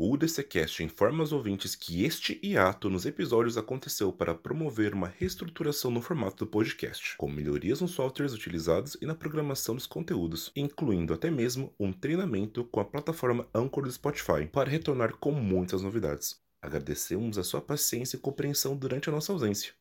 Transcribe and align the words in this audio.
O 0.00 0.12
UDCcast 0.12 0.84
informa 0.84 1.24
aos 1.24 1.32
ouvintes 1.32 1.74
que 1.74 2.04
este 2.04 2.38
hiato 2.40 2.88
nos 2.88 3.04
episódios 3.04 3.58
aconteceu 3.58 4.12
para 4.12 4.32
promover 4.32 4.94
uma 4.94 5.08
reestruturação 5.08 5.90
no 5.90 6.00
formato 6.00 6.44
do 6.44 6.46
podcast, 6.48 7.16
com 7.16 7.28
melhorias 7.28 7.80
nos 7.80 7.90
softwares 7.90 8.32
utilizados 8.32 8.96
e 9.02 9.06
na 9.06 9.16
programação 9.16 9.74
dos 9.74 9.88
conteúdos, 9.88 10.52
incluindo 10.54 11.12
até 11.12 11.32
mesmo 11.32 11.74
um 11.80 11.92
treinamento 11.92 12.62
com 12.66 12.78
a 12.78 12.84
plataforma 12.84 13.48
Anchor 13.52 13.82
do 13.82 13.90
Spotify, 13.90 14.46
para 14.46 14.70
retornar 14.70 15.16
com 15.16 15.32
muitas 15.32 15.82
novidades. 15.82 16.40
Agradecemos 16.62 17.36
a 17.36 17.42
sua 17.42 17.60
paciência 17.60 18.16
e 18.16 18.20
compreensão 18.20 18.76
durante 18.76 19.08
a 19.08 19.12
nossa 19.12 19.32
ausência. 19.32 19.72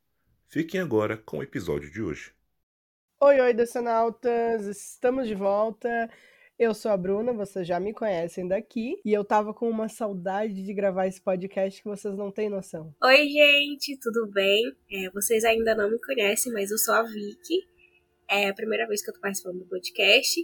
Fiquem 0.48 0.82
agora 0.82 1.16
com 1.16 1.38
o 1.38 1.44
episódio 1.44 1.92
de 1.92 2.02
hoje. 2.02 2.34
Oi, 3.22 3.40
oi, 3.40 3.54
decenautas! 3.54 4.66
Estamos 4.66 5.28
de 5.28 5.36
volta. 5.36 6.10
Eu 6.60 6.74
sou 6.74 6.90
a 6.90 6.98
Bruna, 6.98 7.34
vocês 7.34 7.68
já 7.68 7.80
me 7.80 7.94
conhecem 7.94 8.48
daqui, 8.48 9.00
e 9.06 9.14
eu 9.14 9.24
tava 9.24 9.54
com 9.54 9.70
uma 9.70 9.88
saudade 9.88 10.64
de 10.64 10.74
gravar 10.74 11.06
esse 11.06 11.22
podcast 11.22 11.80
que 11.80 11.88
vocês 11.88 12.18
não 12.18 12.32
têm 12.32 12.50
noção. 12.50 12.96
Oi, 13.04 13.28
gente, 13.28 13.96
tudo 14.02 14.26
bem? 14.32 14.76
É, 14.92 15.08
vocês 15.12 15.46
ainda 15.46 15.76
não 15.76 15.88
me 15.88 16.02
conhecem, 16.02 16.52
mas 16.52 16.72
eu 16.72 16.80
sou 16.80 16.96
a 16.96 17.04
Vicky. 17.04 17.64
É 18.28 18.50
a 18.50 18.56
primeira 18.56 18.88
vez 18.88 19.04
que 19.04 19.10
eu 19.12 19.14
tô 19.14 19.22
participando 19.22 19.60
do 19.60 19.66
podcast. 19.66 20.42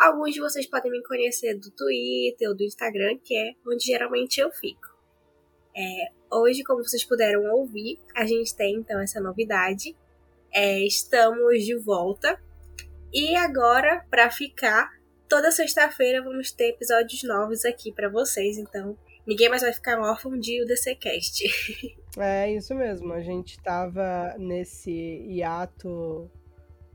Alguns 0.00 0.34
de 0.34 0.40
vocês 0.40 0.66
podem 0.66 0.90
me 0.90 1.00
conhecer 1.04 1.54
do 1.54 1.70
Twitter 1.70 2.48
ou 2.48 2.56
do 2.56 2.64
Instagram, 2.64 3.16
que 3.22 3.36
é 3.36 3.52
onde 3.64 3.84
geralmente 3.84 4.40
eu 4.40 4.50
fico. 4.50 4.88
É, 5.76 6.36
hoje, 6.38 6.64
como 6.64 6.82
vocês 6.82 7.04
puderam 7.04 7.44
ouvir, 7.52 8.00
a 8.16 8.26
gente 8.26 8.52
tem 8.56 8.74
então 8.74 9.00
essa 9.00 9.20
novidade. 9.20 9.94
É, 10.52 10.84
estamos 10.84 11.64
de 11.64 11.76
volta. 11.76 12.36
E 13.12 13.36
agora, 13.36 14.04
para 14.10 14.28
ficar, 14.28 14.90
toda 15.32 15.50
sexta-feira 15.50 16.20
vamos 16.22 16.52
ter 16.52 16.68
episódios 16.68 17.22
novos 17.22 17.64
aqui 17.64 17.90
para 17.90 18.06
vocês, 18.06 18.58
então 18.58 18.94
ninguém 19.26 19.48
mais 19.48 19.62
vai 19.62 19.72
ficar 19.72 19.98
órfão 19.98 20.38
de 20.38 20.62
UDCcast. 20.62 21.44
É 22.18 22.52
isso 22.52 22.74
mesmo, 22.74 23.10
a 23.14 23.22
gente 23.22 23.58
tava 23.62 24.34
nesse 24.38 24.90
hiato. 24.90 26.30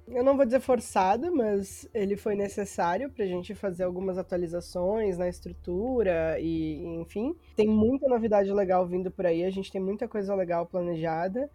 Eu 0.08 0.24
não 0.24 0.38
vou 0.38 0.46
dizer 0.46 0.60
forçado, 0.60 1.36
mas 1.36 1.90
ele 1.92 2.16
foi 2.16 2.36
necessário 2.36 3.10
pra 3.10 3.26
gente 3.26 3.56
fazer 3.56 3.84
algumas 3.84 4.20
atualizações 4.20 5.18
na 5.18 5.28
estrutura 5.28 6.40
e, 6.40 6.86
enfim. 7.02 7.36
Tem 7.56 7.68
muita 7.68 8.08
novidade 8.08 8.54
legal 8.54 8.86
vindo 8.86 9.10
por 9.10 9.26
aí, 9.26 9.44
a 9.44 9.50
gente 9.50 9.72
tem 9.72 9.82
muita 9.82 10.08
coisa 10.08 10.36
legal 10.36 10.68
planejada 10.68 11.50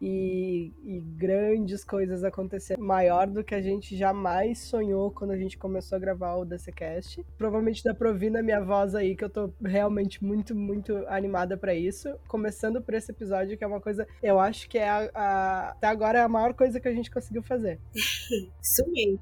e, 0.00 0.72
e, 0.82 1.00
grandes 1.00 1.84
coisas 1.84 2.24
acontecendo, 2.24 2.82
maior 2.82 3.26
do 3.26 3.44
que 3.44 3.54
a 3.54 3.60
gente 3.60 3.96
jamais 3.96 4.60
sonhou 4.60 5.10
quando 5.10 5.32
a 5.32 5.36
gente 5.36 5.58
começou 5.58 5.96
a 5.96 5.98
gravar 5.98 6.36
o 6.36 6.44
DCCast. 6.44 7.24
Provavelmente 7.36 7.84
dá 7.84 7.94
pra 7.94 8.08
ouvir 8.08 8.30
na 8.30 8.42
minha 8.42 8.60
voz 8.60 8.94
aí 8.94 9.14
que 9.14 9.24
eu 9.24 9.30
tô 9.30 9.52
realmente 9.62 10.24
muito, 10.24 10.54
muito 10.54 10.96
animada 11.08 11.56
para 11.56 11.74
isso. 11.74 12.08
Começando 12.26 12.80
por 12.80 12.94
esse 12.94 13.10
episódio, 13.10 13.58
que 13.58 13.64
é 13.64 13.66
uma 13.66 13.80
coisa, 13.80 14.06
eu 14.22 14.40
acho 14.40 14.68
que 14.68 14.78
é 14.78 14.88
a, 14.88 15.10
a, 15.14 15.68
até 15.70 15.86
agora 15.88 16.18
é 16.18 16.22
a 16.22 16.28
maior 16.28 16.54
coisa 16.54 16.80
que 16.80 16.88
a 16.88 16.94
gente 16.94 17.10
conseguiu 17.10 17.42
fazer. 17.42 17.78
isso 17.94 18.90
mesmo. 18.90 19.20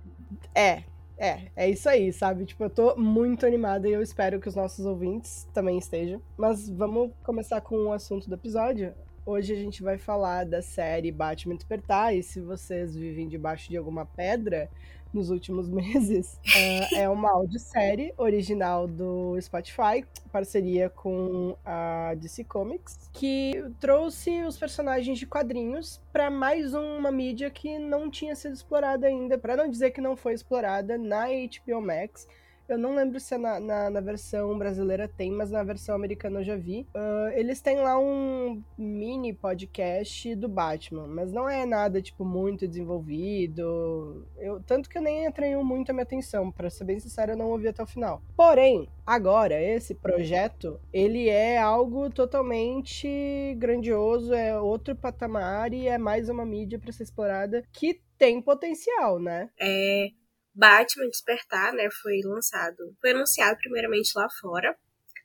É, 0.55 0.85
é, 1.19 1.51
é 1.57 1.69
isso 1.69 1.89
aí, 1.89 2.13
sabe? 2.13 2.47
Tipo, 2.47 2.65
eu 2.65 2.71
tô 2.71 2.95
muito 2.97 3.45
animada 3.45 3.89
e 3.89 3.93
eu 3.93 4.01
espero 4.01 4.41
que 4.41 4.49
os 4.49 4.55
nossos 4.55 4.87
ouvintes 4.87 5.49
também 5.53 5.77
estejam. 5.77 6.23
Mas 6.37 6.71
vamos 6.71 7.11
começar 7.25 7.61
com 7.61 7.87
o 7.87 7.93
assunto 7.93 8.29
do 8.29 8.35
episódio. 8.37 8.95
Hoje 9.31 9.53
a 9.53 9.57
gente 9.57 9.83
vai 9.83 9.99
falar 9.99 10.47
da 10.47 10.63
série 10.63 11.13
Batman 11.13 11.55
Despertar, 11.55 12.17
e 12.17 12.23
se 12.23 12.41
vocês 12.41 12.97
vivem 12.97 13.29
debaixo 13.29 13.69
de 13.69 13.77
alguma 13.77 14.07
pedra 14.07 14.71
nos 15.13 15.29
últimos 15.29 15.69
meses, 15.69 16.41
é, 16.57 17.03
é 17.03 17.09
uma 17.11 17.31
audiosérie 17.33 18.15
original 18.17 18.89
do 18.89 19.39
Spotify, 19.39 20.03
parceria 20.33 20.89
com 20.89 21.55
a 21.63 22.15
DC 22.17 22.45
Comics, 22.45 23.11
que 23.13 23.63
trouxe 23.79 24.45
os 24.45 24.57
personagens 24.57 25.19
de 25.19 25.27
quadrinhos 25.27 26.01
para 26.11 26.31
mais 26.31 26.73
uma 26.73 27.13
mídia 27.13 27.51
que 27.51 27.79
não 27.79 28.11
tinha 28.11 28.35
sido 28.35 28.55
explorada 28.55 29.07
ainda, 29.07 29.37
para 29.37 29.55
não 29.55 29.69
dizer 29.69 29.91
que 29.91 30.01
não 30.01 30.17
foi 30.17 30.33
explorada 30.33 30.97
na 30.97 31.27
HBO 31.27 31.83
Max 31.83 32.27
eu 32.69 32.79
não 32.79 32.95
lembro 32.95 33.19
se 33.19 33.35
é 33.35 33.39
na, 33.39 33.59
na, 33.59 33.91
na, 33.91 34.01
versão 34.01 34.57
brasileira 34.59 35.09
tem, 35.09 35.33
mas 35.33 35.51
na 35.51 35.63
versão 35.63 35.95
americana 35.95 36.41
eu 36.41 36.45
já 36.45 36.57
vi. 36.57 36.87
Uh, 36.95 37.33
eles 37.35 37.61
têm 37.61 37.81
lá 37.81 37.99
um 37.99 38.63
mini 38.77 39.33
podcast 39.33 40.35
do 40.35 40.49
Batman, 40.49 41.07
mas 41.07 41.33
não 41.33 41.49
é 41.49 41.65
nada, 41.65 42.03
tipo, 42.03 42.25
muito 42.25 42.69
desenvolvido. 42.69 44.27
Eu, 44.37 44.61
tanto 44.63 44.89
que 44.89 44.99
eu 44.99 45.03
nem 45.03 45.27
atraiu 45.27 45.65
muito 45.65 45.91
a 45.91 45.93
minha 45.95 46.03
atenção, 46.03 46.51
para 46.53 46.69
ser 46.69 46.85
bem 46.85 47.01
sincero, 47.01 47.33
eu 47.33 47.37
não 47.37 47.51
ouvi 47.51 47.69
até 47.69 47.83
o 47.83 47.87
final. 47.87 48.23
Porém, 48.37 48.87
agora, 49.07 49.61
esse 49.61 49.95
projeto, 49.95 50.79
ele 50.93 51.29
é 51.29 51.57
algo 51.59 52.11
totalmente 52.11 53.55
grandioso, 53.57 54.35
é 54.35 54.61
outro 54.61 54.95
patamar 54.95 55.73
e 55.73 55.89
é 55.89 55.97
mais 55.97 56.29
uma 56.29 56.45
mídia 56.45 56.79
para 56.79 56.93
ser 56.93 57.05
explorada 57.05 57.63
que 57.73 58.01
tem 58.19 58.43
potencial, 58.43 59.19
né? 59.19 59.49
É, 59.59 60.11
Batman 60.59 61.09
Despertar, 61.09 61.73
né, 61.73 61.89
foi 62.03 62.21
lançado, 62.25 62.93
foi 63.01 63.13
anunciado 63.13 63.57
primeiramente 63.59 64.11
lá 64.17 64.29
fora, 64.41 64.77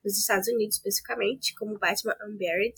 nos 0.05 0.19
Estados 0.19 0.47
Unidos 0.47 0.75
especificamente, 0.75 1.55
como 1.55 1.79
Batman 1.79 2.15
Unburied, 2.27 2.75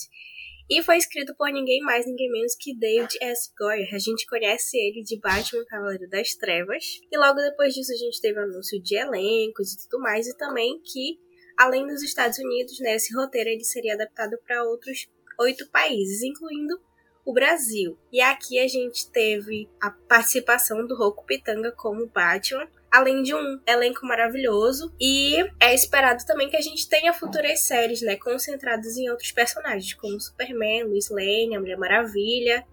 e 0.70 0.82
foi 0.82 0.98
escrito 0.98 1.36
por 1.36 1.52
ninguém 1.52 1.82
mais, 1.82 2.08
ninguém 2.08 2.32
menos 2.32 2.56
que 2.56 2.76
David 2.76 3.18
S. 3.22 3.52
Goyer. 3.60 3.94
A 3.94 4.00
gente 4.00 4.26
conhece 4.26 4.78
ele 4.78 5.04
de 5.04 5.20
Batman 5.20 5.64
Cavaleiro 5.66 6.10
das 6.10 6.34
Trevas. 6.34 6.84
E 7.12 7.18
logo 7.20 7.40
depois 7.40 7.72
disso 7.72 7.92
a 7.92 7.96
gente 7.96 8.20
teve 8.20 8.40
anúncio 8.40 8.82
de 8.82 8.96
elencos 8.96 9.74
e 9.74 9.78
tudo 9.84 10.02
mais, 10.02 10.26
e 10.26 10.36
também 10.38 10.82
que, 10.82 11.20
além 11.56 11.86
dos 11.86 12.02
Estados 12.02 12.40
Unidos, 12.40 12.80
né, 12.80 12.96
esse 12.96 13.14
roteiro 13.14 13.50
ele 13.50 13.64
seria 13.64 13.94
adaptado 13.94 14.40
para 14.44 14.64
outros 14.64 15.08
oito 15.40 15.70
países, 15.70 16.24
incluindo 16.24 16.80
o 17.26 17.34
Brasil. 17.34 17.98
E 18.12 18.22
aqui 18.22 18.60
a 18.60 18.68
gente 18.68 19.10
teve 19.10 19.68
a 19.82 19.90
participação 19.90 20.86
do 20.86 20.96
Roku 20.96 21.26
Pitanga 21.26 21.72
como 21.72 22.06
Batman, 22.08 22.68
além 22.92 23.24
de 23.24 23.34
um 23.34 23.60
elenco 23.68 24.06
maravilhoso. 24.06 24.94
E 25.02 25.38
é 25.60 25.74
esperado 25.74 26.24
também 26.26 26.50
que 26.50 26.56
a 26.56 26.62
gente 26.62 26.88
tenha 26.88 27.12
futuras 27.14 27.62
séries, 27.62 28.02
né, 28.02 28.16
concentradas 28.16 28.96
em 28.96 29.10
outros 29.10 29.32
personagens, 29.32 29.94
como 29.96 30.22
Superman, 30.22 30.84
Lois 30.84 31.10
Lane, 31.10 31.56
a 31.56 31.60
Mulher 31.60 31.78
Maravilha, 31.78 32.64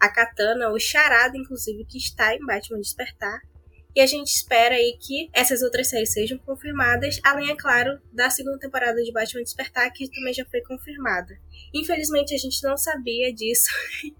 a 0.00 0.08
Katana, 0.08 0.70
o 0.70 0.78
Charada, 0.78 1.36
inclusive, 1.36 1.84
que 1.84 1.98
está 1.98 2.34
em 2.34 2.44
Batman 2.44 2.80
Despertar. 2.80 3.40
E 3.94 4.00
a 4.00 4.06
gente 4.06 4.28
espera 4.28 4.76
aí 4.76 4.96
que 4.98 5.28
essas 5.32 5.60
outras 5.60 5.88
séries 5.88 6.12
sejam 6.12 6.38
confirmadas, 6.38 7.18
além, 7.24 7.50
é 7.50 7.56
claro, 7.56 8.00
da 8.12 8.30
segunda 8.30 8.58
temporada 8.58 9.02
de 9.02 9.12
Batman 9.12 9.42
Despertar, 9.42 9.92
que 9.92 10.08
também 10.10 10.32
já 10.32 10.44
foi 10.44 10.60
confirmada. 10.62 11.36
Infelizmente, 11.74 12.34
a 12.34 12.38
gente 12.38 12.62
não 12.62 12.76
sabia 12.76 13.32
disso 13.32 13.70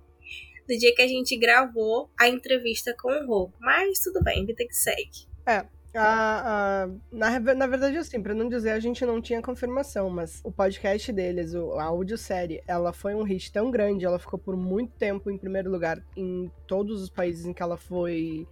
no 0.69 0.79
dia 0.79 0.95
que 0.95 1.03
a 1.03 1.09
gente 1.09 1.37
gravou 1.37 2.11
a 2.19 2.29
entrevista 2.29 2.95
com 3.01 3.09
o 3.09 3.27
Rô. 3.27 3.53
Mas 3.59 4.01
tudo 4.01 4.23
bem, 4.23 4.45
vida 4.45 4.65
que 4.67 4.75
segue. 4.75 5.27
É, 5.47 5.65
a, 5.95 6.85
a, 6.85 6.89
na, 7.11 7.41
na 7.55 7.67
verdade, 7.67 7.97
assim, 7.97 8.23
pra 8.23 8.35
não 8.35 8.49
dizer, 8.49 8.73
a 8.73 8.81
gente 8.81 9.05
não 9.07 9.21
tinha 9.21 9.41
confirmação, 9.41 10.11
mas 10.11 10.41
o 10.45 10.53
podcast 10.53 11.11
deles, 11.13 11.55
o, 11.55 11.73
a 11.75 11.85
audiosérie, 11.85 12.63
ela 12.67 12.93
foi 12.93 13.15
um 13.15 13.23
hit 13.23 13.51
tão 13.51 13.71
grande, 13.71 14.05
ela 14.05 14.19
ficou 14.19 14.39
por 14.39 14.57
muito 14.57 14.93
tempo 14.93 15.31
em 15.31 15.39
primeiro 15.39 15.71
lugar 15.71 16.03
em 16.15 16.51
todos 16.67 17.03
os 17.03 17.09
países 17.09 17.47
em 17.47 17.55
que 17.55 17.63
ela 17.63 17.77
foi 17.77 18.47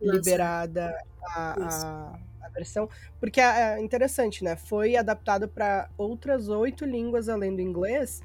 Nossa. 0.00 0.16
liberada 0.16 0.92
a, 1.24 1.52
a, 1.52 2.18
a, 2.42 2.48
versão. 2.48 2.88
Porque 3.20 3.40
é, 3.40 3.76
é 3.76 3.80
interessante, 3.80 4.42
né? 4.42 4.56
Foi 4.56 4.96
adaptado 4.96 5.46
para 5.48 5.88
outras 5.96 6.48
oito 6.48 6.84
línguas 6.84 7.28
além 7.28 7.54
do 7.54 7.62
inglês, 7.62 8.20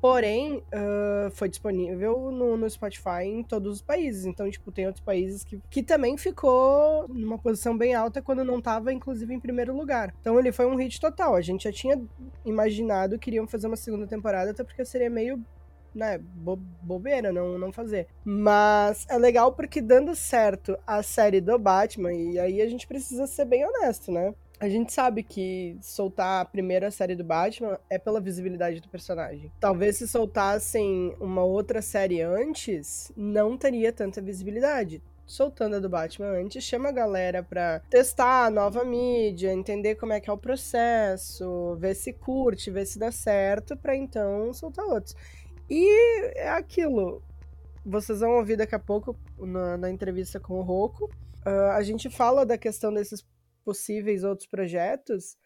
Porém, 0.00 0.56
uh, 0.56 1.30
foi 1.32 1.48
disponível 1.48 2.30
no, 2.30 2.56
no, 2.56 2.70
Spotify 2.70 3.24
em 3.24 3.42
todos 3.42 3.76
os 3.76 3.82
países. 3.82 4.24
Então, 4.24 4.50
tipo, 4.50 4.72
tem 4.72 4.86
outros 4.86 5.04
países 5.04 5.44
que, 5.44 5.60
que 5.68 5.82
também 5.82 6.16
ficou 6.16 7.06
numa 7.08 7.38
posição 7.38 7.76
bem 7.76 7.94
alta 7.94 8.22
quando 8.22 8.44
não 8.44 8.58
estava, 8.58 8.92
inclusive, 8.92 9.34
em 9.34 9.40
primeiro 9.40 9.76
lugar. 9.76 10.14
Então, 10.20 10.38
ele 10.38 10.52
foi 10.52 10.64
um 10.64 10.76
hit 10.76 10.98
total. 10.98 11.34
A 11.34 11.42
gente 11.42 11.64
já 11.64 11.72
tinha 11.72 12.00
imaginado 12.46 13.18
que 13.18 13.28
iriam 13.28 13.46
fazer 13.46 13.66
uma 13.66 13.76
segunda 13.76 14.06
temporada, 14.06 14.52
até 14.52 14.64
porque 14.64 14.84
seria 14.84 15.10
meio 15.10 15.44
né, 15.94 16.18
bo 16.18 16.56
bobeira 16.56 17.32
não, 17.32 17.58
não 17.58 17.72
fazer. 17.72 18.06
Mas 18.24 19.06
é 19.08 19.18
legal 19.18 19.52
porque 19.52 19.80
dando 19.80 20.14
certo 20.14 20.78
a 20.86 21.02
série 21.02 21.40
do 21.40 21.58
Batman, 21.58 22.12
e 22.12 22.38
aí 22.38 22.62
a 22.62 22.68
gente 22.68 22.86
precisa 22.86 23.26
ser 23.26 23.44
bem 23.44 23.64
honesto, 23.66 24.10
né? 24.10 24.34
A 24.60 24.68
gente 24.68 24.92
sabe 24.92 25.22
que 25.22 25.78
soltar 25.80 26.42
a 26.42 26.44
primeira 26.44 26.90
série 26.90 27.16
do 27.16 27.24
Batman 27.24 27.78
é 27.88 27.98
pela 27.98 28.20
visibilidade 28.20 28.78
do 28.78 28.90
personagem. 28.90 29.50
Talvez 29.58 29.96
se 29.96 30.06
soltassem 30.06 31.16
uma 31.18 31.42
outra 31.42 31.80
série 31.80 32.20
antes, 32.20 33.10
não 33.16 33.56
teria 33.56 33.90
tanta 33.90 34.20
visibilidade 34.20 35.02
soltando 35.24 35.76
a 35.76 35.78
do 35.78 35.88
Batman 35.88 36.42
antes, 36.42 36.62
chama 36.62 36.90
a 36.90 36.92
galera 36.92 37.42
pra 37.42 37.80
testar 37.88 38.46
a 38.46 38.50
nova 38.50 38.84
mídia, 38.84 39.50
entender 39.52 39.94
como 39.94 40.12
é 40.12 40.20
que 40.20 40.28
é 40.28 40.32
o 40.32 40.36
processo, 40.36 41.76
ver 41.76 41.94
se 41.94 42.12
curte, 42.12 42.70
ver 42.70 42.84
se 42.84 42.98
dá 42.98 43.10
certo, 43.10 43.76
pra 43.76 43.96
então 43.96 44.52
soltar 44.52 44.84
outros. 44.84 45.14
E 45.70 46.34
é 46.36 46.50
aquilo. 46.50 47.22
Vocês 47.86 48.20
vão 48.20 48.32
ouvir 48.32 48.56
daqui 48.56 48.74
a 48.74 48.78
pouco 48.78 49.16
na, 49.38 49.78
na 49.78 49.90
entrevista 49.90 50.38
com 50.38 50.58
o 50.58 50.62
Roku. 50.62 51.04
Uh, 51.46 51.70
a 51.72 51.82
gente 51.82 52.10
fala 52.10 52.44
da 52.44 52.58
questão 52.58 52.92
desses 52.92 53.22
possíveis 53.60 54.24
outros 54.24 54.48
projetos, 54.48 55.36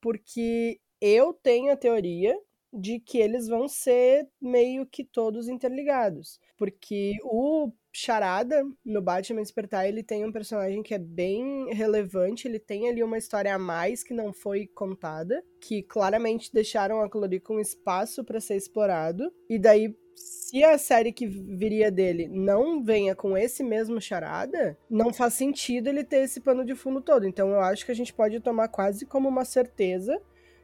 porque 0.00 0.80
Eu 1.00 1.32
tenho 1.32 1.72
a 1.72 1.76
teoria 1.76 2.38
de 2.72 3.00
que 3.00 3.18
eles 3.18 3.48
vão 3.48 3.68
ser 3.68 4.28
meio 4.40 4.86
que 4.86 5.04
todos 5.04 5.48
interligados. 5.48 6.38
Porque 6.60 7.16
o 7.24 7.72
Charada, 7.90 8.62
no 8.84 9.00
Batman 9.00 9.40
Despertar, 9.40 9.88
ele 9.88 10.02
tem 10.02 10.26
um 10.26 10.30
personagem 10.30 10.82
que 10.82 10.92
é 10.92 10.98
bem 10.98 11.72
relevante, 11.72 12.46
ele 12.46 12.58
tem 12.58 12.86
ali 12.86 13.02
uma 13.02 13.16
história 13.16 13.54
a 13.54 13.58
mais 13.58 14.04
que 14.04 14.12
não 14.12 14.30
foi 14.30 14.66
contada, 14.66 15.42
que 15.58 15.82
claramente 15.82 16.52
deixaram 16.52 17.00
aquilo 17.00 17.24
ali 17.24 17.40
com 17.40 17.58
espaço 17.58 18.22
para 18.22 18.42
ser 18.42 18.56
explorado. 18.56 19.32
E 19.48 19.58
daí, 19.58 19.96
se 20.14 20.62
a 20.62 20.76
série 20.76 21.12
que 21.14 21.26
viria 21.26 21.90
dele 21.90 22.28
não 22.28 22.84
venha 22.84 23.14
com 23.14 23.38
esse 23.38 23.64
mesmo 23.64 23.98
charada, 23.98 24.76
não 24.90 25.14
faz 25.14 25.32
sentido 25.32 25.88
ele 25.88 26.04
ter 26.04 26.24
esse 26.24 26.42
pano 26.42 26.62
de 26.62 26.74
fundo 26.74 27.00
todo. 27.00 27.26
Então 27.26 27.48
eu 27.48 27.60
acho 27.60 27.86
que 27.86 27.92
a 27.92 27.96
gente 27.96 28.12
pode 28.12 28.38
tomar 28.40 28.68
quase 28.68 29.06
como 29.06 29.30
uma 29.30 29.46
certeza 29.46 30.20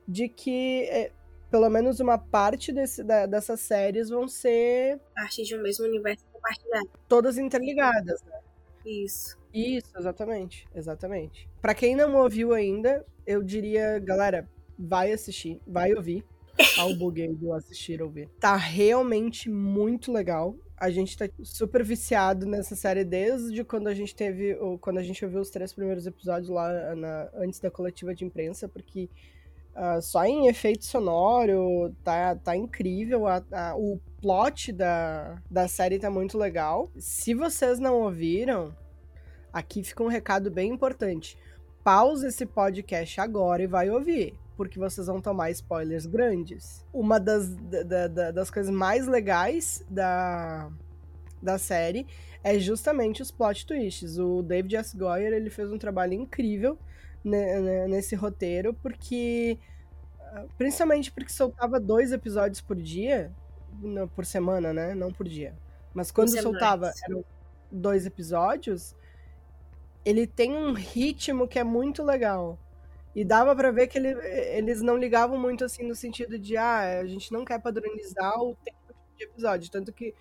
de 0.07 0.29
que 0.29 0.83
é, 0.91 1.11
pelo 1.51 1.69
menos 1.71 2.01
uma 2.01 2.19
parte 2.19 2.73
desse, 2.73 3.03
da, 3.03 3.27
dessas 3.27 3.61
séries 3.61 4.09
vão 4.09 4.27
ser. 4.29 5.01
Parte 5.15 5.43
de 5.43 5.57
um 5.57 5.63
mesmo 5.63 5.87
universo 5.87 6.25
compartilhado. 6.33 6.91
Todas 7.09 7.39
interligadas, 7.39 8.23
né? 8.23 8.39
Isso. 8.85 9.37
Isso, 9.53 9.91
exatamente. 9.97 10.69
Exatamente. 10.75 11.49
Para 11.61 11.75
quem 11.75 11.97
não 11.97 12.15
ouviu 12.17 12.53
ainda, 12.53 13.05
eu 13.27 13.43
diria, 13.43 13.99
galera, 13.99 14.49
vai 14.79 15.13
assistir, 15.13 15.61
vai 15.67 15.95
ouvir. 15.95 16.25
Ao 16.79 16.95
buguei 16.95 17.35
do 17.35 17.53
assistir 17.53 18.01
ouvir. 18.01 18.29
Tá 18.41 18.57
realmente 18.57 19.51
muito 19.51 20.11
legal. 20.11 20.57
A 20.79 20.91
gente 20.91 21.17
tá 21.17 21.29
super 21.43 21.83
viciado 21.83 22.47
nessa 22.47 22.75
série 22.75 23.05
desde 23.05 23.63
quando 23.65 23.89
a 23.89 23.95
gente 23.95 24.15
teve. 24.15 24.57
Quando 24.81 24.99
a 24.99 25.03
gente 25.03 25.23
ouviu 25.25 25.41
os 25.41 25.51
três 25.51 25.73
primeiros 25.73 26.07
episódios 26.07 26.49
lá 26.49 26.95
na, 26.95 27.31
antes 27.35 27.61
da 27.61 27.71
coletiva 27.71 28.15
de 28.15 28.25
imprensa, 28.25 28.69
porque 28.69 29.09
Uh, 29.77 30.01
só 30.01 30.25
em 30.25 30.49
efeito 30.49 30.87
sonoro, 30.87 31.95
tá, 32.03 32.35
tá 32.35 32.57
incrível. 32.57 33.27
A, 33.27 33.45
a, 33.53 33.77
o 33.77 34.01
plot 34.23 34.73
da, 34.73 35.37
da 35.51 35.69
série 35.69 35.99
tá 35.99 36.11
muito 36.11 36.39
legal. 36.39 36.91
Se 36.97 37.35
vocês 37.35 37.79
não 37.79 38.01
ouviram, 38.01 38.75
aqui 39.53 39.85
fica 39.85 40.03
um 40.03 40.09
recado 40.09 40.51
bem 40.51 40.73
importante. 40.73 41.39
Pause 41.85 42.29
esse 42.29 42.47
podcast 42.47 43.21
agora 43.21 43.63
e 43.63 43.67
vai 43.67 43.91
ouvir, 43.91 44.35
porque 44.57 44.79
vocês 44.79 45.09
vão 45.09 45.21
tomar 45.21 45.51
spoilers 45.51 46.07
grandes. 46.07 46.83
Uma 46.91 47.21
das, 47.21 47.55
da, 47.55 48.09
da, 48.09 48.31
das 48.31 48.51
coisas 48.51 48.73
mais 48.73 49.07
legais 49.07 49.85
da, 49.91 50.71
da 51.43 51.59
série 51.59 52.07
é 52.43 52.59
justamente 52.59 53.21
os 53.21 53.31
plot 53.31 53.67
twists. 53.67 54.17
O 54.17 54.43
David 54.43 54.77
S. 54.77 54.97
Goyer 54.97 55.35
ele 55.35 55.51
fez 55.51 55.71
um 55.71 55.77
trabalho 55.77 56.15
incrível 56.15 56.79
nesse 57.25 58.15
roteiro, 58.15 58.75
porque. 58.75 59.59
Principalmente 60.59 61.11
porque 61.11 61.33
soltava 61.33 61.81
dois 61.81 62.13
episódios 62.13 62.61
por 62.61 62.77
dia, 62.77 63.33
por 64.15 64.27
semana, 64.27 64.73
né? 64.73 64.95
Não 64.95 65.11
por 65.11 65.27
dia. 65.27 65.57
Mas 65.95 66.11
quando 66.11 66.29
soltava 66.41 66.93
eram 67.09 67.25
dois 67.71 68.05
episódios, 68.05 68.95
ele 70.05 70.27
tem 70.27 70.55
um 70.55 70.73
ritmo 70.73 71.49
que 71.49 71.59
é 71.59 71.65
muito 71.65 72.03
legal. 72.03 72.59
E 73.15 73.25
dava 73.25 73.57
para 73.57 73.71
ver 73.71 73.87
que 73.87 73.97
ele, 73.97 74.11
eles 74.11 74.83
não 74.83 74.97
ligavam 74.97 75.39
muito 75.39 75.65
assim 75.65 75.83
no 75.83 75.95
sentido 75.95 76.39
de 76.39 76.55
ah, 76.57 77.01
a 77.01 77.07
gente 77.07 77.33
não 77.33 77.47
quer 77.47 77.59
padronizar 77.59 78.39
o 78.39 78.55
tempo 78.57 78.95
de 79.17 79.25
episódio. 79.25 79.71
Tanto 79.71 79.91
que 79.91 80.15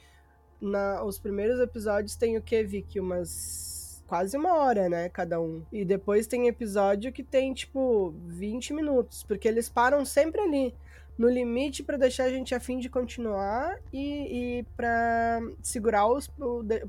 na, 0.61 1.03
os 1.03 1.19
primeiros 1.19 1.59
episódios 1.59 2.15
tem 2.15 2.37
o 2.37 2.41
que, 2.41 2.63
Vicky? 2.63 3.01
Umas 3.01 3.74
quase 4.07 4.37
uma 4.37 4.55
hora, 4.55 4.87
né, 4.89 5.09
cada 5.09 5.39
um. 5.39 5.65
E 5.71 5.83
depois 5.83 6.27
tem 6.27 6.47
episódio 6.47 7.11
que 7.11 7.23
tem, 7.23 7.53
tipo, 7.53 8.11
20 8.27 8.73
minutos, 8.73 9.23
porque 9.23 9.47
eles 9.47 9.69
param 9.69 10.05
sempre 10.05 10.41
ali, 10.41 10.73
no 11.17 11.29
limite 11.29 11.83
para 11.83 11.97
deixar 11.97 12.25
a 12.25 12.29
gente 12.29 12.53
a 12.53 12.59
fim 12.59 12.77
de 12.77 12.89
continuar 12.89 13.79
e, 13.91 14.59
e 14.59 14.63
para 14.75 15.39
segurar 15.61 16.07
os. 16.07 16.29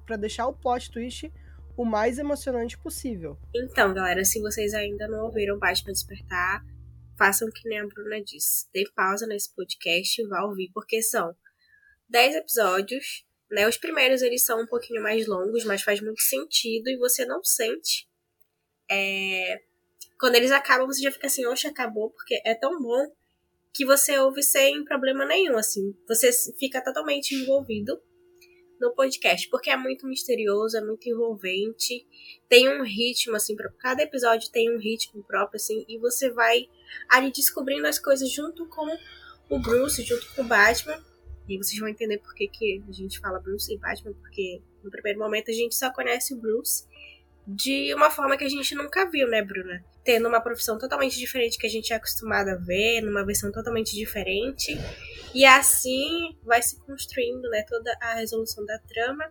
para 0.04 0.16
deixar 0.16 0.48
o 0.48 0.52
plot 0.52 0.90
twist 0.90 1.32
o 1.76 1.84
mais 1.84 2.18
emocionante 2.18 2.78
possível. 2.78 3.38
Então, 3.54 3.92
galera, 3.92 4.24
se 4.24 4.40
vocês 4.40 4.72
ainda 4.74 5.06
não 5.06 5.26
ouviram 5.26 5.58
Batman 5.58 5.92
Despertar, 5.92 6.64
façam 7.18 7.50
que 7.50 7.68
nem 7.68 7.80
a 7.80 7.86
Bruna 7.86 8.20
disse. 8.22 8.66
Dê 8.72 8.84
pausa 8.94 9.26
nesse 9.26 9.54
podcast 9.54 10.20
e 10.20 10.26
vá 10.26 10.42
ouvir, 10.44 10.70
porque 10.72 11.02
são 11.02 11.34
10 12.08 12.36
episódios 12.36 13.25
né? 13.50 13.68
Os 13.68 13.76
primeiros 13.76 14.22
eles 14.22 14.44
são 14.44 14.60
um 14.60 14.66
pouquinho 14.66 15.02
mais 15.02 15.26
longos, 15.26 15.64
mas 15.64 15.82
faz 15.82 16.00
muito 16.00 16.20
sentido 16.22 16.88
e 16.88 16.96
você 16.96 17.24
não 17.24 17.42
sente. 17.42 18.08
É... 18.90 19.60
Quando 20.18 20.36
eles 20.36 20.50
acabam, 20.50 20.86
você 20.86 21.02
já 21.02 21.12
fica 21.12 21.26
assim, 21.26 21.46
oxe, 21.46 21.66
acabou, 21.66 22.10
porque 22.10 22.40
é 22.44 22.54
tão 22.54 22.80
bom 22.80 23.12
que 23.74 23.84
você 23.84 24.18
ouve 24.18 24.42
sem 24.42 24.82
problema 24.84 25.26
nenhum, 25.26 25.58
assim. 25.58 25.94
Você 26.08 26.30
fica 26.58 26.82
totalmente 26.82 27.34
envolvido 27.34 28.00
no 28.80 28.94
podcast, 28.94 29.48
porque 29.48 29.70
é 29.70 29.76
muito 29.76 30.06
misterioso, 30.06 30.76
é 30.76 30.80
muito 30.80 31.08
envolvente, 31.08 32.06
tem 32.48 32.68
um 32.68 32.82
ritmo, 32.82 33.36
assim, 33.36 33.54
pra, 33.54 33.70
cada 33.78 34.02
episódio 34.02 34.50
tem 34.50 34.74
um 34.74 34.78
ritmo 34.78 35.22
próprio, 35.24 35.56
assim, 35.56 35.84
e 35.88 35.98
você 35.98 36.30
vai 36.30 36.68
ali 37.08 37.30
descobrindo 37.30 37.86
as 37.86 37.98
coisas 37.98 38.30
junto 38.30 38.66
com 38.68 38.86
o 39.48 39.58
Bruce, 39.58 40.02
junto 40.02 40.34
com 40.34 40.42
o 40.42 40.46
Batman, 40.46 41.02
e 41.48 41.56
vocês 41.58 41.78
vão 41.78 41.88
entender 41.88 42.18
por 42.18 42.34
que, 42.34 42.48
que 42.48 42.82
a 42.88 42.92
gente 42.92 43.18
fala 43.20 43.38
Bruce 43.38 43.72
e 43.72 43.78
Batman, 43.78 44.12
porque 44.14 44.60
no 44.82 44.90
primeiro 44.90 45.18
momento 45.18 45.50
a 45.50 45.54
gente 45.54 45.74
só 45.74 45.90
conhece 45.92 46.34
o 46.34 46.36
Bruce 46.36 46.84
de 47.46 47.94
uma 47.94 48.10
forma 48.10 48.36
que 48.36 48.44
a 48.44 48.48
gente 48.48 48.74
nunca 48.74 49.08
viu, 49.08 49.28
né, 49.28 49.42
Bruna? 49.42 49.84
Tendo 50.04 50.28
uma 50.28 50.40
profissão 50.40 50.78
totalmente 50.78 51.16
diferente 51.16 51.58
que 51.58 51.66
a 51.66 51.70
gente 51.70 51.92
é 51.92 51.96
acostumado 51.96 52.48
a 52.48 52.56
ver, 52.56 53.00
numa 53.02 53.24
versão 53.24 53.52
totalmente 53.52 53.94
diferente. 53.94 54.76
E 55.32 55.44
assim 55.44 56.36
vai 56.42 56.60
se 56.60 56.80
construindo, 56.80 57.48
né, 57.50 57.64
toda 57.68 57.96
a 58.00 58.14
resolução 58.14 58.64
da 58.64 58.78
trama, 58.80 59.30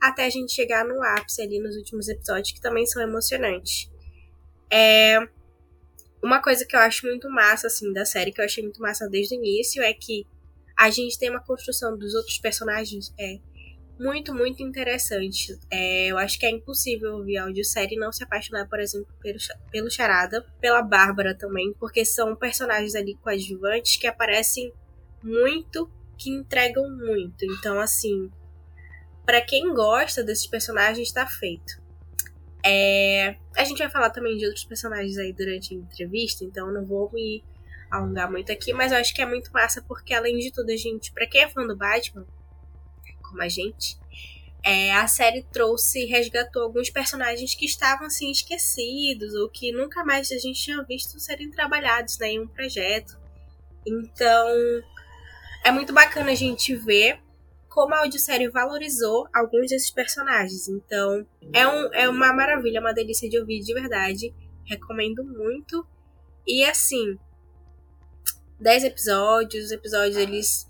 até 0.00 0.26
a 0.26 0.30
gente 0.30 0.52
chegar 0.52 0.84
no 0.84 1.02
ápice 1.02 1.40
ali 1.40 1.58
nos 1.58 1.76
últimos 1.76 2.08
episódios, 2.08 2.52
que 2.52 2.60
também 2.60 2.84
são 2.86 3.02
emocionantes. 3.02 3.90
É... 4.70 5.18
Uma 6.22 6.42
coisa 6.42 6.66
que 6.66 6.76
eu 6.76 6.80
acho 6.80 7.06
muito 7.06 7.30
massa, 7.30 7.66
assim, 7.68 7.90
da 7.94 8.04
série, 8.04 8.30
que 8.30 8.42
eu 8.42 8.44
achei 8.44 8.62
muito 8.62 8.82
massa 8.82 9.08
desde 9.08 9.34
o 9.34 9.38
início, 9.38 9.82
é 9.82 9.94
que 9.94 10.26
a 10.80 10.88
gente 10.88 11.18
tem 11.18 11.28
uma 11.28 11.44
construção 11.44 11.94
dos 11.94 12.14
outros 12.14 12.38
personagens 12.38 13.12
é 13.18 13.38
muito, 13.98 14.34
muito 14.34 14.62
interessante. 14.62 15.58
É, 15.70 16.06
eu 16.06 16.16
acho 16.16 16.38
que 16.38 16.46
é 16.46 16.50
impossível 16.50 17.16
ouvir 17.16 17.36
audiosérie 17.36 17.98
e 17.98 18.00
não 18.00 18.10
se 18.10 18.24
apaixonar, 18.24 18.66
por 18.66 18.80
exemplo, 18.80 19.14
pelo, 19.20 19.38
pelo 19.70 19.90
Charada, 19.90 20.42
pela 20.58 20.80
Bárbara 20.80 21.34
também, 21.34 21.74
porque 21.78 22.02
são 22.02 22.34
personagens 22.34 22.94
ali 22.94 23.14
coadjuvantes 23.16 23.98
que 23.98 24.06
aparecem 24.06 24.72
muito, 25.22 25.90
que 26.16 26.30
entregam 26.30 26.88
muito. 26.88 27.44
Então, 27.44 27.78
assim, 27.78 28.30
para 29.26 29.42
quem 29.42 29.74
gosta 29.74 30.24
desses 30.24 30.46
personagens, 30.46 31.08
está 31.08 31.26
feito. 31.26 31.78
É, 32.64 33.36
a 33.54 33.64
gente 33.64 33.80
vai 33.80 33.90
falar 33.90 34.08
também 34.08 34.38
de 34.38 34.46
outros 34.46 34.64
personagens 34.64 35.18
aí 35.18 35.34
durante 35.34 35.74
a 35.74 35.76
entrevista, 35.76 36.42
então 36.42 36.72
não 36.72 36.86
vou 36.86 37.10
me 37.12 37.44
alongar 37.90 38.30
muito 38.30 38.52
aqui, 38.52 38.72
mas 38.72 38.92
eu 38.92 38.98
acho 38.98 39.14
que 39.14 39.22
é 39.22 39.26
muito 39.26 39.52
massa 39.52 39.82
porque, 39.82 40.14
além 40.14 40.38
de 40.38 40.52
tudo, 40.52 40.70
a 40.70 40.76
gente, 40.76 41.12
pra 41.12 41.26
quem 41.26 41.42
é 41.42 41.48
fã 41.48 41.66
do 41.66 41.76
Batman, 41.76 42.26
como 43.22 43.42
a 43.42 43.48
gente, 43.48 43.98
é, 44.62 44.92
a 44.92 45.06
série 45.06 45.42
trouxe 45.42 46.04
e 46.04 46.06
resgatou 46.06 46.62
alguns 46.62 46.90
personagens 46.90 47.54
que 47.54 47.64
estavam 47.64 48.06
assim 48.06 48.30
esquecidos 48.30 49.34
ou 49.34 49.48
que 49.48 49.72
nunca 49.72 50.04
mais 50.04 50.30
a 50.30 50.38
gente 50.38 50.62
tinha 50.62 50.82
visto 50.82 51.18
serem 51.18 51.50
trabalhados 51.50 52.18
né, 52.18 52.32
em 52.32 52.40
um 52.40 52.46
projeto. 52.46 53.18
Então 53.86 54.48
é 55.64 55.70
muito 55.70 55.92
bacana 55.92 56.32
a 56.32 56.34
gente 56.34 56.74
ver 56.76 57.20
como 57.68 57.94
a 57.94 58.00
audiosérie 58.00 58.48
valorizou 58.48 59.26
alguns 59.32 59.70
desses 59.70 59.90
personagens. 59.90 60.68
Então 60.68 61.26
é, 61.52 61.66
um, 61.66 61.94
é 61.94 62.08
uma 62.08 62.32
maravilha, 62.32 62.80
uma 62.80 62.92
delícia 62.92 63.30
de 63.30 63.38
ouvir 63.38 63.60
de 63.60 63.72
verdade. 63.72 64.34
Recomendo 64.66 65.24
muito. 65.24 65.86
E 66.46 66.64
assim, 66.64 67.18
10 68.60 68.84
episódios, 68.84 69.66
os 69.66 69.70
episódios 69.72 70.16
eles 70.16 70.66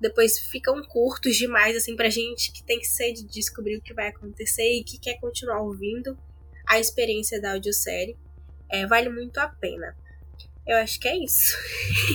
depois 0.00 0.38
ficam 0.38 0.82
curtos 0.84 1.36
demais 1.36 1.76
assim 1.76 1.94
pra 1.94 2.10
gente 2.10 2.52
que 2.52 2.62
tem 2.64 2.82
sede 2.82 3.22
de 3.22 3.32
descobrir 3.32 3.76
o 3.76 3.82
que 3.82 3.94
vai 3.94 4.08
acontecer 4.08 4.78
e 4.78 4.84
que 4.84 4.98
quer 4.98 5.18
continuar 5.20 5.60
ouvindo 5.60 6.18
a 6.68 6.78
experiência 6.78 7.40
da 7.40 7.52
audiosérie. 7.52 8.16
É, 8.70 8.86
vale 8.86 9.08
muito 9.08 9.38
a 9.38 9.48
pena. 9.48 9.96
Eu 10.66 10.78
acho 10.78 10.98
que 10.98 11.08
é 11.08 11.16
isso. 11.16 11.56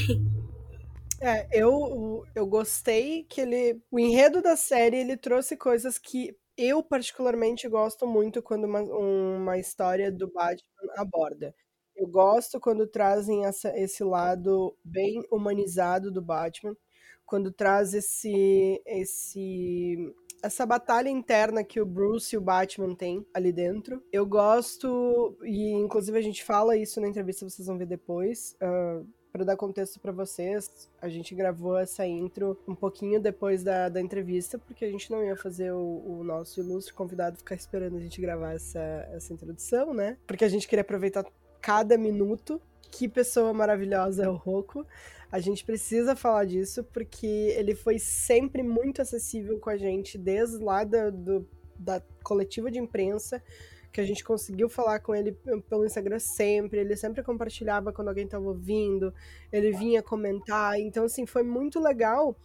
é, 1.22 1.48
eu, 1.52 2.26
eu 2.34 2.48
gostei 2.48 3.24
que 3.24 3.42
ele. 3.42 3.82
O 3.92 4.00
enredo 4.00 4.42
da 4.42 4.56
série 4.56 4.98
ele 4.98 5.16
trouxe 5.16 5.56
coisas 5.56 5.98
que 5.98 6.36
eu 6.58 6.82
particularmente 6.82 7.68
gosto 7.70 8.08
muito 8.08 8.42
quando 8.42 8.64
uma, 8.64 8.82
uma 8.82 9.58
história 9.58 10.12
do 10.12 10.32
Batman 10.32 10.94
aborda. 10.98 11.54
Eu 11.98 12.08
gosto 12.08 12.60
quando 12.60 12.86
trazem 12.86 13.46
essa, 13.46 13.76
esse 13.76 14.04
lado 14.04 14.78
bem 14.84 15.24
humanizado 15.32 16.12
do 16.12 16.22
Batman, 16.22 16.78
quando 17.26 17.52
traz 17.52 17.96
esse, 17.96 18.80
esse 18.86 20.14
essa 20.44 20.64
batalha 20.64 21.10
interna 21.10 21.64
que 21.64 21.82
o 21.82 21.86
Bruce 21.86 22.36
e 22.36 22.38
o 22.38 22.42
Batman 22.42 22.94
têm 22.94 23.26
ali 23.34 23.52
dentro. 23.52 24.04
Eu 24.14 24.28
gosto, 24.28 25.36
e 25.44 25.72
inclusive 25.72 26.18
a 26.18 26.22
gente 26.22 26.44
fala 26.44 26.78
isso 26.78 27.02
na 27.02 27.08
entrevista, 27.08 27.50
vocês 27.50 27.68
vão 27.68 27.80
ver 27.80 27.88
depois. 27.88 28.56
Uh, 28.62 29.06
para 29.32 29.44
dar 29.44 29.58
contexto 29.58 30.00
para 30.00 30.12
vocês, 30.12 30.90
a 31.02 31.10
gente 31.10 31.36
gravou 31.36 31.78
essa 31.78 32.06
intro 32.06 32.58
um 32.68 32.74
pouquinho 32.74 33.20
depois 33.20 33.64
da, 33.64 33.90
da 33.90 34.02
entrevista, 34.02 34.58
porque 34.58 34.86
a 34.86 34.90
gente 34.90 35.12
não 35.12 35.24
ia 35.24 35.36
fazer 35.36 35.72
o, 35.72 36.04
o 36.06 36.24
nosso 36.24 36.60
ilustre 36.60 36.94
convidado 36.94 37.38
ficar 37.38 37.56
esperando 37.56 37.98
a 37.98 38.00
gente 38.00 38.20
gravar 38.22 38.54
essa, 38.54 38.80
essa 39.12 39.34
introdução, 39.34 39.94
né? 39.94 40.18
Porque 40.26 40.46
a 40.46 40.50
gente 40.50 40.68
queria 40.68 40.82
aproveitar 40.82 41.26
cada 41.62 41.98
minuto. 41.98 42.62
Que 42.92 43.08
pessoa 43.08 43.54
maravilhosa 43.54 44.24
é 44.24 44.30
o 44.30 44.36
Roku. 44.36 44.86
A 45.32 45.40
gente 45.40 45.64
precisa 45.66 46.16
falar 46.16 46.46
disso 46.46 46.84
porque 46.86 47.54
ele 47.58 47.76
foi 47.76 48.00
sempre 48.00 48.64
muito 48.64 49.02
acessível 49.02 49.60
com 49.60 49.70
a 49.70 49.78
gente, 49.78 50.18
desde 50.18 50.58
lá 50.58 50.84
do, 50.84 51.12
do 51.12 51.48
da 51.78 52.02
coletiva 52.24 52.72
de 52.72 52.80
imprensa 52.80 53.42
que 53.92 54.02
a 54.02 54.06
gente 54.06 54.24
conseguiu 54.24 54.70
falar 54.70 55.00
com 55.00 55.16
ele 55.16 55.32
pelo 55.70 55.86
Instagram 55.86 56.20
sempre, 56.20 56.80
ele 56.80 56.96
sempre 56.96 57.24
compartilhava 57.24 57.92
quando 57.92 58.10
alguém 58.10 58.26
estava 58.26 58.46
ouvindo, 58.46 59.14
ele 59.52 59.72
vinha 59.72 60.04
comentar, 60.04 60.80
então 60.80 61.06
assim, 61.06 61.26
foi 61.26 61.42
muito 61.44 61.80
legal 61.80 62.38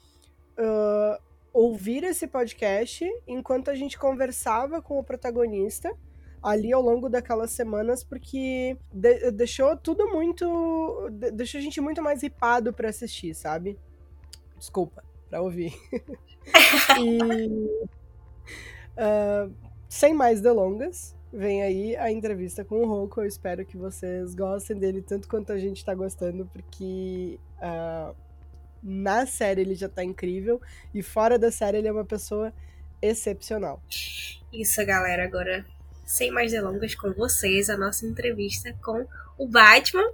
uh, 0.59 1.23
ouvir 1.52 2.04
esse 2.04 2.26
podcast 2.26 3.04
enquanto 3.26 3.71
a 3.71 3.75
gente 3.75 3.99
conversava 3.99 4.81
com 4.81 4.99
o 4.99 5.04
protagonista 5.04 5.95
ali 6.42 6.72
ao 6.72 6.82
longo 6.82 7.08
daquelas 7.08 7.52
semanas, 7.52 8.02
porque 8.02 8.76
de 8.92 9.30
deixou 9.30 9.76
tudo 9.76 10.08
muito. 10.11 11.08
De 11.11 11.30
deixou 11.30 11.58
a 11.58 11.62
gente 11.62 11.80
muito 11.80 12.02
mais 12.02 12.22
ripado 12.22 12.72
para 12.72 12.88
assistir, 12.88 13.34
sabe? 13.34 13.78
Desculpa, 14.58 15.04
para 15.28 15.40
ouvir. 15.40 15.72
e. 17.00 17.88
Uh, 18.92 19.54
sem 19.88 20.12
mais 20.14 20.40
delongas, 20.40 21.14
vem 21.32 21.62
aí 21.62 21.96
a 21.96 22.11
entrevista 22.11 22.64
com 22.64 22.82
o 22.82 22.87
Roku. 22.87 23.20
Eu 23.20 23.26
espero 23.26 23.64
que 23.64 23.76
vocês 23.76 24.34
gostem 24.34 24.76
dele 24.76 25.02
tanto 25.02 25.28
quanto 25.28 25.52
a 25.52 25.58
gente 25.58 25.76
está 25.76 25.94
gostando, 25.94 26.49
porque 26.52 27.38
uh, 27.58 28.14
na 28.82 29.26
série 29.26 29.61
ele 29.61 29.75
já 29.75 29.88
tá 29.88 30.02
incrível 30.02 30.61
e 30.92 31.02
fora 31.02 31.38
da 31.38 31.50
série 31.50 31.78
ele 31.78 31.88
é 31.88 31.92
uma 31.92 32.04
pessoa 32.04 32.52
excepcional. 33.00 33.82
Isso, 34.52 34.84
galera. 34.84 35.25
Agora, 35.25 35.64
sem 36.04 36.30
mais 36.30 36.52
delongas, 36.52 36.94
com 36.94 37.12
vocês, 37.12 37.71
a 37.71 37.76
nossa 37.76 38.06
entrevista 38.06 38.76
com 38.82 39.06
o 39.38 39.49
Batman, 39.49 40.09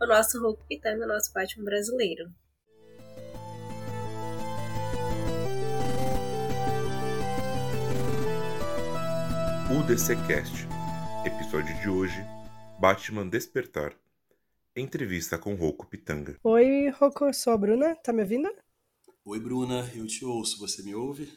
o 0.00 0.06
nosso 0.06 0.40
Roku 0.40 0.64
Pitanga, 0.66 1.04
o 1.04 1.08
nosso 1.08 1.32
Batman 1.32 1.64
brasileiro. 1.64 2.30
UDCcast. 9.70 10.66
Episódio 11.24 11.80
de 11.80 11.88
hoje: 11.88 12.16
Batman 12.80 13.28
Despertar. 13.28 13.92
Entrevista 14.74 15.38
com 15.38 15.54
Rocco 15.54 15.86
Pitanga. 15.86 16.36
Oi, 16.42 16.88
Rocco, 16.90 17.26
eu 17.26 17.32
sou 17.32 17.52
a 17.52 17.56
Bruna, 17.56 17.94
tá 17.96 18.12
me 18.12 18.22
ouvindo? 18.22 18.50
Oi, 19.24 19.38
Bruna, 19.38 19.88
eu 19.94 20.06
te 20.06 20.24
ouço, 20.24 20.58
você 20.58 20.82
me 20.82 20.94
ouve? 20.94 21.30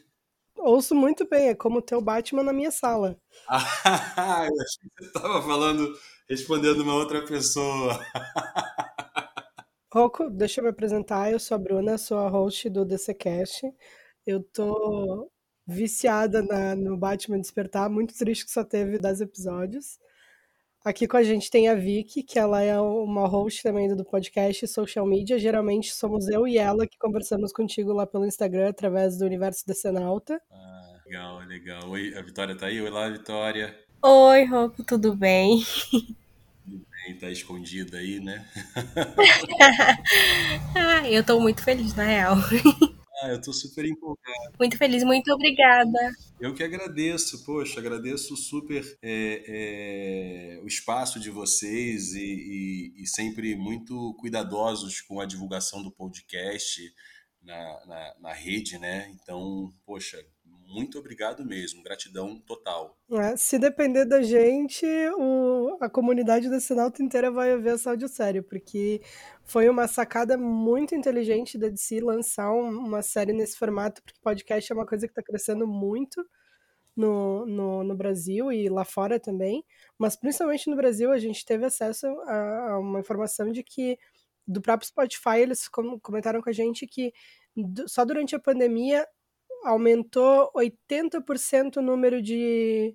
Ouço 0.64 0.94
muito 0.94 1.28
bem, 1.28 1.48
é 1.48 1.54
como 1.54 1.82
ter 1.82 1.94
o 1.94 2.00
Batman 2.00 2.42
na 2.42 2.52
minha 2.52 2.70
sala. 2.70 3.20
Ah, 3.46 3.58
eu 4.48 4.62
achei 4.62 4.90
que 4.96 5.04
você 5.04 5.12
tava 5.12 5.42
falando, 5.42 5.94
respondendo 6.26 6.80
uma 6.80 6.94
outra 6.94 7.22
pessoa. 7.22 8.00
Rocco, 9.92 10.30
deixa 10.30 10.60
eu 10.60 10.64
me 10.64 10.70
apresentar, 10.70 11.30
eu 11.30 11.38
sou 11.38 11.54
a 11.54 11.58
Bruna, 11.58 11.98
sou 11.98 12.16
a 12.16 12.30
host 12.30 12.70
do 12.70 12.82
DCCast. 12.82 13.70
Eu 14.26 14.42
tô 14.42 15.30
viciada 15.66 16.42
na, 16.42 16.74
no 16.74 16.96
Batman 16.96 17.42
Despertar, 17.42 17.90
muito 17.90 18.16
triste 18.16 18.46
que 18.46 18.50
só 18.50 18.64
teve 18.64 18.96
10 18.96 19.20
episódios. 19.20 19.98
Aqui 20.84 21.08
com 21.08 21.16
a 21.16 21.22
gente 21.22 21.50
tem 21.50 21.66
a 21.66 21.74
Vicky, 21.74 22.22
que 22.22 22.38
ela 22.38 22.60
é 22.60 22.78
uma 22.78 23.26
host 23.26 23.62
também 23.62 23.88
do 23.96 24.04
podcast 24.04 24.68
Social 24.68 25.06
Media. 25.06 25.38
Geralmente 25.38 25.94
somos 25.94 26.28
eu 26.28 26.46
e 26.46 26.58
ela 26.58 26.86
que 26.86 26.98
conversamos 26.98 27.54
contigo 27.54 27.90
lá 27.90 28.06
pelo 28.06 28.26
Instagram 28.26 28.68
através 28.68 29.16
do 29.16 29.24
Universo 29.24 29.66
Decenalta. 29.66 30.38
Ah, 30.52 30.98
legal, 31.06 31.38
legal. 31.38 31.88
Oi, 31.88 32.14
a 32.14 32.20
Vitória 32.20 32.54
tá 32.54 32.66
aí? 32.66 32.82
Oi 32.82 32.90
lá, 32.90 33.08
Vitória. 33.08 33.74
Oi, 34.02 34.44
Rocco, 34.44 34.84
tudo 34.84 35.16
bem? 35.16 35.62
Tudo 35.90 36.86
bem, 36.90 37.18
tá 37.18 37.30
escondida 37.30 37.96
aí, 37.96 38.20
né? 38.20 38.46
ah, 40.76 41.08
eu 41.08 41.24
tô 41.24 41.40
muito 41.40 41.64
feliz, 41.64 41.94
na 41.94 42.04
real. 42.04 42.36
Ah, 43.24 43.30
eu 43.30 43.40
tô 43.40 43.54
super 43.54 43.86
empolgado. 43.86 44.52
Muito 44.60 44.76
feliz, 44.76 45.02
muito 45.02 45.32
obrigada. 45.32 45.98
Eu 46.38 46.52
que 46.52 46.62
agradeço, 46.62 47.42
poxa, 47.42 47.80
agradeço 47.80 48.36
super 48.36 48.84
é, 49.00 50.56
é, 50.58 50.60
o 50.62 50.66
espaço 50.66 51.18
de 51.18 51.30
vocês 51.30 52.12
e, 52.12 52.20
e, 52.20 53.02
e, 53.02 53.06
sempre 53.06 53.56
muito 53.56 54.14
cuidadosos 54.20 55.00
com 55.00 55.20
a 55.20 55.24
divulgação 55.24 55.82
do 55.82 55.90
podcast 55.90 56.82
na, 57.42 57.86
na, 57.86 58.14
na 58.20 58.32
rede, 58.34 58.78
né? 58.78 59.10
Então, 59.14 59.72
poxa, 59.86 60.22
muito 60.74 60.98
obrigado 60.98 61.44
mesmo, 61.44 61.82
gratidão 61.82 62.36
total. 62.40 62.98
É, 63.12 63.36
se 63.36 63.58
depender 63.58 64.04
da 64.04 64.20
gente, 64.20 64.84
o, 65.16 65.78
a 65.80 65.88
comunidade 65.88 66.50
da 66.50 66.58
Sinalta 66.58 67.02
inteira 67.02 67.30
vai 67.30 67.56
ver 67.56 67.74
essa 67.74 67.90
audiosérie, 67.90 68.42
porque 68.42 69.00
foi 69.44 69.68
uma 69.68 69.86
sacada 69.86 70.36
muito 70.36 70.94
inteligente 70.94 71.56
da 71.56 71.68
DC 71.68 72.00
lançar 72.00 72.52
um, 72.52 72.68
uma 72.68 73.02
série 73.02 73.32
nesse 73.32 73.56
formato, 73.56 74.02
porque 74.02 74.18
podcast 74.20 74.72
é 74.72 74.74
uma 74.74 74.86
coisa 74.86 75.06
que 75.06 75.12
está 75.12 75.22
crescendo 75.22 75.66
muito 75.66 76.26
no, 76.96 77.46
no, 77.46 77.84
no, 77.84 77.94
Brasil 77.96 78.52
e 78.52 78.68
lá 78.68 78.84
fora 78.84 79.20
também, 79.20 79.64
mas 79.96 80.16
principalmente 80.16 80.68
no 80.68 80.76
Brasil 80.76 81.12
a 81.12 81.18
gente 81.18 81.44
teve 81.44 81.64
acesso 81.64 82.06
a, 82.06 82.72
a 82.72 82.78
uma 82.78 83.00
informação 83.00 83.50
de 83.50 83.62
que 83.62 83.98
do 84.46 84.60
próprio 84.60 84.88
Spotify 84.88 85.38
eles 85.38 85.68
comentaram 86.02 86.42
com 86.42 86.50
a 86.50 86.52
gente 86.52 86.86
que 86.86 87.12
só 87.86 88.04
durante 88.04 88.34
a 88.34 88.40
pandemia 88.40 89.06
aumentou 89.64 90.50
80% 90.54 91.78
o 91.78 91.82
número 91.82 92.22
de 92.22 92.94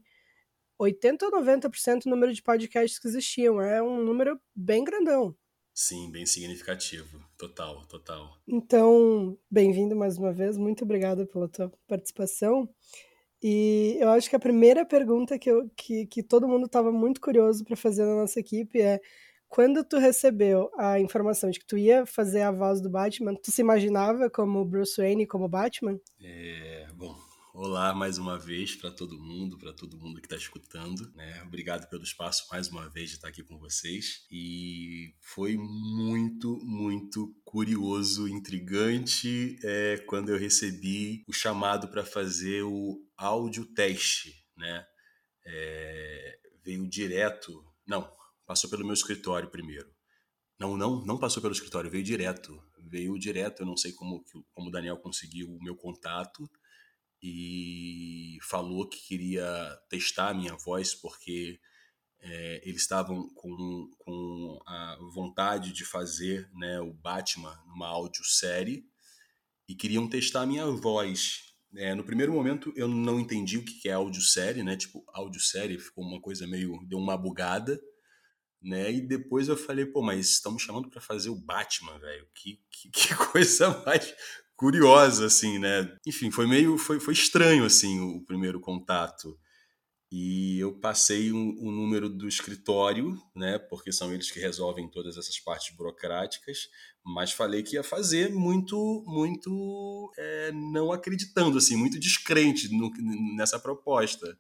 80 0.78 1.26
ou 1.26 1.32
90% 1.32 2.06
o 2.06 2.10
número 2.10 2.34
de 2.34 2.42
podcasts 2.42 3.00
que 3.00 3.08
existiam. 3.08 3.62
É 3.62 3.82
um 3.82 4.04
número 4.04 4.40
bem 4.56 4.84
grandão. 4.84 5.36
Sim, 5.74 6.12
bem 6.12 6.26
significativo. 6.26 7.24
Total, 7.38 7.86
total. 7.88 8.38
Então, 8.48 9.38
bem-vindo 9.50 9.96
mais 9.96 10.18
uma 10.18 10.32
vez. 10.32 10.58
Muito 10.58 10.84
obrigada 10.84 11.26
pela 11.26 11.48
tua 11.48 11.72
participação. 11.88 12.70
E 13.42 13.96
eu 14.00 14.10
acho 14.10 14.30
que 14.30 14.36
a 14.36 14.40
primeira 14.40 14.86
pergunta 14.86 15.40
que, 15.40 15.50
eu, 15.50 15.70
que, 15.78 16.06
que 16.06 16.22
todo 16.22 16.48
mundo 16.48 16.66
estava 16.66 16.92
muito 16.92 17.22
curioso 17.22 17.64
para 17.64 17.78
fazer 17.78 18.06
na 18.06 18.16
nossa 18.16 18.40
equipe 18.40 18.82
é 18.82 19.00
quando 19.50 19.84
tu 19.84 19.98
recebeu 19.98 20.70
a 20.78 21.00
informação 21.00 21.50
de 21.50 21.60
que 21.60 21.66
tu 21.66 21.78
ia 21.78 22.06
fazer 22.06 22.44
a 22.44 22.52
voz 22.52 22.80
do 22.80 22.90
Batman, 22.90 23.34
tu 23.36 23.52
se 23.52 23.62
imaginava 23.62 24.30
como 24.30 24.64
Bruce 24.64 25.02
Wayne, 25.02 25.26
como 25.26 25.50
Batman? 25.50 26.00
É, 26.22 26.88
bom, 26.94 27.18
olá 27.52 27.94
mais 27.94 28.20
uma 28.20 28.38
vez 28.38 28.76
para 28.76 28.92
todo 28.92 29.20
mundo, 29.20 29.58
para 29.58 29.74
todo 29.74 29.98
mundo 29.98 30.22
que 30.22 30.28
está 30.28 30.36
escutando, 30.36 31.12
né? 31.16 31.42
Obrigado 31.44 31.90
pelo 31.90 32.04
espaço 32.04 32.48
mais 32.52 32.70
uma 32.70 32.88
vez 32.90 33.10
de 33.10 33.16
estar 33.16 33.28
aqui 33.28 33.44
com 33.44 33.58
vocês. 33.58 34.28
E 34.32 35.16
foi 35.20 35.58
muito, 35.58 36.60
muito 36.64 37.36
curioso, 37.44 38.28
intrigante 38.28 39.58
é, 39.64 39.98
quando 40.06 40.30
eu 40.30 40.38
recebi 40.38 41.24
o 41.28 41.34
chamado 41.34 41.88
para 41.88 42.06
fazer 42.06 42.62
o 42.62 43.02
áudio 43.18 43.66
teste, 43.66 44.46
né? 44.56 44.86
É, 45.44 46.40
veio 46.64 46.88
direto, 46.88 47.64
não, 47.88 48.08
passou 48.50 48.68
pelo 48.68 48.84
meu 48.84 48.96
escritório 48.96 49.48
primeiro. 49.48 49.88
Não, 50.60 50.76
não, 50.76 51.06
não 51.06 51.20
passou 51.20 51.40
pelo 51.40 51.54
escritório, 51.54 51.92
veio 51.92 52.04
direto. 52.04 52.60
Veio 52.80 53.16
direto, 53.20 53.62
eu 53.62 53.66
não 53.68 53.78
sei 53.78 53.92
como, 53.92 54.26
como 54.52 54.70
o 54.70 54.72
Daniel 54.72 54.98
conseguiu 54.98 55.48
o 55.54 55.64
meu 55.64 55.76
contato 55.76 56.50
e 57.22 58.40
falou 58.42 58.90
que 58.90 59.06
queria 59.08 59.80
testar 59.88 60.30
a 60.30 60.34
minha 60.34 60.56
voz 60.56 60.96
porque 60.96 61.60
é, 62.22 62.68
eles 62.68 62.82
estavam 62.82 63.30
com, 63.36 63.92
com 64.00 64.60
a 64.66 64.98
vontade 65.14 65.72
de 65.72 65.86
fazer 65.86 66.50
né, 66.56 66.82
o 66.82 66.92
Batman 66.92 67.56
numa 67.68 67.88
audiosérie 67.88 68.84
e 69.68 69.76
queriam 69.76 70.10
testar 70.10 70.42
a 70.42 70.48
minha 70.48 70.66
voz. 70.66 71.54
É, 71.76 71.94
no 71.94 72.04
primeiro 72.04 72.34
momento 72.34 72.74
eu 72.76 72.88
não 72.88 73.20
entendi 73.20 73.60
o 73.60 73.64
que 73.64 73.88
é 73.88 73.94
audiosérie, 73.94 74.64
né? 74.64 74.76
Tipo, 74.76 75.04
audiosérie 75.14 75.78
ficou 75.78 76.04
uma 76.04 76.20
coisa 76.20 76.48
meio. 76.48 76.84
deu 76.88 76.98
uma 76.98 77.16
bugada 77.16 77.80
né? 78.62 78.92
E 78.92 79.02
depois 79.02 79.48
eu 79.48 79.56
falei, 79.56 79.86
pô, 79.86 80.02
mas 80.02 80.42
me 80.46 80.60
chamando 80.60 80.90
para 80.90 81.02
fazer 81.02 81.30
o 81.30 81.36
Batman, 81.36 81.98
velho. 82.00 82.28
Que, 82.34 82.60
que, 82.70 82.90
que, 82.92 83.16
coisa 83.16 83.84
mais 83.86 84.14
curiosa, 84.56 85.26
assim, 85.26 85.58
né? 85.60 85.96
Enfim, 86.06 86.30
foi 86.32 86.46
meio, 86.46 86.78
foi, 86.78 87.00
foi 87.00 87.14
estranho, 87.14 87.64
assim, 87.66 88.00
o, 88.00 88.22
primeiro 88.26 88.60
contato. 88.60 89.40
E 90.12 90.58
eu 90.60 90.74
passei 90.80 91.32
o 91.32 91.38
um, 91.38 91.56
um 91.62 91.72
número 91.72 92.10
do 92.10 92.28
escritório, 92.28 93.16
né? 93.36 93.60
Porque 93.60 93.92
são 93.92 94.12
eles 94.14 94.32
que 94.32 94.40
resolvem 94.40 94.90
todas 94.90 95.18
essas 95.18 95.40
partes 95.40 95.76
burocráticas. 95.76 96.68
Mas 97.06 97.32
falei 97.32 97.64
que 97.64 97.76
ia 97.76 97.84
fazer 97.84 98.30
muito, 98.34 99.04
muito 99.08 100.12
é, 100.18 100.52
não 100.52 100.92
acreditando, 100.92 101.58
assim, 101.58 101.76
muito 101.76 102.00
descrente 102.00 102.68
no, 102.76 102.92
nessa 103.38 103.60
proposta. 103.60 104.38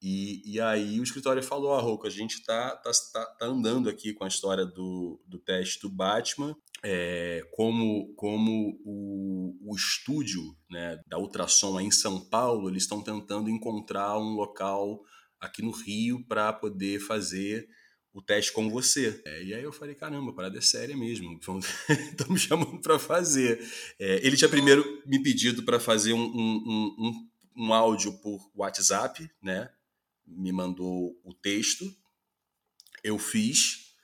E, 0.00 0.42
e 0.44 0.60
aí 0.60 1.00
o 1.00 1.02
escritório 1.02 1.42
falou, 1.42 1.74
ah, 1.74 1.80
Rouco, 1.80 2.06
a 2.06 2.10
gente 2.10 2.42
tá, 2.44 2.76
tá, 2.76 2.90
tá, 3.12 3.24
tá, 3.24 3.46
andando 3.46 3.88
aqui 3.88 4.12
com 4.12 4.24
a 4.24 4.28
história 4.28 4.66
do, 4.66 5.20
do 5.26 5.38
teste 5.38 5.80
do 5.80 5.88
Batman, 5.88 6.54
é, 6.82 7.42
como, 7.52 8.12
como 8.14 8.78
o, 8.84 9.56
o 9.62 9.74
estúdio 9.74 10.54
né, 10.70 11.00
da 11.06 11.18
Ultrassom 11.18 11.80
em 11.80 11.90
São 11.90 12.20
Paulo, 12.20 12.68
eles 12.68 12.82
estão 12.82 13.02
tentando 13.02 13.48
encontrar 13.48 14.18
um 14.18 14.34
local 14.34 15.00
aqui 15.40 15.62
no 15.62 15.70
Rio 15.70 16.22
para 16.26 16.52
poder 16.52 17.00
fazer 17.00 17.66
o 18.14 18.22
teste 18.22 18.52
com 18.52 18.70
você. 18.70 19.20
É, 19.26 19.42
e 19.42 19.54
aí 19.54 19.62
eu 19.62 19.72
falei, 19.72 19.94
caramba, 19.94 20.30
a 20.30 20.34
parada 20.34 20.56
é 20.56 20.60
séria 20.60 20.96
mesmo. 20.96 21.32
Estão 21.34 21.58
me 22.30 22.38
chamando 22.38 22.80
para 22.80 22.98
fazer. 22.98 23.60
É, 23.98 24.24
ele 24.24 24.36
tinha 24.36 24.48
primeiro 24.48 25.02
me 25.04 25.20
pedido 25.20 25.64
para 25.64 25.80
fazer 25.80 26.12
um, 26.12 26.24
um, 26.24 26.94
um, 26.98 27.28
um, 27.56 27.74
áudio 27.74 28.12
por 28.20 28.40
WhatsApp, 28.54 29.28
né? 29.42 29.68
Me 30.26 30.52
mandou 30.52 31.18
o 31.24 31.34
texto, 31.34 31.84
eu 33.02 33.18
fiz, 33.18 33.94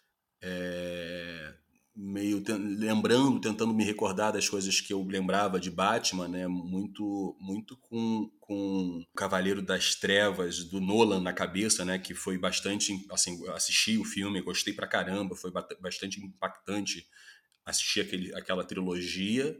é, 0.42 1.54
meio 1.94 2.42
lembrando, 2.78 3.40
tentando 3.40 3.74
me 3.74 3.84
recordar 3.84 4.32
das 4.32 4.48
coisas 4.48 4.80
que 4.80 4.92
eu 4.92 5.02
lembrava 5.02 5.58
de 5.58 5.70
Batman, 5.70 6.28
né? 6.28 6.46
Muito, 6.46 7.36
muito 7.40 7.76
com, 7.76 8.30
com 8.38 9.04
Cavaleiro 9.16 9.62
das 9.62 9.94
Trevas 9.94 10.64
do 10.64 10.80
Nolan 10.80 11.20
na 11.20 11.32
cabeça, 11.32 11.84
né? 11.84 11.98
Que 11.98 12.14
foi 12.14 12.38
bastante, 12.38 13.06
assim, 13.10 13.46
assisti 13.50 13.98
o 13.98 14.04
filme, 14.04 14.40
gostei 14.40 14.72
pra 14.72 14.86
caramba, 14.86 15.34
foi 15.34 15.50
bastante 15.80 16.20
impactante 16.20 17.06
assistir 17.64 18.00
aquele, 18.00 18.34
aquela 18.34 18.64
trilogia 18.64 19.56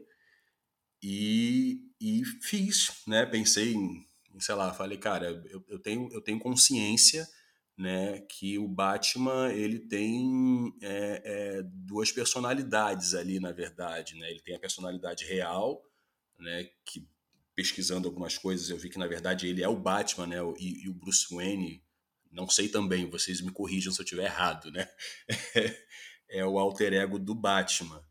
e, 1.03 1.81
e 2.01 2.25
fiz, 2.43 3.03
né? 3.07 3.25
Pensei 3.27 3.75
em 3.75 4.10
sei 4.39 4.55
lá, 4.55 4.73
falei, 4.73 4.99
cara, 4.99 5.43
eu, 5.51 5.65
eu, 5.69 5.79
tenho, 5.79 6.09
eu 6.13 6.21
tenho 6.21 6.39
consciência 6.39 7.29
né, 7.77 8.21
que 8.29 8.59
o 8.59 8.69
Batman 8.69 9.51
ele 9.53 9.79
tem 9.79 10.75
é, 10.83 11.23
é, 11.25 11.63
duas 11.65 12.13
personalidades 12.13 13.15
ali, 13.15 13.41
na 13.41 13.53
verdade. 13.53 14.17
Né? 14.17 14.31
Ele 14.31 14.41
tem 14.41 14.55
a 14.55 14.61
personalidade 14.61 15.25
real, 15.25 15.83
né, 16.39 16.69
que 16.85 17.09
pesquisando 17.55 18.07
algumas 18.07 18.39
coisas 18.39 18.71
eu 18.71 18.79
vi 18.79 18.89
que 18.89 18.99
na 18.99 19.07
verdade 19.07 19.47
ele 19.47 19.63
é 19.63 19.69
o 19.69 19.79
Batman, 19.79 20.27
né, 20.27 20.37
e, 20.59 20.85
e 20.85 20.89
o 20.89 20.95
Bruce 20.95 21.27
Wayne, 21.35 21.83
não 22.31 22.49
sei 22.49 22.69
também, 22.69 23.09
vocês 23.09 23.41
me 23.41 23.51
corrijam 23.51 23.93
se 23.93 24.01
eu 24.01 24.05
estiver 24.05 24.25
errado, 24.25 24.71
né? 24.71 24.89
é 26.29 26.45
o 26.45 26.59
alter 26.59 26.93
ego 26.93 27.19
do 27.19 27.35
Batman. 27.35 28.05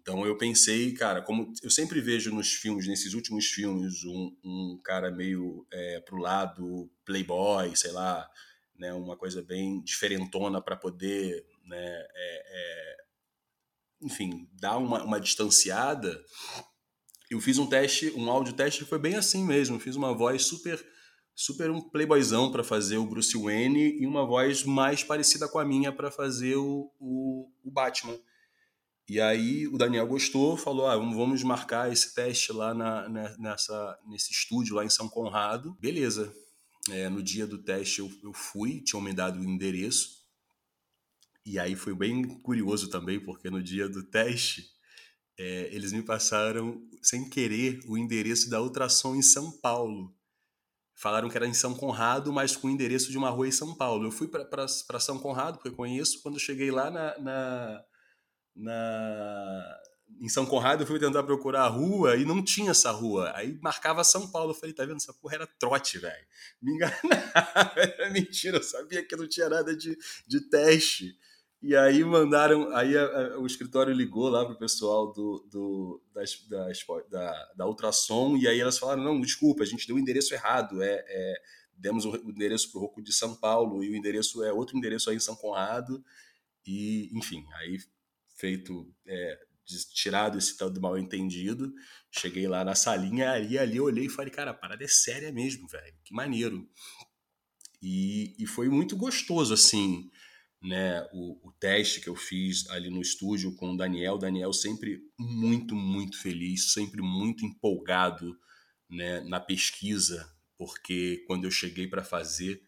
Então 0.00 0.26
eu 0.26 0.36
pensei, 0.36 0.92
cara, 0.92 1.22
como 1.22 1.52
eu 1.62 1.70
sempre 1.70 2.00
vejo 2.00 2.34
nos 2.34 2.52
filmes, 2.52 2.88
nesses 2.88 3.14
últimos 3.14 3.46
filmes, 3.46 4.04
um, 4.04 4.36
um 4.44 4.80
cara 4.82 5.10
meio 5.10 5.66
é, 5.72 6.00
pro 6.00 6.18
lado 6.18 6.90
playboy, 7.04 7.74
sei 7.76 7.92
lá, 7.92 8.28
né, 8.76 8.92
uma 8.92 9.16
coisa 9.16 9.42
bem 9.42 9.80
diferentona 9.82 10.60
para 10.60 10.76
poder, 10.76 11.46
né, 11.64 11.78
é, 11.78 12.42
é, 12.46 12.96
enfim, 14.02 14.48
dar 14.52 14.76
uma, 14.78 15.04
uma 15.04 15.20
distanciada. 15.20 16.20
Eu 17.30 17.40
fiz 17.40 17.58
um 17.58 17.66
teste, 17.66 18.10
um 18.16 18.28
áudio 18.28 18.52
teste 18.52 18.82
que 18.82 18.90
foi 18.90 18.98
bem 18.98 19.14
assim 19.14 19.44
mesmo. 19.44 19.78
fiz 19.78 19.96
uma 19.96 20.12
voz 20.12 20.44
super 20.44 20.84
super 21.36 21.68
um 21.68 21.80
playboyzão 21.80 22.52
para 22.52 22.62
fazer 22.62 22.96
o 22.96 23.06
Bruce 23.06 23.36
Wayne 23.36 24.00
e 24.00 24.06
uma 24.06 24.24
voz 24.24 24.62
mais 24.62 25.02
parecida 25.02 25.48
com 25.48 25.58
a 25.58 25.64
minha 25.64 25.90
para 25.90 26.08
fazer 26.08 26.54
o, 26.54 26.92
o, 27.00 27.50
o 27.64 27.70
Batman. 27.72 28.16
E 29.08 29.20
aí 29.20 29.68
o 29.68 29.76
Daniel 29.76 30.06
gostou, 30.06 30.56
falou: 30.56 30.86
ah, 30.86 30.96
vamos 30.96 31.42
marcar 31.42 31.92
esse 31.92 32.14
teste 32.14 32.52
lá 32.52 32.72
na, 32.72 33.08
nessa, 33.38 33.98
nesse 34.06 34.32
estúdio 34.32 34.76
lá 34.76 34.84
em 34.84 34.90
São 34.90 35.08
Conrado. 35.08 35.76
Beleza. 35.80 36.34
É, 36.90 37.08
no 37.08 37.22
dia 37.22 37.46
do 37.46 37.58
teste 37.58 38.00
eu, 38.00 38.10
eu 38.22 38.32
fui, 38.32 38.80
tinham 38.80 39.02
me 39.02 39.12
dado 39.12 39.40
o 39.40 39.44
endereço. 39.44 40.22
E 41.44 41.58
aí 41.58 41.76
foi 41.76 41.94
bem 41.94 42.22
curioso 42.40 42.88
também, 42.88 43.20
porque 43.20 43.50
no 43.50 43.62
dia 43.62 43.88
do 43.88 44.02
teste 44.02 44.66
é, 45.38 45.68
eles 45.72 45.92
me 45.92 46.02
passaram, 46.02 46.82
sem 47.02 47.28
querer, 47.28 47.80
o 47.86 47.98
endereço 47.98 48.48
da 48.48 48.60
ultrassom 48.62 49.14
em 49.14 49.22
São 49.22 49.50
Paulo. 49.50 50.14
Falaram 50.94 51.28
que 51.28 51.36
era 51.36 51.46
em 51.46 51.52
São 51.52 51.74
Conrado, 51.74 52.32
mas 52.32 52.56
com 52.56 52.68
o 52.68 52.70
endereço 52.70 53.10
de 53.10 53.18
uma 53.18 53.28
rua 53.28 53.48
em 53.48 53.52
São 53.52 53.74
Paulo. 53.74 54.06
Eu 54.06 54.12
fui 54.12 54.28
para 54.28 55.00
São 55.00 55.18
Conrado, 55.18 55.56
porque 55.56 55.68
eu 55.68 55.74
conheço. 55.74 56.22
Quando 56.22 56.36
eu 56.36 56.40
cheguei 56.40 56.70
lá 56.70 56.90
na, 56.90 57.18
na 57.18 57.84
na 58.54 59.80
em 60.20 60.28
São 60.28 60.46
Conrado, 60.46 60.82
eu 60.82 60.86
fui 60.86 60.98
tentar 60.98 61.22
procurar 61.22 61.62
a 61.62 61.68
rua 61.68 62.16
e 62.16 62.24
não 62.24 62.42
tinha 62.42 62.70
essa 62.70 62.90
rua. 62.90 63.32
Aí 63.34 63.58
marcava 63.60 64.04
São 64.04 64.30
Paulo. 64.30 64.50
Eu 64.50 64.54
falei, 64.54 64.74
tá 64.74 64.84
vendo? 64.84 64.96
Essa 64.96 65.12
porra 65.12 65.34
era 65.34 65.46
trote, 65.46 65.98
velho. 65.98 66.26
Me 66.62 66.72
enganava. 66.72 67.00
Era 67.76 68.10
mentira. 68.10 68.58
Eu 68.58 68.62
sabia 68.62 69.04
que 69.04 69.16
não 69.16 69.26
tinha 69.26 69.48
nada 69.48 69.76
de, 69.76 69.96
de 70.26 70.40
teste. 70.48 71.16
E 71.62 71.74
aí 71.74 72.04
mandaram. 72.04 72.74
Aí 72.74 72.96
a, 72.96 73.04
a, 73.04 73.38
o 73.38 73.46
escritório 73.46 73.92
ligou 73.92 74.28
lá 74.28 74.44
pro 74.44 74.56
pessoal 74.56 75.12
do, 75.12 75.46
do, 75.50 76.02
das, 76.14 76.38
da, 77.10 77.52
da 77.56 77.66
Ultrassom. 77.66 78.36
E 78.36 78.46
aí 78.46 78.60
elas 78.60 78.78
falaram: 78.78 79.02
não, 79.02 79.20
desculpa, 79.20 79.62
a 79.62 79.66
gente 79.66 79.86
deu 79.86 79.96
o 79.96 79.98
endereço 79.98 80.32
errado. 80.34 80.82
É, 80.82 81.04
é 81.06 81.34
demos 81.76 82.04
o 82.04 82.14
endereço 82.14 82.70
pro 82.70 82.80
Roco 82.80 83.02
de 83.02 83.12
São 83.12 83.34
Paulo 83.34 83.82
e 83.82 83.90
o 83.90 83.96
endereço 83.96 84.44
é 84.44 84.52
outro 84.52 84.76
endereço 84.76 85.10
aí 85.10 85.16
em 85.16 85.20
São 85.20 85.34
Conrado. 85.34 86.04
E, 86.66 87.10
enfim, 87.12 87.44
aí 87.56 87.78
feito, 88.44 88.94
é, 89.06 89.38
tirado 89.94 90.36
esse 90.36 90.58
tal 90.58 90.70
mal 90.78 90.98
entendido. 90.98 91.72
Cheguei 92.10 92.46
lá 92.46 92.62
na 92.62 92.74
salinha 92.74 93.38
e 93.38 93.58
ali 93.58 93.78
eu 93.78 93.84
olhei 93.84 94.04
e 94.04 94.10
falei, 94.10 94.30
cara, 94.30 94.50
a 94.50 94.54
parada 94.54 94.84
é 94.84 94.88
séria 94.88 95.32
mesmo, 95.32 95.66
velho. 95.66 95.96
Que 96.04 96.12
maneiro. 96.12 96.68
E, 97.80 98.36
e 98.38 98.46
foi 98.46 98.68
muito 98.68 98.96
gostoso, 98.96 99.54
assim, 99.54 100.10
né? 100.62 101.02
O, 101.14 101.48
o, 101.48 101.52
teste 101.52 102.02
que 102.02 102.08
eu 102.08 102.14
fiz 102.14 102.68
ali 102.68 102.90
no 102.90 103.00
estúdio 103.00 103.54
com 103.56 103.72
o 103.72 103.76
Daniel. 103.76 104.14
O 104.14 104.18
Daniel 104.18 104.52
sempre 104.52 105.00
muito, 105.18 105.74
muito 105.74 106.20
feliz, 106.20 106.74
sempre 106.74 107.00
muito 107.00 107.46
empolgado 107.46 108.38
né, 108.90 109.20
na 109.20 109.40
pesquisa, 109.40 110.30
porque 110.58 111.24
quando 111.26 111.44
eu 111.44 111.50
cheguei 111.50 111.86
para 111.88 112.04
fazer, 112.04 112.62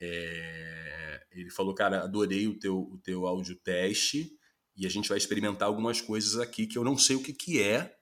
é, 0.00 1.26
ele 1.32 1.50
falou, 1.50 1.74
cara, 1.74 2.02
adorei 2.02 2.48
o 2.48 2.58
teu, 2.58 2.78
o 2.78 2.98
teu 2.98 3.26
áudio 3.26 3.56
teste 3.56 4.35
e 4.76 4.86
a 4.86 4.90
gente 4.90 5.08
vai 5.08 5.16
experimentar 5.16 5.68
algumas 5.68 6.00
coisas 6.00 6.38
aqui 6.38 6.66
que 6.66 6.76
eu 6.76 6.84
não 6.84 6.98
sei 6.98 7.16
o 7.16 7.22
que, 7.22 7.32
que 7.32 7.62
é 7.62 7.96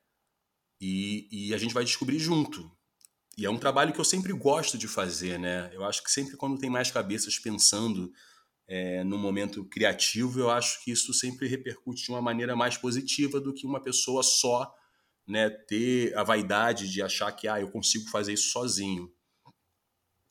e, 0.81 1.29
e 1.31 1.55
a 1.55 1.59
gente 1.59 1.73
vai 1.73 1.85
descobrir 1.85 2.19
junto. 2.19 2.71
E 3.39 3.47
é 3.47 3.51
um 3.51 3.59
trabalho 3.59 3.93
que 3.93 4.01
eu 4.01 4.05
sempre 4.05 4.33
gosto 4.33 4.77
de 4.77 4.89
fazer, 4.89 5.39
né? 5.39 5.71
Eu 5.73 5.85
acho 5.85 6.03
que 6.03 6.11
sempre 6.11 6.37
quando 6.37 6.59
tem 6.59 6.71
mais 6.71 6.91
cabeças 6.91 7.39
pensando 7.39 8.13
é, 8.67 9.05
no 9.05 9.19
momento 9.19 9.65
criativo, 9.65 10.41
eu 10.41 10.51
acho 10.51 10.83
que 10.83 10.91
isso 10.91 11.13
sempre 11.13 11.47
repercute 11.47 12.05
de 12.05 12.11
uma 12.11 12.23
maneira 12.23 12.57
mais 12.57 12.77
positiva 12.77 13.41
do 13.41 13.53
que 13.53 13.67
uma 13.67 13.83
pessoa 13.83 14.23
só 14.23 14.73
né, 15.27 15.51
ter 15.51 16.17
a 16.17 16.23
vaidade 16.23 16.91
de 16.91 17.03
achar 17.03 17.33
que 17.33 17.49
ah, 17.49 17.61
eu 17.61 17.71
consigo 17.71 18.09
fazer 18.11 18.33
isso 18.33 18.51
sozinho. 18.51 19.13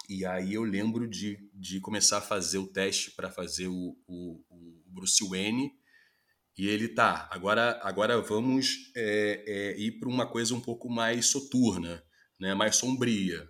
E 0.10 0.26
aí 0.26 0.54
eu 0.54 0.64
lembro 0.64 1.08
de, 1.08 1.50
de 1.54 1.80
começar 1.80 2.18
a 2.18 2.22
fazer 2.22 2.58
o 2.58 2.68
teste 2.68 3.12
para 3.12 3.32
fazer 3.32 3.68
o, 3.68 3.98
o, 4.06 4.44
o 4.50 4.84
Bruce 4.86 5.28
Wayne 5.28 5.72
e 6.58 6.68
ele 6.68 6.88
tá, 6.88 7.28
agora, 7.32 7.80
agora 7.84 8.22
vamos 8.22 8.92
é, 8.96 9.44
é, 9.48 9.78
ir 9.80 10.00
para 10.00 10.08
uma 10.08 10.28
coisa 10.28 10.54
um 10.54 10.62
pouco 10.62 10.88
mais 10.90 11.28
soturna, 11.28 12.04
né, 12.40 12.54
mais 12.54 12.76
sombria. 12.76 13.48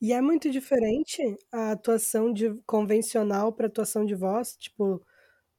E 0.00 0.12
é 0.12 0.20
muito 0.20 0.50
diferente 0.50 1.20
a 1.50 1.72
atuação 1.72 2.32
de 2.32 2.54
convencional 2.66 3.52
para 3.52 3.66
atuação 3.66 4.04
de 4.04 4.14
voz, 4.14 4.56
tipo, 4.56 5.04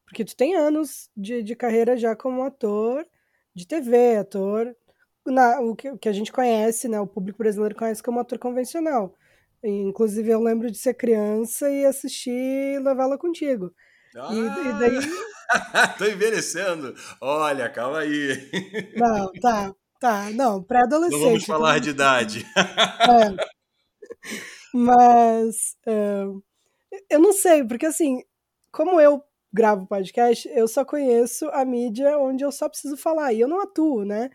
porque 0.06 0.24
tu 0.24 0.36
tem 0.36 0.56
anos 0.56 1.10
de, 1.18 1.44
de 1.44 1.56
carreira 1.56 1.98
já 1.98 2.16
como 2.16 2.44
ator 2.44 3.06
de 3.56 3.68
TV, 3.68 4.18
ator, 4.18 4.76
na, 5.26 5.60
o, 5.60 5.76
que, 5.76 5.90
o 5.90 5.98
que 5.98 6.10
a 6.10 6.14
gente 6.14 6.32
conhece, 6.32 6.88
né, 6.88 7.00
o 7.00 7.08
público 7.08 7.40
brasileiro 7.40 7.76
conhece 7.76 8.02
como 8.02 8.20
ator 8.20 8.40
convencional. 8.40 9.16
Inclusive, 9.64 10.30
eu 10.30 10.42
lembro 10.42 10.70
de 10.70 10.78
ser 10.78 10.94
criança 10.94 11.70
e 11.70 11.86
assistir 11.86 12.82
Levá-la 12.82 13.18
Contigo. 13.18 13.74
Ah, 14.16 14.34
e, 14.34 14.38
e 14.38 14.48
ah! 14.48 14.78
daí. 14.80 15.00
Tô 15.98 16.06
envelhecendo. 16.06 16.94
Olha, 17.22 17.70
calma 17.70 18.00
aí. 18.00 18.50
Não, 18.96 19.32
tá, 19.34 19.74
tá. 20.00 20.30
Não, 20.32 20.64
pré-adolescente. 20.64 21.20
Não 21.20 21.30
vamos 21.30 21.46
falar 21.46 21.80
de 21.80 21.90
idade. 21.90 22.46
É. 23.04 23.54
Mas. 24.74 25.76
Uh, 25.86 26.42
eu 27.10 27.20
não 27.20 27.34
sei, 27.34 27.64
porque 27.64 27.86
assim, 27.86 28.24
como 28.72 29.00
eu 29.00 29.22
gravo 29.52 29.86
podcast, 29.86 30.50
eu 30.50 30.68
só 30.68 30.84
conheço 30.84 31.48
a 31.50 31.64
mídia 31.64 32.18
onde 32.18 32.44
eu 32.44 32.52
só 32.52 32.68
preciso 32.68 32.98
falar. 32.98 33.34
E 33.34 33.42
eu 33.42 33.48
não 33.48 33.62
atuo, 33.62 34.04
né? 34.04 34.30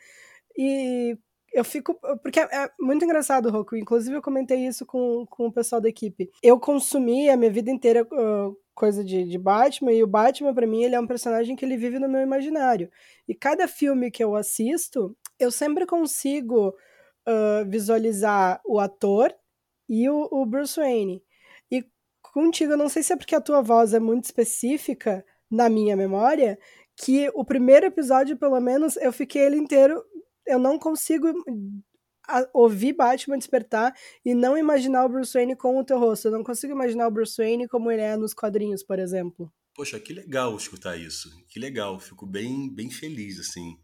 E 0.57 1.19
eu 1.53 1.65
fico. 1.65 1.95
Porque 2.23 2.41
é 2.41 2.71
muito 2.81 3.05
engraçado, 3.05 3.51
Roku. 3.51 3.77
Inclusive, 3.77 4.17
eu 4.17 4.23
comentei 4.23 4.67
isso 4.67 4.87
com, 4.87 5.27
com 5.29 5.47
o 5.47 5.53
pessoal 5.53 5.81
da 5.81 5.89
equipe. 5.89 6.31
Eu 6.43 6.61
consumi 6.61 7.29
a 7.29 7.37
minha 7.37 7.51
vida 7.51 7.71
inteira 7.71 8.03
uh, 8.05 8.57
coisa 8.79 9.03
de, 9.03 9.25
de 9.25 9.37
Batman, 9.37 9.93
e 9.93 10.05
o 10.05 10.07
Batman, 10.07 10.55
para 10.55 10.67
mim, 10.67 10.85
ele 10.85 10.95
é 10.95 11.01
um 11.01 11.07
personagem 11.07 11.57
que 11.57 11.65
ele 11.65 11.77
vive 11.77 11.99
no 11.99 12.09
meu 12.09 12.23
imaginário. 12.23 12.89
E 13.27 13.35
cada 13.35 13.67
filme 13.67 14.09
que 14.09 14.23
eu 14.23 14.37
assisto, 14.37 15.17
eu 15.39 15.51
sempre 15.51 15.85
consigo 15.85 16.69
uh, 16.69 17.69
visualizar 17.69 18.61
o 18.65 18.79
ator 18.79 19.35
e 19.89 20.09
o, 20.09 20.29
o 20.31 20.47
Bruce 20.47 20.79
Wayne. 20.79 21.21
contigo, 22.23 22.73
eu 22.73 22.79
não 22.79 22.89
sei 22.89 23.03
se 23.03 23.13
é 23.13 23.17
porque 23.17 23.35
a 23.35 23.41
tua 23.41 23.61
voz 23.63 23.93
é 23.95 23.99
muito 23.99 24.25
específica 24.27 25.25
na 25.51 25.69
minha 25.69 25.97
memória, 25.97 26.57
que 26.97 27.29
o 27.35 27.45
primeiro 27.45 27.87
episódio, 27.87 28.37
pelo 28.37 28.61
menos, 28.61 28.97
eu 28.97 29.13
fiquei 29.13 29.43
ele 29.43 29.57
inteiro, 29.57 30.05
eu 30.47 30.59
não 30.59 30.79
consigo 30.79 31.27
ouvir 32.53 32.93
Batman 32.93 33.39
despertar 33.39 33.95
e 34.25 34.35
não 34.35 34.57
imaginar 34.57 35.05
o 35.05 35.09
Bruce 35.09 35.33
Wayne 35.33 35.57
com 35.57 35.79
o 35.79 35.85
teu 35.85 35.99
rosto. 35.99 36.29
Eu 36.29 36.33
não 36.33 36.45
consigo 36.45 36.73
imaginar 36.73 37.07
o 37.09 37.11
Bruce 37.11 37.37
Wayne 37.37 37.69
como 37.69 37.91
ele 37.91 38.03
é 38.03 38.17
nos 38.17 38.35
quadrinhos, 38.35 38.83
por 38.83 38.99
exemplo. 38.99 39.53
Poxa, 39.75 40.01
que 40.01 40.13
legal 40.13 40.57
escutar 40.57 40.97
isso. 40.97 41.31
Que 41.49 41.61
legal. 41.61 41.99
Fico 42.01 42.27
bem, 42.27 42.73
bem 42.75 42.91
feliz, 42.91 43.39
assim. 43.39 43.79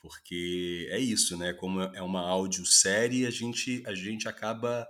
Porque 0.00 0.86
é 0.90 0.98
isso, 0.98 1.36
né? 1.36 1.52
Como 1.52 1.80
é 1.80 2.02
uma 2.02 2.20
audiosérie, 2.20 3.26
a 3.26 3.30
gente, 3.30 3.82
a 3.86 3.94
gente 3.94 4.28
acaba 4.28 4.86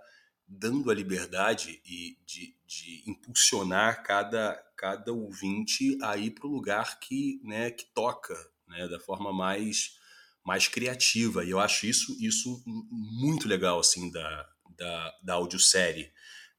dando 0.47 0.91
a 0.91 0.95
liberdade 0.95 1.81
e 1.85 2.19
de, 2.27 2.55
de 2.67 3.11
impulsionar 3.11 4.03
cada, 4.03 4.55
cada 4.77 5.13
ouvinte 5.13 5.97
a 6.03 6.17
ir 6.17 6.33
para 6.33 6.47
o 6.47 6.51
lugar 6.51 7.01
que, 7.01 7.41
né, 7.43 7.71
que 7.71 7.87
toca, 7.95 8.35
né, 8.69 8.87
da 8.89 9.01
forma 9.01 9.33
mais 9.33 9.99
mais 10.45 10.69
criativa. 10.69 11.45
E 11.45 11.51
eu 11.51 11.59
acho 11.59 11.87
isso, 11.87 12.17
isso 12.21 12.63
muito 12.91 13.49
legal, 13.49 13.81
assim, 13.81 14.11
da, 14.11 14.49
da, 14.77 15.15
da 15.23 15.35
audiosérie, 15.35 16.13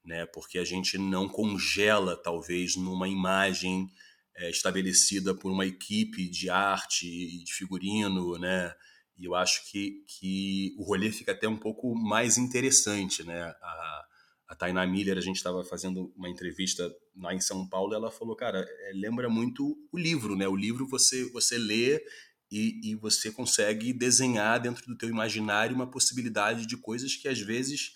né? 0.04 0.26
Porque 0.26 0.58
a 0.58 0.65
gente 0.65 0.98
não 0.98 1.30
congela, 1.30 2.15
talvez, 2.15 2.76
numa 2.76 3.08
imagem 3.08 3.89
é, 4.36 4.50
estabelecida 4.50 5.34
por 5.36 5.52
uma 5.52 5.65
equipe 5.65 6.28
de 6.30 6.50
arte 6.50 7.08
e 7.08 7.43
de 7.43 7.54
figurino, 7.54 8.38
né? 8.38 8.74
E 9.17 9.26
eu 9.26 9.36
acho 9.36 9.69
que, 9.71 10.04
que 10.08 10.76
o 10.78 10.84
rolê 10.84 11.12
fica 11.12 11.32
até 11.32 11.48
um 11.48 11.58
pouco 11.58 11.95
mais 11.95 12.38
interessante, 12.38 13.24
né? 13.24 13.43
A, 13.43 14.06
a 14.50 14.56
Tainá 14.56 14.86
Miller, 14.86 15.17
a 15.17 15.21
gente 15.21 15.38
estava 15.38 15.63
fazendo 15.63 16.13
uma 16.15 16.30
entrevista 16.30 16.93
lá 17.17 17.34
em 17.34 17.39
São 17.39 17.67
Paulo, 17.67 17.93
ela 17.93 18.12
falou, 18.12 18.36
cara, 18.36 18.60
é, 18.60 18.91
lembra 18.93 19.30
muito 19.30 19.76
o 19.91 19.98
livro, 19.98 20.36
né? 20.36 20.48
O 20.48 20.56
livro 20.56 20.88
você 20.88 21.30
você 21.32 21.58
lê 21.58 22.04
e, 22.52 22.92
e 22.92 22.96
você 22.96 23.32
consegue 23.32 23.92
desenhar 23.92 24.60
dentro 24.60 24.86
do 24.86 24.98
teu 24.98 25.10
imaginário 25.10 25.76
uma 25.76 25.90
possibilidade 25.90 26.66
de 26.66 26.78
coisas 26.78 27.16
que 27.16 27.28
às 27.28 27.40
vezes 27.40 27.94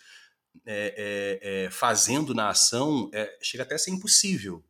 é, 0.65 1.39
é, 1.41 1.65
é, 1.65 1.69
fazendo 1.69 2.33
na 2.33 2.49
ação 2.49 3.09
é, 3.13 3.37
chega 3.41 3.63
até 3.63 3.75
a 3.75 3.79
ser 3.79 3.91
impossível. 3.91 4.63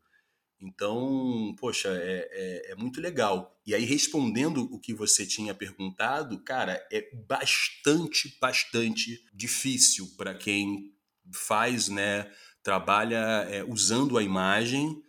Então, 0.62 1.56
poxa, 1.58 1.88
é, 1.90 2.28
é, 2.32 2.72
é, 2.72 2.76
muito 2.76 3.00
legal. 3.00 3.58
E 3.66 3.74
aí, 3.74 3.86
respondendo 3.86 4.64
o 4.74 4.80
que 4.80 4.94
você 4.94 5.26
tinha 5.26 5.54
perguntado, 5.54 6.38
cara, 6.44 6.86
é 6.92 7.10
bastante, 7.28 8.38
bastante 8.42 9.24
difícil 9.34 10.14
para 10.18 10.36
quem 10.36 10.94
faz, 11.34 11.88
né, 11.88 12.30
trabalha 12.62 13.66
usando 13.70 14.18
a 14.18 14.24
imagem, 14.24 15.02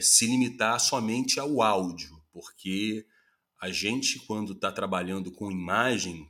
se 0.00 0.26
limitar 0.26 0.80
somente 0.80 1.38
ao 1.38 1.62
áudio, 1.62 2.20
porque 2.32 3.06
a 3.60 3.70
gente, 3.70 4.18
quando 4.20 4.52
está 4.52 4.70
trabalhando 4.70 5.32
com 5.32 5.50
imagem, 5.50 6.28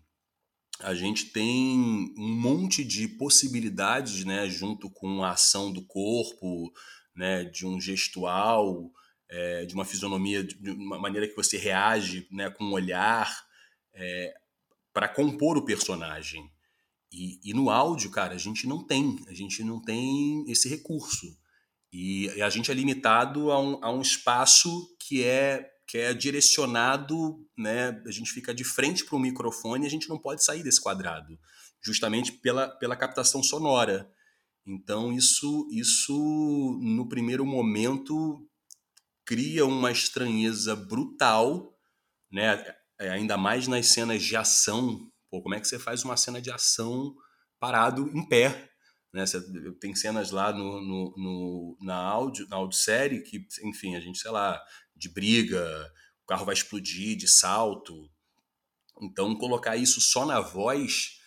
a 0.80 0.94
gente 0.94 1.26
tem 1.26 1.78
um 2.16 2.34
monte 2.34 2.84
de 2.84 3.08
possibilidades, 3.08 4.24
né, 4.24 4.48
junto 4.48 4.88
com 4.88 5.22
a 5.22 5.32
ação 5.32 5.72
do 5.72 5.82
corpo, 5.82 6.72
né, 7.14 7.44
de 7.44 7.66
um 7.66 7.80
gestual, 7.80 8.90
é, 9.28 9.66
de 9.66 9.74
uma 9.74 9.84
fisionomia, 9.84 10.42
de 10.42 10.70
uma 10.70 10.98
maneira 10.98 11.28
que 11.28 11.36
você 11.36 11.58
reage, 11.58 12.26
né, 12.30 12.48
com 12.48 12.64
o 12.64 12.68
um 12.68 12.72
olhar, 12.72 13.44
é, 13.92 14.34
para 14.92 15.08
compor 15.08 15.58
o 15.58 15.64
personagem. 15.64 16.50
E, 17.12 17.40
e, 17.42 17.54
no 17.54 17.70
áudio, 17.70 18.10
cara, 18.10 18.34
a 18.34 18.38
gente 18.38 18.66
não 18.66 18.86
tem, 18.86 19.18
a 19.26 19.34
gente 19.34 19.62
não 19.64 19.80
tem 19.80 20.44
esse 20.48 20.68
recurso. 20.68 21.26
E, 21.92 22.26
e 22.26 22.42
a 22.42 22.50
gente 22.50 22.70
é 22.70 22.74
limitado 22.74 23.50
a 23.50 23.60
um, 23.60 23.84
a 23.84 23.90
um 23.90 24.00
espaço 24.00 24.96
que 25.00 25.24
é 25.24 25.77
que 25.88 25.96
é 25.96 26.12
direcionado, 26.12 27.42
né? 27.56 28.00
A 28.06 28.10
gente 28.10 28.30
fica 28.30 28.54
de 28.54 28.62
frente 28.62 29.06
para 29.06 29.16
o 29.16 29.18
microfone 29.18 29.84
e 29.84 29.86
a 29.86 29.90
gente 29.90 30.06
não 30.06 30.18
pode 30.18 30.44
sair 30.44 30.62
desse 30.62 30.80
quadrado, 30.80 31.38
justamente 31.82 32.30
pela, 32.30 32.68
pela 32.68 32.94
captação 32.94 33.42
sonora. 33.42 34.12
Então 34.66 35.10
isso 35.10 35.66
isso 35.72 36.78
no 36.82 37.08
primeiro 37.08 37.46
momento 37.46 38.46
cria 39.24 39.64
uma 39.64 39.90
estranheza 39.90 40.76
brutal, 40.76 41.74
né? 42.30 42.62
É, 43.00 43.10
ainda 43.10 43.38
mais 43.38 43.66
nas 43.66 43.86
cenas 43.86 44.22
de 44.22 44.36
ação. 44.36 45.10
Pô, 45.30 45.40
como 45.40 45.54
é 45.54 45.60
que 45.60 45.66
você 45.66 45.78
faz 45.78 46.04
uma 46.04 46.16
cena 46.18 46.40
de 46.40 46.50
ação 46.50 47.14
parado 47.58 48.10
em 48.14 48.28
pé? 48.28 48.68
Né? 49.12 49.24
Tem 49.80 49.94
cenas 49.94 50.30
lá 50.32 50.52
no, 50.52 50.82
no, 50.82 51.14
no, 51.16 51.78
na 51.80 51.96
áudio, 51.96 52.46
na 52.48 52.56
audiosérie 52.56 53.22
que, 53.22 53.46
enfim, 53.64 53.96
a 53.96 54.00
gente, 54.00 54.18
sei 54.18 54.30
lá, 54.30 54.60
de 54.98 55.08
briga, 55.08 55.92
o 56.24 56.26
carro 56.26 56.44
vai 56.44 56.54
explodir 56.54 57.16
de 57.16 57.28
salto. 57.28 58.10
Então, 59.00 59.36
colocar 59.36 59.76
isso 59.76 60.00
só 60.00 60.26
na 60.26 60.40
voz 60.40 61.20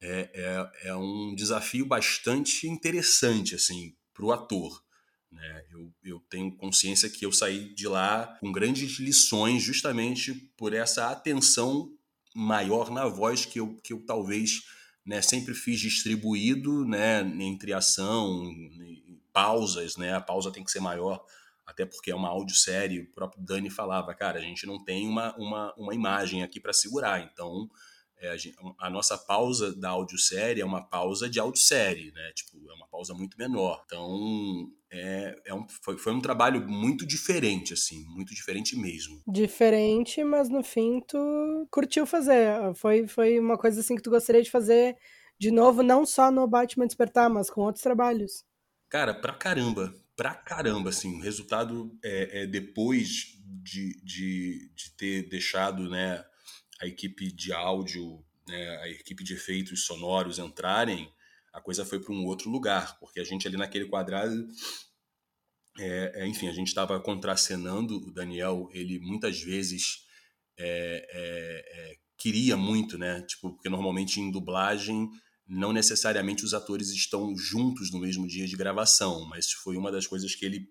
é, 0.00 0.30
é, 0.34 0.88
é 0.88 0.96
um 0.96 1.34
desafio 1.34 1.84
bastante 1.84 2.68
interessante 2.68 3.54
assim 3.54 3.96
para 4.14 4.24
o 4.24 4.32
ator. 4.32 4.82
Né? 5.30 5.64
Eu, 5.70 5.92
eu 6.04 6.20
tenho 6.30 6.56
consciência 6.56 7.10
que 7.10 7.26
eu 7.26 7.32
saí 7.32 7.74
de 7.74 7.88
lá 7.88 8.36
com 8.40 8.52
grandes 8.52 8.98
lições 8.98 9.62
justamente 9.62 10.32
por 10.56 10.72
essa 10.72 11.10
atenção 11.10 11.92
maior 12.34 12.90
na 12.90 13.06
voz 13.06 13.44
que 13.44 13.58
eu, 13.58 13.78
que 13.82 13.92
eu 13.92 14.04
talvez 14.06 14.62
né, 15.04 15.22
sempre 15.22 15.54
fiz 15.54 15.80
distribuído 15.80 16.84
né, 16.84 17.20
entre 17.40 17.72
ação, 17.72 18.52
pausas, 19.32 19.96
né? 19.96 20.14
A 20.14 20.20
pausa 20.20 20.50
tem 20.50 20.64
que 20.64 20.70
ser 20.70 20.80
maior 20.80 21.24
até 21.66 21.84
porque 21.84 22.10
é 22.10 22.14
uma 22.14 22.28
audiosérie, 22.28 23.00
o 23.00 23.12
próprio 23.12 23.42
Dani 23.42 23.68
falava, 23.68 24.14
cara, 24.14 24.38
a 24.38 24.42
gente 24.42 24.64
não 24.66 24.82
tem 24.82 25.08
uma, 25.08 25.34
uma, 25.36 25.74
uma 25.76 25.94
imagem 25.94 26.42
aqui 26.42 26.60
para 26.60 26.72
segurar, 26.72 27.20
então 27.20 27.68
é, 28.18 28.30
a, 28.30 28.36
gente, 28.36 28.56
a, 28.78 28.88
nossa 28.88 29.18
pausa 29.18 29.74
da 29.74 29.90
audiosérie 29.90 30.62
é 30.62 30.64
uma 30.64 30.82
pausa 30.82 31.28
de 31.28 31.38
audiosérie, 31.38 32.12
né? 32.12 32.32
Tipo, 32.34 32.58
é 32.70 32.74
uma 32.74 32.86
pausa 32.88 33.12
muito 33.12 33.36
menor. 33.36 33.82
Então, 33.84 34.70
é, 34.90 35.38
é 35.44 35.54
um, 35.54 35.66
foi, 35.82 35.98
foi 35.98 36.14
um 36.14 36.20
trabalho 36.20 36.66
muito 36.66 37.04
diferente, 37.04 37.74
assim, 37.74 38.04
muito 38.06 38.34
diferente 38.34 38.74
mesmo. 38.74 39.20
Diferente, 39.26 40.24
mas 40.24 40.48
no 40.48 40.62
fim 40.62 41.02
tu 41.06 41.68
curtiu 41.70 42.06
fazer. 42.06 42.74
Foi, 42.74 43.06
foi 43.06 43.38
uma 43.38 43.58
coisa 43.58 43.80
assim 43.80 43.96
que 43.96 44.02
tu 44.02 44.10
gostaria 44.10 44.42
de 44.42 44.50
fazer 44.50 44.96
de 45.38 45.50
novo, 45.50 45.82
não 45.82 46.06
só 46.06 46.30
no 46.30 46.46
Batman 46.46 46.86
Despertar, 46.86 47.28
mas 47.28 47.50
com 47.50 47.60
outros 47.60 47.82
trabalhos. 47.82 48.44
Cara, 48.88 49.12
pra 49.12 49.34
caramba 49.34 49.92
pra 50.16 50.34
caramba, 50.34 50.88
assim, 50.88 51.14
o 51.18 51.20
resultado 51.20 51.96
é, 52.02 52.42
é 52.42 52.46
depois 52.46 53.38
de, 53.62 54.00
de, 54.02 54.72
de, 54.74 54.90
ter 54.96 55.28
deixado, 55.28 55.88
né, 55.90 56.24
a 56.80 56.86
equipe 56.86 57.30
de 57.30 57.52
áudio, 57.52 58.24
né, 58.48 58.78
a 58.78 58.88
equipe 58.88 59.22
de 59.22 59.34
efeitos 59.34 59.84
sonoros 59.84 60.38
entrarem, 60.38 61.12
a 61.52 61.60
coisa 61.60 61.84
foi 61.84 62.00
para 62.00 62.12
um 62.12 62.24
outro 62.24 62.50
lugar, 62.50 62.98
porque 62.98 63.20
a 63.20 63.24
gente 63.24 63.46
ali 63.46 63.56
naquele 63.56 63.86
quadrado, 63.86 64.48
é, 65.78 66.22
é, 66.22 66.26
enfim, 66.26 66.48
a 66.48 66.52
gente 66.52 66.68
estava 66.68 66.98
contracenando, 66.98 67.96
o 67.96 68.10
Daniel, 68.10 68.68
ele 68.72 68.98
muitas 68.98 69.40
vezes 69.40 70.06
é, 70.58 71.06
é, 71.12 71.92
é, 71.92 71.96
queria 72.16 72.56
muito, 72.56 72.96
né, 72.96 73.20
tipo, 73.22 73.50
porque 73.52 73.68
normalmente 73.68 74.18
em 74.18 74.30
dublagem 74.30 75.10
não 75.46 75.72
necessariamente 75.72 76.44
os 76.44 76.54
atores 76.54 76.90
estão 76.90 77.36
juntos 77.36 77.92
no 77.92 78.00
mesmo 78.00 78.26
dia 78.26 78.46
de 78.46 78.56
gravação, 78.56 79.24
mas 79.26 79.52
foi 79.52 79.76
uma 79.76 79.92
das 79.92 80.06
coisas 80.06 80.34
que 80.34 80.44
ele, 80.44 80.68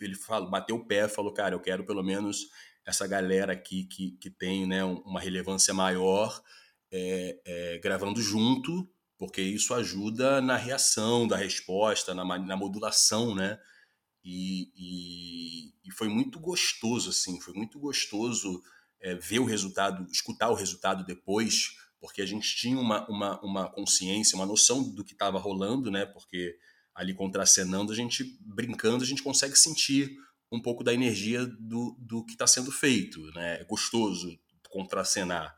ele 0.00 0.14
falou, 0.14 0.50
bateu 0.50 0.76
o 0.76 0.84
pé 0.84 1.08
falou, 1.08 1.32
cara, 1.32 1.54
eu 1.54 1.60
quero 1.60 1.84
pelo 1.84 2.02
menos 2.02 2.46
essa 2.84 3.06
galera 3.06 3.52
aqui 3.52 3.84
que, 3.84 4.12
que 4.12 4.30
tem 4.30 4.66
né, 4.66 4.84
uma 4.84 5.20
relevância 5.20 5.72
maior 5.72 6.42
é, 6.90 7.40
é, 7.44 7.78
gravando 7.78 8.20
junto, 8.20 8.90
porque 9.18 9.42
isso 9.42 9.74
ajuda 9.74 10.40
na 10.40 10.56
reação 10.56 11.26
da 11.26 11.36
resposta, 11.36 12.14
na, 12.14 12.24
na 12.38 12.56
modulação, 12.56 13.34
né? 13.34 13.58
E, 14.24 14.70
e, 14.76 15.74
e, 15.84 15.92
foi 15.92 16.08
muito 16.08 16.38
gostoso, 16.38 17.10
assim, 17.10 17.40
foi 17.40 17.54
muito 17.54 17.78
gostoso 17.78 18.62
é, 19.00 19.14
ver 19.14 19.38
o 19.38 19.44
resultado, 19.44 20.06
escutar 20.10 20.50
o 20.50 20.54
resultado 20.54 21.04
depois, 21.04 21.76
porque 22.00 22.22
a 22.22 22.26
gente 22.26 22.56
tinha 22.56 22.78
uma, 22.78 23.08
uma, 23.08 23.40
uma 23.40 23.70
consciência, 23.70 24.36
uma 24.36 24.46
noção 24.46 24.82
do 24.82 25.04
que 25.04 25.12
estava 25.12 25.38
rolando, 25.38 25.90
né? 25.90 26.06
Porque 26.06 26.56
ali 26.94 27.14
contracenando, 27.14 27.92
a 27.92 27.94
gente 27.94 28.24
brincando, 28.40 29.04
a 29.04 29.06
gente 29.06 29.22
consegue 29.22 29.56
sentir 29.56 30.16
um 30.50 30.60
pouco 30.60 30.82
da 30.82 30.94
energia 30.94 31.46
do, 31.46 31.96
do 31.98 32.24
que 32.24 32.32
está 32.32 32.46
sendo 32.46 32.72
feito, 32.72 33.20
né? 33.32 33.60
É 33.60 33.64
gostoso 33.64 34.38
contracenar, 34.70 35.54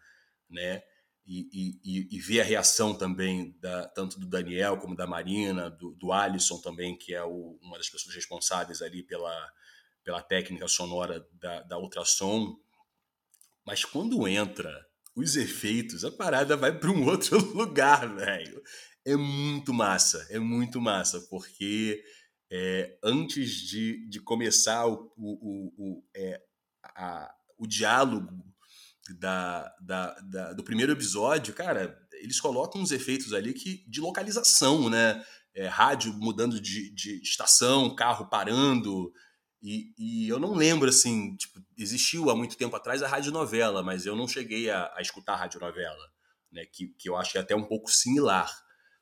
né? 0.48 0.82
E, 1.26 1.78
e, 1.84 2.16
e, 2.16 2.20
ver 2.20 2.40
a 2.40 2.44
reação 2.44 2.92
também, 2.92 3.56
da, 3.60 3.86
tanto 3.88 4.18
do 4.18 4.26
Daniel 4.26 4.78
como 4.78 4.96
da 4.96 5.06
Marina, 5.06 5.70
do, 5.70 5.94
do 5.94 6.12
Alisson 6.12 6.60
também, 6.60 6.98
que 6.98 7.14
é 7.14 7.22
o, 7.22 7.56
uma 7.62 7.78
das 7.78 7.88
pessoas 7.88 8.16
responsáveis 8.16 8.82
ali 8.82 9.04
pela, 9.04 9.52
pela 10.02 10.22
técnica 10.22 10.66
sonora 10.66 11.24
da, 11.34 11.62
da 11.62 11.78
ultrassom. 11.78 12.58
Mas 13.64 13.84
quando 13.84 14.26
entra 14.26 14.89
os 15.14 15.36
efeitos, 15.36 16.04
a 16.04 16.10
parada 16.10 16.56
vai 16.56 16.76
para 16.76 16.90
um 16.90 17.04
outro 17.08 17.38
lugar, 17.54 18.14
velho. 18.14 18.62
É 19.04 19.16
muito 19.16 19.72
massa, 19.72 20.26
é 20.30 20.38
muito 20.38 20.80
massa, 20.80 21.20
porque 21.30 22.02
é, 22.52 22.98
antes 23.02 23.50
de, 23.50 24.08
de 24.08 24.20
começar 24.20 24.86
o, 24.86 25.12
o, 25.16 25.72
o, 25.76 26.04
é, 26.14 26.40
a, 26.84 27.32
o 27.58 27.66
diálogo 27.66 28.44
da, 29.18 29.74
da, 29.80 30.14
da, 30.20 30.52
do 30.52 30.62
primeiro 30.62 30.92
episódio, 30.92 31.54
cara, 31.54 31.98
eles 32.12 32.40
colocam 32.40 32.80
uns 32.80 32.92
efeitos 32.92 33.32
ali 33.32 33.52
que 33.52 33.84
de 33.88 34.00
localização, 34.00 34.90
né? 34.90 35.24
É, 35.52 35.66
rádio 35.66 36.12
mudando 36.12 36.60
de, 36.60 36.94
de 36.94 37.20
estação, 37.22 37.94
carro 37.94 38.28
parando. 38.28 39.12
E, 39.62 39.92
e, 39.98 40.28
eu 40.28 40.38
não 40.38 40.54
lembro, 40.54 40.88
assim, 40.88 41.36
tipo, 41.36 41.60
existiu 41.76 42.30
há 42.30 42.36
muito 42.36 42.56
tempo 42.56 42.74
atrás 42.74 43.02
a 43.02 43.08
radionovela, 43.08 43.82
mas 43.82 44.06
eu 44.06 44.16
não 44.16 44.26
cheguei 44.26 44.70
a, 44.70 44.90
a 44.96 45.02
escutar 45.02 45.34
a 45.34 45.36
radionovela, 45.36 46.08
né? 46.50 46.64
Que, 46.72 46.88
que 46.98 47.08
eu 47.08 47.16
acho 47.16 47.32
que 47.32 47.38
é 47.38 47.40
até 47.40 47.54
um 47.54 47.66
pouco 47.66 47.90
similar. 47.90 48.50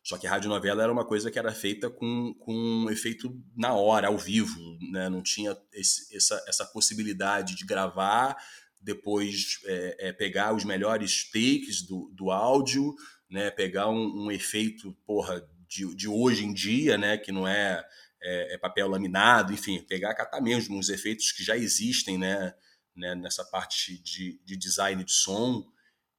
Só 0.03 0.17
que 0.17 0.27
a 0.27 0.31
radionovela 0.31 0.83
era 0.83 0.93
uma 0.93 1.07
coisa 1.07 1.31
que 1.31 1.39
era 1.39 1.53
feita 1.53 1.91
com, 1.91 2.35
com 2.41 2.55
um 2.55 2.91
efeito 2.91 3.33
na 3.57 3.75
hora, 3.75 4.09
ao 4.09 4.19
vivo, 4.19 4.59
né? 4.91 5.09
Não 5.09 5.23
tinha 5.23 5.57
esse, 5.73 6.17
essa, 6.17 6.43
essa 6.49 6.65
possibilidade 6.67 7.55
de 7.55 7.65
gravar 7.65 8.37
depois 8.81 9.61
é, 9.65 10.09
é, 10.09 10.13
pegar 10.13 10.55
os 10.55 10.65
melhores 10.65 11.31
takes 11.31 11.83
do, 11.83 12.11
do 12.15 12.31
áudio, 12.31 12.95
né, 13.31 13.51
pegar 13.51 13.89
um, 13.89 14.25
um, 14.25 14.31
efeito 14.31 14.97
porra, 15.07 15.43
de, 15.69 15.95
de 15.95 16.09
hoje 16.09 16.45
em 16.45 16.53
dia, 16.53 16.97
né, 16.97 17.19
que 17.19 17.33
não 17.33 17.47
é, 17.47 17.85
é, 18.23 18.55
é 18.55 18.59
papel 18.59 18.89
laminado, 18.89 19.53
enfim, 19.53 19.81
pegar, 19.83 20.15
catar 20.15 20.41
mesmo 20.41 20.79
os 20.79 20.89
efeitos 20.89 21.33
que 21.33 21.43
já 21.43 21.57
existem 21.57 22.19
né, 22.19 22.55
né, 22.97 23.15
nessa 23.15 23.45
parte 23.45 24.03
de, 24.03 24.41
de 24.45 24.57
design 24.57 25.03
de 25.05 25.13
som. 25.13 25.65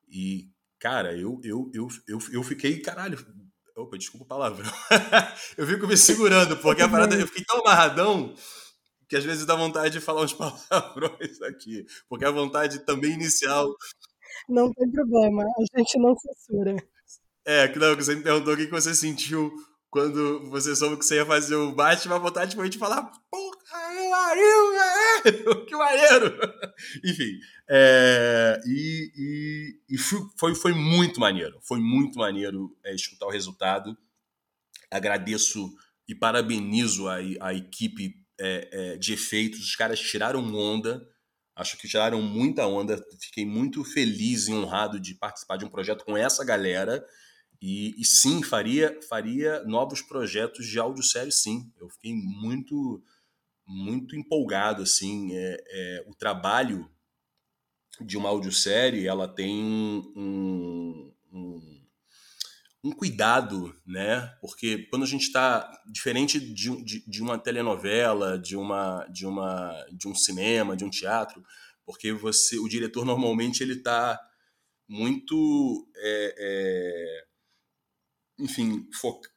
E, 0.07 0.49
cara, 0.79 1.13
eu, 1.13 1.39
eu, 1.43 1.69
eu, 1.73 1.87
eu, 2.07 2.19
eu 2.31 2.43
fiquei, 2.43 2.79
caralho, 2.81 3.17
opa, 3.75 3.97
desculpa 3.97 4.25
o 4.25 4.27
palavrão, 4.27 4.71
eu 5.57 5.67
fico 5.67 5.87
me 5.87 5.97
segurando, 5.97 6.57
porque 6.57 6.81
a 6.81 6.89
parada, 6.89 7.15
eu 7.15 7.27
fiquei 7.27 7.43
tão 7.45 7.59
amarradão 7.59 8.35
que 9.07 9.15
às 9.15 9.23
vezes 9.23 9.45
dá 9.45 9.55
vontade 9.55 9.91
de 9.91 9.99
falar 9.99 10.21
uns 10.21 10.33
palavrões 10.69 11.41
aqui, 11.41 11.85
porque 12.07 12.25
a 12.25 12.31
vontade 12.31 12.85
também 12.85 13.11
inicial. 13.11 13.67
Não 14.47 14.71
tem 14.71 14.89
problema, 14.91 15.43
a 15.43 15.77
gente 15.77 15.99
não 15.99 16.15
censura. 16.15 16.75
É, 17.45 17.67
que 17.67 17.79
não, 17.79 17.95
você 17.95 18.15
me 18.15 18.21
perguntou 18.21 18.53
o 18.53 18.57
que 18.57 18.67
você 18.67 18.93
sentiu 18.93 19.51
quando 19.89 20.49
você 20.49 20.75
soube 20.75 20.97
que 20.97 21.05
você 21.05 21.15
ia 21.15 21.25
fazer 21.25 21.55
o 21.55 21.71
Batman, 21.71 22.15
a 22.15 22.19
vontade 22.19 22.55
foi 22.55 22.69
de 22.69 22.77
falar, 22.77 23.11
porra, 23.29 23.57
que 23.95 24.09
maneiro, 24.09 25.65
que 25.65 25.75
maneiro! 25.75 26.39
Enfim, 27.03 27.39
é, 27.69 28.59
e, 28.65 29.11
e, 29.15 29.95
e, 29.95 29.97
foi, 30.37 30.55
foi 30.55 30.73
muito 30.73 31.19
maneiro, 31.19 31.59
foi 31.61 31.79
muito 31.79 32.19
maneiro 32.19 32.75
é, 32.83 32.93
escutar 32.93 33.25
o 33.25 33.31
resultado. 33.31 33.97
Agradeço 34.91 35.71
e 36.07 36.15
parabenizo 36.15 37.07
a, 37.07 37.17
a 37.41 37.53
equipe 37.53 38.15
é, 38.39 38.69
é, 38.71 38.97
de 38.97 39.13
efeitos, 39.13 39.59
os 39.59 39.75
caras 39.75 39.99
tiraram 39.99 40.43
onda, 40.55 41.05
acho 41.55 41.77
que 41.77 41.87
tiraram 41.87 42.21
muita 42.21 42.65
onda, 42.65 43.03
fiquei 43.21 43.45
muito 43.45 43.83
feliz 43.83 44.47
e 44.47 44.53
honrado 44.53 44.99
de 44.99 45.13
participar 45.13 45.57
de 45.57 45.65
um 45.65 45.69
projeto 45.69 46.05
com 46.05 46.17
essa 46.17 46.43
galera, 46.43 47.05
e, 47.61 47.93
e 47.99 48.05
sim, 48.05 48.41
faria, 48.41 48.99
faria 49.07 49.63
novos 49.63 50.01
projetos 50.01 50.65
de 50.67 50.79
audiosérie, 50.79 51.31
sim, 51.31 51.71
eu 51.79 51.89
fiquei 51.89 52.13
muito 52.13 53.03
muito 53.71 54.15
empolgado, 54.15 54.81
assim, 54.81 55.35
é, 55.35 55.63
é 55.69 56.05
o 56.07 56.15
trabalho 56.15 56.89
de 58.01 58.17
uma 58.17 58.29
audiosérie, 58.29 59.05
ela 59.05 59.27
tem 59.27 59.63
um, 60.15 61.13
um 61.31 61.79
um 62.83 62.91
cuidado, 62.91 63.75
né? 63.85 64.33
Porque 64.39 64.87
quando 64.89 65.03
a 65.03 65.07
gente 65.07 65.23
está 65.23 65.69
diferente 65.91 66.39
de, 66.39 66.83
de, 66.83 67.05
de, 67.05 67.21
uma 67.21 67.37
telenovela, 67.37 68.39
de 68.39 68.55
uma, 68.55 69.05
de 69.11 69.25
uma, 69.25 69.85
de 69.91 70.07
um 70.07 70.15
cinema, 70.15 70.77
de 70.77 70.85
um 70.85 70.89
teatro, 70.89 71.43
porque 71.85 72.13
você, 72.13 72.57
o 72.57 72.69
diretor 72.69 73.05
normalmente 73.05 73.61
ele 73.61 73.73
está 73.73 74.19
muito, 74.87 75.87
é, 75.97 76.35
é, 76.37 77.25
enfim, 78.39 78.87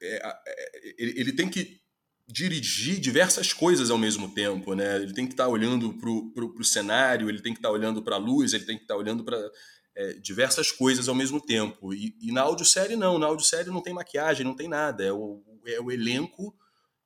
é, 0.01 0.17
é, 0.47 0.95
ele, 0.99 1.21
ele, 1.21 1.33
tem 1.33 1.49
que 1.49 1.81
dirigir 2.27 3.01
diversas 3.01 3.53
coisas 3.53 3.91
ao 3.91 3.99
mesmo 3.99 4.33
tempo, 4.33 4.75
né? 4.75 4.97
Ele 4.97 5.13
tem 5.13 5.27
que 5.27 5.33
estar 5.33 5.45
tá 5.45 5.51
olhando 5.51 5.93
para 5.95 6.45
o 6.45 6.65
cenário, 6.65 7.29
ele 7.29 7.43
tem 7.43 7.53
que 7.53 7.59
estar 7.59 7.69
tá 7.69 7.75
olhando 7.75 8.03
para 8.03 8.17
a 8.17 8.19
luz, 8.19 8.53
ele 8.53 8.65
tem 8.65 8.77
que 8.77 8.85
estar 8.85 8.95
tá 8.95 9.01
olhando 9.01 9.25
para 9.25 9.39
é, 9.95 10.15
diversas 10.15 10.71
coisas 10.71 11.09
ao 11.09 11.15
mesmo 11.15 11.41
tempo. 11.41 11.93
E, 11.93 12.17
e, 12.21 12.33
na 12.33 12.43
audiosérie, 12.43 12.97
não. 12.97 13.19
Na 13.19 13.27
audiosérie 13.27 13.71
não 13.71 13.83
tem 13.83 13.93
maquiagem, 13.93 14.47
não 14.47 14.55
tem 14.55 14.69
nada. 14.69 15.05
É 15.05 15.13
o, 15.13 15.43
é 15.67 15.81
o 15.81 15.91
elenco 15.91 16.55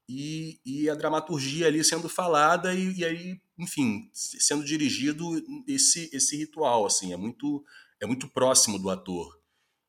e, 0.08 0.60
e, 0.64 0.88
a 0.88 0.94
dramaturgia 0.94 1.66
ali 1.66 1.82
sendo 1.82 2.08
falada 2.08 2.72
e, 2.74 2.98
e, 2.98 3.04
aí, 3.04 3.40
enfim, 3.58 4.08
sendo 4.12 4.64
dirigido 4.64 5.24
esse, 5.66 6.08
esse 6.12 6.36
ritual, 6.36 6.86
assim. 6.86 7.12
É 7.12 7.16
muito, 7.16 7.64
é 8.00 8.06
muito 8.06 8.28
próximo 8.28 8.78
do 8.78 8.90
ator. 8.90 9.40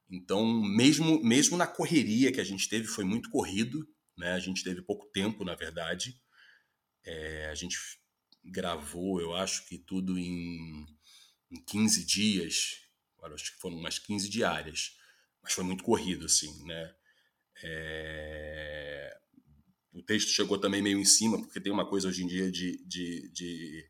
Então, 0.10 0.46
mesmo, 0.62 1.22
mesmo 1.24 1.58
na 1.58 1.68
correria 1.68 2.32
que 2.32 2.40
a 2.40 2.44
gente 2.44 2.70
teve, 2.70 2.88
foi 2.88 3.04
muito 3.04 3.30
corrido, 3.30 3.88
né? 4.18 4.32
A 4.34 4.40
gente 4.40 4.64
teve 4.64 4.82
pouco 4.82 5.06
tempo, 5.08 5.44
na 5.44 5.56
verdade. 5.56 6.20
É, 7.06 7.48
a 7.50 7.56
gente 7.56 7.78
gravou, 8.44 9.20
eu 9.20 9.34
acho 9.36 9.68
que 9.68 9.78
tudo 9.78 10.18
em, 10.18 10.86
em 11.52 11.62
15 11.66 12.06
dias, 12.06 12.82
agora 13.18 13.36
acho 13.36 13.54
que 13.54 13.60
foram 13.60 13.78
umas 13.78 14.00
15 14.00 14.30
diárias, 14.30 14.98
mas 15.44 15.54
foi 15.54 15.64
muito 15.64 15.84
corrido, 15.84 16.26
assim, 16.26 16.66
né? 16.66 16.96
É... 17.64 19.18
O 19.92 20.02
texto 20.04 20.30
chegou 20.30 20.60
também 20.60 20.82
meio 20.82 21.00
em 21.00 21.06
cima, 21.06 21.40
porque 21.42 21.60
tem 21.60 21.72
uma 21.72 21.88
coisa 21.88 22.08
hoje 22.08 22.24
em 22.24 22.28
dia 22.28 22.52
de, 22.52 22.78
de, 22.86 23.30
de, 23.32 23.90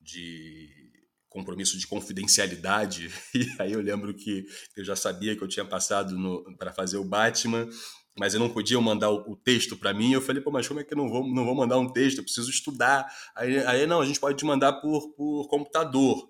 de 0.00 0.92
compromisso 1.34 1.76
de 1.76 1.84
confidencialidade, 1.88 3.10
e 3.34 3.52
aí 3.58 3.72
eu 3.72 3.80
lembro 3.80 4.14
que 4.14 4.46
eu 4.76 4.84
já 4.84 4.94
sabia 4.94 5.34
que 5.34 5.42
eu 5.42 5.48
tinha 5.48 5.64
passado 5.64 6.16
para 6.56 6.72
fazer 6.72 6.96
o 6.96 7.04
Batman, 7.04 7.68
mas 8.16 8.32
eu 8.32 8.38
não 8.38 8.48
podia 8.48 8.80
mandar 8.80 9.10
o, 9.10 9.32
o 9.32 9.36
texto 9.36 9.76
para 9.76 9.92
mim. 9.92 10.12
Eu 10.12 10.22
falei, 10.22 10.40
pô, 10.40 10.52
mas 10.52 10.68
como 10.68 10.78
é 10.78 10.84
que 10.84 10.94
eu 10.94 10.96
não 10.96 11.08
vou, 11.08 11.26
não 11.26 11.44
vou 11.44 11.56
mandar 11.56 11.76
um 11.78 11.92
texto? 11.92 12.18
Eu 12.18 12.24
preciso 12.24 12.48
estudar. 12.48 13.12
Aí, 13.34 13.58
aí 13.66 13.86
não, 13.86 14.00
a 14.00 14.06
gente 14.06 14.20
pode 14.20 14.38
te 14.38 14.44
mandar 14.44 14.74
por, 14.74 15.08
por 15.14 15.48
computador. 15.48 16.28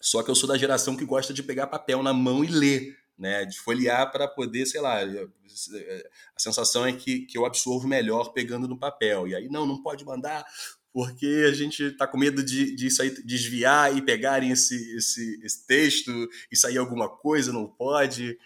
Só 0.00 0.20
que 0.24 0.30
eu 0.30 0.34
sou 0.34 0.48
da 0.48 0.58
geração 0.58 0.96
que 0.96 1.04
gosta 1.04 1.32
de 1.32 1.44
pegar 1.44 1.68
papel 1.68 2.02
na 2.02 2.12
mão 2.12 2.42
e 2.42 2.48
ler, 2.48 2.96
né? 3.16 3.44
De 3.44 3.60
folhear 3.60 4.10
para 4.10 4.26
poder, 4.26 4.66
sei 4.66 4.80
lá. 4.80 4.98
A 5.00 6.40
sensação 6.40 6.84
é 6.84 6.92
que, 6.92 7.20
que 7.20 7.38
eu 7.38 7.46
absorvo 7.46 7.86
melhor 7.86 8.32
pegando 8.32 8.66
no 8.66 8.76
papel. 8.76 9.28
E 9.28 9.36
aí, 9.36 9.48
não, 9.48 9.64
não 9.64 9.80
pode 9.80 10.04
mandar 10.04 10.44
porque 10.92 11.44
a 11.48 11.52
gente 11.52 11.82
está 11.84 12.06
com 12.06 12.18
medo 12.18 12.42
de, 12.42 12.74
de 12.74 12.90
sair, 12.90 13.22
desviar 13.24 13.96
e 13.96 14.02
pegarem 14.02 14.50
esse, 14.50 14.96
esse, 14.96 15.40
esse 15.44 15.66
texto 15.66 16.10
e 16.50 16.56
sair 16.56 16.78
alguma 16.78 17.08
coisa, 17.08 17.52
não 17.52 17.66
pode. 17.66 18.36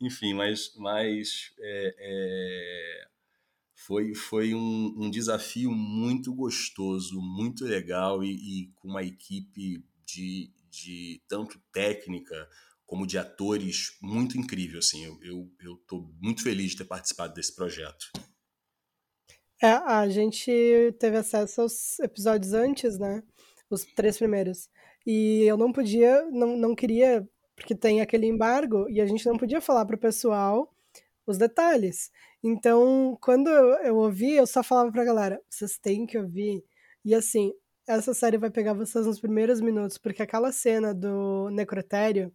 Enfim, 0.00 0.34
mas, 0.34 0.72
mas 0.76 1.52
é, 1.58 1.96
é, 1.98 3.08
foi, 3.74 4.14
foi 4.14 4.54
um, 4.54 4.94
um, 4.98 5.10
desafio 5.10 5.70
muito 5.70 6.34
gostoso, 6.34 7.20
muito 7.20 7.64
legal 7.64 8.22
e, 8.22 8.32
e 8.32 8.72
com 8.76 8.88
uma 8.88 9.02
equipe 9.02 9.84
de, 10.04 10.52
de 10.70 11.22
tanto 11.28 11.58
técnica 11.72 12.48
como 12.84 13.06
de 13.06 13.18
atores 13.18 13.96
muito 14.00 14.38
incrível. 14.38 14.78
Assim, 14.78 15.04
eu, 15.22 15.50
tô 15.86 16.02
muito 16.20 16.42
feliz 16.42 16.72
de 16.72 16.78
ter 16.78 16.84
participado 16.84 17.34
desse 17.34 17.54
projeto. 17.54 18.10
É, 19.62 19.68
a 19.68 20.08
gente 20.08 20.50
teve 20.98 21.16
acesso 21.16 21.62
aos 21.62 21.98
episódios 22.00 22.52
antes, 22.52 22.98
né? 22.98 23.22
Os 23.70 23.84
três 23.84 24.18
primeiros. 24.18 24.68
E 25.06 25.42
eu 25.44 25.56
não 25.56 25.72
podia, 25.72 26.24
não, 26.30 26.56
não 26.56 26.74
queria, 26.74 27.26
porque 27.56 27.74
tem 27.74 28.00
aquele 28.00 28.26
embargo, 28.26 28.88
e 28.88 29.00
a 29.00 29.06
gente 29.06 29.26
não 29.26 29.36
podia 29.36 29.60
falar 29.60 29.84
pro 29.86 29.98
pessoal 29.98 30.70
os 31.26 31.38
detalhes. 31.38 32.10
Então, 32.42 33.16
quando 33.20 33.48
eu, 33.48 33.96
ouvi, 33.96 34.32
eu 34.32 34.46
só 34.46 34.62
falava 34.62 34.92
pra 34.92 35.04
galera, 35.04 35.40
vocês 35.48 35.78
têm 35.78 36.06
que 36.06 36.18
ouvir. 36.18 36.62
E 37.04 37.14
assim, 37.14 37.52
essa 37.86 38.14
série 38.14 38.38
vai 38.38 38.50
pegar 38.50 38.74
vocês 38.74 39.06
nos 39.06 39.20
primeiros 39.20 39.60
minutos, 39.60 39.98
porque 39.98 40.22
aquela 40.22 40.52
cena 40.52 40.94
do 40.94 41.48
necrotério, 41.50 42.32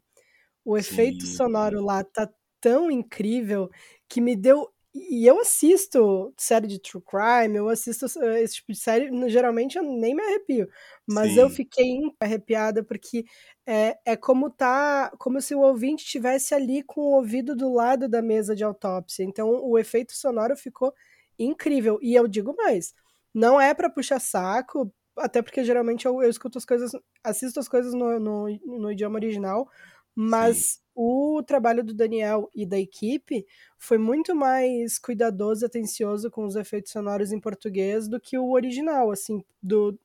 o 0.65 0.77
efeito 0.77 1.25
Sim. 1.25 1.35
sonoro 1.35 1.83
lá 1.83 2.03
tá 2.03 2.29
tão 2.59 2.91
incrível 2.91 3.69
que 4.07 4.21
me 4.21 4.35
deu. 4.35 4.69
E 4.93 5.25
eu 5.27 5.39
assisto 5.39 6.33
série 6.35 6.65
de 6.65 6.79
true 6.79 7.03
crime, 7.03 7.57
eu 7.57 7.69
assisto 7.69 8.05
esse 8.05 8.55
tipo 8.55 8.71
de 8.71 8.79
série, 8.79 9.29
geralmente 9.29 9.77
eu 9.77 9.83
nem 9.83 10.15
me 10.15 10.23
arrepio, 10.23 10.67
mas 11.07 11.33
Sim. 11.33 11.41
eu 11.41 11.49
fiquei 11.49 11.99
arrepiada 12.19 12.83
porque 12.83 13.23
é, 13.67 13.97
é 14.03 14.15
como 14.15 14.49
tá, 14.49 15.11
como 15.19 15.39
se 15.41 15.53
o 15.53 15.59
ouvinte 15.59 16.03
tivesse 16.05 16.55
ali 16.55 16.81
com 16.81 17.01
o 17.01 17.15
ouvido 17.17 17.55
do 17.55 17.71
lado 17.71 18.09
da 18.09 18.19
mesa 18.19 18.55
de 18.55 18.63
autópsia. 18.63 19.23
Então 19.23 19.63
o 19.63 19.77
efeito 19.77 20.13
sonoro 20.13 20.57
ficou 20.57 20.91
incrível. 21.37 21.99
E 22.01 22.15
eu 22.15 22.27
digo 22.27 22.55
mais, 22.55 22.93
não 23.33 23.61
é 23.61 23.75
para 23.75 23.91
puxar 23.91 24.19
saco, 24.19 24.91
até 25.15 25.41
porque 25.41 25.63
geralmente 25.63 26.07
eu, 26.07 26.21
eu 26.23 26.29
escuto 26.29 26.57
as 26.57 26.65
coisas, 26.65 26.91
assisto 27.23 27.59
as 27.59 27.69
coisas 27.69 27.93
no, 27.93 28.19
no, 28.19 28.47
no 28.65 28.91
idioma 28.91 29.19
original, 29.19 29.69
mas 30.15 30.81
o 31.01 31.41
trabalho 31.41 31.81
do 31.81 31.93
Daniel 31.93 32.49
e 32.53 32.65
da 32.65 32.77
equipe 32.77 33.45
foi 33.77 33.97
muito 33.97 34.35
mais 34.35 34.99
cuidadoso, 34.99 35.65
atencioso 35.65 36.29
com 36.29 36.45
os 36.45 36.57
efeitos 36.57 36.91
sonoros 36.91 37.31
em 37.31 37.39
português 37.39 38.09
do 38.09 38.19
que 38.19 38.37
o 38.37 38.51
original, 38.51 39.09
assim, 39.09 39.41
do 39.63 39.97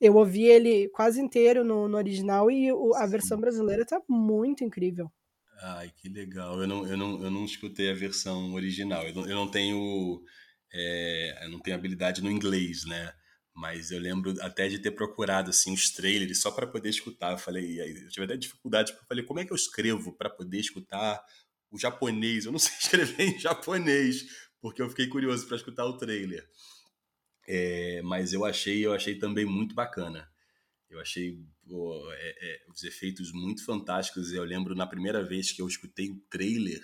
eu 0.00 0.14
ouvi 0.14 0.44
ele 0.44 0.88
quase 0.90 1.20
inteiro 1.20 1.64
no, 1.64 1.88
no 1.88 1.96
original 1.96 2.48
e 2.48 2.72
o, 2.72 2.94
a 2.94 3.04
versão 3.04 3.40
brasileira 3.40 3.84
tá 3.84 4.00
muito 4.08 4.62
incrível. 4.62 5.10
Ai, 5.60 5.92
que 5.96 6.08
legal. 6.08 6.60
Eu 6.60 6.68
não, 6.68 6.86
eu 6.86 6.96
não, 6.96 7.20
eu 7.24 7.30
não 7.32 7.44
escutei 7.44 7.90
a 7.90 7.94
versão 7.94 8.54
original. 8.54 9.02
Eu 9.08 9.14
não, 9.14 9.28
eu 9.28 9.34
não 9.34 9.50
tenho. 9.50 10.22
É, 10.72 11.46
eu 11.46 11.50
não 11.50 11.58
tenho 11.58 11.76
habilidade 11.76 12.22
no 12.22 12.30
inglês, 12.30 12.84
né? 12.86 13.12
Mas 13.58 13.90
eu 13.90 13.98
lembro 13.98 14.36
até 14.40 14.68
de 14.68 14.78
ter 14.78 14.92
procurado 14.92 15.50
assim 15.50 15.74
os 15.74 15.90
trailers 15.90 16.40
só 16.40 16.52
para 16.52 16.64
poder 16.64 16.90
escutar. 16.90 17.32
Eu 17.32 17.38
falei, 17.38 17.80
eu 17.80 18.08
tive 18.08 18.24
até 18.24 18.36
dificuldade, 18.36 18.92
porque 18.92 19.02
eu 19.02 19.08
falei, 19.08 19.24
como 19.24 19.40
é 19.40 19.44
que 19.44 19.52
eu 19.52 19.56
escrevo 19.56 20.12
para 20.12 20.30
poder 20.30 20.60
escutar 20.60 21.20
o 21.68 21.76
japonês? 21.76 22.44
Eu 22.44 22.52
não 22.52 22.58
sei 22.60 22.72
escrever 22.80 23.20
em 23.20 23.38
japonês, 23.40 24.26
porque 24.60 24.80
eu 24.80 24.88
fiquei 24.88 25.08
curioso 25.08 25.44
para 25.48 25.56
escutar 25.56 25.84
o 25.86 25.96
trailer. 25.96 26.48
É, 27.48 28.00
mas 28.02 28.32
eu 28.32 28.44
achei, 28.44 28.86
eu 28.86 28.92
achei 28.92 29.18
também 29.18 29.44
muito 29.44 29.74
bacana. 29.74 30.30
Eu 30.88 31.00
achei 31.00 31.36
pô, 31.66 32.12
é, 32.12 32.28
é, 32.40 32.60
os 32.68 32.84
efeitos 32.84 33.32
muito 33.32 33.64
fantásticos. 33.64 34.32
Eu 34.32 34.44
lembro 34.44 34.76
na 34.76 34.86
primeira 34.86 35.20
vez 35.24 35.50
que 35.50 35.60
eu 35.60 35.66
escutei 35.66 36.10
o 36.10 36.20
trailer, 36.30 36.80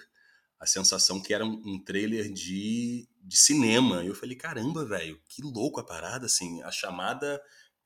a 0.65 0.67
sensação 0.67 1.21
que 1.21 1.33
era 1.33 1.45
um, 1.45 1.63
um 1.65 1.79
trailer 1.79 2.33
de, 2.33 3.07
de 3.23 3.37
cinema. 3.37 4.03
Eu 4.03 4.15
falei, 4.15 4.35
caramba, 4.35 4.85
velho, 4.85 5.21
que 5.29 5.43
louco 5.43 5.79
a 5.79 5.85
parada, 5.85 6.27
assim, 6.27 6.63
a 6.63 6.71
chamada, 6.71 7.41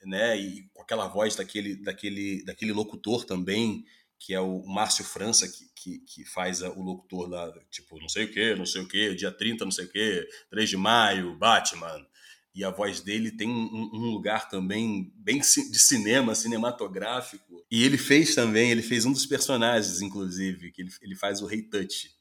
né, 0.05 0.39
e 0.39 0.69
com 0.73 0.81
aquela 0.81 1.09
voz 1.09 1.35
daquele, 1.35 1.75
daquele, 1.77 2.45
daquele 2.45 2.73
locutor 2.73 3.25
também, 3.25 3.85
que 4.17 4.33
é 4.33 4.41
o 4.41 4.65
Márcio 4.65 5.05
França, 5.05 5.49
que, 5.49 5.69
que, 5.75 5.99
que 5.99 6.25
faz 6.25 6.63
o 6.63 6.81
locutor 6.81 7.29
lá, 7.29 7.53
tipo, 7.69 8.01
não 8.01 8.09
sei 8.09 8.25
o 8.25 8.33
que, 8.33 8.55
não 8.55 8.65
sei 8.65 8.83
o 8.83 8.89
que, 8.89 9.15
dia 9.15 9.33
30, 9.33 9.65
não 9.65 9.73
sei 9.73 9.85
o 9.85 9.91
que, 9.91 10.29
3 10.51 10.71
de 10.71 10.77
maio, 10.77 11.37
Batman, 11.37 12.07
e 12.55 12.65
a 12.65 12.71
voz 12.71 13.01
dele 13.01 13.33
tem 13.33 13.49
um, 13.49 13.91
um, 13.93 14.11
lugar 14.11 14.49
também 14.49 15.13
bem 15.17 15.39
de 15.39 15.79
cinema, 15.79 16.35
cinematográfico. 16.35 17.65
E 17.71 17.85
ele 17.85 17.99
fez 17.99 18.35
também, 18.35 18.71
ele 18.71 18.83
fez 18.83 19.05
um 19.05 19.13
dos 19.13 19.27
personagens, 19.27 20.01
inclusive, 20.01 20.73
que 20.73 20.83
ele, 20.83 20.91
ele 21.03 21.15
faz 21.15 21.41
o 21.41 21.47
Rei 21.47 21.63
Tut. 21.63 22.18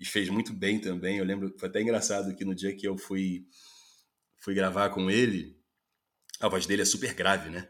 E 0.00 0.06
fez 0.06 0.30
muito 0.30 0.54
bem 0.54 0.80
também. 0.80 1.18
Eu 1.18 1.24
lembro, 1.26 1.54
foi 1.58 1.68
até 1.68 1.82
engraçado 1.82 2.34
que 2.34 2.44
no 2.44 2.54
dia 2.54 2.74
que 2.74 2.88
eu 2.88 2.96
fui, 2.96 3.46
fui 4.38 4.54
gravar 4.54 4.88
com 4.88 5.10
ele, 5.10 5.60
a 6.40 6.48
voz 6.48 6.66
dele 6.66 6.82
é 6.82 6.86
super 6.86 7.12
grave, 7.12 7.50
né? 7.50 7.68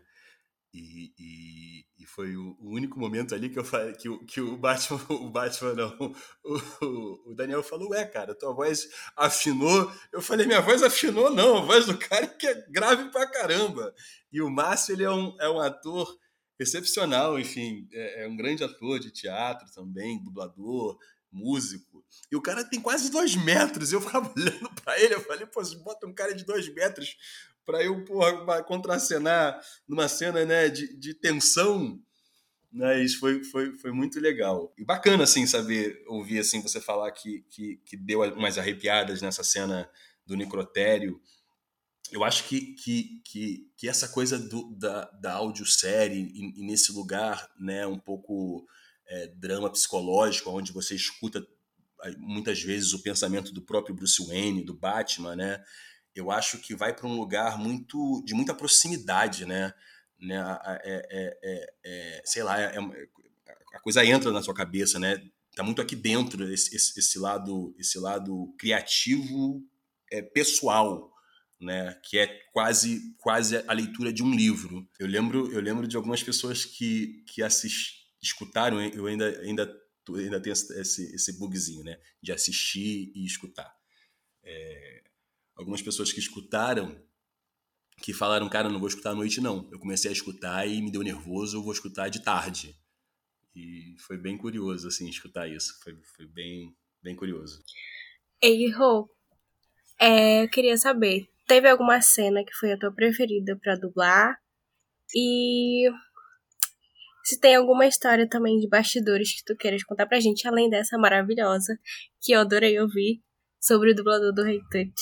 E, 0.73 1.13
e, 1.19 1.87
e, 1.99 2.07
foi 2.07 2.37
o, 2.37 2.57
o, 2.61 2.73
único 2.77 3.01
momento 3.01 3.35
ali 3.35 3.51
que 3.51 3.59
eu 3.59 3.65
falei 3.65 3.93
que, 3.95 4.09
que 4.27 4.41
o 4.41 4.57
Batman, 4.57 5.01
o 5.11 5.29
Batman 5.29 5.75
não, 5.75 6.15
o, 6.45 7.31
o, 7.31 7.35
Daniel 7.35 7.65
falou, 7.65 7.91
ué, 7.91 8.05
cara, 8.07 8.37
tua 8.37 8.55
voz 8.55 8.89
afinou. 9.17 9.91
Eu 10.13 10.23
falei, 10.23 10.47
minha 10.47 10.61
voz 10.61 10.85
afinou, 10.85 11.29
não, 11.35 11.59
a 11.59 11.63
voz 11.63 11.87
do 11.87 11.99
cara 11.99 12.29
que 12.29 12.47
é 12.47 12.55
grave 12.71 13.11
pra 13.11 13.27
caramba. 13.27 13.93
E 14.33 14.41
o 14.41 14.49
Márcio, 14.49 14.95
ele 14.95 15.03
é 15.03 15.11
um, 15.11 15.37
é 15.41 15.51
um 15.51 15.61
ator 15.61 16.17
excepcional, 16.61 17.41
enfim, 17.41 17.89
é, 17.93 18.25
é 18.25 18.29
um 18.29 18.37
grande 18.37 18.63
ator 18.63 19.01
de 19.01 19.11
teatro 19.11 19.67
também, 19.75 20.23
dublador, 20.23 20.97
músico. 21.33 22.05
E 22.31 22.37
o 22.37 22.43
cara 22.43 22.65
tem 22.65 22.81
quase 22.81 23.11
dois 23.11 23.37
metros. 23.37 23.93
Eu 23.93 24.01
ficava 24.01 24.33
olhando 24.37 24.71
para 24.83 25.01
ele, 25.01 25.15
eu 25.15 25.21
falei, 25.21 25.47
pô, 25.47 25.63
bota 25.83 26.07
um 26.07 26.13
cara 26.13 26.35
de 26.35 26.45
dois 26.45 26.73
metros 26.73 27.17
para 27.65 27.85
eu, 27.85 28.05
porra, 28.05 28.63
contracenar 28.65 29.61
numa 29.87 30.09
cena, 30.09 30.45
né, 30.45 30.69
de, 30.69 30.97
de 30.99 31.15
tensão, 31.15 32.01
né, 32.73 33.03
isso 33.03 33.21
foi, 33.21 33.45
foi, 33.45 33.77
foi 33.77 33.93
muito 33.93 34.19
legal. 34.21 34.73
E 34.77 34.85
bacana, 34.85 35.25
assim, 35.25 35.47
saber, 35.47 36.03
ouvir, 36.09 36.41
assim, 36.41 36.61
você 36.61 36.81
falar 36.81 37.11
que, 37.13 37.45
que, 37.49 37.77
que 37.85 37.97
deu 37.97 38.23
umas 38.35 38.59
arrepiadas 38.59 39.23
nessa 39.23 39.45
cena 39.45 39.89
do 40.27 40.37
necrotério. 40.37 41.21
Eu 42.11 42.25
acho 42.25 42.45
que, 42.49 42.75
que, 42.75 43.21
que, 43.25 43.71
que 43.77 43.89
essa 43.89 44.09
coisa 44.09 44.39
do, 44.39 44.75
da, 44.77 45.05
da 45.21 45.33
audiosérie 45.35 46.33
e, 46.35 46.61
e 46.61 46.67
nesse 46.67 46.93
lugar, 46.93 47.49
né, 47.59 47.87
um 47.87 47.99
pouco 47.99 48.67
é, 49.11 49.27
drama 49.27 49.71
psicológico, 49.71 50.51
onde 50.51 50.73
você 50.73 50.95
escuta 50.95 51.47
muitas 52.17 52.63
vezes 52.63 52.95
o 52.95 53.03
pensamento 53.03 53.53
do 53.53 53.61
próprio 53.61 53.95
Bruce 53.95 54.25
Wayne, 54.27 54.65
do 54.65 54.73
Batman, 54.73 55.37
né? 55.37 55.63
eu 56.15 56.31
acho 56.31 56.59
que 56.59 56.75
vai 56.75 56.95
para 56.95 57.07
um 57.07 57.17
lugar 57.17 57.59
muito 57.59 58.23
de 58.25 58.35
muita 58.35 58.55
proximidade, 58.55 59.47
né? 59.47 59.73
né? 60.19 60.37
É, 60.85 61.09
é, 61.11 61.39
é, 61.43 61.75
é 61.85 62.23
sei 62.25 62.43
lá, 62.43 62.61
é, 62.61 62.77
é 62.77 62.79
a 63.75 63.81
coisa 63.81 64.05
entra 64.05 64.33
na 64.33 64.43
sua 64.43 64.55
cabeça, 64.55 64.99
né? 64.99 65.23
Tá 65.55 65.63
muito 65.63 65.81
aqui 65.81 65.95
dentro 65.95 66.53
esse, 66.53 66.75
esse, 66.75 66.99
esse 66.99 67.19
lado, 67.19 67.75
esse 67.79 67.99
lado 67.99 68.55
criativo, 68.59 69.63
pessoal, 70.35 71.13
né? 71.61 71.99
Que 72.05 72.19
é 72.19 72.27
quase 72.53 73.15
quase 73.19 73.57
a 73.67 73.73
leitura 73.73 74.13
de 74.13 74.23
um 74.23 74.35
livro. 74.35 74.89
Eu 74.99 75.07
lembro 75.07 75.53
eu 75.53 75.61
lembro 75.61 75.87
de 75.87 75.97
algumas 75.97 76.23
pessoas 76.23 76.65
que 76.65 77.23
que 77.27 77.43
assist, 77.43 78.00
escutaram, 78.23 78.81
eu 78.81 79.07
ainda 79.07 79.29
ainda 79.41 79.81
ainda 80.17 80.41
tenho 80.41 80.53
esse, 80.53 81.15
esse 81.15 81.39
bugzinho, 81.39 81.85
né? 81.85 81.99
De 82.23 82.33
assistir 82.33 83.13
e 83.15 83.25
escutar. 83.25 83.73
É, 84.43 85.03
algumas 85.55 85.83
pessoas 85.83 86.13
que 86.13 86.19
escutaram 86.19 87.01
que 88.03 88.15
falaram, 88.15 88.49
cara, 88.49 88.71
não 88.71 88.79
vou 88.79 88.89
escutar 88.89 89.11
à 89.11 89.15
noite 89.15 89.41
não. 89.41 89.69
Eu 89.71 89.79
comecei 89.79 90.11
a 90.11 90.13
escutar 90.13 90.67
e 90.67 90.81
me 90.81 90.91
deu 90.91 91.03
nervoso, 91.03 91.59
eu 91.59 91.63
vou 91.63 91.73
escutar 91.73 92.09
de 92.09 92.23
tarde. 92.23 92.75
E 93.55 93.95
foi 93.99 94.17
bem 94.17 94.39
curioso, 94.39 94.89
assim, 94.89 95.09
escutar 95.09 95.49
isso. 95.49 95.79
Foi, 95.83 95.95
foi 96.17 96.27
bem, 96.27 96.75
bem 97.03 97.15
curioso. 97.15 97.63
Ei, 98.41 98.71
Rô, 98.71 99.09
é, 100.01 100.45
eu 100.45 100.49
queria 100.49 100.79
saber, 100.79 101.29
teve 101.47 101.69
alguma 101.69 102.01
cena 102.01 102.43
que 102.43 102.55
foi 102.55 102.73
a 102.73 102.79
tua 102.79 102.91
preferida 102.91 103.55
para 103.57 103.77
dublar? 103.77 104.41
E 105.15 105.91
se 107.25 107.39
tem 107.39 107.55
alguma 107.55 107.87
história 107.87 108.29
também 108.29 108.59
de 108.59 108.69
bastidores 108.69 109.35
que 109.35 109.45
tu 109.45 109.57
queiras 109.57 109.85
contar 109.85 110.07
pra 110.07 110.21
gente, 110.21 110.47
além 110.47 110.69
dessa 110.71 110.99
maravilhosa, 110.99 111.79
que 112.21 112.33
eu 112.33 112.41
adorei 112.41 112.79
ouvir, 112.81 113.21
sobre 113.61 113.93
o 113.93 113.95
dublador 113.95 114.33
do 114.33 114.43
Rei 114.43 114.61
Tut. 114.71 114.95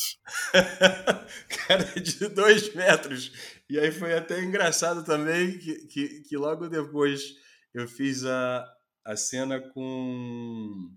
cara 1.67 1.85
de 1.85 2.29
dois 2.29 2.75
metros. 2.75 3.33
E 3.71 3.79
aí 3.79 3.93
foi 3.93 4.15
até 4.15 4.43
engraçado 4.43 5.05
também 5.05 5.59
que, 5.59 5.87
que, 5.87 6.23
que, 6.23 6.37
logo 6.37 6.69
depois 6.69 7.37
eu 7.73 7.87
fiz 7.87 8.25
a, 8.25 8.67
a 9.05 9.17
cena 9.17 9.61
com. 9.61 10.91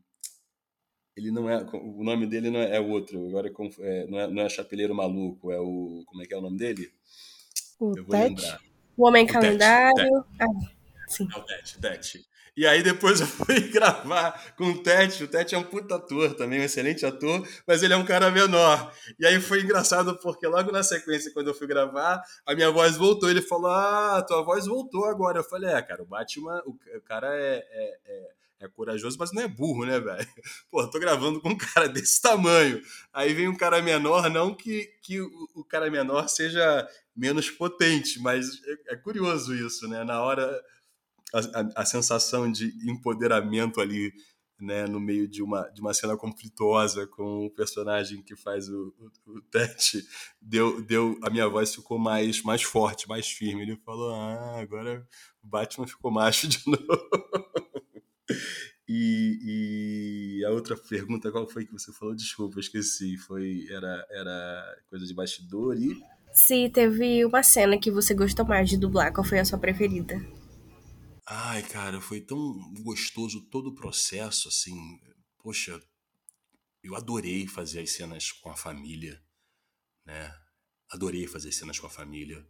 Ele 1.15 1.29
não 1.29 1.49
é. 1.49 1.63
O 1.73 2.03
nome 2.03 2.25
dele 2.25 2.49
não 2.49 2.59
é, 2.59 2.77
é 2.77 2.79
outro. 2.79 3.27
Agora 3.27 3.47
é, 3.47 3.51
é, 3.81 4.07
não, 4.07 4.19
é, 4.19 4.27
não 4.27 4.41
é 4.41 4.49
Chapeleiro 4.49 4.95
Maluco, 4.95 5.51
é 5.51 5.59
o. 5.59 6.03
Como 6.07 6.23
é 6.23 6.25
que 6.25 6.33
é 6.33 6.37
o 6.37 6.41
nome 6.41 6.57
dele? 6.57 6.89
O 7.79 7.97
eu 7.97 8.05
vou 8.05 8.17
lembrar. 8.17 8.59
O 8.97 9.07
Homem 9.07 9.25
o 9.25 9.27
Calendário. 9.27 9.93
Tet, 9.93 10.37
Tet. 10.37 10.41
Ah, 10.41 10.80
sim. 11.11 11.27
É 11.33 11.37
o 11.37 11.43
Tet, 11.43 11.79
Tet. 11.79 12.25
E 12.55 12.67
aí 12.67 12.83
depois 12.83 13.21
eu 13.21 13.27
fui 13.27 13.59
gravar 13.69 14.53
com 14.57 14.71
o 14.71 14.83
Tete. 14.83 15.23
O 15.23 15.27
Tete 15.27 15.55
é 15.55 15.57
um 15.57 15.63
puta 15.63 15.95
ator 15.95 16.33
também, 16.35 16.59
um 16.59 16.63
excelente 16.63 17.05
ator, 17.05 17.47
mas 17.65 17.81
ele 17.81 17.93
é 17.93 17.97
um 17.97 18.05
cara 18.05 18.29
menor. 18.29 18.93
E 19.19 19.25
aí 19.25 19.39
foi 19.39 19.61
engraçado 19.61 20.17
porque 20.19 20.45
logo 20.47 20.71
na 20.71 20.83
sequência, 20.83 21.31
quando 21.33 21.47
eu 21.47 21.53
fui 21.53 21.67
gravar, 21.67 22.21
a 22.45 22.53
minha 22.53 22.69
voz 22.69 22.97
voltou. 22.97 23.29
Ele 23.29 23.41
falou: 23.41 23.71
Ah, 23.71 24.23
tua 24.27 24.43
voz 24.43 24.65
voltou 24.65 25.05
agora. 25.05 25.39
Eu 25.39 25.43
falei: 25.43 25.71
É, 25.71 25.81
cara, 25.81 26.03
o 26.03 26.05
Batman, 26.05 26.61
o, 26.65 26.77
cara 27.01 27.33
é, 27.35 27.65
é, 27.71 27.99
é 28.05 28.41
é 28.61 28.67
corajoso, 28.67 29.17
mas 29.19 29.31
não 29.33 29.41
é 29.41 29.47
burro, 29.47 29.85
né, 29.85 29.99
velho? 29.99 30.27
Pô, 30.69 30.87
tô 30.87 30.99
gravando 30.99 31.41
com 31.41 31.49
um 31.49 31.57
cara 31.57 31.89
desse 31.89 32.21
tamanho. 32.21 32.79
Aí 33.11 33.33
vem 33.33 33.47
um 33.47 33.57
cara 33.57 33.81
menor, 33.81 34.29
não 34.29 34.53
que, 34.53 34.87
que 35.01 35.19
o, 35.19 35.65
cara 35.67 35.89
menor 35.89 36.29
seja 36.29 36.87
menos 37.15 37.49
potente, 37.49 38.19
mas 38.19 38.61
é, 38.87 38.93
é 38.93 38.95
curioso 38.95 39.55
isso, 39.55 39.87
né? 39.87 40.03
Na 40.03 40.21
hora 40.21 40.61
a, 41.33 41.81
a, 41.81 41.85
sensação 41.85 42.51
de 42.51 42.73
empoderamento 42.89 43.79
ali, 43.79 44.13
né, 44.59 44.85
no 44.85 44.99
meio 44.99 45.27
de 45.27 45.41
uma, 45.41 45.63
de 45.69 45.81
uma 45.81 45.93
cena 45.93 46.15
conflituosa 46.17 47.07
com 47.07 47.45
o 47.45 47.49
personagem 47.49 48.21
que 48.21 48.35
faz 48.35 48.69
o, 48.69 48.93
o, 49.25 49.37
o 49.37 49.41
deu, 50.41 50.81
deu, 50.81 51.17
a 51.23 51.29
minha 51.29 51.47
voz 51.47 51.73
ficou 51.73 51.97
mais, 51.97 52.41
mais 52.43 52.61
forte, 52.61 53.07
mais 53.07 53.27
firme. 53.27 53.63
Ele 53.63 53.77
falou, 53.77 54.13
ah, 54.13 54.59
agora 54.59 55.07
o 55.41 55.47
Batman 55.47 55.87
ficou 55.87 56.11
macho 56.11 56.47
de 56.47 56.59
novo. 56.67 57.09
E, 58.93 60.39
e, 60.41 60.45
a 60.45 60.51
outra 60.51 60.75
pergunta, 60.75 61.31
qual 61.31 61.47
foi 61.47 61.65
que 61.65 61.71
você 61.71 61.93
falou? 61.93 62.13
Desculpa, 62.13 62.59
esqueci. 62.59 63.17
Foi, 63.17 63.65
era, 63.69 64.05
era 64.11 64.77
coisa 64.89 65.05
de 65.05 65.13
bastidor 65.13 65.77
e... 65.77 65.97
Se 66.33 66.69
teve 66.69 67.25
uma 67.25 67.43
cena 67.43 67.77
que 67.77 67.91
você 67.91 68.13
gostou 68.13 68.45
mais 68.45 68.69
de 68.69 68.77
dublar, 68.77 69.13
qual 69.13 69.25
foi 69.25 69.39
a 69.39 69.45
sua 69.45 69.57
preferida? 69.59 70.21
Ai, 71.25 71.63
cara, 71.63 72.01
foi 72.01 72.21
tão 72.21 72.73
gostoso 72.81 73.41
todo 73.49 73.67
o 73.69 73.75
processo, 73.75 74.47
assim. 74.47 74.99
Poxa, 75.39 75.81
eu 76.83 76.95
adorei 76.95 77.47
fazer 77.47 77.81
as 77.81 77.91
cenas 77.91 78.31
com 78.31 78.49
a 78.49 78.55
família, 78.55 79.23
né? 80.05 80.35
Adorei 80.89 81.27
fazer 81.27 81.51
cenas 81.51 81.79
com 81.79 81.87
a 81.87 81.89
família. 81.89 82.45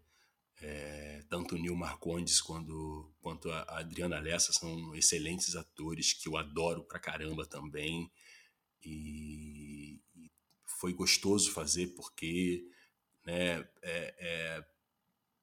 É, 0.61 1.23
tanto 1.29 1.55
o 1.55 1.57
Neil 1.57 1.75
Marcondes 1.75 2.39
quanto 2.41 3.49
a 3.51 3.79
Adriana 3.79 4.19
Lessa 4.19 4.53
são 4.53 4.95
excelentes 4.95 5.55
atores 5.55 6.13
que 6.13 6.29
eu 6.29 6.37
adoro 6.37 6.83
pra 6.83 6.99
caramba 6.99 7.45
também. 7.45 8.11
E, 8.83 9.99
e 10.15 10.31
foi 10.79 10.93
gostoso 10.93 11.51
fazer 11.51 11.87
porque 11.95 12.63
né, 13.25 13.59
é, 13.81 14.15
é, 14.19 14.65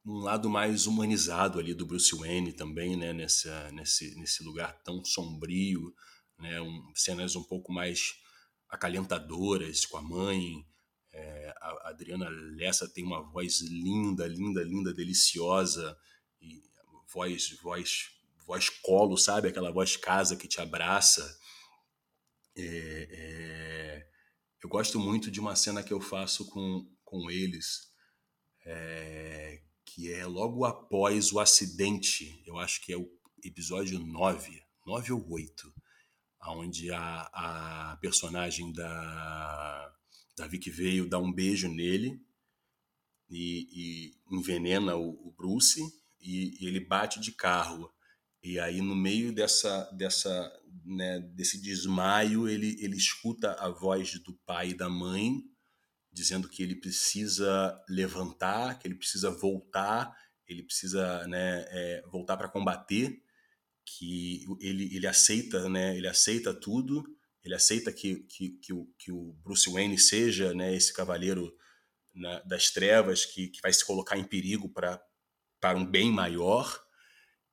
um 0.09 0.17
lado 0.19 0.49
mais 0.49 0.87
humanizado 0.87 1.59
ali 1.59 1.73
do 1.73 1.85
Bruce 1.85 2.15
Wayne 2.15 2.51
também, 2.51 2.97
né, 2.97 3.13
nessa, 3.13 3.71
nesse, 3.71 4.15
nesse 4.15 4.43
lugar 4.43 4.81
tão 4.81 5.05
sombrio, 5.05 5.93
né, 6.39 6.59
um, 6.59 6.91
cenas 6.95 7.35
um 7.35 7.43
pouco 7.43 7.71
mais 7.71 8.15
acalentadoras 8.67 9.85
com 9.85 9.97
a 9.97 10.01
mãe. 10.01 10.65
É, 11.13 11.53
a 11.61 11.89
Adriana 11.89 12.27
Lessa 12.29 12.87
tem 12.87 13.03
uma 13.03 13.21
voz 13.21 13.61
linda, 13.61 14.27
linda, 14.27 14.63
linda, 14.63 14.93
deliciosa 14.93 15.95
e 16.41 16.59
voz, 17.13 17.49
voz, 17.61 18.09
voz 18.47 18.69
colo, 18.69 19.15
sabe? 19.15 19.47
Aquela 19.47 19.71
voz 19.71 19.95
casa 19.95 20.35
que 20.35 20.47
te 20.47 20.59
abraça. 20.59 21.37
É, 22.55 23.07
é, 23.11 24.07
eu 24.63 24.69
gosto 24.69 24.99
muito 24.99 25.29
de 25.29 25.39
uma 25.39 25.55
cena 25.55 25.83
que 25.83 25.93
eu 25.93 26.01
faço 26.01 26.47
com, 26.47 26.91
com 27.03 27.29
eles, 27.29 27.91
é, 28.65 29.61
que 29.99 30.13
é 30.13 30.25
logo 30.25 30.63
após 30.63 31.33
o 31.33 31.41
acidente, 31.41 32.41
eu 32.45 32.57
acho 32.57 32.79
que 32.81 32.93
é 32.93 32.97
o 32.97 33.05
episódio 33.43 33.99
9, 33.99 34.63
9 34.85 35.11
ou 35.11 35.29
8, 35.29 35.73
onde 36.47 36.89
a, 36.89 37.29
a 37.33 37.97
personagem 37.97 38.71
da, 38.71 39.93
da 40.37 40.47
Vicky 40.47 40.69
veio 40.69 41.09
dar 41.09 41.19
um 41.19 41.33
beijo 41.33 41.67
nele 41.67 42.17
e, 43.29 43.67
e 43.73 44.35
envenena 44.37 44.95
o, 44.95 45.09
o 45.27 45.33
Bruce 45.33 45.81
e, 46.21 46.63
e, 46.63 46.65
ele 46.65 46.79
bate 46.79 47.19
de 47.19 47.33
carro. 47.33 47.91
E 48.41 48.57
aí, 48.57 48.81
no 48.81 48.95
meio 48.95 49.33
dessa, 49.33 49.83
dessa, 49.91 50.49
né, 50.85 51.19
desse 51.19 51.61
desmaio, 51.61 52.47
ele, 52.47 52.77
ele 52.79 52.95
escuta 52.95 53.51
a 53.59 53.67
voz 53.67 54.17
do 54.19 54.33
pai 54.45 54.69
e 54.69 54.77
da 54.77 54.89
mãe 54.89 55.43
dizendo 56.19 56.49
que 56.49 56.61
ele 56.61 56.75
precisa 56.75 57.81
levantar, 57.87 58.77
que 58.77 58.85
ele 58.85 58.95
precisa 58.95 59.31
voltar, 59.31 60.13
ele 60.45 60.63
precisa 60.63 61.25
né, 61.27 61.65
é, 61.69 62.03
voltar 62.11 62.35
para 62.35 62.49
combater, 62.49 63.23
que 63.85 64.45
ele, 64.59 64.93
ele 64.93 65.07
aceita, 65.07 65.69
né, 65.69 65.95
ele 65.95 66.09
aceita 66.09 66.53
tudo, 66.53 67.05
ele 67.41 67.55
aceita 67.55 67.93
que, 67.93 68.17
que, 68.23 68.49
que, 68.61 68.73
o, 68.73 68.85
que 68.97 69.13
o 69.13 69.31
Bruce 69.41 69.71
Wayne 69.71 69.97
seja 69.97 70.53
né, 70.53 70.75
esse 70.75 70.91
cavaleiro 70.91 71.55
na, 72.13 72.39
das 72.41 72.69
trevas 72.69 73.23
que, 73.25 73.47
que 73.47 73.61
vai 73.61 73.71
se 73.71 73.85
colocar 73.85 74.17
em 74.17 74.25
perigo 74.25 74.67
para 74.67 75.77
um 75.77 75.85
bem 75.85 76.11
maior. 76.11 76.83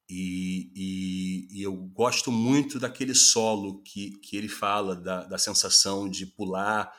E, 0.09 0.73
e, 0.75 1.59
e, 1.61 1.63
eu 1.63 1.75
gosto 1.75 2.33
muito 2.33 2.81
daquele 2.81 3.15
solo 3.15 3.81
que, 3.83 4.19
que 4.19 4.37
ele 4.37 4.49
fala, 4.49 4.97
da, 4.97 5.25
da 5.25 5.39
sensação 5.39 6.09
de 6.09 6.27
pular 6.27 6.93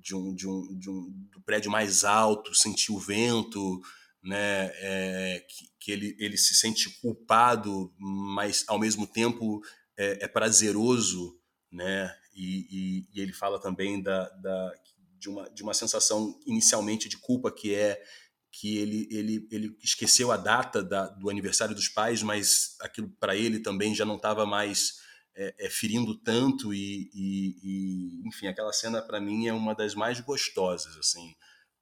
de 0.00 0.14
um, 0.14 0.34
de 0.34 0.48
um, 0.48 0.78
de 0.78 0.90
um 0.90 1.10
do 1.32 1.40
prédio 1.42 1.70
mais 1.70 2.04
alto, 2.04 2.54
sentir 2.54 2.92
o 2.92 2.98
vento, 2.98 3.80
né? 4.22 4.70
É, 4.76 5.46
que, 5.48 5.70
que 5.78 5.92
ele, 5.92 6.16
ele 6.18 6.36
se 6.36 6.54
sente 6.54 6.90
culpado, 7.00 7.92
mas 7.98 8.64
ao 8.66 8.78
mesmo 8.78 9.06
tempo 9.06 9.60
é, 9.96 10.24
é 10.24 10.28
prazeroso, 10.28 11.38
né? 11.70 12.14
E, 12.34 12.66
e, 12.70 13.08
e, 13.14 13.20
ele 13.20 13.32
fala 13.32 13.60
também 13.60 14.02
da, 14.02 14.28
da, 14.30 14.72
de, 15.18 15.28
uma, 15.28 15.50
de 15.50 15.62
uma 15.62 15.74
sensação 15.74 16.38
inicialmente 16.46 17.08
de 17.08 17.18
culpa 17.18 17.52
que 17.52 17.74
é 17.74 18.02
que 18.50 18.78
ele, 18.78 19.08
ele, 19.10 19.48
ele 19.50 19.76
esqueceu 19.82 20.30
a 20.30 20.36
data 20.36 20.82
da, 20.82 21.08
do 21.08 21.28
aniversário 21.28 21.74
dos 21.74 21.88
pais, 21.88 22.22
mas 22.22 22.76
aquilo 22.80 23.08
para 23.18 23.34
ele 23.34 23.58
também 23.58 23.94
já 23.94 24.04
não 24.04 24.14
estava 24.14 24.46
mais 24.46 25.03
é, 25.36 25.66
é, 25.66 25.70
ferindo 25.70 26.16
tanto 26.16 26.72
e, 26.72 27.10
e, 27.12 27.58
e 27.62 28.28
enfim, 28.28 28.46
aquela 28.46 28.72
cena 28.72 29.02
para 29.02 29.20
mim 29.20 29.46
é 29.46 29.52
uma 29.52 29.74
das 29.74 29.94
mais 29.94 30.20
gostosas, 30.20 30.96
assim, 30.96 31.34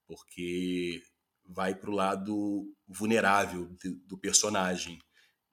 porque 0.06 1.02
vai 1.44 1.74
para 1.74 1.90
o 1.90 1.94
lado 1.94 2.74
vulnerável 2.86 3.68
do, 3.82 3.94
do 4.06 4.18
personagem. 4.18 4.98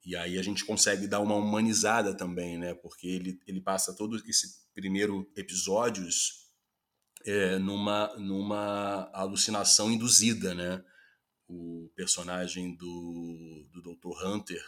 E 0.06 0.16
aí 0.16 0.38
a 0.39 0.41
gente 0.41 0.66
consegue 0.66 1.08
dar 1.08 1.20
uma 1.20 1.36
humanizada 1.36 2.16
também, 2.16 2.58
né? 2.58 2.74
Porque 2.74 3.06
ele, 3.06 3.39
ele 3.45 3.62
passa 3.62 3.95
todo 3.95 4.16
esse 4.28 4.47
primeiro 4.74 5.30
episódios 5.36 6.50
é, 7.26 7.58
numa, 7.60 8.16
numa 8.18 9.10
alucinação 9.14 9.91
induzida, 9.91 10.56
né? 10.56 10.84
O 11.47 11.91
personagem 11.95 12.76
do, 12.76 13.68
do 13.74 13.82
Dr. 13.82 14.26
Hunter, 14.26 14.64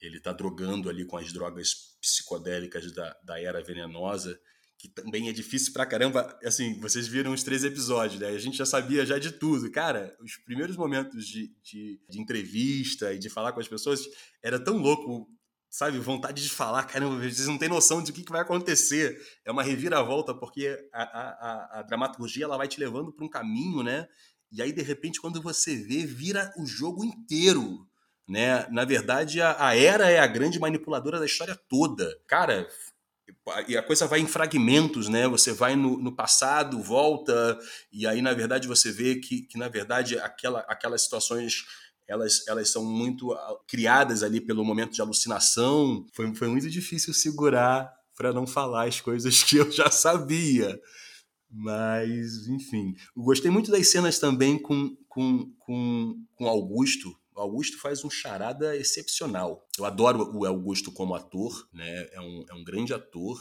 ele 0.00 0.18
está 0.18 0.32
drogando 0.32 0.88
ali 0.88 1.04
com 1.04 1.16
as 1.16 1.32
drogas 1.32 1.87
psicodélicas 2.10 2.92
da, 2.92 3.16
da 3.24 3.40
era 3.40 3.62
venenosa, 3.62 4.38
que 4.78 4.88
também 4.88 5.28
é 5.28 5.32
difícil 5.32 5.72
pra 5.72 5.84
caramba. 5.84 6.38
Assim, 6.44 6.78
vocês 6.80 7.08
viram 7.08 7.32
os 7.32 7.42
três 7.42 7.64
episódios, 7.64 8.20
né? 8.20 8.28
A 8.28 8.38
gente 8.38 8.56
já 8.56 8.64
sabia 8.64 9.04
já 9.04 9.18
de 9.18 9.32
tudo. 9.32 9.70
Cara, 9.70 10.16
os 10.22 10.36
primeiros 10.36 10.76
momentos 10.76 11.26
de, 11.26 11.52
de, 11.62 12.00
de 12.08 12.20
entrevista 12.20 13.12
e 13.12 13.18
de 13.18 13.28
falar 13.28 13.52
com 13.52 13.60
as 13.60 13.66
pessoas 13.66 14.06
era 14.40 14.62
tão 14.62 14.78
louco, 14.78 15.28
sabe? 15.68 15.98
Vontade 15.98 16.42
de 16.42 16.48
falar, 16.48 16.84
caramba, 16.84 17.16
vocês 17.16 17.48
não 17.48 17.58
têm 17.58 17.68
noção 17.68 18.02
de 18.02 18.12
o 18.12 18.14
que, 18.14 18.22
que 18.22 18.30
vai 18.30 18.42
acontecer. 18.42 19.20
É 19.44 19.50
uma 19.50 19.64
reviravolta, 19.64 20.32
porque 20.32 20.78
a, 20.92 21.02
a, 21.02 21.80
a, 21.80 21.82
dramaturgia 21.82 22.44
ela 22.44 22.56
vai 22.56 22.68
te 22.68 22.78
levando 22.78 23.12
para 23.12 23.26
um 23.26 23.30
caminho, 23.30 23.82
né? 23.82 24.06
E 24.52 24.62
aí, 24.62 24.72
de 24.72 24.82
repente, 24.82 25.20
quando 25.20 25.42
você 25.42 25.76
vê, 25.76 26.06
vira 26.06 26.52
o 26.56 26.64
jogo 26.64 27.04
inteiro 27.04 27.87
né? 28.28 28.66
Na 28.70 28.84
verdade, 28.84 29.40
a, 29.40 29.68
a 29.68 29.76
Era 29.76 30.10
é 30.10 30.18
a 30.18 30.26
grande 30.26 30.58
manipuladora 30.58 31.18
da 31.18 31.26
história 31.26 31.58
toda. 31.68 32.18
Cara, 32.26 32.68
e 33.66 33.76
a 33.76 33.82
coisa 33.82 34.06
vai 34.06 34.20
em 34.20 34.26
fragmentos, 34.26 35.08
né? 35.08 35.26
Você 35.28 35.52
vai 35.52 35.74
no, 35.74 35.98
no, 35.98 36.14
passado, 36.14 36.82
volta, 36.82 37.58
e 37.90 38.06
aí, 38.06 38.20
na 38.20 38.34
verdade, 38.34 38.68
você 38.68 38.92
vê 38.92 39.16
que, 39.16 39.42
que 39.42 39.58
na 39.58 39.68
verdade, 39.68 40.18
aquela, 40.18 40.60
aquelas 40.60 41.02
situações 41.02 41.64
elas, 42.06 42.46
elas 42.48 42.70
são 42.70 42.84
muito 42.84 43.32
ah, 43.32 43.58
criadas 43.66 44.22
ali 44.22 44.40
pelo 44.40 44.64
momento 44.64 44.94
de 44.94 45.02
alucinação. 45.02 46.06
Foi, 46.12 46.34
foi 46.34 46.48
muito 46.48 46.70
difícil 46.70 47.12
segurar 47.12 47.92
para 48.16 48.32
não 48.32 48.46
falar 48.46 48.88
as 48.88 49.00
coisas 49.00 49.42
que 49.44 49.58
eu 49.58 49.70
já 49.70 49.90
sabia. 49.90 50.80
Mas, 51.50 52.46
enfim. 52.48 52.94
Gostei 53.16 53.50
muito 53.50 53.70
das 53.70 53.88
cenas 53.88 54.18
também 54.18 54.58
com, 54.58 54.96
com, 55.08 55.52
com, 55.58 56.24
com 56.34 56.46
Augusto, 56.46 57.14
o 57.38 57.40
Augusto 57.40 57.78
faz 57.78 58.04
um 58.04 58.10
charada 58.10 58.76
excepcional. 58.76 59.64
Eu 59.78 59.84
adoro 59.84 60.36
o 60.36 60.44
Augusto 60.44 60.90
como 60.90 61.14
ator, 61.14 61.68
né? 61.72 62.08
É 62.10 62.20
um, 62.20 62.44
é 62.50 62.54
um 62.54 62.64
grande 62.64 62.92
ator. 62.92 63.38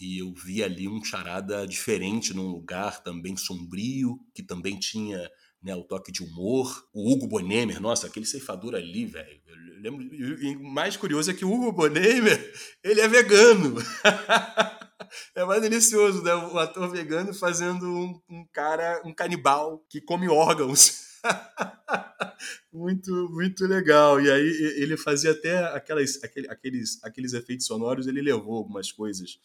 E 0.00 0.18
eu 0.18 0.34
vi 0.34 0.60
ali 0.64 0.88
um 0.88 1.04
charada 1.04 1.64
diferente 1.64 2.34
num 2.34 2.48
lugar 2.48 3.00
também 3.00 3.36
sombrio, 3.36 4.18
que 4.34 4.42
também 4.42 4.76
tinha 4.76 5.30
né, 5.62 5.72
o 5.76 5.84
toque 5.84 6.10
de 6.10 6.24
humor. 6.24 6.84
O 6.92 7.12
Hugo 7.12 7.28
Bonemer, 7.28 7.80
nossa, 7.80 8.08
aquele 8.08 8.26
ceifador 8.26 8.74
ali, 8.74 9.06
velho. 9.06 9.40
Eu 9.46 9.80
lembro. 9.80 10.02
E 10.02 10.56
mais 10.56 10.96
curioso 10.96 11.30
é 11.30 11.34
que 11.34 11.44
o 11.44 11.52
Hugo 11.52 11.70
Bonemer, 11.70 12.52
ele 12.82 13.00
é 13.00 13.06
vegano. 13.06 13.76
é 15.34 15.44
mais 15.44 15.62
delicioso, 15.62 16.22
né? 16.22 16.34
O 16.34 16.58
ator 16.58 16.88
vegano 16.90 17.32
fazendo 17.34 17.86
um, 17.86 18.20
um 18.28 18.46
cara, 18.52 19.02
um 19.04 19.12
canibal 19.12 19.84
que 19.88 20.00
come 20.00 20.28
órgãos. 20.28 21.20
muito, 22.72 23.10
muito 23.30 23.66
legal. 23.66 24.20
E 24.20 24.30
aí 24.30 24.48
ele 24.76 24.96
fazia 24.96 25.32
até 25.32 25.64
aquelas, 25.74 26.22
aqueles, 26.22 27.02
aqueles 27.02 27.32
efeitos 27.32 27.66
sonoros, 27.66 28.06
ele 28.06 28.22
levou 28.22 28.56
algumas 28.56 28.90
coisas, 28.90 29.38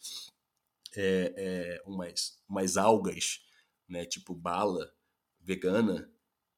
é, 0.96 1.32
é, 1.36 1.82
umas, 1.86 2.38
umas 2.48 2.76
algas, 2.76 3.40
né, 3.88 4.04
tipo 4.04 4.34
bala 4.34 4.90
vegana, 5.40 6.10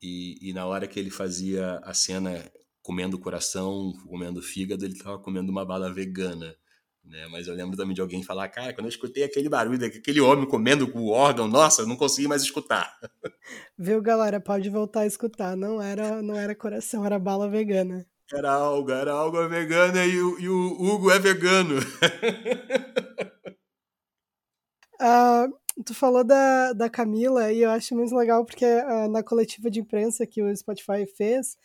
e, 0.02 0.38
e 0.48 0.52
na 0.52 0.66
hora 0.66 0.88
que 0.88 0.98
ele 0.98 1.10
fazia 1.10 1.76
a 1.84 1.92
cena 1.92 2.50
comendo 2.82 3.18
coração, 3.18 3.92
comendo 4.06 4.40
fígado, 4.40 4.84
ele 4.84 4.94
estava 4.94 5.18
comendo 5.18 5.52
uma 5.52 5.64
bala 5.64 5.92
vegana. 5.92 6.56
Né? 7.04 7.26
Mas 7.28 7.48
eu 7.48 7.54
lembro 7.54 7.76
também 7.76 7.94
de 7.94 8.00
alguém 8.00 8.22
falar, 8.22 8.48
cara, 8.48 8.72
quando 8.72 8.86
eu 8.86 8.90
escutei 8.90 9.24
aquele 9.24 9.48
barulho, 9.48 9.84
aquele 9.84 10.20
homem 10.20 10.46
comendo 10.46 10.90
o 10.96 11.08
órgão, 11.08 11.48
nossa, 11.48 11.82
eu 11.82 11.86
não 11.86 11.96
consegui 11.96 12.28
mais 12.28 12.42
escutar. 12.42 12.98
Viu, 13.76 14.00
galera? 14.00 14.40
Pode 14.40 14.68
voltar 14.68 15.00
a 15.00 15.06
escutar. 15.06 15.56
Não 15.56 15.80
era, 15.82 16.22
não 16.22 16.36
era 16.36 16.54
coração, 16.54 17.04
era 17.04 17.18
bala 17.18 17.48
vegana. 17.48 18.06
Era 18.32 18.52
algo, 18.52 18.92
era 18.92 19.12
algo 19.12 19.48
vegana 19.48 20.06
e, 20.06 20.14
e 20.14 20.48
o 20.48 20.82
Hugo 20.82 21.10
é 21.10 21.18
vegano. 21.18 21.80
uh, 25.00 25.52
tu 25.84 25.92
falou 25.94 26.22
da, 26.22 26.72
da 26.72 26.88
Camila 26.88 27.52
e 27.52 27.62
eu 27.62 27.70
acho 27.70 27.96
muito 27.96 28.14
legal 28.14 28.44
porque 28.44 28.64
uh, 28.64 29.08
na 29.10 29.24
coletiva 29.24 29.68
de 29.68 29.80
imprensa 29.80 30.24
que 30.26 30.40
o 30.40 30.56
Spotify 30.56 31.04
fez, 31.16 31.56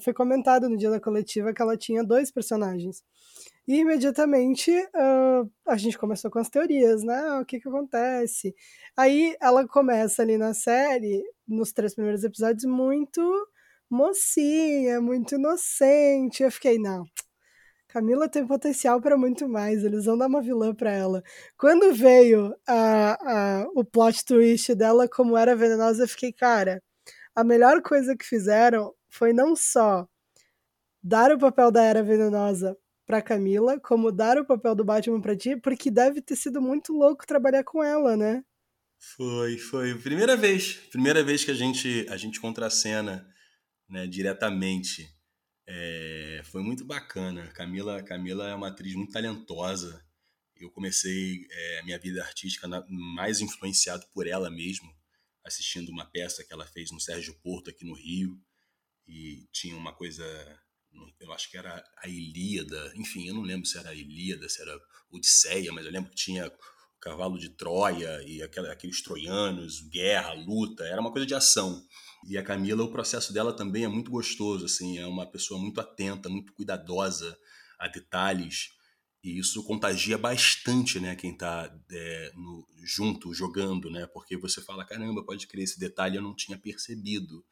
foi 0.00 0.12
comentado 0.12 0.68
no 0.68 0.76
dia 0.76 0.90
da 0.90 1.00
coletiva 1.00 1.52
que 1.52 1.62
ela 1.62 1.76
tinha 1.76 2.04
dois 2.04 2.30
personagens. 2.30 3.02
E 3.72 3.76
imediatamente 3.78 4.70
uh, 4.70 5.50
a 5.66 5.78
gente 5.78 5.96
começou 5.96 6.30
com 6.30 6.38
as 6.38 6.50
teorias, 6.50 7.02
né? 7.02 7.14
Ah, 7.14 7.40
o 7.40 7.44
que 7.46 7.58
que 7.58 7.66
acontece? 7.66 8.54
Aí 8.94 9.34
ela 9.40 9.66
começa 9.66 10.20
ali 10.20 10.36
na 10.36 10.52
série, 10.52 11.24
nos 11.48 11.72
três 11.72 11.94
primeiros 11.94 12.22
episódios, 12.22 12.66
muito 12.66 13.22
mocinha, 13.88 15.00
muito 15.00 15.36
inocente. 15.36 16.42
Eu 16.42 16.52
fiquei, 16.52 16.78
não. 16.78 17.06
Camila 17.88 18.28
tem 18.28 18.46
potencial 18.46 19.00
para 19.00 19.16
muito 19.16 19.48
mais, 19.48 19.82
eles 19.82 20.04
vão 20.04 20.18
dar 20.18 20.26
uma 20.26 20.42
vilã 20.42 20.74
para 20.74 20.92
ela. 20.92 21.22
Quando 21.56 21.94
veio 21.94 22.54
a, 22.68 23.62
a, 23.62 23.68
o 23.74 23.82
plot 23.86 24.22
twist 24.26 24.74
dela 24.74 25.08
como 25.08 25.34
era 25.34 25.56
venenosa, 25.56 26.04
eu 26.04 26.08
fiquei, 26.08 26.30
cara, 26.30 26.82
a 27.34 27.42
melhor 27.42 27.80
coisa 27.80 28.14
que 28.14 28.26
fizeram 28.26 28.94
foi 29.08 29.32
não 29.32 29.56
só 29.56 30.06
dar 31.02 31.32
o 31.32 31.38
papel 31.38 31.70
da 31.70 31.82
Era 31.82 32.02
Venenosa 32.02 32.76
para 33.12 33.20
Camila, 33.20 33.78
como 33.78 34.10
dar 34.10 34.38
o 34.38 34.46
papel 34.46 34.74
do 34.74 34.86
Batman 34.86 35.20
para 35.20 35.36
ti, 35.36 35.54
porque 35.54 35.90
deve 35.90 36.22
ter 36.22 36.34
sido 36.34 36.62
muito 36.62 36.94
louco 36.94 37.26
trabalhar 37.26 37.62
com 37.62 37.84
ela, 37.84 38.16
né? 38.16 38.42
Foi, 38.98 39.58
foi. 39.58 39.94
Primeira 39.98 40.34
vez. 40.34 40.76
Primeira 40.90 41.22
vez 41.22 41.44
que 41.44 41.50
a 41.50 41.54
gente, 41.54 42.06
a 42.08 42.16
gente 42.16 42.40
contracena 42.40 43.30
né, 43.86 44.06
diretamente. 44.06 45.14
É, 45.66 46.40
foi 46.44 46.62
muito 46.62 46.86
bacana. 46.86 47.48
Camila, 47.48 48.02
Camila 48.02 48.48
é 48.48 48.54
uma 48.54 48.68
atriz 48.68 48.94
muito 48.94 49.12
talentosa. 49.12 50.02
Eu 50.56 50.70
comecei 50.70 51.46
é, 51.50 51.80
a 51.80 51.84
minha 51.84 51.98
vida 51.98 52.22
artística 52.22 52.66
na, 52.66 52.82
mais 52.88 53.42
influenciado 53.42 54.06
por 54.14 54.26
ela 54.26 54.48
mesmo, 54.48 54.90
assistindo 55.44 55.90
uma 55.90 56.06
peça 56.06 56.42
que 56.42 56.52
ela 56.54 56.66
fez 56.66 56.90
no 56.90 56.98
Sérgio 56.98 57.38
Porto 57.42 57.68
aqui 57.68 57.84
no 57.84 57.92
Rio. 57.92 58.40
E 59.06 59.46
tinha 59.52 59.76
uma 59.76 59.92
coisa 59.92 60.24
eu 61.20 61.32
acho 61.32 61.50
que 61.50 61.56
era 61.56 61.82
a 61.98 62.08
Ilíada, 62.08 62.92
enfim, 62.96 63.28
eu 63.28 63.34
não 63.34 63.42
lembro 63.42 63.66
se 63.66 63.78
era 63.78 63.90
a 63.90 63.94
Ilíada, 63.94 64.48
se 64.48 64.60
era 64.60 64.78
Odisseia, 65.10 65.72
mas 65.72 65.84
eu 65.84 65.92
lembro 65.92 66.10
que 66.10 66.16
tinha 66.16 66.46
o 66.46 67.00
cavalo 67.00 67.38
de 67.38 67.50
Troia 67.50 68.22
e 68.26 68.42
aqueles 68.42 69.02
troianos, 69.02 69.80
guerra, 69.88 70.32
luta, 70.32 70.84
era 70.84 71.00
uma 71.00 71.12
coisa 71.12 71.26
de 71.26 71.34
ação. 71.34 71.84
E 72.28 72.38
a 72.38 72.42
Camila, 72.42 72.84
o 72.84 72.92
processo 72.92 73.32
dela 73.32 73.52
também 73.52 73.84
é 73.84 73.88
muito 73.88 74.10
gostoso, 74.10 74.64
assim, 74.66 74.98
é 74.98 75.06
uma 75.06 75.26
pessoa 75.26 75.60
muito 75.60 75.80
atenta, 75.80 76.28
muito 76.28 76.52
cuidadosa 76.52 77.36
a 77.78 77.88
detalhes, 77.88 78.70
e 79.24 79.38
isso 79.38 79.62
contagia 79.64 80.18
bastante, 80.18 80.98
né, 80.98 81.14
quem 81.14 81.32
está 81.32 81.72
é, 81.92 82.32
junto, 82.84 83.32
jogando, 83.32 83.90
né, 83.90 84.06
porque 84.06 84.36
você 84.36 84.60
fala, 84.60 84.84
caramba, 84.84 85.24
pode 85.24 85.46
crer, 85.46 85.64
esse 85.64 85.78
detalhe 85.78 86.16
eu 86.16 86.22
não 86.22 86.34
tinha 86.34 86.58
percebido. 86.58 87.44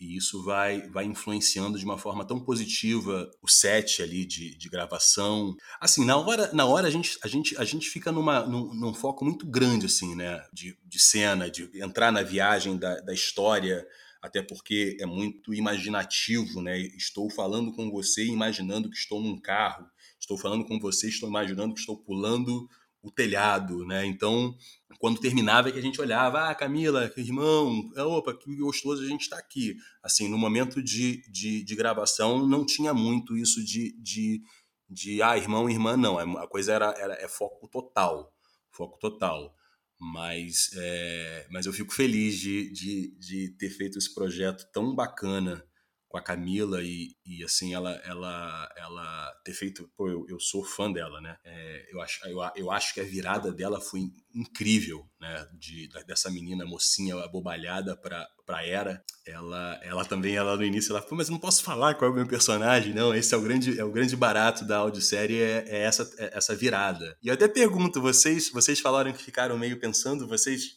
E 0.00 0.16
isso 0.16 0.44
vai, 0.44 0.88
vai 0.88 1.04
influenciando 1.04 1.76
de 1.76 1.84
uma 1.84 1.98
forma 1.98 2.24
tão 2.24 2.38
positiva 2.38 3.28
o 3.42 3.48
set 3.48 4.00
ali 4.00 4.24
de, 4.24 4.54
de 4.56 4.68
gravação. 4.68 5.56
Assim, 5.80 6.04
na 6.04 6.16
hora, 6.16 6.52
na 6.52 6.66
hora 6.66 6.86
a, 6.86 6.90
gente, 6.90 7.18
a, 7.22 7.26
gente, 7.26 7.56
a 7.56 7.64
gente 7.64 7.90
fica 7.90 8.12
numa, 8.12 8.46
num, 8.46 8.72
num 8.74 8.94
foco 8.94 9.24
muito 9.24 9.44
grande, 9.44 9.86
assim, 9.86 10.14
né? 10.14 10.40
De, 10.52 10.78
de 10.84 11.00
cena, 11.00 11.50
de 11.50 11.68
entrar 11.74 12.12
na 12.12 12.22
viagem 12.22 12.76
da, 12.76 13.00
da 13.00 13.12
história, 13.12 13.84
até 14.22 14.40
porque 14.40 14.96
é 15.00 15.06
muito 15.06 15.52
imaginativo, 15.52 16.62
né? 16.62 16.78
Estou 16.78 17.28
falando 17.28 17.72
com 17.72 17.90
você 17.90 18.24
imaginando 18.24 18.88
que 18.88 18.96
estou 18.96 19.20
num 19.20 19.40
carro. 19.40 19.84
Estou 20.20 20.38
falando 20.38 20.64
com 20.64 20.78
você, 20.78 21.08
estou 21.08 21.28
imaginando 21.28 21.74
que 21.74 21.80
estou 21.80 21.96
pulando 21.96 22.68
o 23.02 23.10
telhado, 23.10 23.84
né? 23.86 24.04
Então, 24.04 24.56
quando 24.98 25.20
terminava 25.20 25.68
é 25.68 25.72
que 25.72 25.78
a 25.78 25.82
gente 25.82 26.00
olhava, 26.00 26.48
ah, 26.48 26.54
Camila, 26.54 27.10
irmão, 27.16 27.90
é, 27.96 28.02
opa, 28.02 28.34
que 28.34 28.54
gostoso 28.56 29.02
a 29.02 29.06
gente 29.06 29.22
estar 29.22 29.36
tá 29.36 29.42
aqui. 29.42 29.76
Assim, 30.02 30.28
no 30.28 30.38
momento 30.38 30.82
de, 30.82 31.22
de, 31.30 31.62
de, 31.62 31.76
gravação 31.76 32.46
não 32.46 32.66
tinha 32.66 32.92
muito 32.92 33.36
isso 33.36 33.64
de, 33.64 33.96
de, 34.00 34.42
de 34.88 35.22
ah, 35.22 35.36
irmão, 35.36 35.70
irmã, 35.70 35.96
não. 35.96 36.20
É, 36.20 36.42
a 36.42 36.46
coisa 36.48 36.72
era, 36.72 36.94
era 36.98 37.14
é 37.14 37.28
foco 37.28 37.68
total, 37.68 38.32
foco 38.70 38.98
total. 38.98 39.54
Mas, 40.00 40.70
é, 40.76 41.46
mas 41.50 41.66
eu 41.66 41.72
fico 41.72 41.92
feliz 41.92 42.38
de, 42.38 42.72
de, 42.72 43.18
de 43.18 43.56
ter 43.58 43.70
feito 43.70 43.98
esse 43.98 44.14
projeto 44.14 44.64
tão 44.72 44.94
bacana 44.94 45.67
com 46.08 46.16
a 46.16 46.22
Camila 46.22 46.82
e, 46.82 47.14
e 47.24 47.44
assim, 47.44 47.74
ela, 47.74 47.92
ela, 48.04 48.68
ela 48.76 49.32
ter 49.44 49.52
feito. 49.52 49.90
Pô, 49.96 50.08
eu, 50.08 50.24
eu 50.28 50.40
sou 50.40 50.64
fã 50.64 50.90
dela, 50.90 51.20
né? 51.20 51.36
É, 51.44 51.88
eu, 51.92 52.00
acho, 52.00 52.26
eu, 52.26 52.38
eu 52.56 52.70
acho 52.70 52.94
que 52.94 53.00
a 53.00 53.04
virada 53.04 53.52
dela 53.52 53.80
foi 53.80 54.00
incrível, 54.34 55.06
né? 55.20 55.46
De, 55.52 55.88
dessa 56.06 56.30
menina 56.30 56.64
mocinha 56.64 57.14
abobalhada 57.22 57.94
pra, 57.94 58.26
pra 58.46 58.64
Era. 58.64 59.04
Ela, 59.26 59.78
ela 59.82 60.04
também, 60.06 60.34
ela 60.34 60.56
no 60.56 60.64
início, 60.64 60.92
ela 60.92 61.02
falou, 61.02 61.18
mas 61.18 61.28
eu 61.28 61.32
não 61.32 61.40
posso 61.40 61.62
falar 61.62 61.94
qual 61.94 62.10
é 62.10 62.12
o 62.12 62.16
meu 62.16 62.26
personagem, 62.26 62.94
não. 62.94 63.14
Esse 63.14 63.34
é 63.34 63.36
o 63.36 63.42
grande, 63.42 63.78
é 63.78 63.84
o 63.84 63.92
grande 63.92 64.16
barato 64.16 64.64
da 64.64 64.78
audiosérie, 64.78 65.42
é, 65.42 65.64
é 65.68 65.78
essa, 65.82 66.10
é 66.16 66.38
essa 66.38 66.56
virada. 66.56 67.18
E 67.22 67.28
eu 67.28 67.34
até 67.34 67.46
pergunto, 67.46 68.00
vocês, 68.00 68.50
vocês 68.50 68.80
falaram 68.80 69.12
que 69.12 69.22
ficaram 69.22 69.58
meio 69.58 69.78
pensando, 69.78 70.26
vocês 70.26 70.74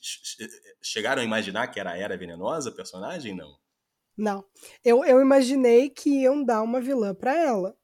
chegaram 0.84 1.22
a 1.22 1.26
imaginar 1.26 1.68
que 1.68 1.80
era 1.80 1.92
a 1.92 1.98
Era 1.98 2.18
venenosa, 2.18 2.70
personagem? 2.70 3.34
Não. 3.34 3.61
Não. 4.18 4.44
Eu, 4.84 5.04
eu 5.06 5.22
imaginei 5.22 5.90
que 5.90 6.10
iam 6.22 6.44
dar 6.44 6.62
uma 6.62 6.82
vilã 6.82 7.14
para 7.14 7.36
ela. 7.36 7.76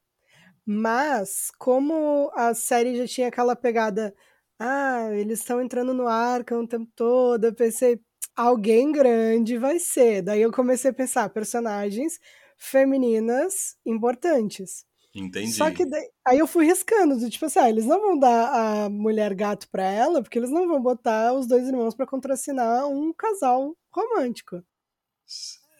Mas, 0.66 1.50
como 1.58 2.30
a 2.34 2.54
série 2.54 2.96
já 2.96 3.06
tinha 3.06 3.28
aquela 3.28 3.56
pegada. 3.56 4.14
Ah, 4.58 5.10
eles 5.12 5.40
estão 5.40 5.62
entrando 5.62 5.94
no 5.94 6.06
Arkham 6.08 6.62
o 6.62 6.68
tempo 6.68 6.90
todo. 6.94 7.44
Eu 7.44 7.54
pensei, 7.54 8.00
alguém 8.36 8.92
grande 8.92 9.56
vai 9.58 9.78
ser. 9.78 10.22
Daí 10.22 10.42
eu 10.42 10.52
comecei 10.52 10.90
a 10.90 10.94
pensar, 10.94 11.28
personagens 11.30 12.18
femininas 12.58 13.76
importantes. 13.86 14.84
Entendi. 15.14 15.52
Só 15.52 15.70
que 15.70 15.86
daí, 15.86 16.10
aí 16.26 16.38
eu 16.38 16.46
fui 16.46 16.66
riscando, 16.66 17.28
tipo 17.30 17.46
assim, 17.46 17.58
ah, 17.58 17.68
eles 17.68 17.86
não 17.86 18.00
vão 18.00 18.18
dar 18.18 18.84
a 18.84 18.90
mulher 18.90 19.34
gato 19.34 19.68
pra 19.70 19.82
ela, 19.82 20.22
porque 20.22 20.38
eles 20.38 20.50
não 20.50 20.68
vão 20.68 20.80
botar 20.80 21.32
os 21.32 21.46
dois 21.46 21.66
irmãos 21.66 21.94
para 21.94 22.06
contracenar 22.06 22.86
um 22.88 23.12
casal 23.12 23.76
romântico. 23.90 24.62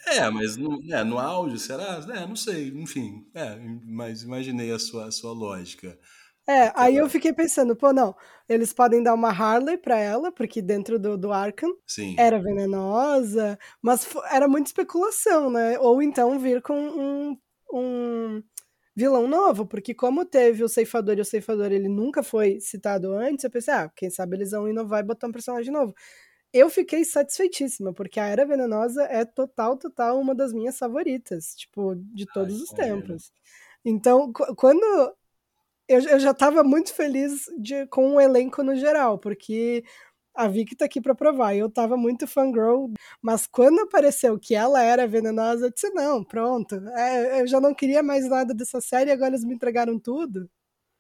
É, 0.06 0.30
mas 0.30 0.56
no, 0.56 0.80
é, 0.92 1.04
no 1.04 1.18
áudio, 1.18 1.58
será? 1.58 2.00
É, 2.14 2.26
não 2.26 2.36
sei, 2.36 2.68
enfim. 2.68 3.26
É, 3.34 3.58
mas 3.84 4.22
imaginei 4.22 4.70
a 4.72 4.78
sua, 4.78 5.06
a 5.06 5.10
sua 5.10 5.32
lógica. 5.32 5.98
É, 6.48 6.72
aí 6.74 6.96
eu 6.96 7.10
fiquei 7.10 7.30
pensando, 7.30 7.76
pô, 7.76 7.92
não, 7.92 8.16
eles 8.48 8.72
podem 8.72 9.02
dar 9.02 9.12
uma 9.12 9.28
Harley 9.28 9.76
pra 9.76 9.98
ela, 9.98 10.32
porque 10.32 10.62
dentro 10.62 10.98
do, 10.98 11.18
do 11.18 11.30
Arkham 11.30 11.74
Sim. 11.86 12.16
era 12.18 12.40
venenosa, 12.40 13.58
mas 13.82 14.08
era 14.30 14.48
muita 14.48 14.70
especulação, 14.70 15.50
né? 15.50 15.78
Ou 15.78 16.00
então 16.00 16.38
vir 16.38 16.62
com 16.62 16.74
um, 16.74 17.36
um 17.70 18.42
vilão 18.96 19.28
novo, 19.28 19.66
porque 19.66 19.94
como 19.94 20.24
teve 20.24 20.64
o 20.64 20.68
Ceifador 20.70 21.18
e 21.18 21.20
o 21.20 21.24
Ceifador 21.24 21.70
ele 21.70 21.88
nunca 21.88 22.22
foi 22.22 22.58
citado 22.60 23.12
antes, 23.12 23.44
eu 23.44 23.50
pensei, 23.50 23.74
ah, 23.74 23.90
quem 23.94 24.08
sabe 24.08 24.36
eles 24.36 24.52
vão 24.52 24.66
inovar 24.66 25.00
e 25.00 25.06
botar 25.06 25.26
um 25.26 25.32
personagem 25.32 25.70
novo 25.70 25.94
eu 26.52 26.70
fiquei 26.70 27.04
satisfeitíssima, 27.04 27.92
porque 27.92 28.18
a 28.18 28.26
Era 28.26 28.46
Venenosa 28.46 29.04
é 29.04 29.24
total, 29.24 29.76
total 29.76 30.18
uma 30.18 30.34
das 30.34 30.52
minhas 30.52 30.78
favoritas, 30.78 31.54
tipo, 31.54 31.94
de 31.96 32.26
todos 32.26 32.54
Ai, 32.56 32.62
os 32.62 32.70
tempos. 32.70 33.32
Então, 33.84 34.32
quando. 34.56 34.82
Eu, 35.88 36.00
eu 36.02 36.20
já 36.20 36.32
estava 36.32 36.62
muito 36.62 36.92
feliz 36.92 37.46
de, 37.58 37.86
com 37.86 38.14
o 38.14 38.20
elenco 38.20 38.62
no 38.62 38.76
geral, 38.76 39.18
porque 39.18 39.82
a 40.34 40.46
Vicky 40.46 40.76
tá 40.76 40.84
aqui 40.84 41.00
para 41.00 41.14
provar. 41.14 41.56
Eu 41.56 41.70
tava 41.70 41.96
muito 41.96 42.26
fangirl, 42.26 42.92
mas 43.22 43.46
quando 43.46 43.80
apareceu 43.80 44.38
que 44.38 44.54
ela 44.54 44.82
era 44.82 45.06
venenosa, 45.06 45.66
eu 45.66 45.72
disse: 45.72 45.90
não, 45.90 46.22
pronto. 46.22 46.74
É, 46.90 47.42
eu 47.42 47.46
já 47.46 47.60
não 47.60 47.74
queria 47.74 48.02
mais 48.02 48.28
nada 48.28 48.54
dessa 48.54 48.80
série, 48.80 49.10
agora 49.10 49.30
eles 49.30 49.44
me 49.44 49.54
entregaram 49.54 49.98
tudo. 49.98 50.48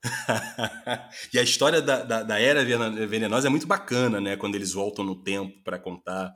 e 1.32 1.38
a 1.38 1.42
história 1.42 1.82
da, 1.82 2.02
da, 2.02 2.22
da, 2.22 2.38
Era 2.38 2.64
Venenosa 3.06 3.48
é 3.48 3.50
muito 3.50 3.66
bacana, 3.66 4.20
né? 4.20 4.36
Quando 4.36 4.54
eles 4.54 4.72
voltam 4.72 5.04
no 5.04 5.22
tempo 5.22 5.62
para 5.62 5.78
contar 5.78 6.34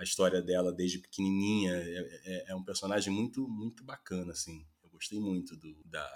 a 0.00 0.02
história 0.02 0.40
dela 0.40 0.72
desde 0.72 0.98
pequenininha. 0.98 1.72
É, 1.74 2.20
é, 2.24 2.52
é, 2.52 2.54
um 2.56 2.64
personagem 2.64 3.12
muito, 3.12 3.46
muito 3.46 3.84
bacana, 3.84 4.32
assim. 4.32 4.64
Eu 4.82 4.90
gostei 4.90 5.20
muito 5.20 5.54
do, 5.56 5.76
da, 5.84 6.08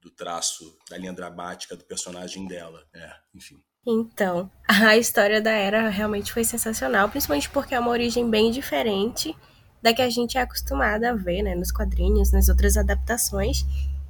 do 0.00 0.10
traço, 0.10 0.78
da 0.88 0.96
linha 0.96 1.12
dramática 1.12 1.76
do 1.76 1.84
personagem 1.84 2.46
dela. 2.46 2.86
É, 2.94 3.12
enfim. 3.34 3.60
Então, 3.86 4.50
a 4.66 4.96
história 4.96 5.42
da 5.42 5.50
Era 5.50 5.88
realmente 5.88 6.32
foi 6.32 6.44
sensacional, 6.44 7.08
principalmente 7.08 7.50
porque 7.50 7.74
é 7.74 7.80
uma 7.80 7.90
origem 7.90 8.30
bem 8.30 8.50
diferente 8.50 9.36
da 9.82 9.92
que 9.92 10.00
a 10.00 10.08
gente 10.08 10.38
é 10.38 10.40
acostumada 10.40 11.10
a 11.10 11.14
ver, 11.14 11.42
né, 11.42 11.54
nos 11.54 11.70
quadrinhos, 11.70 12.32
nas 12.32 12.48
outras 12.48 12.78
adaptações, 12.78 13.66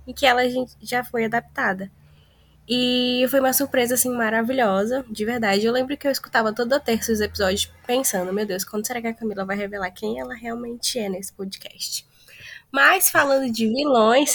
e 0.06 0.14
que 0.14 0.24
ela 0.24 0.42
já 0.80 1.02
foi 1.02 1.24
adaptada. 1.24 1.90
E 2.66 3.26
foi 3.30 3.40
uma 3.40 3.52
surpresa, 3.52 3.94
assim, 3.94 4.10
maravilhosa, 4.10 5.04
de 5.08 5.24
verdade. 5.24 5.66
Eu 5.66 5.72
lembro 5.72 5.96
que 5.96 6.06
eu 6.06 6.10
escutava 6.10 6.52
toda 6.52 6.80
terça 6.80 7.12
os 7.12 7.20
episódios 7.20 7.70
pensando, 7.86 8.32
meu 8.32 8.46
Deus, 8.46 8.64
quando 8.64 8.86
será 8.86 9.00
que 9.00 9.06
a 9.06 9.14
Camila 9.14 9.44
vai 9.44 9.56
revelar 9.56 9.90
quem 9.90 10.18
ela 10.18 10.34
realmente 10.34 10.98
é 10.98 11.08
nesse 11.08 11.32
podcast? 11.32 12.06
Mas, 12.72 13.10
falando 13.10 13.52
de 13.52 13.68
vilões, 13.68 14.34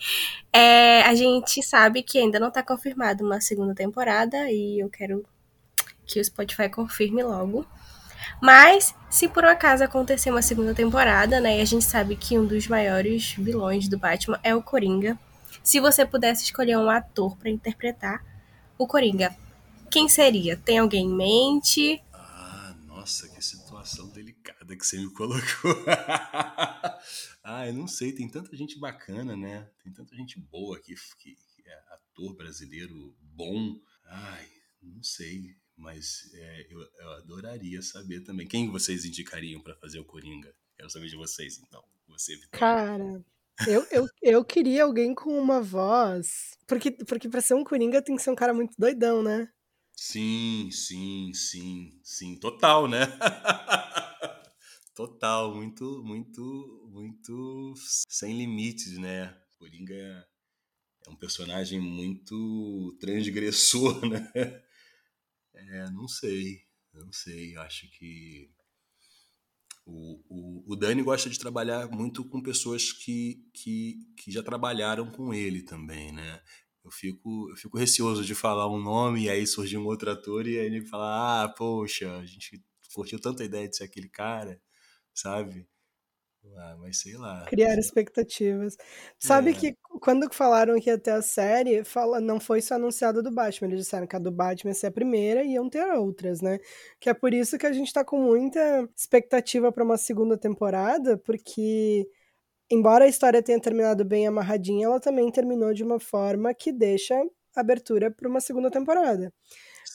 é, 0.52 1.02
a 1.02 1.14
gente 1.14 1.62
sabe 1.62 2.02
que 2.02 2.18
ainda 2.18 2.40
não 2.40 2.50
tá 2.50 2.62
confirmada 2.62 3.22
uma 3.22 3.40
segunda 3.40 3.74
temporada 3.74 4.50
e 4.50 4.80
eu 4.80 4.88
quero 4.88 5.24
que 6.06 6.18
o 6.18 6.24
Spotify 6.24 6.68
confirme 6.70 7.22
logo. 7.22 7.66
Mas, 8.40 8.94
se 9.10 9.28
por 9.28 9.44
um 9.44 9.48
acaso 9.48 9.84
acontecer 9.84 10.30
uma 10.30 10.42
segunda 10.42 10.74
temporada, 10.74 11.38
né, 11.38 11.58
e 11.58 11.60
a 11.60 11.64
gente 11.64 11.84
sabe 11.84 12.16
que 12.16 12.38
um 12.38 12.46
dos 12.46 12.66
maiores 12.66 13.32
vilões 13.32 13.88
do 13.88 13.98
Batman 13.98 14.40
é 14.42 14.54
o 14.54 14.62
Coringa, 14.62 15.18
se 15.68 15.80
você 15.80 16.06
pudesse 16.06 16.44
escolher 16.44 16.78
um 16.78 16.88
ator 16.88 17.36
para 17.36 17.50
interpretar 17.50 18.24
o 18.78 18.86
Coringa, 18.86 19.36
quem 19.90 20.08
seria? 20.08 20.56
Tem 20.56 20.78
alguém 20.78 21.04
em 21.04 21.14
mente? 21.14 22.02
Ah, 22.10 22.74
nossa, 22.86 23.28
que 23.28 23.44
situação 23.44 24.08
delicada. 24.08 24.74
que 24.74 24.86
você 24.86 24.96
me 24.96 25.12
colocou. 25.12 25.84
ah, 27.44 27.66
eu 27.66 27.74
não 27.74 27.86
sei, 27.86 28.14
tem 28.14 28.26
tanta 28.26 28.56
gente 28.56 28.78
bacana, 28.78 29.36
né? 29.36 29.68
Tem 29.84 29.92
tanta 29.92 30.16
gente 30.16 30.40
boa 30.40 30.78
aqui, 30.78 30.94
que, 31.18 31.34
que 31.34 31.68
é 31.68 31.74
ator 31.92 32.34
brasileiro 32.34 33.14
bom. 33.20 33.78
Ai, 34.06 34.48
não 34.82 35.02
sei, 35.02 35.54
mas 35.76 36.30
é, 36.32 36.66
eu, 36.70 36.80
eu, 36.80 37.10
adoraria 37.18 37.82
saber 37.82 38.20
também. 38.20 38.48
Quem 38.48 38.70
vocês 38.70 39.04
indicariam 39.04 39.60
para 39.60 39.76
fazer 39.76 39.98
o 39.98 40.04
Coringa? 40.06 40.50
Quero 40.78 40.88
saber 40.88 41.08
de 41.08 41.16
vocês, 41.16 41.58
então. 41.58 41.84
Você, 42.08 42.36
Vitória. 42.36 42.58
Cara, 42.58 43.24
eu, 43.66 43.86
eu, 43.90 44.06
eu 44.22 44.44
queria 44.44 44.84
alguém 44.84 45.14
com 45.14 45.38
uma 45.38 45.60
voz. 45.60 46.56
Porque, 46.66 46.90
porque 46.92 47.28
pra 47.28 47.40
ser 47.40 47.54
um 47.54 47.64
Coringa 47.64 48.02
tem 48.02 48.16
que 48.16 48.22
ser 48.22 48.30
um 48.30 48.34
cara 48.34 48.54
muito 48.54 48.74
doidão, 48.78 49.22
né? 49.22 49.48
Sim, 49.96 50.70
sim, 50.70 51.32
sim, 51.34 52.00
sim. 52.04 52.38
Total, 52.38 52.86
né? 52.88 53.00
Total, 54.94 55.54
muito, 55.54 56.02
muito, 56.04 56.88
muito 56.90 57.74
sem 58.08 58.36
limites, 58.36 58.98
né? 58.98 59.36
Coringa 59.58 59.94
é 61.06 61.10
um 61.10 61.16
personagem 61.16 61.80
muito 61.80 62.96
transgressor, 63.00 64.00
né? 64.08 64.30
É, 65.54 65.90
não 65.90 66.08
sei, 66.08 66.62
não 66.92 67.12
sei. 67.12 67.56
Acho 67.56 67.90
que 67.90 68.50
o, 69.88 70.20
o, 70.28 70.72
o 70.72 70.76
Dani 70.76 71.02
gosta 71.02 71.30
de 71.30 71.38
trabalhar 71.38 71.88
muito 71.88 72.22
com 72.22 72.42
pessoas 72.42 72.92
que, 72.92 73.42
que, 73.54 73.98
que 74.16 74.30
já 74.30 74.42
trabalharam 74.42 75.10
com 75.10 75.32
ele 75.32 75.62
também, 75.62 76.12
né? 76.12 76.40
Eu 76.84 76.90
fico, 76.90 77.50
eu 77.50 77.56
fico 77.56 77.78
receoso 77.78 78.24
de 78.24 78.34
falar 78.34 78.68
um 78.70 78.80
nome 78.80 79.24
e 79.24 79.30
aí 79.30 79.46
surgir 79.46 79.78
um 79.78 79.86
outro 79.86 80.10
ator 80.10 80.46
e 80.46 80.58
aí 80.58 80.66
ele 80.66 80.84
fala: 80.84 81.44
Ah, 81.44 81.48
poxa, 81.48 82.18
a 82.18 82.24
gente 82.24 82.62
curtiu 82.94 83.18
tanta 83.18 83.44
ideia 83.44 83.68
de 83.68 83.76
ser 83.76 83.84
aquele 83.84 84.08
cara, 84.08 84.60
sabe? 85.14 85.66
Ah, 86.56 86.76
mas 86.78 87.00
sei 87.00 87.16
lá. 87.16 87.46
Criar 87.46 87.78
expectativas. 87.78 88.76
Sabe 89.18 89.50
é. 89.50 89.54
que 89.54 89.76
quando 89.98 90.32
falaram 90.32 90.80
que 90.80 90.90
ia 90.90 90.98
ter 90.98 91.12
a 91.12 91.22
série, 91.22 91.84
fala, 91.84 92.20
não 92.20 92.40
foi 92.40 92.60
só 92.60 92.74
anunciado 92.74 93.22
do 93.22 93.30
Batman. 93.30 93.68
Eles 93.68 93.84
disseram 93.84 94.06
que 94.06 94.16
a 94.16 94.18
do 94.18 94.30
Batman 94.30 94.70
ia 94.70 94.74
ser 94.74 94.86
a 94.88 94.90
primeira 94.90 95.42
e 95.44 95.52
iam 95.52 95.68
ter 95.68 95.84
outras, 95.94 96.40
né? 96.40 96.58
Que 97.00 97.10
é 97.10 97.14
por 97.14 97.32
isso 97.34 97.58
que 97.58 97.66
a 97.66 97.72
gente 97.72 97.92
tá 97.92 98.04
com 98.04 98.18
muita 98.20 98.88
expectativa 98.96 99.72
para 99.72 99.84
uma 99.84 99.96
segunda 99.96 100.36
temporada, 100.36 101.16
porque 101.18 102.08
embora 102.70 103.04
a 103.04 103.08
história 103.08 103.42
tenha 103.42 103.60
terminado 103.60 104.04
bem 104.04 104.26
amarradinha, 104.26 104.86
ela 104.86 105.00
também 105.00 105.30
terminou 105.30 105.72
de 105.74 105.84
uma 105.84 106.00
forma 106.00 106.54
que 106.54 106.72
deixa 106.72 107.14
abertura 107.56 108.10
para 108.10 108.28
uma 108.28 108.40
segunda 108.40 108.70
temporada. 108.70 109.32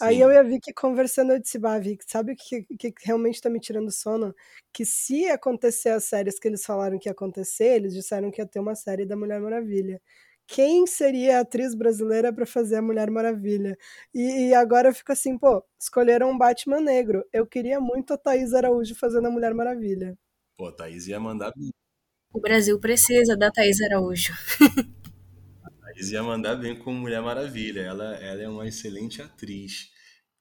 Aí 0.02 0.20
eu 0.20 0.32
e 0.32 0.38
a 0.38 0.44
Vicky 0.44 0.74
conversando, 0.74 1.34
eu 1.34 1.40
disse, 1.40 1.58
bah, 1.58 1.80
Vicky, 1.80 2.04
sabe 2.08 2.34
o 2.34 2.36
que, 2.36 2.64
que 2.64 2.94
realmente 3.04 3.42
tá 3.42 3.50
me 3.50 3.60
tirando 3.60 3.92
sono? 3.92 4.34
Que 4.72 4.86
se 4.86 5.30
acontecer 5.30 5.90
as 5.90 6.06
séries 6.06 6.40
que 6.40 6.48
eles 6.48 6.66
falaram 6.66 6.98
que 7.00 7.08
ia 7.08 7.12
acontecer, 7.12 7.76
eles 7.76 7.94
disseram 7.94 8.32
que 8.32 8.42
ia 8.42 8.48
ter 8.48 8.60
uma 8.60 8.76
série 8.76 9.06
da 9.06 9.16
Mulher 9.16 9.40
Maravilha. 9.40 10.02
Quem 10.48 10.86
seria 10.86 11.38
a 11.38 11.42
atriz 11.42 11.74
brasileira 11.74 12.34
para 12.34 12.46
fazer 12.46 12.76
a 12.76 12.82
Mulher 12.82 13.10
Maravilha? 13.10 13.78
E, 14.14 14.50
e, 14.50 14.54
agora 14.54 14.90
eu 14.90 14.94
fico 14.94 15.12
assim, 15.12 15.38
pô, 15.38 15.64
escolheram 15.80 16.32
um 16.32 16.38
Batman 16.38 16.82
negro. 16.82 17.26
Eu 17.32 17.48
queria 17.48 17.80
muito 17.80 18.14
a 18.14 18.18
Thaís 18.18 18.54
Araújo 18.54 18.96
fazendo 18.96 19.28
a 19.28 19.32
Mulher 19.32 19.54
Maravilha. 19.54 20.18
Pô, 20.58 20.68
a 20.68 20.72
Thaís 20.72 21.08
ia 21.08 21.20
mandar. 21.20 21.54
O 22.34 22.42
Brasil 22.42 22.80
precisa 22.80 23.38
da 23.38 23.52
Thaís 23.52 23.82
Araújo. 23.82 24.34
Eles 26.04 26.12
iam 26.12 26.26
mandar 26.26 26.58
bem 26.58 26.78
com 26.78 26.94
Mulher 26.94 27.22
Maravilha. 27.22 27.80
Ela, 27.80 28.16
ela 28.16 28.42
é 28.42 28.50
uma 28.50 28.68
excelente 28.68 29.22
atriz. 29.22 29.90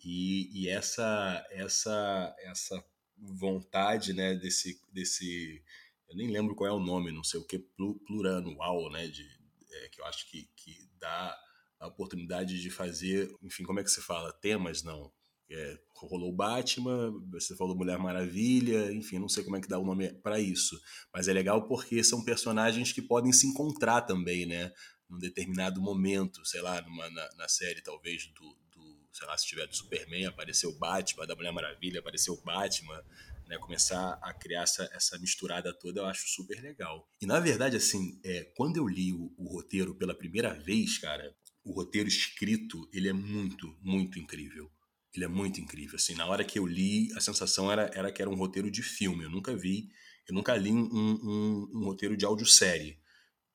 E, 0.04 0.50
e 0.52 0.68
essa, 0.68 1.46
essa, 1.52 2.34
essa 2.40 2.84
vontade, 3.16 4.12
né, 4.12 4.34
desse, 4.34 4.80
desse. 4.92 5.62
Eu 6.08 6.16
nem 6.16 6.32
lembro 6.32 6.56
qual 6.56 6.68
é 6.68 6.72
o 6.72 6.80
nome, 6.80 7.12
não 7.12 7.22
sei 7.22 7.38
o 7.38 7.46
que, 7.46 7.60
pluranual, 8.08 8.90
né, 8.90 9.06
de, 9.06 9.24
é, 9.70 9.88
que 9.90 10.00
eu 10.00 10.04
acho 10.04 10.28
que, 10.28 10.50
que 10.56 10.90
dá 10.98 11.38
a 11.78 11.86
oportunidade 11.86 12.60
de 12.60 12.68
fazer, 12.68 13.32
enfim, 13.40 13.62
como 13.62 13.78
é 13.78 13.84
que 13.84 13.90
se 13.90 14.02
fala? 14.02 14.32
Temas, 14.32 14.82
não. 14.82 15.12
É, 15.48 15.78
rolou 15.94 16.32
Batman, 16.32 17.12
você 17.30 17.54
falou 17.54 17.76
Mulher 17.76 17.98
Maravilha, 17.98 18.92
enfim, 18.92 19.20
não 19.20 19.28
sei 19.28 19.44
como 19.44 19.56
é 19.56 19.60
que 19.60 19.68
dá 19.68 19.78
o 19.78 19.86
nome 19.86 20.12
para 20.22 20.40
isso. 20.40 20.76
Mas 21.14 21.28
é 21.28 21.32
legal 21.32 21.68
porque 21.68 22.02
são 22.02 22.24
personagens 22.24 22.92
que 22.92 23.00
podem 23.00 23.32
se 23.32 23.46
encontrar 23.46 24.00
também, 24.00 24.44
né? 24.44 24.72
Num 25.12 25.18
determinado 25.18 25.80
momento, 25.80 26.44
sei 26.46 26.62
lá, 26.62 26.80
numa, 26.80 27.08
na, 27.10 27.28
na 27.36 27.48
série 27.48 27.82
talvez 27.82 28.26
do, 28.28 28.58
do, 28.74 29.08
sei 29.12 29.26
lá, 29.26 29.36
se 29.36 29.46
tiver 29.46 29.66
do 29.66 29.76
Superman, 29.76 30.26
apareceu 30.26 30.70
o 30.70 30.78
Batman, 30.78 31.26
da 31.26 31.36
Mulher 31.36 31.52
Maravilha, 31.52 32.00
apareceu 32.00 32.32
o 32.32 32.40
Batman, 32.40 33.04
né, 33.46 33.58
começar 33.58 34.18
a 34.22 34.32
criar 34.32 34.62
essa, 34.62 34.88
essa 34.94 35.18
misturada 35.18 35.72
toda, 35.74 36.00
eu 36.00 36.06
acho 36.06 36.26
super 36.28 36.60
legal. 36.62 37.06
E 37.20 37.26
na 37.26 37.38
verdade, 37.38 37.76
assim, 37.76 38.18
é, 38.24 38.44
quando 38.56 38.78
eu 38.78 38.88
li 38.88 39.12
o, 39.12 39.34
o 39.36 39.52
roteiro 39.52 39.94
pela 39.94 40.14
primeira 40.14 40.54
vez, 40.54 40.96
cara, 40.96 41.36
o 41.62 41.72
roteiro 41.72 42.08
escrito, 42.08 42.88
ele 42.92 43.08
é 43.08 43.12
muito, 43.12 43.76
muito 43.82 44.18
incrível. 44.18 44.70
Ele 45.14 45.26
é 45.26 45.28
muito 45.28 45.60
incrível. 45.60 45.96
Assim, 45.96 46.14
na 46.14 46.26
hora 46.26 46.42
que 46.42 46.58
eu 46.58 46.66
li, 46.66 47.12
a 47.14 47.20
sensação 47.20 47.70
era, 47.70 47.90
era 47.94 48.10
que 48.10 48.22
era 48.22 48.30
um 48.30 48.34
roteiro 48.34 48.70
de 48.70 48.82
filme. 48.82 49.24
Eu 49.24 49.30
nunca 49.30 49.54
vi, 49.54 49.90
eu 50.26 50.34
nunca 50.34 50.56
li 50.56 50.72
um, 50.72 50.88
um, 50.92 51.70
um 51.74 51.84
roteiro 51.84 52.16
de 52.16 52.24
audiosérie. 52.24 52.98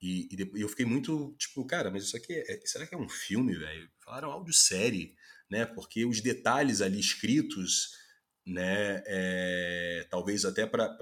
E, 0.02 0.28
e, 0.32 0.36
depois, 0.36 0.62
eu 0.62 0.70
fiquei 0.70 0.86
muito, 0.86 1.36
tipo, 1.38 1.66
cara, 1.66 1.89
mas 1.89 2.04
isso 2.04 2.16
aqui 2.16 2.34
é, 2.34 2.62
será 2.66 2.86
que 2.86 2.93
é 2.93 2.98
um 2.98 3.10
filme, 3.10 3.56
velho? 3.56 3.89
Falaram 4.04 4.32
audiosérie, 4.32 5.16
né? 5.50 5.66
Porque 5.66 6.06
os 6.06 6.22
detalhes 6.22 6.82
ali 6.82 7.00
escritos, 7.00 7.91
né? 8.45 9.02
É, 9.08 10.08
talvez 10.10 10.45
até 10.45 10.68
para 10.68 10.95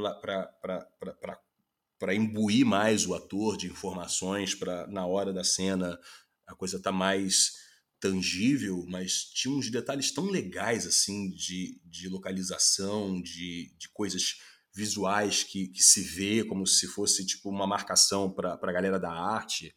imbuir 2.14 2.66
mais 2.66 3.06
o 3.06 3.14
ator 3.14 3.58
de 3.58 3.68
informações, 3.68 4.56
para 4.56 4.88
na 4.88 5.06
hora 5.06 5.34
da 5.34 5.44
cena 5.44 6.00
a 6.48 6.56
coisa 6.56 6.82
tá 6.82 6.92
mais 6.92 7.54
tangível, 8.00 8.86
mas 8.88 9.24
tinha 9.24 9.54
uns 9.54 9.70
detalhes 9.70 10.12
tão 10.12 10.26
legais, 10.26 10.86
assim, 10.86 11.32
de, 11.32 11.82
de 11.84 12.08
localização, 12.08 13.22
de, 13.22 13.74
de 13.78 13.90
coisas 13.90 14.40
visuais 14.76 15.42
que, 15.42 15.70
que 15.70 15.82
se 15.82 16.02
vê 16.02 16.44
como 16.44 16.68
se 16.68 16.86
fosse 16.86 17.26
tipo 17.26 17.50
uma 17.50 17.66
marcação 17.66 18.30
para 18.30 18.60
a 18.62 18.72
galera 18.74 19.00
da 19.00 19.10
arte. 19.10 19.74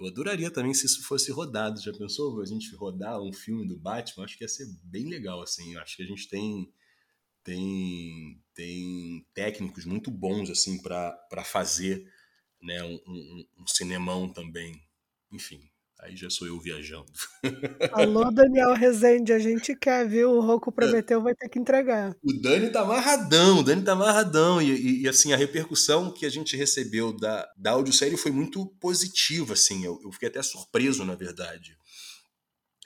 Eu 0.00 0.06
adoraria 0.06 0.50
também 0.50 0.72
se 0.72 0.86
isso 0.86 1.06
fosse 1.06 1.30
rodado. 1.30 1.80
Já 1.80 1.92
pensou 1.92 2.40
a 2.40 2.46
gente 2.46 2.74
rodar 2.74 3.20
um 3.20 3.32
filme 3.32 3.66
do 3.66 3.78
Batman? 3.78 4.24
Acho 4.24 4.38
que 4.38 4.44
ia 4.44 4.48
ser 4.48 4.66
bem 4.82 5.08
legal, 5.08 5.42
assim. 5.42 5.76
Acho 5.76 5.96
que 5.96 6.02
a 6.02 6.06
gente 6.06 6.28
tem 6.28 6.72
tem 7.44 8.42
tem 8.54 9.26
técnicos 9.34 9.84
muito 9.84 10.10
bons 10.10 10.50
assim 10.50 10.82
para 10.82 11.44
fazer 11.44 12.10
né, 12.60 12.82
um, 12.82 12.98
um, 13.06 13.46
um 13.58 13.66
cinemão 13.66 14.32
também. 14.32 14.82
Enfim, 15.30 15.70
Aí 16.06 16.16
já 16.16 16.30
sou 16.30 16.46
eu 16.46 16.60
viajando. 16.60 17.06
Alô, 17.90 18.30
Daniel 18.30 18.74
Rezende, 18.74 19.32
a 19.32 19.40
gente 19.40 19.74
quer, 19.74 20.08
viu? 20.08 20.30
O 20.30 20.40
Roco 20.40 20.70
prometeu, 20.70 21.20
vai 21.20 21.34
ter 21.34 21.48
que 21.48 21.58
entregar. 21.58 22.14
O 22.22 22.32
Dani 22.40 22.70
tá 22.70 22.82
amarradão, 22.82 23.58
o 23.58 23.62
Dani 23.64 23.82
tá 23.82 23.90
amarradão. 23.90 24.62
E, 24.62 24.70
e, 24.70 25.02
e, 25.02 25.08
assim, 25.08 25.32
a 25.32 25.36
repercussão 25.36 26.12
que 26.12 26.24
a 26.24 26.28
gente 26.28 26.56
recebeu 26.56 27.12
da, 27.12 27.50
da 27.56 27.72
audiosérie 27.72 28.16
foi 28.16 28.30
muito 28.30 28.64
positiva, 28.80 29.54
assim. 29.54 29.84
Eu, 29.84 30.00
eu 30.04 30.12
fiquei 30.12 30.28
até 30.28 30.40
surpreso, 30.44 31.04
na 31.04 31.16
verdade. 31.16 31.76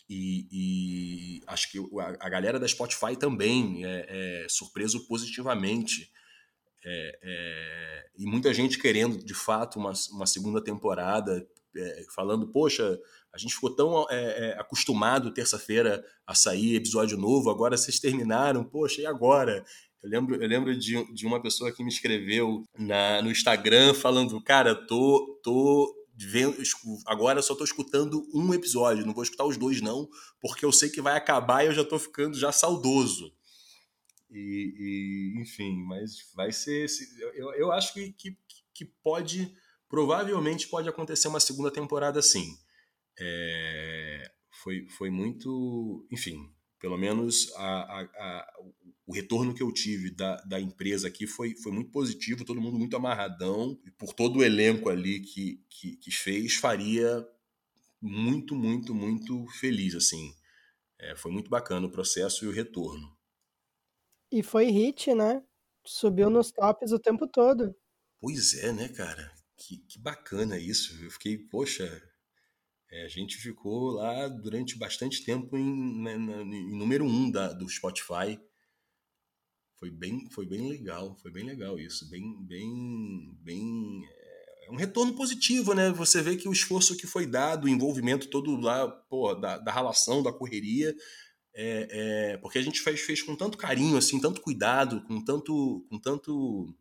E, 0.08 0.48
e 0.50 1.42
acho 1.46 1.70
que 1.70 1.78
a, 1.78 2.26
a, 2.26 2.28
galera 2.30 2.58
da 2.58 2.66
Spotify 2.66 3.14
também 3.18 3.84
é, 3.84 4.44
é 4.44 4.46
surpreso 4.48 5.06
positivamente. 5.06 6.10
É, 6.82 7.18
é, 7.22 8.06
e 8.16 8.24
muita 8.24 8.54
gente 8.54 8.78
querendo, 8.78 9.22
de 9.22 9.34
fato, 9.34 9.78
uma, 9.78 9.92
uma 10.10 10.26
segunda 10.26 10.64
temporada 10.64 11.46
é, 11.76 12.04
falando, 12.14 12.48
poxa, 12.48 12.98
a 13.32 13.38
gente 13.38 13.54
ficou 13.54 13.74
tão 13.74 14.06
é, 14.10 14.48
é, 14.48 14.60
acostumado 14.60 15.32
terça-feira 15.32 16.04
a 16.26 16.34
sair 16.34 16.74
episódio 16.74 17.16
novo, 17.16 17.50
agora 17.50 17.76
vocês 17.76 17.98
terminaram, 18.00 18.64
poxa, 18.64 19.00
e 19.02 19.06
agora? 19.06 19.64
Eu 20.02 20.08
lembro, 20.08 20.34
eu 20.42 20.48
lembro 20.48 20.76
de, 20.76 21.12
de 21.12 21.26
uma 21.26 21.40
pessoa 21.42 21.70
que 21.70 21.84
me 21.84 21.90
escreveu 21.90 22.64
na, 22.78 23.20
no 23.22 23.30
Instagram 23.30 23.92
falando, 23.94 24.42
cara, 24.42 24.74
tô, 24.74 25.38
tô 25.42 25.94
vendo, 26.16 26.56
agora 27.06 27.42
só 27.42 27.54
tô 27.54 27.64
escutando 27.64 28.26
um 28.34 28.52
episódio, 28.52 29.06
não 29.06 29.14
vou 29.14 29.22
escutar 29.22 29.44
os 29.44 29.56
dois 29.56 29.80
não, 29.80 30.08
porque 30.40 30.64
eu 30.64 30.72
sei 30.72 30.88
que 30.88 31.02
vai 31.02 31.16
acabar 31.16 31.64
e 31.64 31.68
eu 31.68 31.74
já 31.74 31.84
tô 31.84 31.98
ficando 31.98 32.36
já 32.36 32.50
saudoso. 32.50 33.32
E, 34.30 34.74
e 35.36 35.40
enfim, 35.40 35.82
mas 35.86 36.30
vai 36.34 36.52
ser, 36.52 36.86
eu, 37.34 37.52
eu 37.54 37.72
acho 37.72 37.92
que, 37.92 38.12
que, 38.12 38.36
que 38.72 38.84
pode 38.84 39.52
Provavelmente 39.90 40.68
pode 40.68 40.88
acontecer 40.88 41.26
uma 41.26 41.40
segunda 41.40 41.68
temporada 41.68 42.22
sim. 42.22 42.56
É, 43.18 44.30
foi, 44.62 44.86
foi 44.88 45.10
muito. 45.10 46.06
Enfim, 46.12 46.48
pelo 46.78 46.96
menos 46.96 47.52
a, 47.56 47.66
a, 47.66 48.00
a, 48.02 48.52
o 49.04 49.12
retorno 49.12 49.52
que 49.52 49.64
eu 49.64 49.72
tive 49.72 50.14
da, 50.14 50.36
da 50.42 50.60
empresa 50.60 51.08
aqui 51.08 51.26
foi, 51.26 51.56
foi 51.56 51.72
muito 51.72 51.90
positivo, 51.90 52.44
todo 52.44 52.60
mundo 52.60 52.78
muito 52.78 52.96
amarradão, 52.96 53.76
e 53.84 53.90
por 53.90 54.14
todo 54.14 54.38
o 54.38 54.44
elenco 54.44 54.88
ali 54.88 55.18
que, 55.18 55.60
que, 55.68 55.96
que 55.96 56.10
fez, 56.12 56.54
faria 56.54 57.26
muito, 58.00 58.54
muito, 58.54 58.94
muito 58.94 59.44
feliz, 59.58 59.96
assim. 59.96 60.32
É, 61.00 61.16
foi 61.16 61.32
muito 61.32 61.50
bacana 61.50 61.88
o 61.88 61.90
processo 61.90 62.44
e 62.44 62.48
o 62.48 62.52
retorno. 62.52 63.12
E 64.30 64.40
foi 64.40 64.66
hit, 64.66 65.12
né? 65.12 65.42
Subiu 65.84 66.30
nos 66.30 66.52
tops 66.52 66.92
o 66.92 66.98
tempo 67.00 67.26
todo. 67.26 67.74
Pois 68.20 68.54
é, 68.54 68.72
né, 68.72 68.88
cara? 68.88 69.39
Que, 69.60 69.76
que 69.76 69.98
bacana 69.98 70.58
isso. 70.58 70.96
Eu 71.04 71.10
fiquei, 71.10 71.36
poxa, 71.36 71.84
é, 72.90 73.04
a 73.04 73.08
gente 73.08 73.36
ficou 73.36 73.92
lá 73.92 74.26
durante 74.26 74.76
bastante 74.76 75.24
tempo 75.24 75.56
em, 75.56 76.02
né, 76.02 76.16
em 76.16 76.76
número 76.76 77.04
um 77.04 77.30
da, 77.30 77.52
do 77.52 77.68
Spotify. 77.68 78.40
Foi 79.78 79.90
bem, 79.90 80.28
foi 80.30 80.46
bem 80.46 80.68
legal, 80.68 81.16
foi 81.22 81.30
bem 81.30 81.44
legal 81.44 81.78
isso, 81.78 82.08
bem, 82.10 82.36
bem, 82.44 83.38
bem 83.40 84.02
é, 84.06 84.66
é 84.66 84.70
um 84.70 84.76
retorno 84.76 85.14
positivo, 85.14 85.72
né? 85.72 85.90
Você 85.90 86.20
vê 86.20 86.36
que 86.36 86.48
o 86.48 86.52
esforço 86.52 86.96
que 86.96 87.06
foi 87.06 87.26
dado, 87.26 87.64
o 87.64 87.68
envolvimento 87.68 88.28
todo 88.28 88.60
lá, 88.60 88.88
pô, 88.88 89.34
da, 89.34 89.58
da 89.58 89.72
relação, 89.72 90.22
da 90.22 90.32
correria, 90.32 90.94
é, 91.54 91.88
é, 91.90 92.36
porque 92.38 92.58
a 92.58 92.62
gente 92.62 92.80
fez, 92.80 93.00
fez 93.00 93.22
com 93.22 93.36
tanto 93.36 93.56
carinho, 93.56 93.96
assim, 93.96 94.20
tanto 94.20 94.40
cuidado, 94.40 95.02
com 95.04 95.24
tanto, 95.24 95.84
com 95.88 95.98
tanto 95.98 96.74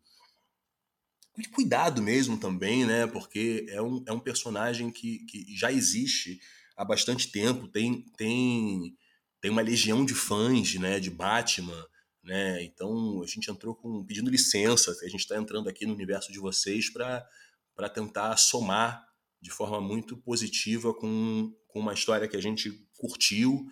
cuidado 1.47 2.01
mesmo 2.01 2.37
também, 2.37 2.85
né? 2.85 3.07
Porque 3.07 3.65
é 3.69 3.81
um, 3.81 4.03
é 4.07 4.11
um 4.11 4.19
personagem 4.19 4.91
que, 4.91 5.19
que 5.25 5.55
já 5.55 5.71
existe 5.71 6.39
há 6.75 6.83
bastante 6.83 7.31
tempo, 7.31 7.67
tem, 7.67 8.05
tem, 8.17 8.95
tem 9.41 9.51
uma 9.51 9.61
legião 9.61 10.05
de 10.05 10.13
fãs, 10.13 10.75
né? 10.75 10.99
De 10.99 11.09
Batman, 11.09 11.85
né? 12.23 12.63
Então 12.63 13.21
a 13.23 13.27
gente 13.27 13.49
entrou 13.49 13.75
com 13.75 14.03
pedindo 14.03 14.29
licença, 14.29 14.91
a 14.91 15.07
gente 15.07 15.21
está 15.21 15.37
entrando 15.37 15.69
aqui 15.69 15.85
no 15.85 15.93
universo 15.93 16.31
de 16.31 16.39
vocês 16.39 16.89
para 16.89 17.89
tentar 17.93 18.35
somar 18.37 19.07
de 19.41 19.49
forma 19.49 19.79
muito 19.79 20.17
positiva 20.17 20.93
com, 20.93 21.53
com 21.67 21.79
uma 21.79 21.93
história 21.93 22.27
que 22.27 22.35
a 22.35 22.41
gente 22.41 22.71
curtiu 22.97 23.65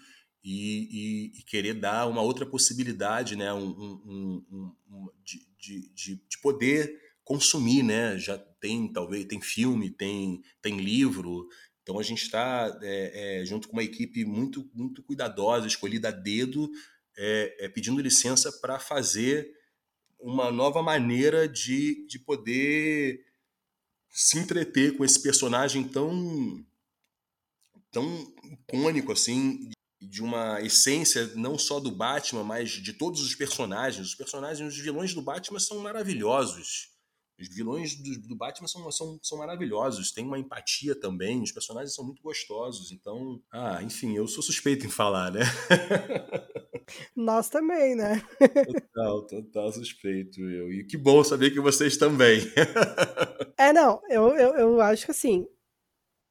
e, 0.44 1.34
e, 1.34 1.40
e, 1.40 1.44
querer 1.44 1.74
dar 1.74 2.08
uma 2.08 2.22
outra 2.22 2.46
possibilidade, 2.46 3.36
né, 3.36 3.54
um, 3.54 3.68
um, 3.68 4.46
um, 4.50 4.76
um 4.90 5.10
de, 5.24 5.46
de, 5.94 6.16
de, 6.16 6.38
poder 6.42 6.98
consumir, 7.28 7.84
né? 7.84 8.18
Já 8.18 8.38
tem 8.38 8.88
talvez 8.88 9.26
tem 9.26 9.42
filme, 9.42 9.92
tem 9.92 10.42
tem 10.62 10.78
livro, 10.78 11.46
então 11.84 12.00
a 12.00 12.04
gente 12.04 12.24
está 12.24 12.80
é, 12.82 13.42
é, 13.42 13.46
junto 13.46 13.68
com 13.68 13.74
uma 13.74 13.84
equipe 13.84 14.24
muito 14.24 14.70
muito 14.74 15.04
cuidadosa, 15.04 15.68
escolhida 15.68 16.08
a 16.08 16.12
dedo, 16.12 16.72
é, 17.18 17.66
é 17.66 17.70
pedindo 17.70 18.02
licença 18.02 18.50
para 18.62 18.80
fazer 18.80 19.52
uma 20.18 20.50
nova 20.50 20.82
maneira 20.82 21.50
de, 21.50 22.08
de 22.08 22.18
poder 22.18 23.26
se 24.10 24.40
entreter 24.40 24.96
com 24.96 25.04
esse 25.04 25.22
personagem 25.22 25.84
tão 25.84 26.66
tão 27.92 28.34
icônico 28.46 29.12
assim 29.12 29.70
de 30.02 30.24
uma 30.24 30.62
essência 30.62 31.28
não 31.36 31.58
só 31.58 31.78
do 31.78 31.92
Batman, 31.92 32.44
mas 32.44 32.70
de 32.70 32.94
todos 32.94 33.20
os 33.22 33.36
personagens. 33.36 34.08
Os 34.08 34.16
personagens, 34.16 34.74
os 34.74 34.80
vilões 34.80 35.14
do 35.14 35.22
Batman 35.22 35.60
são 35.60 35.80
maravilhosos. 35.80 36.97
Os 37.40 37.50
vilões 37.50 37.96
do, 37.96 38.20
do, 38.28 38.36
Batman 38.36 38.68
são, 38.68 38.92
são, 38.92 39.20
são 39.22 39.38
maravilhosos, 39.38 40.12
tem 40.12 40.26
uma 40.26 40.40
empatia 40.40 41.00
também, 41.00 41.44
os 41.44 41.52
personagens 41.52 41.94
são 41.94 42.04
muito 42.04 42.22
gostosos. 42.24 42.92
Então, 42.92 43.40
ah, 43.52 43.82
enfim, 43.84 44.16
eu 44.16 44.28
sou 44.28 44.42
suspeito 44.42 44.88
em 44.88 44.90
falar, 44.90 45.32
né? 45.32 45.42
Nós 47.16 47.48
também, 47.50 47.96
né? 47.96 48.24
total, 48.94 49.28
total 49.28 49.72
suspeito 49.72 50.42
eu. 50.42 50.72
E 50.72 50.84
que 50.86 50.98
bom 50.98 51.24
saber 51.24 51.52
que 51.52 51.60
vocês 51.60 51.96
também. 51.96 52.40
é, 53.58 53.72
não, 53.72 54.02
eu, 54.10 54.30
eu, 54.30 54.56
eu 54.56 54.82
acho 54.82 55.06
que 55.06 55.12
assim, 55.12 55.46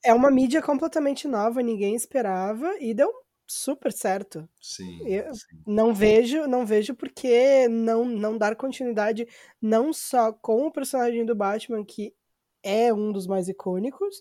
é 0.04 0.12
uma 0.12 0.30
mídia 0.30 0.62
completamente 0.62 1.28
nova, 1.28 1.62
ninguém 1.62 1.94
esperava, 1.94 2.76
e 2.80 2.94
deu 2.94 3.12
super 3.46 3.92
certo. 3.92 4.48
Sim, 4.60 4.98
eu 5.06 5.32
sim. 5.32 5.64
não 5.66 5.94
vejo, 5.94 6.46
não 6.46 6.64
vejo 6.66 6.94
porque 6.94 7.68
não 7.68 8.04
não 8.04 8.38
dar 8.38 8.56
continuidade 8.56 9.26
não 9.60 9.92
só 9.92 10.32
com 10.32 10.66
o 10.66 10.72
personagem 10.72 11.24
do 11.24 11.34
Batman 11.34 11.84
que 11.84 12.14
é 12.62 12.92
um 12.92 13.12
dos 13.12 13.26
mais 13.26 13.48
icônicos, 13.48 14.20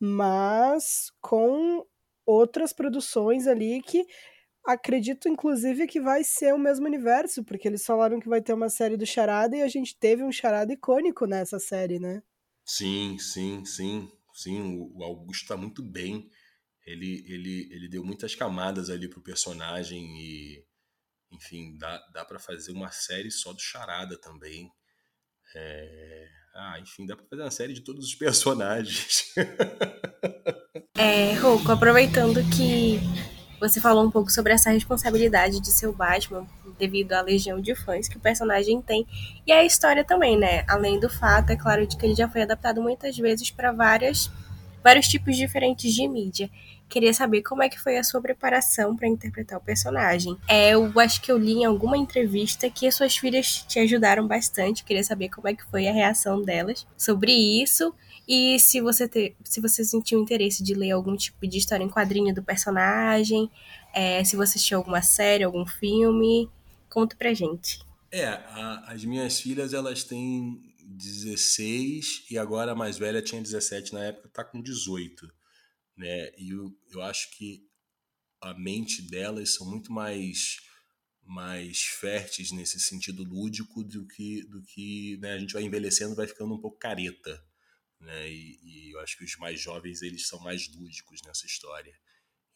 mas 0.00 1.12
com 1.20 1.86
outras 2.26 2.72
produções 2.72 3.46
ali 3.46 3.82
que 3.82 4.06
acredito 4.66 5.28
inclusive 5.28 5.86
que 5.86 6.00
vai 6.00 6.24
ser 6.24 6.54
o 6.54 6.58
mesmo 6.58 6.86
universo, 6.86 7.44
porque 7.44 7.68
eles 7.68 7.84
falaram 7.86 8.20
que 8.20 8.28
vai 8.28 8.42
ter 8.42 8.52
uma 8.54 8.68
série 8.70 8.96
do 8.96 9.06
Charada 9.06 9.56
e 9.56 9.62
a 9.62 9.68
gente 9.68 9.98
teve 9.98 10.22
um 10.24 10.32
Charada 10.32 10.72
icônico 10.72 11.26
nessa 11.26 11.58
série, 11.58 11.98
né? 11.98 12.22
Sim, 12.64 13.18
sim, 13.18 13.64
sim. 13.64 14.08
Sim, 14.32 14.78
o 14.94 15.02
Augusto 15.02 15.48
tá 15.48 15.56
muito 15.56 15.82
bem 15.82 16.30
ele, 16.88 17.22
ele, 17.28 17.68
ele 17.70 17.88
deu 17.88 18.02
muitas 18.02 18.34
camadas 18.34 18.88
ali 18.88 19.08
pro 19.08 19.20
personagem 19.20 20.02
e, 20.18 20.64
enfim, 21.30 21.76
dá, 21.76 21.98
dá 22.14 22.24
para 22.24 22.38
fazer 22.38 22.72
uma 22.72 22.90
série 22.90 23.30
só 23.30 23.52
do 23.52 23.60
Charada 23.60 24.18
também. 24.18 24.70
É... 25.54 26.28
Ah, 26.54 26.80
enfim, 26.80 27.06
dá 27.06 27.14
pra 27.14 27.26
fazer 27.26 27.42
uma 27.42 27.50
série 27.50 27.74
de 27.74 27.82
todos 27.82 28.06
os 28.06 28.14
personagens. 28.16 29.34
é, 30.96 31.34
Rouco, 31.34 31.70
aproveitando 31.70 32.40
que 32.50 32.98
você 33.60 33.80
falou 33.80 34.06
um 34.06 34.10
pouco 34.10 34.30
sobre 34.30 34.54
essa 34.54 34.70
responsabilidade 34.70 35.60
de 35.60 35.70
ser 35.70 35.88
o 35.88 35.92
Batman 35.92 36.46
devido 36.78 37.12
à 37.12 37.20
legião 37.20 37.60
de 37.60 37.74
fãs 37.74 38.08
que 38.08 38.16
o 38.16 38.20
personagem 38.20 38.80
tem 38.80 39.06
e 39.46 39.52
a 39.52 39.64
história 39.64 40.04
também, 40.04 40.38
né? 40.38 40.64
Além 40.66 40.98
do 40.98 41.10
fato, 41.10 41.50
é 41.50 41.56
claro, 41.56 41.86
de 41.86 41.96
que 41.98 42.06
ele 42.06 42.14
já 42.14 42.28
foi 42.28 42.42
adaptado 42.42 42.80
muitas 42.80 43.16
vezes 43.18 43.50
para 43.50 43.72
várias 43.72 44.30
vários 44.82 45.08
tipos 45.08 45.36
diferentes 45.36 45.92
de 45.92 46.08
mídia. 46.08 46.50
Queria 46.88 47.12
saber 47.12 47.42
como 47.42 47.62
é 47.62 47.68
que 47.68 47.78
foi 47.78 47.98
a 47.98 48.04
sua 48.04 48.20
preparação 48.20 48.96
para 48.96 49.06
interpretar 49.06 49.58
o 49.58 49.62
personagem. 49.62 50.36
É, 50.48 50.70
eu 50.70 50.90
acho 50.98 51.20
que 51.20 51.30
eu 51.30 51.36
li 51.36 51.52
em 51.52 51.64
alguma 51.64 51.96
entrevista 51.96 52.70
que 52.70 52.86
as 52.86 52.94
suas 52.94 53.16
filhas 53.16 53.64
te 53.68 53.78
ajudaram 53.78 54.26
bastante. 54.26 54.84
Queria 54.84 55.04
saber 55.04 55.28
como 55.28 55.48
é 55.48 55.54
que 55.54 55.64
foi 55.64 55.86
a 55.86 55.92
reação 55.92 56.42
delas 56.42 56.86
sobre 56.96 57.32
isso 57.32 57.94
e 58.28 58.58
se 58.58 58.82
você 58.82 59.08
te, 59.08 59.34
se 59.42 59.58
você 59.58 59.82
sentiu 59.82 60.20
interesse 60.20 60.62
de 60.62 60.74
ler 60.74 60.90
algum 60.90 61.16
tipo 61.16 61.46
de 61.46 61.56
história 61.56 61.82
em 61.82 61.88
quadrinho 61.88 62.34
do 62.34 62.42
personagem, 62.42 63.50
é, 63.94 64.22
se 64.22 64.36
você 64.36 64.58
assistiu 64.58 64.76
alguma 64.76 65.00
série, 65.00 65.44
algum 65.44 65.64
filme, 65.64 66.50
conta 66.90 67.16
pra 67.16 67.32
gente. 67.32 67.80
É, 68.12 68.26
a, 68.26 68.92
as 68.92 69.02
minhas 69.02 69.40
filhas 69.40 69.72
elas 69.72 70.04
têm 70.04 70.60
16 70.84 72.26
e 72.30 72.36
agora 72.36 72.72
a 72.72 72.74
mais 72.74 72.98
velha 72.98 73.22
tinha 73.22 73.40
17 73.40 73.94
na 73.94 74.04
época, 74.04 74.28
tá 74.28 74.44
com 74.44 74.60
18 74.60 75.37
né? 75.98 76.30
E 76.38 76.50
eu, 76.50 76.72
eu 76.90 77.02
acho 77.02 77.30
que 77.36 77.68
a 78.40 78.54
mente 78.54 79.02
delas 79.02 79.54
são 79.54 79.68
muito 79.68 79.92
mais 79.92 80.58
mais 81.24 81.82
férteis 81.82 82.50
nesse 82.52 82.80
sentido 82.80 83.22
lúdico 83.22 83.84
do 83.84 84.06
que 84.06 84.44
do 84.44 84.62
que 84.62 85.18
né, 85.20 85.34
a 85.34 85.38
gente 85.38 85.52
vai 85.52 85.62
envelhecendo 85.62 86.14
vai 86.14 86.26
ficando 86.26 86.54
um 86.54 86.60
pouco 86.60 86.78
careta 86.78 87.44
né 88.00 88.30
e, 88.30 88.58
e, 88.62 88.94
eu 88.94 89.00
acho 89.00 89.18
que 89.18 89.24
os 89.24 89.36
mais 89.36 89.60
jovens 89.60 90.00
eles 90.00 90.26
são 90.26 90.40
mais 90.40 90.68
lúdicos 90.74 91.20
nessa 91.26 91.44
história 91.44 91.92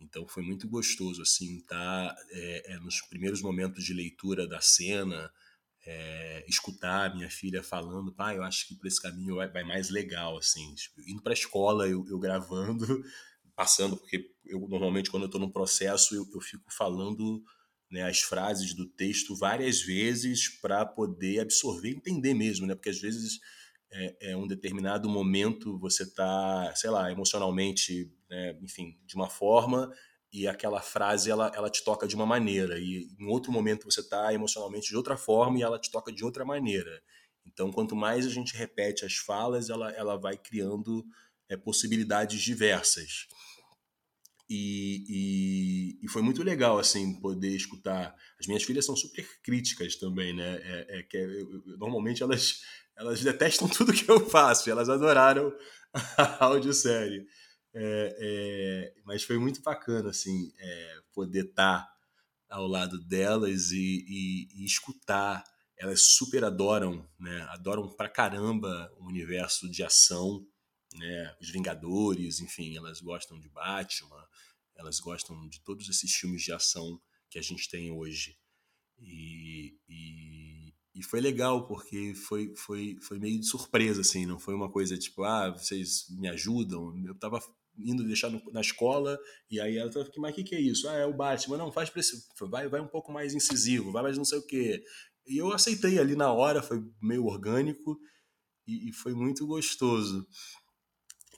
então 0.01 0.27
foi 0.27 0.43
muito 0.43 0.67
gostoso 0.69 1.21
assim 1.21 1.61
tá 1.67 2.17
é, 2.31 2.73
é, 2.75 2.79
nos 2.79 3.03
primeiros 3.03 3.43
momentos 3.43 3.85
de 3.85 3.93
leitura 3.93 4.49
da 4.49 4.61
cena 4.63 5.31
é, 5.85 6.45
escutar 6.49 7.15
minha 7.15 7.29
filha 7.29 7.63
falando 7.63 8.15
pai 8.15 8.39
eu 8.39 8.43
acho 8.43 8.67
que 8.69 8.75
por 8.75 8.87
esse 8.87 9.03
caminho 9.03 9.35
vai, 9.35 9.49
vai 9.51 9.65
mais 9.65 9.91
legal 9.91 10.39
assim 10.39 10.75
indo 11.07 11.21
para 11.21 11.33
a 11.33 11.35
escola 11.35 11.87
eu, 11.87 12.07
eu 12.09 12.19
gravando 12.19 13.05
passando, 13.55 13.97
porque 13.97 14.31
eu 14.45 14.61
normalmente 14.69 15.11
quando 15.11 15.25
eu 15.25 15.27
estou 15.27 15.41
num 15.41 15.51
processo 15.51 16.15
eu, 16.15 16.27
eu 16.35 16.41
fico 16.41 16.73
falando 16.73 17.43
né, 17.91 18.03
as 18.03 18.21
frases 18.21 18.75
do 18.75 18.87
texto 18.87 19.37
várias 19.37 19.83
vezes 19.83 20.49
para 20.49 20.87
poder 20.87 21.41
absorver 21.41 21.91
e 21.91 21.97
entender 21.97 22.33
mesmo, 22.33 22.67
né? 22.67 22.75
Porque 22.75 22.89
às 22.89 22.99
vezes 22.99 23.39
é, 23.93 24.31
é 24.31 24.37
um 24.37 24.47
determinado 24.47 25.09
momento 25.09 25.79
você 25.79 26.05
está, 26.05 26.73
sei 26.75 26.89
lá, 26.89 27.13
emocionalmente, 27.13 28.11
né, 28.31 28.59
enfim, 28.63 28.99
de 29.05 29.15
uma 29.15 29.29
forma 29.29 29.93
e 30.33 30.49
aquela 30.49 30.81
frase 30.81 31.31
ela, 31.31 31.53
ela 31.55 31.69
te 31.69 31.85
toca 31.85 32.09
de 32.09 32.17
uma 32.17 32.25
maneira 32.25 32.79
e 32.79 33.15
em 33.21 33.27
outro 33.27 33.53
momento 33.53 33.85
você 33.85 34.01
está 34.01 34.33
emocionalmente 34.33 34.89
de 34.89 34.97
outra 34.97 35.17
forma 35.17 35.59
e 35.59 35.63
ela 35.63 35.79
te 35.79 35.91
toca 35.91 36.11
de 36.11 36.25
outra 36.25 36.45
maneira. 36.45 37.03
Então, 37.47 37.71
quanto 37.71 37.95
mais 37.95 38.27
a 38.27 38.31
gente 38.31 38.57
repete 38.57 39.05
as 39.05 39.17
falas, 39.17 39.69
ela, 39.69 39.91
ela 39.93 40.17
vai 40.17 40.37
criando 40.39 41.05
é, 41.49 41.57
possibilidades 41.57 42.41
diversas. 42.41 43.27
E, 44.55 45.05
e, 45.09 46.05
e, 46.05 46.09
foi 46.09 46.21
muito 46.21 46.43
legal, 46.43 46.79
assim, 46.79 47.19
poder 47.19 47.57
escutar. 47.57 48.15
As 48.39 48.47
minhas 48.47 48.63
filhas 48.63 48.85
são 48.85 48.95
super 48.95 49.27
críticas 49.43 49.97
também, 49.97 50.37
né? 50.37 50.61
É, 50.63 50.99
é 50.99 51.03
que 51.05 51.17
é, 51.17 51.25
eu, 51.25 51.63
eu, 51.67 51.79
normalmente 51.79 52.23
elas, 52.23 52.61
elas 52.95 53.23
detestam 53.23 53.67
tudo 53.73 53.95
que 53.95 54.07
eu 54.11 54.29
faço, 54.29 54.69
elas 54.69 54.91
adoraram 54.91 55.57
a 56.19 56.45
audiosérie. 56.45 57.27
É, 57.75 58.17
é, 58.21 58.95
mas 59.07 59.23
foi 59.23 59.39
muito 59.39 59.63
bacana, 59.63 60.11
assim, 60.11 60.53
é, 60.59 60.97
poder 61.15 61.47
estar 61.47 61.91
ao 62.51 62.67
lado 62.67 63.03
delas 63.07 63.71
e, 63.71 64.05
e, 64.07 64.49
e, 64.63 64.67
escutar. 64.67 65.43
Elas 65.79 66.03
super 66.03 66.45
adoram, 66.45 67.09
né? 67.19 67.47
Adoram 67.49 67.89
pra 67.89 68.07
caramba 68.07 68.93
o 68.99 69.07
universo 69.07 69.67
de 69.71 69.83
ação 69.83 70.47
né? 70.97 71.35
Os 71.41 71.51
Vingadores, 71.51 72.41
enfim, 72.41 72.77
elas 72.77 73.01
gostam 73.01 73.39
de 73.39 73.49
Batman, 73.49 74.27
elas 74.83 75.01
gostam 75.01 75.49
de 75.49 75.63
todos 75.63 75.89
esses 75.89 76.13
filmes 76.13 76.43
de 76.43 76.53
ação 76.53 77.01
que 77.31 77.39
a 77.39 77.43
gente 77.43 77.69
tem 77.69 77.91
hoje. 77.91 78.37
E, 78.99 79.75
e, 79.89 80.75
e 80.95 81.03
foi 81.03 81.21
legal, 81.21 81.67
porque 81.67 82.15
foi, 82.15 82.55
foi, 82.57 82.97
foi 83.01 83.19
meio 83.19 83.41
de 83.41 83.47
surpresa, 83.47 84.03
assim, 84.03 84.27
não 84.27 84.39
foi 84.39 84.55
uma 84.55 84.71
coisa 84.71 84.99
tipo, 84.99 85.25
ah, 85.25 85.51
vocês 85.51 86.07
me 86.11 86.29
ajudam. 86.29 86.95
Eu 87.07 87.15
tava 87.19 87.41
indo 87.79 88.05
deixar 88.05 88.31
no, 88.31 88.43
na 88.53 88.61
escola, 88.61 89.19
e 89.51 89.59
aí 89.59 89.79
ela 89.79 89.91
tava, 89.91 90.11
mas 90.19 90.33
o 90.33 90.35
que, 90.35 90.45
que 90.45 90.55
é 90.55 90.61
isso? 90.61 90.89
Ah, 90.89 90.95
é 90.95 91.07
o 91.07 91.17
Batman. 91.17 91.57
Não, 91.57 91.73
faz 91.73 91.91
esse, 91.97 92.23
vai, 92.43 92.69
vai 92.69 92.81
um 92.81 92.89
pouco 92.89 93.11
mais 93.11 93.35
incisivo, 93.35 93.93
vai 93.93 94.03
mais 94.03 94.19
não 94.19 94.25
sei 94.25 94.39
o 94.39 94.47
quê. 94.47 94.83
E 95.27 95.39
eu 95.39 95.53
aceitei 95.53 95.99
ali 95.99 96.15
na 96.15 96.33
hora, 96.33 96.63
foi 96.63 96.83
meio 97.01 97.25
orgânico, 97.25 97.99
e, 98.67 98.91
e 98.91 98.93
foi 98.93 99.15
muito 99.15 99.47
gostoso. 99.47 100.27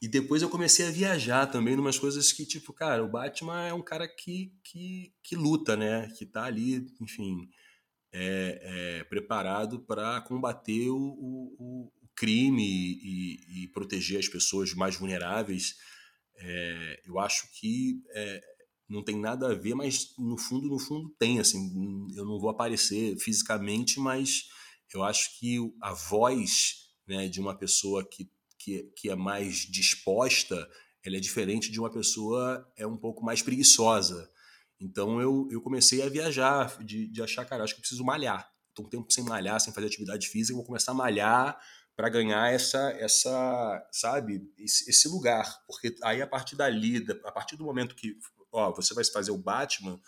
E 0.05 0.09
depois 0.09 0.43
eu 0.43 0.51
comecei 0.51 0.87
a 0.87 0.91
viajar 0.91 1.47
também 1.47 1.75
numas 1.75 1.99
coisas 1.99 2.31
que, 2.31 2.45
tipo, 2.45 2.75
cara, 2.75 3.03
o 3.03 3.09
Batman 3.09 3.63
é 3.63 3.73
um 3.73 3.81
cara 3.81 4.07
que, 4.07 4.53
que, 4.63 5.15
que 5.23 5.35
luta, 5.35 5.79
né? 5.79 6.11
Que 6.19 6.27
tá 6.27 6.45
ali, 6.45 6.87
enfim, 7.01 7.49
é, 8.13 8.99
é, 9.01 9.05
preparado 9.05 9.81
para 9.81 10.21
combater 10.21 10.91
o, 10.91 10.99
o, 10.99 11.57
o 11.59 11.93
crime 12.15 12.63
e, 12.63 13.63
e, 13.63 13.69
proteger 13.69 14.19
as 14.19 14.29
pessoas 14.29 14.75
mais 14.75 14.95
vulneráveis. 14.95 15.75
É, 16.37 17.01
eu 17.07 17.19
acho 17.19 17.51
que 17.59 18.03
é, 18.11 18.43
não 18.87 19.03
tem 19.03 19.19
nada 19.19 19.53
a 19.53 19.55
ver, 19.55 19.75
mas 19.75 20.13
no 20.19 20.37
fundo, 20.37 20.69
no 20.69 20.79
fundo 20.79 21.15
tem. 21.19 21.41
Assim, 21.41 22.13
eu 22.15 22.27
não 22.27 22.39
vou 22.39 22.51
aparecer 22.51 23.17
fisicamente, 23.17 23.99
mas 23.99 24.51
eu 24.93 25.03
acho 25.03 25.39
que 25.39 25.57
a 25.81 25.95
voz 25.95 26.93
né, 27.07 27.27
de 27.27 27.41
uma 27.41 27.57
pessoa 27.57 28.07
que, 28.07 28.31
que, 28.65 28.91
que 28.97 29.11
é 29.11 29.15
mais 29.15 29.59
disposta, 29.59 30.57
ela 31.05 31.17
é 31.17 31.21
diferente 31.21 31.71
de 31.71 31.79
uma 31.79 31.91
pessoa 31.91 32.67
é 32.77 32.87
um 32.87 32.97
pouco 32.97 33.23
mais 33.23 33.43
preguiçosa. 33.43 34.31
Então 34.81 35.21
eu, 35.21 35.47
eu 35.51 35.61
comecei 35.61 36.03
a 36.03 36.09
viajar, 36.09 36.83
de, 36.83 37.07
de 37.07 37.23
achar, 37.23 37.45
cara, 37.45 37.63
acho 37.63 37.75
que 37.75 37.81
eu 37.81 37.83
preciso 37.83 38.05
malhar. 38.05 38.51
Estou 38.71 38.87
um 38.87 38.89
tempo 38.89 39.13
sem 39.13 39.23
malhar, 39.23 39.61
sem 39.61 39.73
fazer 39.73 39.87
atividade 39.87 40.29
física, 40.29 40.57
vou 40.57 40.65
começar 40.65 40.93
a 40.93 40.95
malhar 40.95 41.61
para 41.95 42.09
ganhar 42.09 42.53
essa, 42.53 42.91
essa 42.99 43.87
sabe, 43.93 44.41
esse, 44.59 44.91
esse, 44.91 45.09
lugar. 45.09 45.63
Porque 45.67 45.95
aí 46.03 46.21
a 46.21 46.27
partir 46.27 46.57
dali, 46.57 47.05
a 47.25 47.31
partir 47.31 47.57
do 47.57 47.65
momento 47.65 47.95
que 47.95 48.17
ó, 48.51 48.75
você 48.75 48.95
vai 48.95 49.05
fazer 49.05 49.31
o 49.31 49.39
Batman, 49.39 50.01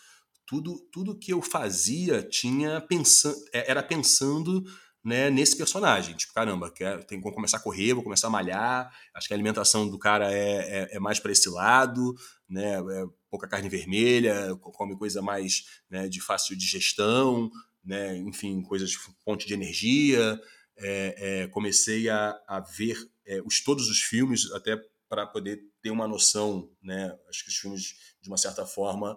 tudo, 0.46 0.80
tudo 0.90 1.18
que 1.18 1.32
eu 1.32 1.42
fazia 1.42 2.22
tinha 2.22 2.80
pensando, 2.80 3.36
é, 3.52 3.70
era 3.70 3.82
pensando 3.82 4.64
né, 5.07 5.30
nesse 5.30 5.57
personagem. 5.57 6.16
Tipo, 6.16 6.34
caramba, 6.34 6.68
tem 7.07 7.22
que 7.22 7.30
começar 7.30 7.59
a 7.59 7.61
correr, 7.61 7.94
vou 7.94 8.02
começar 8.02 8.26
a 8.26 8.30
malhar. 8.30 8.92
Acho 9.14 9.28
que 9.28 9.32
a 9.32 9.36
alimentação 9.36 9.88
do 9.88 10.00
cara 10.00 10.32
é, 10.32 10.88
é, 10.90 10.96
é 10.96 10.98
mais 10.98 11.20
para 11.20 11.30
esse 11.30 11.48
lado, 11.48 12.12
né? 12.48 12.74
É 12.74 13.04
pouca 13.30 13.46
carne 13.46 13.68
vermelha, 13.68 14.57
come 14.57 14.96
coisa 14.96 15.22
mais 15.22 15.64
né, 15.88 16.09
de 16.09 16.20
fácil 16.20 16.57
digestão, 16.57 17.48
né? 17.84 18.16
Enfim, 18.16 18.61
coisas 18.62 18.90
de 18.90 18.98
fonte 19.24 19.46
de 19.46 19.54
energia. 19.54 20.40
É, 20.76 21.42
é, 21.44 21.46
comecei 21.48 22.09
a, 22.09 22.36
a 22.48 22.59
ver 22.59 22.98
é, 23.24 23.40
os, 23.42 23.62
todos 23.62 23.88
os 23.88 24.00
filmes 24.00 24.50
até 24.50 24.76
para 25.09 25.24
poder 25.24 25.61
ter 25.80 25.90
uma 25.90 26.09
noção, 26.09 26.68
né? 26.82 27.16
Acho 27.28 27.44
que 27.44 27.50
os 27.50 27.57
filmes, 27.57 27.94
de 28.20 28.28
uma 28.28 28.36
certa 28.36 28.66
forma, 28.66 29.16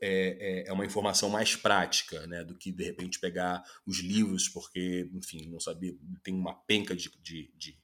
é, 0.00 0.64
é, 0.64 0.68
é, 0.68 0.72
uma 0.72 0.86
informação 0.86 1.28
mais 1.28 1.54
prática, 1.54 2.26
né, 2.26 2.44
do 2.44 2.56
que 2.56 2.72
de 2.72 2.84
repente 2.84 3.20
pegar 3.20 3.62
os 3.86 3.98
livros, 4.00 4.48
porque, 4.48 5.08
enfim, 5.12 5.48
não 5.48 5.60
sabia, 5.60 5.94
tem 6.22 6.34
uma 6.34 6.54
penca 6.54 6.96
de, 6.96 7.10
de, 7.22 7.52
de, 7.56 7.78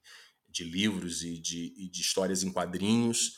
de 0.48 0.64
livros 0.64 1.22
e 1.22 1.38
de, 1.38 1.74
e 1.76 1.88
de 1.88 2.00
histórias 2.00 2.42
em 2.42 2.52
quadrinhos, 2.52 3.36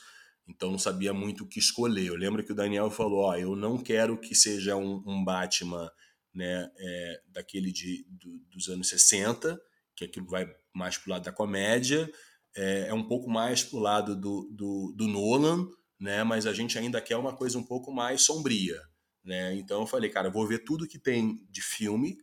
então 0.49 0.70
não 0.70 0.78
sabia 0.78 1.12
muito 1.12 1.44
o 1.44 1.49
que 1.49 1.59
escolher. 1.59 2.07
Eu 2.07 2.14
lembro 2.14 2.44
que 2.44 2.53
o 2.53 2.55
Daniel 2.55 2.90
falou: 2.90 3.24
Ó, 3.24 3.34
eu 3.34 3.57
não 3.57 3.76
quero 3.76 4.16
que 4.16 4.32
seja 4.34 4.76
um, 4.76 5.03
um 5.05 5.24
Batman 5.24 5.90
né, 6.32 6.70
é, 6.78 7.20
daquele 7.28 7.72
de, 7.72 8.07
do, 8.09 8.38
dos 8.51 8.68
anos 8.68 8.88
60, 8.88 9.61
que 9.97 10.05
aquilo 10.05 10.26
vai 10.26 10.47
mais 10.72 10.97
para 10.99 11.09
o 11.09 11.12
lado 11.12 11.24
da 11.24 11.32
comédia, 11.32 12.09
é, 12.55 12.88
é 12.88 12.94
um 12.94 13.09
pouco 13.09 13.28
mais 13.28 13.64
para 13.64 13.76
o 13.76 13.80
lado 13.80 14.14
do, 14.14 14.49
do, 14.53 14.94
do 14.97 15.09
Nolan 15.09 15.66
né? 15.99 16.22
Mas 16.24 16.47
a 16.47 16.53
gente 16.53 16.78
ainda 16.78 17.01
quer 17.01 17.16
uma 17.16 17.34
coisa 17.34 17.59
um 17.59 17.64
pouco 17.64 17.92
mais 17.92 18.22
sombria, 18.22 18.80
né? 19.24 19.55
Então 19.55 19.80
eu 19.80 19.86
falei, 19.86 20.11
cara, 20.11 20.30
vou 20.30 20.47
ver 20.47 20.64
tudo 20.64 20.86
que 20.86 20.99
tem 20.99 21.44
de 21.51 21.62
filme 21.62 22.18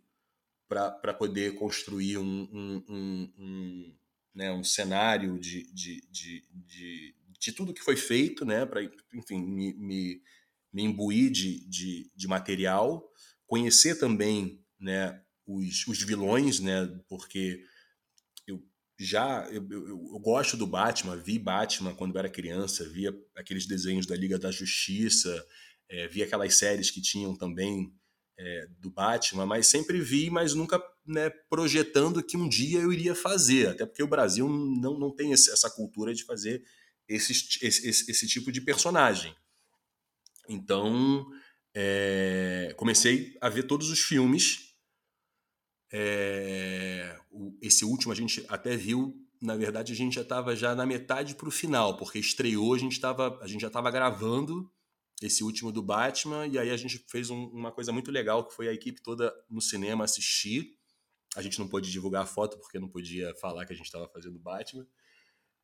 para 0.68 1.14
poder 1.14 1.56
construir 1.56 2.18
um, 2.18 2.50
um, 2.52 2.84
um, 2.90 3.34
um, 3.38 3.96
né, 4.34 4.52
um 4.52 4.64
cenário 4.64 5.38
de, 5.40 5.72
de, 5.72 6.02
de, 6.10 6.44
de, 6.52 7.16
de 7.40 7.52
tudo 7.52 7.74
que 7.74 7.84
foi 7.84 7.96
feito, 7.96 8.46
né? 8.46 8.66
Para, 8.66 8.82
enfim, 9.14 9.42
me, 9.44 9.74
me, 9.74 10.22
me 10.72 10.84
imbuir 10.84 11.32
de, 11.32 11.68
de, 11.68 12.12
de 12.16 12.28
material, 12.28 13.08
conhecer 13.46 14.00
também, 14.00 14.64
né? 14.80 15.22
Os, 15.46 15.86
os 15.88 16.02
vilões, 16.02 16.60
né? 16.60 16.88
Porque 17.08 17.64
já 18.98 19.48
eu, 19.52 19.68
eu, 19.70 19.88
eu, 19.88 20.20
gosto 20.20 20.56
do 20.56 20.68
Batman, 20.68 21.18
vi 21.18 21.40
Batman 21.40 21.96
quando 21.96 22.16
eu 22.16 22.20
era 22.20 22.30
criança, 22.30 22.88
via 22.88 23.14
aqueles 23.36 23.66
desenhos 23.66 24.06
da 24.06 24.16
Liga 24.16 24.38
da 24.38 24.52
Justiça, 24.52 25.46
é, 25.90 26.08
vi 26.08 26.22
aquelas 26.22 26.56
séries 26.56 26.92
que 26.92 27.02
tinham 27.02 27.36
também 27.36 27.92
é, 28.38 28.68
do 28.80 28.90
Batman, 28.90 29.46
mas 29.46 29.68
sempre 29.68 30.00
vi, 30.00 30.30
mas 30.30 30.54
nunca 30.54 30.82
né, 31.06 31.30
projetando 31.50 32.24
que 32.24 32.38
um 32.38 32.48
dia 32.48 32.80
eu 32.80 32.92
iria 32.92 33.16
fazer, 33.16 33.70
até 33.70 33.86
porque 33.86 34.04
o 34.04 34.08
Brasil 34.08 34.48
não, 34.48 34.98
não 34.98 35.12
tem 35.12 35.34
essa 35.34 35.70
cultura 35.70 36.14
de 36.14 36.24
fazer 36.24 36.64
esse, 37.08 37.34
esse, 37.62 38.10
esse 38.10 38.28
tipo 38.28 38.52
de 38.52 38.62
personagem. 38.62 39.36
Então, 40.48 41.26
é, 41.76 42.74
comecei 42.78 43.36
a 43.42 43.50
ver 43.50 43.64
todos 43.64 43.90
os 43.90 44.00
filmes 44.00 44.73
é, 45.94 47.16
esse 47.62 47.86
último 47.86 48.12
a 48.12 48.16
gente 48.16 48.44
até 48.50 48.76
viu, 48.76 49.16
na 49.40 49.56
verdade 49.56 49.94
a 49.94 49.96
gente 49.96 50.16
já 50.16 50.22
estava 50.22 50.56
já 50.56 50.74
na 50.74 50.88
metade 50.88 51.36
para 51.36 51.48
o 51.48 51.52
final, 51.52 51.96
porque 51.98 52.18
estreou, 52.18 52.74
a 52.74 52.80
gente, 52.80 53.00
tava, 53.00 53.40
a 53.40 53.46
gente 53.46 53.62
já 53.62 53.68
estava 53.68 53.92
gravando 53.92 54.72
esse 55.22 55.44
último 55.44 55.72
do 55.72 55.84
Batman, 55.84 56.48
e 56.48 56.58
aí 56.58 56.72
a 56.72 56.78
gente 56.78 56.98
fez 57.10 57.30
um, 57.30 57.46
uma 57.46 57.72
coisa 57.72 57.92
muito 57.92 58.12
legal, 58.12 58.46
que 58.46 58.56
foi 58.56 58.68
a 58.68 58.74
equipe 58.74 59.02
toda 59.04 59.32
no 59.48 59.62
cinema 59.62 60.04
assistir. 60.04 60.78
A 61.36 61.42
gente 61.42 61.60
não 61.60 61.68
pôde 61.68 61.92
divulgar 61.92 62.24
a 62.24 62.26
foto, 62.26 62.60
porque 62.60 62.80
não 62.80 62.90
podia 62.90 63.34
falar 63.36 63.66
que 63.66 63.74
a 63.74 63.76
gente 63.76 63.86
estava 63.86 64.10
fazendo 64.10 64.40
Batman. 64.40 64.86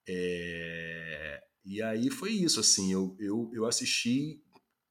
É... 0.08 1.44
E 1.66 1.82
aí 1.82 2.10
foi 2.10 2.32
isso, 2.32 2.60
assim, 2.60 2.94
eu, 2.94 3.18
eu, 3.20 3.52
eu 3.54 3.66
assisti 3.66 4.42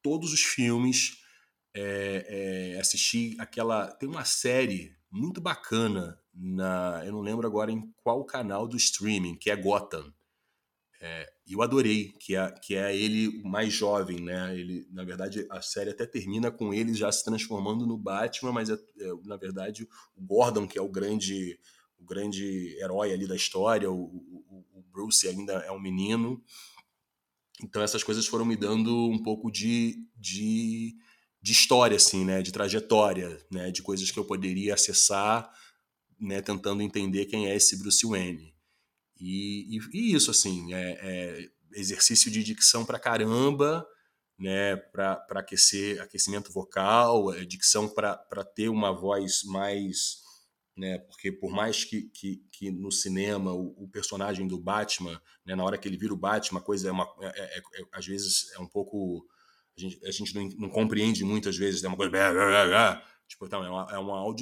todos 0.03 0.33
os 0.33 0.43
filmes, 0.43 1.17
é, 1.75 2.75
é, 2.75 2.81
assisti 2.81 3.37
aquela... 3.39 3.91
Tem 3.93 4.09
uma 4.09 4.25
série 4.25 4.98
muito 5.11 5.41
bacana 5.41 6.19
na, 6.35 7.03
eu 7.05 7.13
não 7.13 7.21
lembro 7.21 7.47
agora 7.47 7.73
em 7.73 7.93
qual 8.03 8.25
canal 8.25 8.69
do 8.69 8.77
streaming, 8.77 9.35
que 9.37 9.51
é 9.51 9.57
Gotham. 9.57 10.13
É, 11.01 11.33
eu 11.47 11.63
adorei, 11.63 12.13
que 12.19 12.35
é, 12.35 12.51
que 12.51 12.75
é 12.75 12.97
ele 12.97 13.41
mais 13.45 13.73
jovem, 13.73 14.21
né? 14.21 14.59
Ele, 14.59 14.87
na 14.91 15.05
verdade, 15.05 15.47
a 15.49 15.63
série 15.63 15.91
até 15.91 16.05
termina 16.05 16.51
com 16.51 16.75
ele 16.75 16.93
já 16.93 17.11
se 17.11 17.25
transformando 17.25 17.87
no 17.87 17.97
Batman, 17.97 18.53
mas 18.53 18.69
é, 18.69 18.75
é, 18.75 19.13
na 19.25 19.37
verdade 19.37 19.89
o 20.17 20.21
Gordon, 20.21 20.67
que 20.67 20.77
é 20.77 20.83
o 20.83 20.89
grande, 20.89 21.59
o 21.99 22.05
grande 22.05 22.77
herói 22.81 23.13
ali 23.13 23.29
da 23.29 23.37
história, 23.37 23.89
o, 23.89 23.97
o, 23.97 24.65
o 24.75 24.83
Bruce 24.91 25.29
ainda 25.29 25.53
é 25.55 25.71
um 25.71 25.81
menino. 25.81 26.43
Então 27.63 27.83
essas 27.83 28.03
coisas 28.03 28.27
foram 28.27 28.45
me 28.45 28.57
dando 28.57 28.93
um 29.09 29.23
pouco 29.23 29.51
de, 29.53 30.05
de 30.17 30.97
de 31.41 31.53
história, 31.53 31.97
assim, 31.97 32.25
né? 32.25 32.43
De 32.43 32.53
trajetória, 32.53 33.39
né? 33.51 33.71
De 33.71 33.83
coisas 33.83 34.11
que 34.11 34.19
eu 34.19 34.25
poderia 34.25 34.75
acessar, 34.75 35.51
né? 36.21 36.43
Tentando 36.43 36.83
entender 36.83 37.27
quem 37.27 37.49
é 37.49 37.57
esse 37.57 37.79
Bruce 37.79 38.07
Wayne. 38.07 38.55
E, 39.21 39.77
e, 39.77 39.81
e 39.93 40.15
isso, 40.15 40.31
assim, 40.31 40.73
é, 40.73 40.99
é, 41.01 41.49
exercício 41.73 42.31
de 42.31 42.43
dicção 42.43 42.85
pra 42.85 42.99
caramba, 42.99 43.87
né? 44.39 44.77
Para 44.77 45.25
aquecer, 45.31 46.01
aquecimento 46.01 46.53
vocal, 46.53 47.33
é, 47.33 47.45
dicção 47.45 47.89
para 47.89 48.45
ter 48.55 48.69
uma 48.69 48.93
voz 48.93 49.43
mais... 49.45 50.27
Né, 50.77 50.97
porque 50.97 51.33
por 51.33 51.51
mais 51.51 51.83
que, 51.83 52.03
que, 52.03 52.37
que 52.53 52.71
no 52.71 52.93
cinema 52.93 53.53
o, 53.53 53.75
o, 53.83 53.89
personagem 53.89 54.47
do 54.47 54.57
Batman, 54.57 55.21
né, 55.45 55.57
na 55.57 55.65
hora 55.65 55.77
que 55.77 55.89
ele 55.89 55.97
vira 55.97 56.15
o 56.15 56.17
Batman, 56.17 56.61
a 56.61 56.63
coisa 56.63 56.89
é, 56.89 56.93
uma, 56.93 57.03
é, 57.21 57.59
é, 57.59 57.59
é 57.59 57.83
às 57.91 58.07
vezes 58.07 58.53
é 58.53 58.61
um 58.61 58.67
pouco 58.69 59.27
a 59.79 59.81
gente, 59.81 60.07
a 60.07 60.11
gente 60.11 60.35
não, 60.35 60.49
não, 60.49 60.69
compreende 60.69 61.25
muitas 61.25 61.57
vezes, 61.57 61.85
é 61.85 61.89
uma 61.89 61.97
coisa. 61.97 62.11
Tipo, 63.29 63.47
então, 63.47 63.65
é 63.65 63.71
uma, 63.71 63.87
é 63.93 63.99
uma 63.99 64.35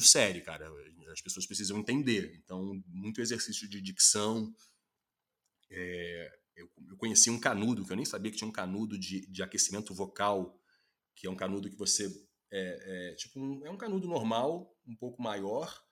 cara. 0.43 0.71
As 1.13 1.21
pessoas 1.21 1.47
precisam 1.47 1.79
entender. 1.79 2.35
Então, 2.43 2.83
muito 2.87 3.21
exercício 3.21 3.69
de 3.69 3.81
dicção. 3.81 4.53
É, 5.71 6.39
eu, 6.57 6.71
eu, 6.89 6.97
conheci 6.97 7.29
um 7.29 7.39
canudo, 7.39 7.85
que 7.85 7.93
eu 7.93 7.97
nem 7.97 8.05
sabia 8.05 8.31
que 8.31 8.39
tinha 8.39 8.49
um 8.49 8.53
canudo 8.53 8.99
de, 8.99 9.27
de 9.31 9.43
aquecimento 9.43 9.93
vocal, 9.93 10.59
que 11.15 11.27
é 11.27 11.31
um 11.31 11.37
canudo 11.37 11.69
que 11.69 11.77
você. 11.77 12.07
É, 12.51 13.11
é 13.13 13.15
tipo 13.17 13.41
um, 13.41 13.67
é 13.67 13.71
um 13.71 13.77
canudo 13.77 14.07
normal, 14.07 14.75
um 14.87 14.97
pouco 14.97 15.21
maior, 15.21 15.83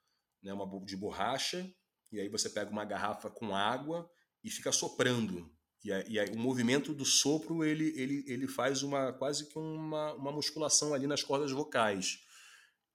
né, 0.42 0.52
uma 0.52 0.66
de 0.84 0.96
borracha, 0.96 1.68
e 2.12 2.20
aí 2.20 2.28
você 2.28 2.48
pega 2.48 2.70
uma 2.70 2.84
garrafa 2.84 3.28
com 3.28 3.54
água 3.54 4.08
e 4.42 4.50
fica 4.50 4.70
soprando 4.70 5.52
e, 5.84 5.90
e 5.90 6.20
o 6.30 6.38
movimento 6.38 6.94
do 6.94 7.04
sopro 7.04 7.62
ele, 7.62 7.92
ele, 7.94 8.24
ele 8.26 8.48
faz 8.48 8.82
uma 8.82 9.12
quase 9.12 9.46
que 9.46 9.58
uma, 9.58 10.14
uma 10.14 10.32
musculação 10.32 10.94
ali 10.94 11.06
nas 11.06 11.22
cordas 11.22 11.52
vocais. 11.52 12.20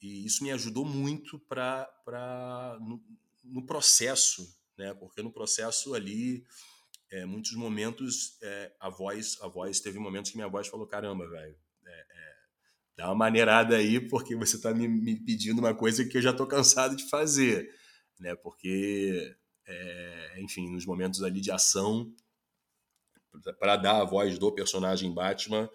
e 0.01 0.25
isso 0.25 0.43
me 0.43 0.51
ajudou 0.51 0.83
muito 0.83 1.37
para 1.39 2.77
no, 2.81 3.01
no 3.43 3.65
processo, 3.65 4.57
né? 4.75 4.93
Porque 4.95 5.21
no 5.21 5.31
processo 5.31 5.93
ali, 5.93 6.43
é, 7.11 7.25
muitos 7.25 7.53
momentos 7.53 8.37
é, 8.41 8.71
a 8.79 8.89
voz, 8.89 9.37
a 9.41 9.47
voz 9.47 9.79
teve 9.79 9.99
momentos 9.99 10.31
que 10.31 10.37
minha 10.37 10.49
voz 10.49 10.67
falou 10.67 10.87
caramba, 10.87 11.29
velho, 11.29 11.55
é, 11.85 11.91
é, 11.91 12.35
dá 12.97 13.07
uma 13.07 13.15
maneirada 13.15 13.77
aí 13.77 13.99
porque 13.99 14.35
você 14.35 14.55
está 14.55 14.73
me, 14.73 14.87
me, 14.87 15.15
pedindo 15.15 15.59
uma 15.59 15.75
coisa 15.75 16.03
que 16.03 16.17
eu 16.17 16.21
já 16.21 16.31
estou 16.31 16.47
cansado 16.47 16.95
de 16.95 17.07
fazer, 17.07 17.71
né? 18.19 18.35
Porque, 18.35 19.35
é, 19.67 20.41
enfim, 20.41 20.71
nos 20.71 20.87
momentos 20.87 21.21
ali 21.21 21.39
de 21.39 21.51
ação 21.51 22.11
para 23.59 23.77
dar 23.77 24.01
a 24.01 24.05
voz 24.05 24.37
do 24.37 24.51
personagem 24.51 25.13
Batman, 25.13 25.69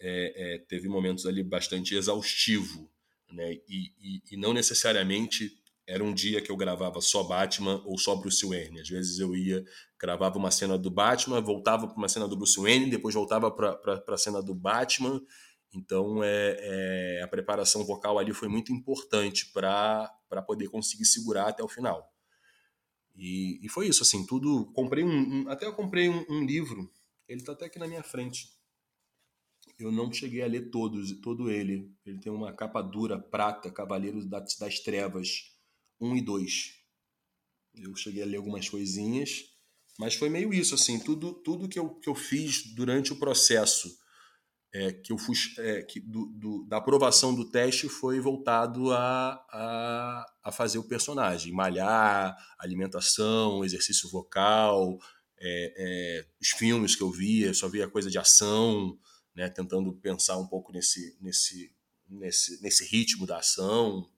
é, 0.00 0.54
é, 0.54 0.58
teve 0.58 0.88
momentos 0.88 1.26
ali 1.26 1.42
bastante 1.42 1.94
exaustivo, 1.94 2.90
né? 3.32 3.54
E, 3.68 3.92
e, 4.00 4.22
e, 4.32 4.36
não 4.36 4.52
necessariamente 4.52 5.50
era 5.86 6.02
um 6.02 6.14
dia 6.14 6.40
que 6.40 6.50
eu 6.50 6.56
gravava 6.56 7.00
só 7.00 7.22
Batman 7.22 7.82
ou 7.84 7.98
só 7.98 8.16
Bruce 8.16 8.46
Wayne. 8.46 8.80
Às 8.80 8.88
vezes 8.88 9.18
eu 9.18 9.34
ia, 9.34 9.64
gravava 10.00 10.38
uma 10.38 10.50
cena 10.50 10.78
do 10.78 10.90
Batman, 10.90 11.40
voltava 11.40 11.86
para 11.86 11.96
uma 11.96 12.08
cena 12.08 12.26
do 12.26 12.36
Bruce 12.36 12.60
Wayne, 12.60 12.90
depois 12.90 13.14
voltava 13.14 13.50
para 13.50 14.02
a 14.08 14.16
cena 14.16 14.42
do 14.42 14.54
Batman. 14.54 15.20
Então 15.74 16.22
é, 16.22 16.56
é, 17.18 17.22
a 17.22 17.28
preparação 17.28 17.84
vocal 17.84 18.18
ali 18.18 18.32
foi 18.32 18.48
muito 18.48 18.72
importante 18.72 19.50
para 19.52 20.10
poder 20.46 20.68
conseguir 20.68 21.04
segurar 21.04 21.48
até 21.48 21.62
o 21.62 21.68
final. 21.68 22.13
E, 23.14 23.64
e 23.64 23.68
foi 23.68 23.88
isso, 23.88 24.02
assim, 24.02 24.26
tudo. 24.26 24.66
Comprei 24.72 25.04
um. 25.04 25.42
um 25.44 25.48
até 25.48 25.66
eu 25.66 25.74
comprei 25.74 26.08
um, 26.08 26.24
um 26.28 26.44
livro, 26.44 26.90
ele 27.28 27.40
está 27.40 27.52
até 27.52 27.66
aqui 27.66 27.78
na 27.78 27.86
minha 27.86 28.02
frente. 28.02 28.48
Eu 29.78 29.90
não 29.90 30.12
cheguei 30.12 30.42
a 30.42 30.46
ler 30.46 30.70
todos, 30.70 31.12
todo 31.20 31.50
ele. 31.50 31.92
Ele 32.04 32.18
tem 32.18 32.32
uma 32.32 32.52
capa 32.52 32.80
dura, 32.82 33.18
prata, 33.18 33.70
Cavaleiros 33.70 34.26
das, 34.26 34.56
das 34.56 34.78
Trevas 34.80 35.52
1 36.00 36.16
e 36.16 36.22
2. 36.22 36.74
Eu 37.76 37.96
cheguei 37.96 38.22
a 38.22 38.26
ler 38.26 38.36
algumas 38.36 38.68
coisinhas, 38.68 39.44
mas 39.98 40.14
foi 40.14 40.28
meio 40.28 40.54
isso, 40.54 40.74
assim, 40.74 40.98
tudo, 41.00 41.32
tudo 41.32 41.68
que, 41.68 41.78
eu, 41.78 41.90
que 41.96 42.08
eu 42.08 42.14
fiz 42.14 42.74
durante 42.74 43.12
o 43.12 43.16
processo 43.16 43.98
é, 44.74 44.92
que 44.92 45.12
eu 45.12 45.18
fui, 45.18 45.36
é, 45.58 45.82
que 45.82 46.00
do, 46.00 46.26
do, 46.26 46.64
da 46.64 46.78
aprovação 46.78 47.32
do 47.32 47.48
teste 47.48 47.88
foi 47.88 48.18
voltado 48.18 48.92
a, 48.92 49.34
a, 49.48 50.32
a, 50.42 50.52
fazer 50.52 50.78
o 50.78 50.88
personagem, 50.88 51.52
malhar, 51.52 52.36
alimentação, 52.58 53.64
exercício 53.64 54.10
vocal, 54.10 54.98
é, 55.38 55.74
é, 55.76 56.26
os 56.40 56.48
filmes 56.48 56.96
que 56.96 57.04
eu 57.04 57.10
via, 57.12 57.54
só 57.54 57.68
via 57.68 57.88
coisa 57.88 58.10
de 58.10 58.18
ação, 58.18 58.98
né, 59.32 59.48
tentando 59.48 59.92
pensar 59.92 60.36
um 60.38 60.46
pouco 60.48 60.72
nesse, 60.72 61.16
nesse, 61.20 61.72
nesse, 62.08 62.60
nesse 62.60 62.84
ritmo 62.84 63.26
da 63.26 63.38
ação, 63.38 64.10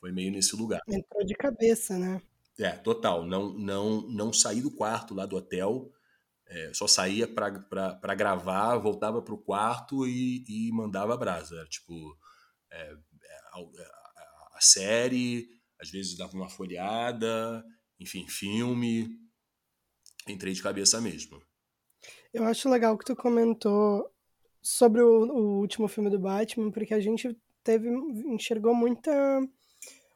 foi 0.00 0.10
meio 0.12 0.32
nesse 0.32 0.56
lugar. 0.56 0.80
Entrou 0.88 1.24
de 1.26 1.34
cabeça, 1.34 1.98
né? 1.98 2.22
É, 2.58 2.70
total. 2.70 3.26
Não, 3.26 3.52
não, 3.52 4.00
não 4.08 4.32
saí 4.32 4.62
do 4.62 4.70
quarto 4.70 5.14
lá 5.14 5.26
do 5.26 5.36
hotel 5.36 5.92
é, 6.46 6.72
só 6.74 6.86
saía 6.86 7.26
para 7.26 8.14
gravar, 8.14 8.76
voltava 8.78 9.22
para 9.22 9.34
o 9.34 9.42
quarto 9.42 10.06
e, 10.06 10.44
e, 10.48 10.72
mandava 10.72 11.16
brasa. 11.16 11.56
Era, 11.56 11.68
tipo, 11.68 12.16
é, 12.70 12.92
é 12.92 13.36
a, 13.52 13.58
a, 13.58 14.58
a, 14.58 14.60
série, 14.60 15.48
às 15.80 15.90
vezes 15.90 16.16
dava 16.16 16.34
uma 16.34 16.48
folhada, 16.48 17.64
enfim, 17.98 18.26
filme. 18.28 19.08
Entrei 20.28 20.52
de 20.52 20.62
cabeça 20.62 21.00
mesmo. 21.00 21.42
Eu 22.32 22.44
acho 22.44 22.68
legal 22.68 22.96
que 22.98 23.04
tu 23.04 23.14
comentou 23.14 24.10
sobre 24.62 25.02
o, 25.02 25.24
o 25.24 25.60
último 25.60 25.86
filme 25.88 26.10
do 26.10 26.18
Batman, 26.18 26.70
porque 26.70 26.94
a 26.94 27.00
gente 27.00 27.36
teve 27.62 27.88
enxergou 27.88 28.74
muita 28.74 29.12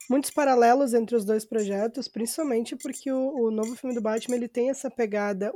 muitos 0.08 0.30
paralelos 0.30 0.94
entre 0.94 1.14
os 1.14 1.24
dois 1.24 1.44
projetos, 1.44 2.08
principalmente 2.08 2.74
porque 2.76 3.12
o, 3.12 3.46
o, 3.46 3.50
novo 3.50 3.76
filme 3.76 3.94
do 3.94 4.00
Batman 4.00 4.36
ele 4.36 4.48
tem 4.48 4.70
essa 4.70 4.90
pegada 4.90 5.52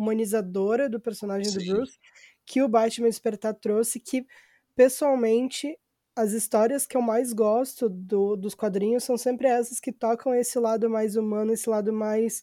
humanizadora 0.00 0.88
do 0.88 1.00
personagem 1.00 1.50
Sim. 1.50 1.58
do 1.58 1.74
Bruce 1.74 1.98
que 2.44 2.62
o 2.62 2.68
Batman 2.68 3.08
Despertar 3.08 3.54
trouxe, 3.54 4.00
que 4.00 4.26
pessoalmente 4.74 5.78
as 6.16 6.32
histórias 6.32 6.84
que 6.84 6.96
eu 6.96 7.02
mais 7.02 7.32
gosto 7.32 7.88
do, 7.88 8.34
dos 8.36 8.54
quadrinhos 8.54 9.04
são 9.04 9.16
sempre 9.16 9.46
essas 9.46 9.78
que 9.78 9.92
tocam 9.92 10.34
esse 10.34 10.58
lado 10.58 10.90
mais 10.90 11.14
humano, 11.14 11.52
esse 11.52 11.70
lado 11.70 11.92
mais 11.92 12.42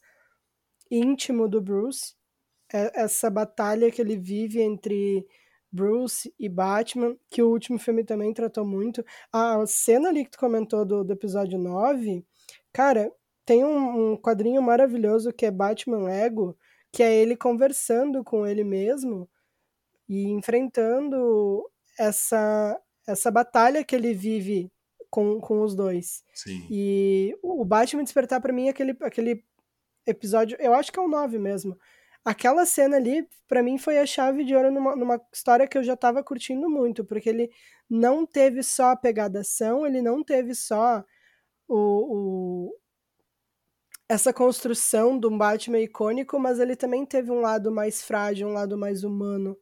íntimo 0.89 1.49
do 1.49 1.61
Bruce. 1.61 2.15
É, 2.71 3.01
essa 3.01 3.29
batalha 3.29 3.91
que 3.91 4.01
ele 4.01 4.17
vive 4.17 4.61
entre 4.61 5.25
Bruce 5.71 6.33
e 6.39 6.47
Batman, 6.49 7.15
que 7.29 7.41
o 7.41 7.49
último 7.49 7.77
filme 7.77 8.03
também 8.03 8.33
tratou 8.33 8.65
muito. 8.65 9.05
A 9.31 9.65
cena 9.65 10.09
ali 10.09 10.23
que 10.23 10.31
tu 10.31 10.39
comentou 10.39 10.85
do, 10.85 11.03
do 11.03 11.13
episódio 11.13 11.59
9, 11.59 12.25
cara, 12.71 13.11
tem 13.45 13.63
um, 13.63 14.13
um 14.13 14.17
quadrinho 14.17 14.61
maravilhoso 14.61 15.33
que 15.33 15.45
é 15.45 15.51
Batman 15.51 16.03
Lego, 16.03 16.57
que 16.91 17.03
é 17.03 17.13
ele 17.15 17.35
conversando 17.35 18.23
com 18.23 18.45
ele 18.45 18.63
mesmo 18.63 19.29
e 20.07 20.29
enfrentando 20.29 21.69
essa 21.97 22.79
essa 23.07 23.31
batalha 23.31 23.85
que 23.85 23.95
ele 23.95 24.13
vive 24.13 24.69
com, 25.09 25.39
com 25.39 25.61
os 25.61 25.73
dois. 25.73 26.23
Sim. 26.33 26.67
E 26.69 27.37
o 27.41 27.63
Batman 27.63 28.03
Despertar 28.03 28.41
para 28.41 28.51
mim 28.51 28.67
é 28.67 28.69
aquele 28.71 28.95
aquele 29.01 29.43
episódio, 30.05 30.57
eu 30.59 30.73
acho 30.73 30.91
que 30.91 30.99
é 30.99 31.01
o 31.01 31.07
9 31.07 31.37
mesmo. 31.37 31.77
Aquela 32.23 32.65
cena 32.65 32.97
ali, 32.97 33.27
para 33.47 33.63
mim, 33.63 33.77
foi 33.77 33.99
a 33.99 34.05
chave 34.05 34.43
de 34.43 34.53
ouro 34.55 34.71
numa, 34.71 34.95
numa 34.95 35.21
história 35.33 35.67
que 35.67 35.77
eu 35.77 35.83
já 35.83 35.95
tava 35.95 36.23
curtindo 36.23 36.69
muito, 36.69 37.05
porque 37.05 37.29
ele 37.29 37.49
não 37.89 38.25
teve 38.25 38.63
só 38.63 38.91
a 38.91 38.97
pegadação, 38.97 39.85
ele 39.85 40.01
não 40.01 40.21
teve 40.23 40.53
só 40.53 41.05
o, 41.67 42.67
o 42.67 42.75
essa 44.09 44.33
construção 44.33 45.19
de 45.19 45.27
um 45.27 45.37
Batman 45.37 45.79
icônico, 45.81 46.39
mas 46.39 46.59
ele 46.59 46.75
também 46.75 47.05
teve 47.05 47.31
um 47.31 47.41
lado 47.41 47.71
mais 47.71 48.01
frágil, 48.03 48.47
um 48.47 48.53
lado 48.53 48.77
mais 48.77 49.03
humano. 49.03 49.57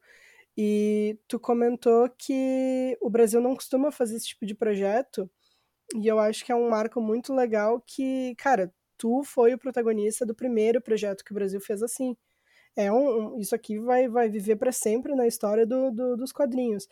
E 0.58 1.20
tu 1.28 1.40
comentou 1.40 2.10
que 2.18 2.98
o 3.02 3.10
Brasil 3.10 3.42
não 3.42 3.56
costuma 3.56 3.92
fazer 3.92 4.18
esse 4.18 4.28
tipo 4.30 4.46
de 4.46 4.56
projeto, 4.56 5.30
e 5.96 6.08
eu 6.08 6.20
acho 6.20 6.46
que 6.46 6.52
é 6.52 6.56
um 6.56 6.70
marco 6.70 7.02
muito 7.02 7.34
legal 7.34 7.82
que, 7.86 8.36
cara, 8.38 8.74
tu 8.98 9.24
foi 9.24 9.54
o 9.54 9.60
protagonista 9.60 10.26
do 10.26 10.36
primeiro 10.36 10.82
projeto 10.82 11.24
que 11.26 11.32
o 11.32 11.36
Brasil 11.36 11.62
fez 11.62 11.84
assim. 11.84 12.16
É 12.76 12.92
um, 12.92 13.40
isso 13.40 13.56
aqui 13.56 13.80
vai, 13.80 14.08
vai 14.10 14.30
viver 14.30 14.58
para 14.58 14.72
sempre 14.72 15.16
na 15.16 15.28
história 15.28 15.66
do, 15.66 15.92
do, 15.92 16.18
dos 16.18 16.32
quadrinhos. 16.34 16.88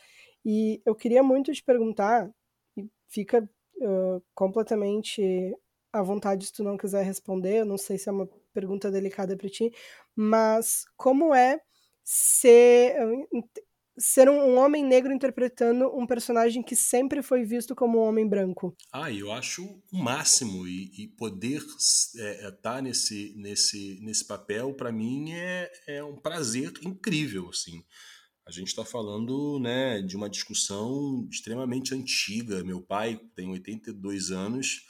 E 0.46 0.82
eu 0.86 0.96
queria 0.96 1.24
muito 1.24 1.54
te 1.54 1.64
perguntar, 1.64 2.30
e 2.78 2.88
fica 3.10 3.48
uh, 3.78 4.24
completamente 4.36 5.56
à 5.94 6.02
vontade 6.02 6.48
se 6.48 6.54
tu 6.54 6.64
não 6.64 6.76
quiser 6.76 7.06
responder, 7.06 7.60
eu 7.60 7.66
não 7.66 7.78
sei 7.78 8.00
se 8.00 8.10
é 8.10 8.12
uma 8.12 8.28
pergunta 8.52 8.92
delicada 8.92 9.38
para 9.38 9.48
ti, 9.48 9.72
mas 10.16 10.86
como 10.98 11.34
é 11.34 11.62
ser, 12.04 12.96
ser 13.98 14.28
um, 14.28 14.58
homem 14.58 14.84
negro 14.84 15.14
interpretando 15.14 15.88
um 15.96 16.06
personagem 16.06 16.64
que 16.64 16.76
sempre 16.76 17.22
foi 17.22 17.46
visto 17.46 17.76
como 17.76 18.00
um 18.00 18.02
homem 18.02 18.28
branco? 18.28 18.76
Ah, 18.92 19.12
eu 19.12 19.32
acho 19.32 19.64
o 19.92 19.98
máximo 19.98 20.68
e, 20.68 20.92
e 20.98 21.08
poder 21.08 21.62
estar 21.78 22.20
é, 22.20 22.48
é, 22.48 22.52
tá 22.52 22.82
nesse, 22.82 23.34
nesse, 23.38 24.00
nesse 24.02 24.26
papel 24.26 24.74
para 24.74 24.92
mim 24.92 25.32
é, 25.32 25.72
é 25.88 26.04
um 26.04 26.18
prazer 26.18 26.74
incrível, 26.84 27.50
assim. 27.50 27.84
A 28.46 28.52
gente 28.52 28.68
está 28.68 28.84
falando 28.84 29.58
né, 29.60 30.02
de 30.02 30.18
uma 30.18 30.30
discussão 30.30 31.26
extremamente 31.32 31.96
antiga. 31.96 32.62
Meu 32.62 32.82
pai 32.82 33.18
tem 33.36 33.50
82 33.50 34.32
anos 34.32 34.86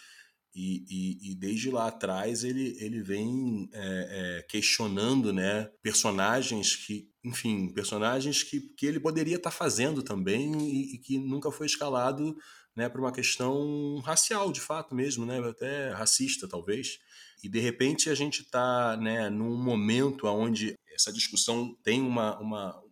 e, 0.56 0.86
e, 0.88 1.32
e, 1.32 1.36
desde 1.36 1.72
lá 1.72 1.88
atrás 1.88 2.44
ele, 2.44 2.78
ele 2.80 3.02
vem 3.02 3.68
é, 3.74 4.38
é, 4.40 4.44
questionando 4.44 5.34
né, 5.34 5.72
personagens 5.82 6.76
que, 6.76 7.10
enfim, 7.24 7.74
personagens 7.74 8.44
que, 8.44 8.62
que 8.62 8.86
ele 8.86 9.00
poderia 9.00 9.38
estar 9.38 9.50
tá 9.50 9.56
fazendo 9.56 10.04
também 10.04 10.54
e, 10.70 10.94
e, 10.94 10.98
que 11.00 11.18
nunca 11.18 11.52
foi 11.52 11.66
escalado 11.66 12.38
né, 12.76 12.88
por 12.88 13.00
uma 13.00 13.12
questão 13.12 14.00
racial, 14.06 14.52
de 14.52 14.62
fato 14.62 14.94
mesmo, 14.94 15.26
né, 15.26 15.40
até 15.40 15.90
racista 15.90 16.48
talvez. 16.48 17.00
E 17.44 17.50
de 17.50 17.60
repente 17.60 18.12
a 18.12 18.16
gente 18.16 18.42
está 18.42 18.96
né, 18.98 19.32
num 19.32 19.58
momento 19.58 20.28
onde 20.28 20.76
essa 20.94 21.12
discussão 21.12 21.76
tem 21.84 22.00
uma. 22.00 22.40
uma 22.40 22.84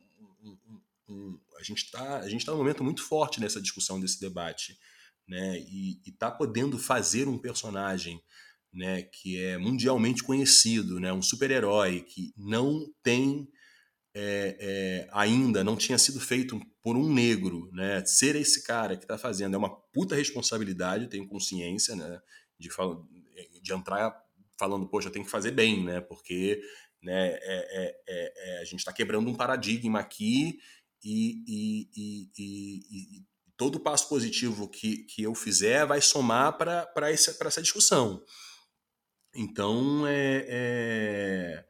um, 0.44 0.58
um, 1.08 1.40
a 1.60 1.64
gente 1.64 1.84
está 1.86 2.22
tá 2.22 2.52
num 2.52 2.58
momento 2.58 2.84
muito 2.84 3.04
forte 3.04 3.40
nessa 3.40 3.62
discussão, 3.62 4.00
desse 4.00 4.20
debate 4.20 4.80
né? 5.32 5.60
E, 5.60 6.02
está 6.06 6.30
podendo 6.30 6.78
fazer 6.78 7.30
um 7.30 7.38
personagem, 7.38 8.22
né? 8.74 9.04
Que 9.04 9.42
é 9.42 9.58
mundialmente 9.58 10.24
conhecido, 10.24 11.00
né? 11.00 11.14
Um 11.14 11.22
super-herói 11.22 12.02
que 12.02 12.34
não 12.36 12.86
tem 13.02 13.48
é, 14.14 14.58
é, 14.60 15.10
ainda 15.14 15.64
não 15.64 15.78
tinha 15.78 15.98
sido 15.98 16.20
feito 16.20 16.60
por 16.84 16.98
um 16.98 17.12
negro, 17.12 17.70
né? 17.72 18.04
Ser 18.06 18.36
esse 18.36 18.62
cara 18.64 18.98
que 18.98 19.06
está 19.06 19.18
fazendo 19.18 19.56
é 19.56 19.58
uma 19.58 19.74
puta 19.94 20.16
responsabilidade, 20.16 21.08
tenho 21.08 21.26
consciência, 21.26 21.96
né? 21.96 22.20
De, 22.60 22.70
de 23.62 23.74
entrar 23.74 24.14
falando, 24.60 24.86
poxa, 24.86 25.10
tenho 25.10 25.24
que 25.24 25.32
fazer 25.32 25.52
bem, 25.52 25.82
né? 25.82 26.02
Porque 26.02 26.62
né, 27.02 27.30
é, 27.30 27.40
é, 27.42 28.02
é, 28.10 28.34
é 28.36 28.62
a 28.62 28.66
gente 28.66 28.80
está 28.80 28.92
quebrando 28.92 29.30
um 29.30 29.34
paradigma 29.34 30.02
aqui 30.02 30.60
e, 31.02 31.44
e, 31.48 31.90
e, 31.96 32.32
e 32.38 33.31
todo 33.62 33.80
passo 33.80 34.10
positivo 34.10 34.68
que, 34.68 35.04
que 35.04 35.22
eu 35.22 35.36
fizer 35.36 35.86
vai 35.86 36.02
somar 36.02 36.58
para 36.58 37.12
essa, 37.12 37.62
discussão. 37.62 38.20
Então, 39.36 40.08
é, 40.08 40.46
é 40.50 41.66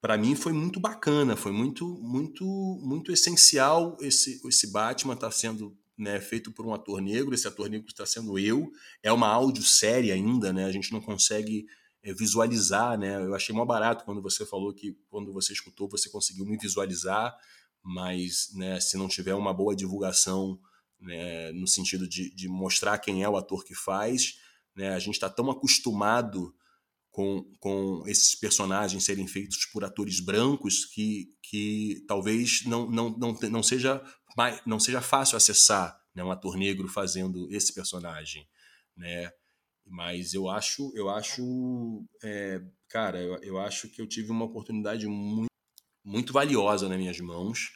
para 0.00 0.16
mim 0.16 0.34
foi 0.34 0.54
muito 0.54 0.80
bacana, 0.80 1.36
foi 1.36 1.52
muito 1.52 1.86
muito 2.00 2.46
muito 2.82 3.12
essencial 3.12 3.98
esse 4.00 4.40
esse 4.48 4.72
Batman 4.72 5.12
estar 5.12 5.26
tá 5.26 5.30
sendo 5.30 5.76
né, 5.98 6.18
feito 6.22 6.50
por 6.50 6.64
um 6.64 6.72
ator 6.72 7.02
negro, 7.02 7.34
esse 7.34 7.46
ator 7.46 7.68
negro 7.68 7.88
está 7.88 8.06
sendo 8.06 8.38
eu, 8.38 8.72
é 9.02 9.12
uma 9.12 9.28
audiosérie 9.28 10.10
ainda, 10.10 10.54
né, 10.54 10.64
a 10.64 10.72
gente 10.72 10.90
não 10.90 11.02
consegue 11.02 11.66
é, 12.02 12.14
visualizar, 12.14 12.98
né, 12.98 13.22
eu 13.22 13.34
achei 13.34 13.54
mó 13.54 13.66
barato 13.66 14.06
quando 14.06 14.22
você 14.22 14.46
falou 14.46 14.72
que 14.72 14.96
quando 15.10 15.34
você 15.34 15.52
escutou 15.52 15.86
você 15.86 16.08
conseguiu 16.08 16.46
me 16.46 16.56
visualizar, 16.56 17.36
mas 17.82 18.48
né, 18.54 18.80
se 18.80 18.96
não 18.96 19.06
tiver 19.06 19.34
uma 19.34 19.52
boa 19.52 19.76
divulgação 19.76 20.58
né, 21.00 21.52
no 21.52 21.66
sentido 21.66 22.08
de, 22.08 22.34
de 22.34 22.48
mostrar 22.48 22.98
quem 22.98 23.22
é 23.22 23.28
o 23.28 23.36
ator 23.36 23.64
que 23.64 23.74
faz, 23.74 24.38
né, 24.74 24.94
a 24.94 24.98
gente 24.98 25.14
está 25.14 25.28
tão 25.28 25.50
acostumado 25.50 26.54
com, 27.10 27.44
com 27.60 28.02
esses 28.06 28.34
personagens 28.34 29.04
serem 29.04 29.26
feitos 29.28 29.66
por 29.66 29.84
atores 29.84 30.18
brancos 30.18 30.84
que, 30.84 31.32
que 31.42 32.04
talvez 32.08 32.64
não, 32.66 32.90
não, 32.90 33.10
não, 33.10 33.32
não, 33.32 33.62
seja, 33.62 34.02
não 34.66 34.80
seja 34.80 35.00
fácil 35.00 35.36
acessar 35.36 35.96
né, 36.14 36.24
um 36.24 36.32
ator 36.32 36.56
negro 36.56 36.88
fazendo 36.88 37.48
esse 37.52 37.72
personagem, 37.72 38.48
né? 38.96 39.30
Mas 39.86 40.32
eu 40.32 40.48
acho, 40.48 40.90
eu 40.96 41.10
acho, 41.10 42.04
é, 42.22 42.60
cara, 42.88 43.20
eu, 43.20 43.36
eu 43.42 43.58
acho 43.58 43.88
que 43.90 44.00
eu 44.00 44.08
tive 44.08 44.30
uma 44.30 44.46
oportunidade 44.46 45.06
muito, 45.06 45.50
muito 46.02 46.32
valiosa 46.32 46.88
nas 46.88 46.98
minhas 46.98 47.20
mãos 47.20 47.70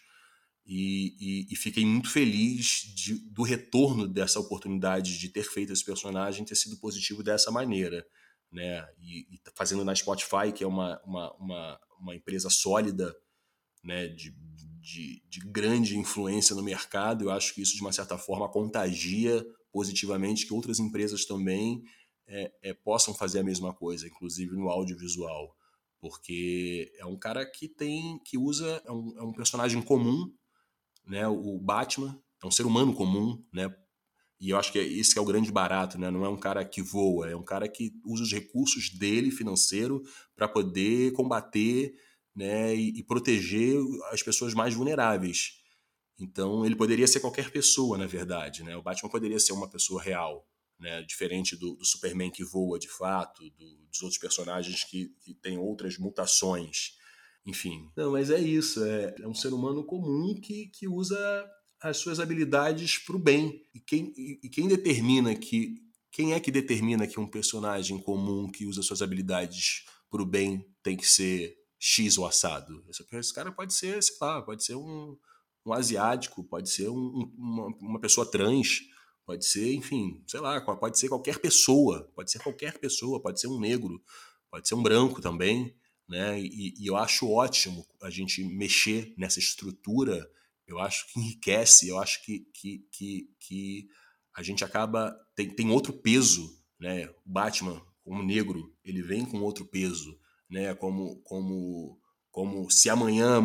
e, 0.69 1.17
e, 1.19 1.53
e 1.53 1.57
fiquei 1.57 1.85
muito 1.85 2.11
feliz 2.11 2.93
de, 2.95 3.15
do 3.31 3.43
retorno 3.43 4.07
dessa 4.07 4.39
oportunidade 4.39 5.19
de 5.19 5.29
ter 5.31 5.43
feito 5.43 5.73
esse 5.73 5.85
personagem 5.85 6.45
ter 6.45 6.55
sido 6.55 6.77
positivo 6.77 7.23
dessa 7.23 7.51
maneira 7.51 8.07
né? 8.51 8.87
E, 8.99 9.35
e 9.35 9.39
tá 9.39 9.53
fazendo 9.55 9.85
na 9.85 9.95
Spotify, 9.95 10.53
que 10.55 10.65
é 10.65 10.67
uma, 10.67 11.01
uma, 11.05 11.35
uma, 11.35 11.81
uma 12.01 12.17
empresa 12.17 12.51
sólida, 12.51 13.15
né? 13.85 14.09
De, 14.09 14.35
de, 14.81 15.23
de, 15.29 15.41
grande 15.41 15.97
influência 15.97 16.57
no 16.57 16.63
mercado. 16.63 17.25
Eu 17.25 17.31
acho 17.31 17.55
que 17.55 17.63
isso, 17.63 17.75
de 17.75 17.83
uma 17.83 17.93
certa 17.93 18.17
forma, 18.17 18.49
contagia 18.49 19.45
positivamente 19.71 20.47
que 20.47 20.55
outras 20.55 20.79
empresas 20.79 21.25
também 21.27 21.83
é, 22.27 22.53
é, 22.63 22.75
possam 22.75 23.15
fazer 23.15 23.41
a 23.41 23.45
mesma 23.45 23.75
coisa, 23.75 24.07
inclusive 24.07 24.57
no 24.57 24.69
audiovisual. 24.69 25.55
Porque 26.01 26.93
é 26.97 27.05
um 27.05 27.19
cara 27.19 27.45
que 27.45 27.69
tem. 27.69 28.19
que 28.25 28.39
usa. 28.39 28.83
é 28.87 28.93
um, 28.93 29.19
é 29.19 29.23
um 29.23 29.33
personagem 29.33 29.83
comum, 29.83 30.33
né? 31.09 31.27
O 31.27 31.59
Batman 31.59 32.21
é 32.43 32.47
um 32.47 32.51
ser 32.51 32.67
humano 32.67 32.95
comum, 32.95 33.43
né? 33.53 33.75
E 34.41 34.51
eu 34.51 34.59
acho 34.59 34.71
que 34.71 34.79
é 34.79 34.87
esse 34.87 35.19
é 35.19 35.21
o 35.21 35.25
grande 35.25 35.51
barato, 35.51 35.99
né? 35.99 36.11
Não 36.11 36.25
é 36.25 36.29
um 36.29 36.39
cara 36.39 36.65
que 36.65 36.81
voa, 36.81 37.29
é 37.29 37.35
um 37.35 37.43
cara 37.43 37.69
que 37.69 37.93
usa 38.05 38.23
os 38.23 38.33
recursos 38.33 38.91
dele 38.91 39.31
financeiro 39.31 40.03
para 40.37 40.47
poder 40.47 41.13
combater 41.13 41.93
né, 42.37 42.73
e, 42.73 43.01
e, 43.01 43.03
proteger 43.03 43.77
as 44.13 44.23
pessoas 44.23 44.55
mais 44.55 44.73
vulneráveis. 44.73 45.59
Então 46.17 46.65
ele 46.65 46.77
poderia 46.77 47.07
ser 47.09 47.19
qualquer 47.19 47.51
pessoa, 47.51 47.99
na 47.99 48.07
verdade. 48.07 48.63
Né? 48.63 48.77
O 48.77 48.83
Batman 48.83 49.11
poderia 49.11 49.41
ser 49.41 49.53
uma 49.53 49.69
pessoa 49.69 50.01
real, 50.01 50.47
né? 50.79 51.03
diferente 51.03 51.57
do, 51.57 51.75
do 51.75 51.85
Superman 51.85 52.31
que 52.31 52.45
voa 52.45 52.79
de 52.79 52.89
fato, 52.89 53.43
do, 53.51 53.87
dos 53.91 54.03
outros 54.03 54.21
personagens 54.21 54.85
que, 54.85 55.09
que 55.21 55.35
têm 55.35 55.59
outras 55.59 55.99
mutações. 55.99 56.98
Enfim. 57.49 57.91
Não, 57.97 58.13
mas 58.13 58.31
é 58.31 58.39
isso. 58.39 58.85
É, 58.85 59.15
é 59.23 59.27
um 59.27 59.35
ser 59.35 59.55
humano 59.55 59.83
comum 59.83 60.39
que, 60.39 60.67
que 60.67 60.87
usa 60.87 61.19
as 61.81 61.97
suas 61.97 62.21
habilidades 62.21 62.99
para 62.99 63.17
o 63.17 63.19
bem. 63.19 63.63
E 63.75 63.81
quem, 63.81 64.13
e 64.17 64.49
quem 64.51 64.69
determina 64.69 65.35
que. 65.35 65.83
Quem 66.11 66.33
é 66.33 66.41
que 66.41 66.51
determina 66.51 67.07
que 67.07 67.21
um 67.21 67.27
personagem 67.27 67.99
comum 67.99 68.51
que 68.51 68.67
usa 68.67 68.83
suas 68.83 69.03
habilidades 69.03 69.85
para 70.11 70.23
o 70.23 70.27
bem 70.27 70.67
tem 70.83 70.97
que 70.97 71.07
ser 71.07 71.55
X 71.79 72.19
ou 72.19 72.27
assado? 72.27 72.85
Esse, 72.89 73.05
esse, 73.13 73.33
cara 73.33 73.53
pode 73.53 73.73
ser, 73.73 74.03
sei 74.03 74.17
lá, 74.21 74.43
pode 74.43 74.65
ser 74.65 74.75
um, 74.75 75.17
um 75.65 75.73
asiático, 75.73 76.43
pode 76.43 76.71
ser 76.71 76.89
um, 76.89 77.31
uma, 77.37 77.67
uma 77.81 78.01
pessoa 78.01 78.29
trans, 78.29 78.81
pode 79.25 79.45
ser, 79.45 79.75
enfim, 79.75 80.23
sei 80.27 80.41
lá, 80.41 80.61
pode 80.61 80.99
ser 80.99 81.09
qualquer 81.09 81.39
pessoa, 81.39 82.11
pode 82.17 82.33
ser 82.33 82.43
qualquer 82.43 82.79
pessoa, 82.79 83.23
pode 83.23 83.39
ser 83.39 83.47
um 83.47 83.61
negro, 83.61 84.03
pode 84.51 84.67
ser 84.67 84.75
um 84.75 84.83
branco 84.83 85.21
também, 85.21 85.77
né? 86.09 86.41
E, 86.41 86.75
e 86.79 86.87
eu 86.87 86.97
acho 86.97 87.31
ótimo 87.31 87.87
a 88.03 88.11
gente 88.11 88.43
mexer 88.45 89.15
nessa 89.17 89.39
estrutura 89.39 90.29
eu 90.69 90.79
acho 90.79 91.07
que 91.11 91.19
enriquece, 91.19 91.89
eu 91.89 91.99
acho 91.99 92.23
que, 92.23 92.41
que, 92.53 92.87
que, 92.93 93.31
que 93.41 93.89
a 94.37 94.43
gente 94.43 94.63
acaba. 94.63 95.19
Tem, 95.35 95.49
tem 95.49 95.71
outro 95.71 95.95
peso, 95.95 96.47
né? 96.79 97.09
O 97.25 97.33
Batman, 97.33 97.83
como 98.05 98.23
negro, 98.23 98.77
ele 98.85 99.03
vem 99.03 99.25
com 99.25 99.41
outro 99.41 99.65
peso, 99.65 100.17
né? 100.49 100.75
Como, 100.75 101.23
como, 101.23 101.99
como 102.31 102.71
se 102.71 102.91
amanhã 102.91 103.41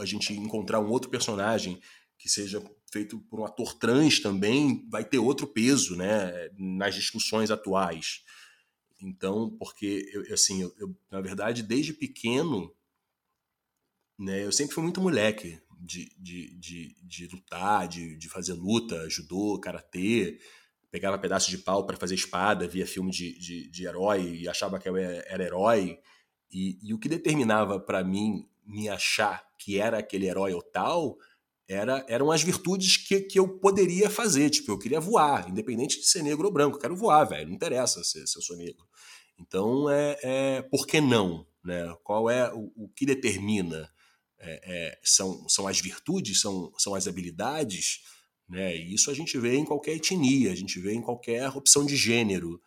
a 0.00 0.04
gente 0.04 0.32
encontrar 0.34 0.80
um 0.80 0.90
outro 0.90 1.08
personagem 1.08 1.80
que 2.18 2.28
seja 2.28 2.60
feito 2.92 3.20
por 3.30 3.40
um 3.40 3.44
ator 3.44 3.74
trans 3.74 4.20
também, 4.20 4.84
vai 4.90 5.04
ter 5.04 5.18
outro 5.18 5.46
peso, 5.46 5.94
né? 5.94 6.50
Nas 6.58 6.96
discussões 6.96 7.52
atuais. 7.52 8.22
Então, 9.04 9.50
porque, 9.58 10.10
eu, 10.12 10.32
assim, 10.32 10.62
eu, 10.62 10.74
eu, 10.78 10.96
na 11.10 11.20
verdade, 11.20 11.62
desde 11.62 11.92
pequeno, 11.92 12.74
né, 14.18 14.44
eu 14.44 14.50
sempre 14.50 14.74
fui 14.74 14.82
muito 14.82 15.00
moleque, 15.00 15.60
de, 15.78 16.10
de, 16.18 16.58
de, 16.58 16.96
de 17.02 17.26
lutar, 17.26 17.86
de, 17.86 18.16
de 18.16 18.28
fazer 18.30 18.54
luta, 18.54 19.08
judô, 19.10 19.60
karatê, 19.60 20.40
pegava 20.90 21.18
pedaço 21.18 21.50
de 21.50 21.58
pau 21.58 21.84
para 21.86 21.98
fazer 21.98 22.14
espada, 22.14 22.66
via 22.66 22.86
filme 22.86 23.10
de, 23.10 23.38
de, 23.38 23.68
de, 23.68 23.86
herói 23.86 24.36
e 24.36 24.48
achava 24.48 24.78
que 24.78 24.88
eu 24.88 24.96
era 24.96 25.44
herói. 25.44 25.98
E, 26.50 26.78
e 26.82 26.94
o 26.94 26.98
que 26.98 27.08
determinava 27.08 27.78
para 27.78 28.02
mim 28.02 28.48
me 28.64 28.88
achar 28.88 29.44
que 29.58 29.78
era 29.78 29.98
aquele 29.98 30.26
herói 30.26 30.54
ou 30.54 30.62
tal 30.62 31.18
era, 31.68 32.04
eram 32.08 32.30
as 32.30 32.42
virtudes 32.42 32.96
que, 32.96 33.20
que 33.20 33.38
eu 33.38 33.48
poderia 33.58 34.10
fazer. 34.10 34.50
Tipo, 34.50 34.72
eu 34.72 34.78
queria 34.78 35.00
voar, 35.00 35.48
independente 35.48 35.98
de 35.98 36.06
ser 36.06 36.22
negro 36.22 36.46
ou 36.46 36.52
branco. 36.52 36.78
Quero 36.78 36.96
voar, 36.96 37.24
velho. 37.24 37.48
Não 37.48 37.54
interessa 37.54 38.02
se, 38.04 38.26
se 38.26 38.38
eu 38.38 38.42
sou 38.42 38.56
negro. 38.56 38.84
Então, 39.38 39.90
é, 39.90 40.18
é, 40.22 40.62
por 40.62 40.86
que 40.86 41.00
não? 41.00 41.46
Né? 41.64 41.96
Qual 42.04 42.30
é 42.30 42.52
o, 42.52 42.70
o 42.76 42.88
que 42.88 43.06
determina? 43.06 43.90
é, 44.44 44.60
é, 44.64 44.98
são, 45.02 45.48
são 45.48 45.66
as 45.66 45.80
virtudes, 45.80 46.40
são, 46.40 46.72
são 46.78 46.94
as 46.94 47.08
habilidades, 47.08 48.02
né? 48.48 48.76
E 48.76 48.94
isso 48.94 49.10
a 49.10 49.14
gente 49.14 49.38
vê 49.38 49.56
em 49.56 49.64
qualquer 49.64 49.92
etnia, 49.92 50.52
a 50.52 50.54
gente 50.54 50.78
vê 50.78 50.92
em 50.92 51.00
qualquer 51.00 51.48
opção 51.50 51.84
de 51.84 51.96
gênero. 51.96 52.60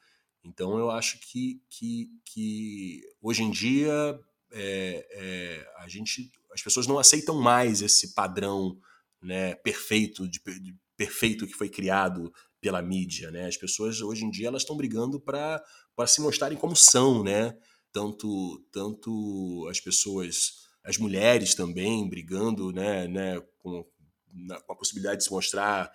Então 0.43 0.78
eu 0.78 0.89
acho 0.89 1.20
que, 1.20 1.62
que, 1.70 2.10
que 2.26 3.02
hoje 3.22 3.43
em 3.43 3.52
dia 3.52 4.20
é, 4.52 5.08
é, 5.12 5.74
a 5.78 5.88
gente, 5.88 6.32
as 6.58 6.64
pessoas 6.64 6.88
não 6.88 6.97
aceitam 6.97 7.39
mais 7.39 7.84
esse 7.84 8.16
padrão 8.16 8.80
né, 9.22 9.53
perfeito, 9.55 10.28
de, 10.28 10.39
de, 10.60 10.76
perfeito 10.98 11.45
que 11.45 11.53
foi 11.53 11.69
criado 11.69 12.34
pela 12.60 12.82
mídia. 12.82 13.30
Né? 13.30 13.45
As 13.45 13.56
pessoas 13.56 14.02
hoje 14.02 14.26
em 14.26 14.32
dia 14.32 14.48
elas 14.48 14.64
estão 14.64 14.76
brigando 14.76 15.19
para 15.19 15.64
se 16.07 16.19
mostrarem 16.19 16.57
como 16.57 16.76
são, 16.76 17.23
né? 17.23 17.56
Tanto, 17.94 18.60
tanto 18.72 19.68
as 19.69 19.80
pessoas 19.80 20.65
as 20.84 20.98
mulheres 20.98 21.53
também 21.53 22.07
brigando 22.10 22.72
né, 22.72 23.07
né, 23.07 23.41
com, 23.60 23.86
na, 24.34 24.60
com 24.61 24.73
a 24.73 24.76
possibilidade 24.76 25.18
de 25.18 25.26
se 25.26 25.32
mostrar 25.32 25.91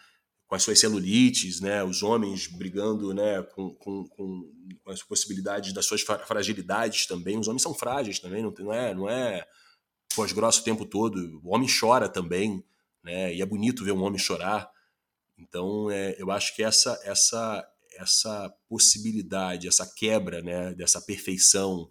com 0.47 0.55
as 0.55 0.63
suas 0.63 0.79
celulites, 0.79 1.61
né, 1.61 1.83
os 1.83 2.03
homens 2.03 2.47
brigando 2.47 3.15
né, 3.15 3.43
com, 3.43 3.75
com, 3.75 4.07
com 4.07 4.53
as 4.87 5.03
possibilidades 5.03 5.73
das 5.73 5.87
suas 5.87 6.03
fragilidades 6.03 7.07
também. 7.07 7.39
Os 7.39 7.49
homens 7.49 7.63
são 7.63 7.73
frágeis 7.73 8.19
também, 8.19 8.43
não, 8.43 8.53
não 8.59 8.73
é, 8.73 8.95
não 8.95 9.09
é 9.09 9.47
pós-grosso 10.15 10.61
o 10.61 10.65
tempo 10.65 10.85
todo. 10.85 11.41
O 11.43 11.55
homem 11.55 11.69
chora 11.69 12.09
também, 12.09 12.65
né, 13.03 13.35
e 13.35 13.43
é 13.43 13.47
bonito 13.47 13.85
ver 13.85 13.93
um 13.93 14.03
homem 14.03 14.19
chorar. 14.19 14.71
Então, 15.37 15.91
é, 15.91 16.15
eu 16.19 16.31
acho 16.31 16.55
que 16.55 16.63
essa, 16.63 16.99
essa, 17.05 17.69
essa 17.97 18.55
possibilidade, 18.69 19.69
essa 19.69 19.87
quebra 19.95 20.41
né, 20.43 20.75
dessa 20.75 21.01
perfeição 21.01 21.91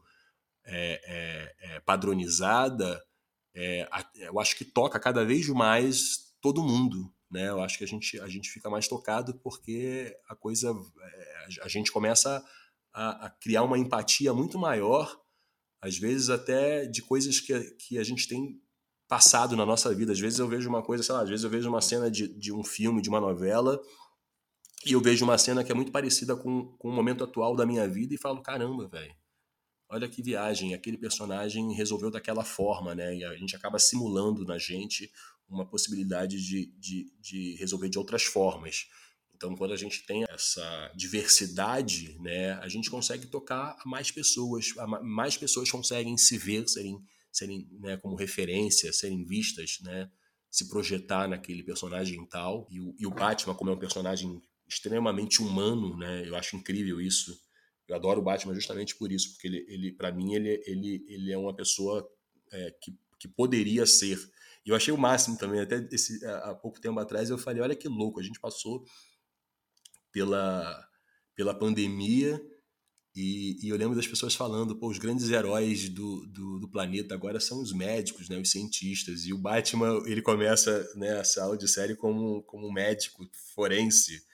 é, 0.64 1.02
é, 1.03 1.76
é, 1.76 1.80
padronizada, 1.81 3.03
é, 3.53 3.88
eu 4.15 4.39
acho 4.39 4.56
que 4.56 4.64
toca 4.64 4.99
cada 4.99 5.26
vez 5.26 5.48
mais 5.49 6.34
todo 6.41 6.64
mundo. 6.64 7.14
Né? 7.30 7.49
Eu 7.49 7.61
acho 7.61 7.77
que 7.77 7.84
a 7.84 7.88
gente, 7.88 8.19
a 8.19 8.27
gente 8.27 8.49
fica 8.49 8.69
mais 8.69 8.88
tocado 8.88 9.34
porque 9.39 10.15
a 10.27 10.35
coisa. 10.35 10.69
É, 10.69 11.48
a 11.64 11.68
gente 11.68 11.91
começa 11.91 12.43
a, 12.93 13.26
a, 13.26 13.30
criar 13.30 13.64
uma 13.64 13.77
empatia 13.77 14.34
muito 14.34 14.60
maior, 14.60 15.20
às 15.81 15.97
vezes 15.97 16.29
até 16.29 16.85
de 16.85 17.01
coisas 17.01 17.39
que, 17.39 17.59
que 17.71 17.97
a 17.97 18.03
gente 18.03 18.27
tem 18.27 18.61
passado 19.07 19.55
na 19.55 19.65
nossa 19.65 19.93
vida. 19.93 20.11
Às 20.11 20.19
vezes 20.19 20.39
eu 20.39 20.47
vejo 20.47 20.69
uma 20.69 20.81
coisa, 20.81 21.03
sei 21.03 21.13
lá, 21.13 21.21
às 21.21 21.29
vezes 21.29 21.43
eu 21.43 21.49
vejo 21.49 21.67
uma 21.67 21.81
cena 21.81 22.09
de, 22.09 22.27
de 22.27 22.53
um 22.53 22.63
filme, 22.63 23.01
de 23.01 23.09
uma 23.09 23.19
novela, 23.19 23.81
e 24.85 24.93
eu 24.93 25.01
vejo 25.01 25.25
uma 25.25 25.37
cena 25.37 25.63
que 25.63 25.71
é 25.71 25.75
muito 25.75 25.91
parecida 25.91 26.35
com, 26.35 26.75
com 26.77 26.89
o 26.89 26.93
momento 26.93 27.23
atual 27.23 27.55
da 27.55 27.65
minha 27.65 27.87
vida 27.87 28.13
e 28.13 28.17
falo: 28.17 28.41
caramba, 28.41 28.87
velho 28.87 29.13
olha 29.91 30.07
que 30.07 30.23
viagem, 30.23 30.73
aquele 30.73 30.97
personagem 30.97 31.73
resolveu 31.73 32.09
daquela 32.09 32.45
forma, 32.45 32.95
né? 32.95 33.13
E 33.13 33.25
a 33.25 33.35
gente 33.35 33.55
acaba 33.57 33.77
simulando 33.77 34.45
na 34.45 34.57
gente 34.57 35.11
uma 35.49 35.65
possibilidade 35.65 36.41
de, 36.41 36.73
de, 36.79 37.13
de 37.19 37.55
resolver 37.57 37.89
de 37.89 37.99
outras 37.99 38.23
formas. 38.23 38.87
Então, 39.41 39.55
quando 39.55 39.73
a 39.73 39.76
gente 39.76 40.05
tem 40.05 40.23
essa 40.30 40.91
diversidade, 40.95 42.15
né, 42.19 42.53
a 42.61 42.69
gente 42.69 42.91
consegue 42.91 43.26
tocar 43.26 43.76
a 43.84 43.89
mais 43.89 44.11
pessoas, 44.11 44.68
mais 45.01 45.35
pessoas 45.35 45.72
conseguem 45.72 46.15
se 46.15 46.38
ver, 46.38 46.69
serem, 46.69 47.03
serem 47.31 47.68
né, 47.80 47.97
como 47.97 48.15
referência, 48.15 48.93
serem 48.93 49.26
vistas, 49.26 49.80
né, 49.81 50.11
se 50.47 50.69
projetar 50.69 51.27
naquele 51.27 51.63
personagem 51.63 52.23
tal. 52.27 52.68
E 52.69 52.80
o, 52.80 52.95
e 52.99 53.07
o 53.07 53.09
Batman, 53.09 53.55
como 53.55 53.72
é 53.72 53.73
um 53.73 53.80
personagem 53.80 54.39
extremamente 54.68 55.41
humano, 55.41 55.97
né, 55.97 56.22
eu 56.23 56.35
acho 56.35 56.55
incrível 56.55 57.01
isso. 57.01 57.35
Eu 57.88 57.95
adoro 57.95 58.22
o 58.22 58.23
Batman 58.23 58.53
justamente 58.53 58.95
por 58.95 59.11
isso, 59.11 59.31
porque 59.31 59.47
ele, 59.47 59.65
ele 59.68 59.91
para 59.91 60.11
mim, 60.11 60.35
ele, 60.35 60.61
ele, 60.68 61.03
ele 61.07 61.31
é 61.31 61.38
uma 61.38 61.55
pessoa 61.55 62.07
é, 62.51 62.76
que, 62.80 62.95
que 63.18 63.27
poderia 63.27 63.88
ser. 63.88 64.19
E 64.63 64.69
eu 64.69 64.76
achei 64.76 64.93
o 64.93 64.97
máximo 64.99 65.35
também, 65.35 65.61
até 65.61 65.84
esse, 65.91 66.23
há 66.23 66.53
pouco 66.53 66.80
tempo 66.80 66.99
atrás 66.99 67.31
eu 67.31 67.39
falei, 67.39 67.63
olha 67.63 67.76
que 67.76 67.88
louco, 67.88 68.19
a 68.19 68.23
gente 68.23 68.39
passou 68.39 68.85
pela, 70.11 70.88
pela 71.35 71.53
pandemia 71.53 72.41
e, 73.13 73.57
e, 73.65 73.69
eu 73.69 73.75
lembro 73.75 73.95
das 73.95 74.07
pessoas 74.07 74.33
falando, 74.33 74.77
pô, 74.77 74.88
os 74.89 74.97
grandes 74.97 75.29
heróis 75.29 75.89
do, 75.89 76.25
do, 76.27 76.59
do, 76.59 76.69
planeta 76.69 77.13
agora 77.13 77.41
são 77.41 77.61
os 77.61 77.73
médicos, 77.73 78.29
né, 78.29 78.38
os 78.38 78.49
cientistas. 78.49 79.25
E 79.25 79.33
o 79.33 79.38
Batman, 79.38 80.01
ele 80.05 80.21
começa 80.21 80.89
né, 80.95 81.19
essa 81.19 81.43
audiosérie 81.43 81.95
como, 81.95 82.41
como 82.43 82.67
um 82.67 82.71
médico 82.71 83.29
forense. 83.53 84.25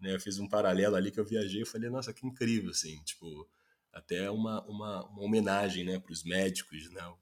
Né? 0.00 0.14
Eu 0.14 0.20
fiz 0.20 0.38
um 0.40 0.48
paralelo 0.48 0.96
ali 0.96 1.12
que 1.12 1.20
eu 1.20 1.24
viajei 1.24 1.62
e 1.62 1.66
falei, 1.66 1.88
nossa, 1.88 2.12
que 2.12 2.26
incrível, 2.26 2.70
assim, 2.70 3.00
tipo, 3.04 3.48
até 3.92 4.28
uma, 4.28 4.64
uma, 4.66 5.08
uma 5.08 5.22
homenagem 5.22 5.84
né, 5.84 6.00
para 6.00 6.12
os 6.12 6.24
médicos. 6.24 6.90
Né? 6.90 7.06
O 7.06 7.16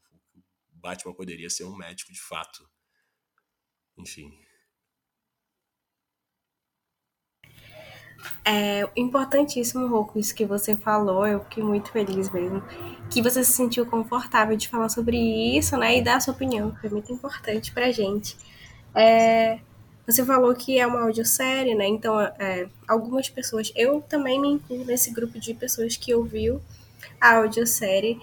Batman 0.80 1.12
poderia 1.12 1.50
ser 1.50 1.64
um 1.64 1.76
médico 1.76 2.10
de 2.10 2.22
fato. 2.22 2.66
Enfim. 3.98 4.32
É 8.44 8.88
importantíssimo, 8.96 9.86
Roku, 9.86 10.18
isso 10.18 10.34
que 10.34 10.44
você 10.44 10.76
falou. 10.76 11.26
Eu 11.26 11.40
fiquei 11.40 11.62
muito 11.62 11.90
feliz 11.90 12.30
mesmo. 12.30 12.62
Que 13.10 13.22
você 13.22 13.44
se 13.44 13.52
sentiu 13.52 13.86
confortável 13.86 14.56
de 14.56 14.68
falar 14.68 14.88
sobre 14.88 15.16
isso, 15.56 15.76
né? 15.76 15.98
E 15.98 16.02
dar 16.02 16.16
a 16.16 16.20
sua 16.20 16.34
opinião, 16.34 16.70
que 16.70 16.80
foi 16.80 16.90
muito 16.90 17.12
importante 17.12 17.72
pra 17.72 17.90
gente. 17.92 18.36
É, 18.94 19.58
você 20.06 20.24
falou 20.24 20.54
que 20.54 20.78
é 20.78 20.86
uma 20.86 21.02
audiosérie, 21.02 21.74
né? 21.74 21.86
Então, 21.86 22.20
é, 22.20 22.68
algumas 22.88 23.28
pessoas. 23.28 23.72
Eu 23.76 24.00
também 24.02 24.40
me 24.40 24.48
incluo 24.48 24.84
nesse 24.84 25.12
grupo 25.12 25.38
de 25.38 25.54
pessoas 25.54 25.96
que 25.96 26.14
ouviu 26.14 26.60
a 27.20 27.36
audiosérie 27.36 28.20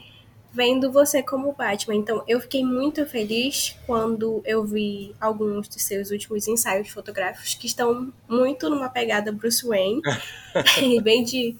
vendo 0.52 0.92
você 0.92 1.22
como 1.22 1.54
Batman. 1.54 1.96
Então, 1.96 2.24
eu 2.28 2.40
fiquei 2.42 2.64
muito 2.64 3.06
feliz 3.06 3.76
quando 3.86 4.42
eu 4.46 4.64
vi 4.64 5.16
alguns 5.20 5.68
dos 5.68 5.84
seus 5.84 6.10
últimos 6.12 6.48
ensaios 6.48 6.90
fotográficos 6.90 7.56
que 7.56 7.68
estão 7.68 8.12
muito 8.28 8.70
numa 8.70 8.90
pegada 8.90 9.32
Bruce 9.32 9.66
Wayne, 9.66 10.02
bem 11.04 11.24
de 11.24 11.56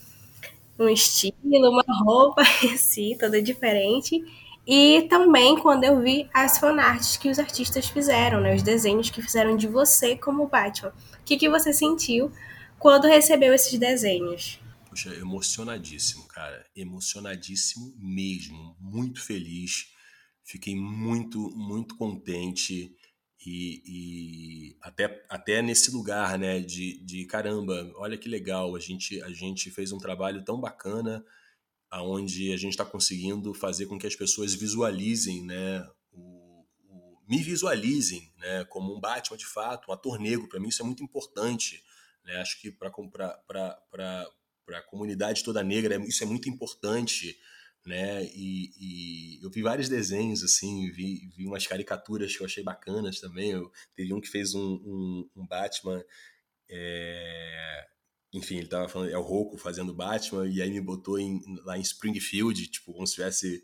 um 0.78 0.90
estilo, 0.90 1.36
uma 1.44 1.84
roupa 2.04 2.42
assim, 2.74 3.16
toda 3.20 3.42
diferente. 3.42 4.24
E 4.66 5.08
também 5.10 5.58
quando 5.58 5.84
eu 5.84 6.00
vi 6.00 6.30
as 6.34 6.58
fanarts 6.58 7.18
que 7.18 7.30
os 7.30 7.40
artistas 7.40 7.88
fizeram, 7.88 8.40
né, 8.40 8.56
os 8.56 8.62
desenhos 8.62 9.10
que 9.10 9.22
fizeram 9.22 9.58
de 9.58 9.68
você 9.68 10.16
como 10.16 10.48
Batman. 10.48 10.90
O 10.90 11.26
que, 11.26 11.38
que 11.38 11.50
você 11.50 11.74
sentiu 11.74 12.32
quando 12.78 13.08
recebeu 13.08 13.54
esses 13.54 13.78
desenhos? 13.80 14.60
Poxa, 15.02 15.16
emocionadíssimo, 15.16 16.28
cara. 16.28 16.66
Emocionadíssimo 16.76 17.96
mesmo. 17.98 18.76
Muito 18.82 19.22
feliz. 19.22 19.94
Fiquei 20.44 20.76
muito, 20.76 21.40
muito 21.52 21.96
contente. 21.96 22.94
E, 23.46 23.82
e, 23.86 24.78
até, 24.82 25.26
até 25.30 25.62
nesse 25.62 25.90
lugar, 25.92 26.38
né, 26.38 26.60
de, 26.60 27.02
de 27.06 27.26
caramba, 27.26 27.90
olha 27.96 28.18
que 28.18 28.28
legal, 28.28 28.76
a 28.76 28.80
gente, 28.80 29.22
a 29.24 29.30
gente 29.30 29.72
fez 29.72 29.94
um 29.94 29.98
trabalho 29.98 30.44
tão 30.44 30.60
bacana, 30.60 31.24
aonde 31.90 32.52
a 32.52 32.58
gente 32.58 32.72
está 32.72 32.84
conseguindo 32.84 33.54
fazer 33.54 33.86
com 33.86 33.98
que 33.98 34.08
as 34.08 34.16
pessoas 34.18 34.54
visualizem, 34.54 35.46
né, 35.46 35.88
o, 36.12 36.66
o, 36.90 37.18
me 37.30 37.42
visualizem, 37.42 38.34
né, 38.38 38.66
como 38.66 38.94
um 38.94 39.00
Batman 39.00 39.38
de 39.38 39.46
fato, 39.46 39.90
um 39.90 39.94
ator 39.94 40.20
negro, 40.20 40.50
para 40.50 40.60
mim 40.60 40.68
isso 40.68 40.82
é 40.82 40.86
muito 40.86 41.02
importante, 41.02 41.82
né, 42.26 42.42
acho 42.42 42.60
que 42.60 42.70
para 42.70 42.92
para 44.70 44.78
a 44.78 44.84
comunidade 44.84 45.44
toda 45.44 45.64
negra, 45.64 45.98
isso 46.06 46.24
é 46.24 46.28
muito 46.28 46.48
importante, 46.48 47.36
né? 47.84 48.24
E, 48.26 48.72
e, 48.78 49.44
eu 49.44 49.50
vi 49.50 49.64
vários 49.64 49.90
desenhos, 49.90 50.44
assim, 50.44 50.92
vi, 50.92 51.28
vi 51.36 51.48
umas 51.48 51.66
caricaturas 51.66 52.36
que 52.36 52.44
eu 52.44 52.46
achei 52.46 52.64
bacanas 52.64 53.20
também. 53.20 53.50
Eu, 53.50 53.72
teve 53.96 54.14
um 54.14 54.22
que 54.22 54.30
fez 54.30 54.54
um, 54.54 54.62
um, 54.62 55.30
um 55.38 55.48
Batman, 55.48 56.06
é... 56.70 57.88
enfim, 58.32 58.58
ele 58.58 58.68
tava 58.68 58.88
falando, 58.88 59.10
é 59.10 59.18
o 59.18 59.24
Roku 59.24 59.58
fazendo 59.58 59.92
Batman, 59.92 60.48
e 60.48 60.62
aí 60.62 60.70
me 60.70 60.82
botou 60.82 61.18
em, 61.18 61.42
lá 61.66 61.76
em 61.76 61.82
Springfield, 61.82 62.68
tipo, 62.68 62.94
como 62.94 63.08
se 63.08 63.14
estivesse 63.14 63.64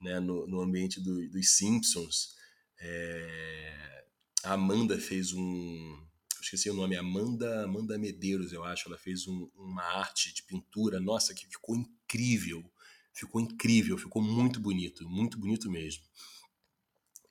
né, 0.00 0.18
no, 0.20 0.46
no 0.46 0.62
ambiente 0.62 1.02
do, 1.02 1.28
dos 1.28 1.50
Simpsons. 1.50 2.34
É... 2.80 4.04
A 4.42 4.54
Amanda 4.54 4.98
fez 4.98 5.34
um 5.34 6.06
esqueci 6.42 6.70
o 6.70 6.74
nome, 6.74 6.96
Amanda, 6.96 7.64
Amanda 7.64 7.98
Medeiros, 7.98 8.52
eu 8.52 8.64
acho. 8.64 8.88
Ela 8.88 8.98
fez 8.98 9.26
um, 9.26 9.50
uma 9.54 9.82
arte 9.82 10.32
de 10.34 10.42
pintura, 10.42 11.00
nossa, 11.00 11.34
que 11.34 11.46
ficou 11.46 11.76
incrível. 11.76 12.64
Ficou 13.12 13.40
incrível, 13.40 13.96
ficou 13.96 14.22
muito 14.22 14.60
bonito, 14.60 15.08
muito 15.08 15.38
bonito 15.38 15.70
mesmo. 15.70 16.02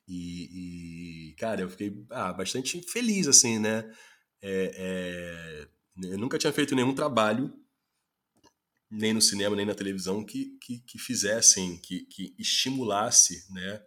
E, 0.08 1.30
e 1.30 1.34
cara, 1.34 1.62
eu 1.62 1.70
fiquei 1.70 2.04
ah, 2.10 2.32
bastante 2.32 2.80
feliz, 2.82 3.26
assim, 3.26 3.58
né? 3.58 3.90
É, 4.42 4.70
é, 4.74 5.68
eu 6.08 6.18
nunca 6.18 6.38
tinha 6.38 6.52
feito 6.52 6.74
nenhum 6.74 6.94
trabalho, 6.94 7.52
nem 8.90 9.12
no 9.12 9.20
cinema, 9.20 9.56
nem 9.56 9.66
na 9.66 9.74
televisão, 9.74 10.24
que, 10.24 10.56
que, 10.60 10.78
que 10.80 10.98
fizessem, 10.98 11.78
que, 11.78 12.04
que 12.06 12.34
estimulasse 12.38 13.52
né, 13.52 13.82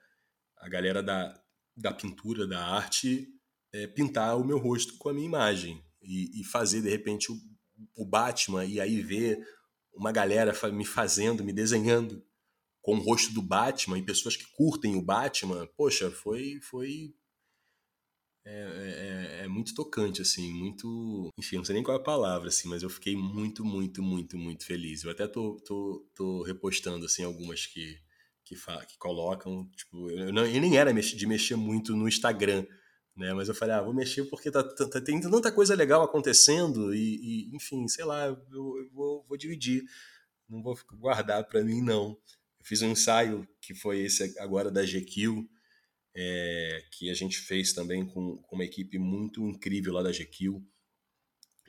a 0.57 0.67
galera 0.67 1.01
da, 1.01 1.41
da 1.75 1.93
pintura, 1.93 2.47
da 2.47 2.65
arte, 2.65 3.27
é, 3.73 3.87
pintar 3.87 4.37
o 4.37 4.43
meu 4.43 4.57
rosto 4.57 4.97
com 4.97 5.09
a 5.09 5.13
minha 5.13 5.25
imagem 5.25 5.83
e, 6.01 6.41
e 6.41 6.43
fazer 6.43 6.81
de 6.81 6.89
repente 6.89 7.31
o, 7.31 7.37
o, 7.95 8.05
Batman 8.05 8.65
e 8.65 8.79
aí 8.79 9.01
ver 9.01 9.45
uma 9.93 10.11
galera 10.11 10.53
me 10.71 10.85
fazendo, 10.85 11.43
me 11.43 11.53
desenhando 11.53 12.23
com 12.81 12.95
o 12.95 13.01
rosto 13.01 13.33
do 13.33 13.41
Batman 13.41 13.97
e 13.97 14.05
pessoas 14.05 14.35
que 14.35 14.45
curtem 14.51 14.95
o 14.95 15.01
Batman, 15.01 15.67
poxa, 15.75 16.09
foi 16.09 16.59
foi 16.61 17.13
é, 18.45 19.41
é, 19.41 19.43
é, 19.43 19.47
muito 19.47 19.75
tocante, 19.75 20.23
assim, 20.23 20.51
muito. 20.51 21.29
Enfim, 21.37 21.57
não 21.57 21.65
sei 21.65 21.75
nem 21.75 21.83
qual 21.83 21.97
é 21.97 21.99
a 21.99 22.03
palavra, 22.03 22.47
assim, 22.47 22.67
mas 22.67 22.81
eu 22.81 22.89
fiquei 22.89 23.15
muito, 23.15 23.63
muito, 23.63 24.01
muito, 24.01 24.37
muito 24.37 24.65
feliz. 24.65 25.03
Eu 25.03 25.11
até 25.11 25.27
tô, 25.27 25.57
tô, 25.65 26.09
tô 26.15 26.41
repostando, 26.43 27.05
assim, 27.05 27.23
algumas 27.23 27.67
que, 27.67 27.99
que, 28.43 28.55
que 28.55 28.97
colocam. 28.97 29.69
Tipo, 29.75 30.09
eu, 30.09 30.33
não, 30.33 30.45
eu 30.45 30.61
nem 30.61 30.77
era 30.77 30.91
de 30.91 31.27
mexer 31.27 31.55
muito 31.55 31.95
no 31.95 32.07
Instagram, 32.07 32.65
né? 33.19 33.33
Mas 33.33 33.49
eu 33.49 33.53
falei, 33.53 33.75
ah, 33.75 33.81
vou 33.81 33.93
mexer 33.93 34.23
porque 34.25 34.49
tá, 34.49 34.63
tá, 34.63 34.87
tá 34.87 35.01
tem 35.01 35.19
tanta 35.19 35.51
coisa 35.51 35.75
legal 35.75 36.01
acontecendo 36.01 36.95
e, 36.95 37.49
e 37.49 37.55
enfim, 37.55 37.85
sei 37.87 38.05
lá, 38.05 38.25
eu, 38.27 38.37
eu 38.49 38.89
vou, 38.93 39.25
vou, 39.27 39.37
dividir, 39.37 39.83
não 40.47 40.63
vou 40.63 40.79
guardar 40.93 41.43
para 41.43 41.63
mim 41.63 41.81
não. 41.81 42.17
Eu 42.59 42.65
fiz 42.65 42.81
um 42.81 42.91
ensaio 42.91 43.47
que 43.61 43.75
foi 43.75 43.99
esse 43.99 44.39
agora 44.39 44.71
da 44.71 44.83
GQ, 44.85 45.45
é, 46.15 46.83
que 46.93 47.09
a 47.09 47.13
gente 47.13 47.37
fez 47.37 47.73
também 47.73 48.05
com, 48.05 48.37
com, 48.37 48.55
uma 48.55 48.65
equipe 48.65 48.97
muito 48.97 49.45
incrível 49.45 49.93
lá 49.93 50.01
da 50.01 50.11
GQ, 50.11 50.61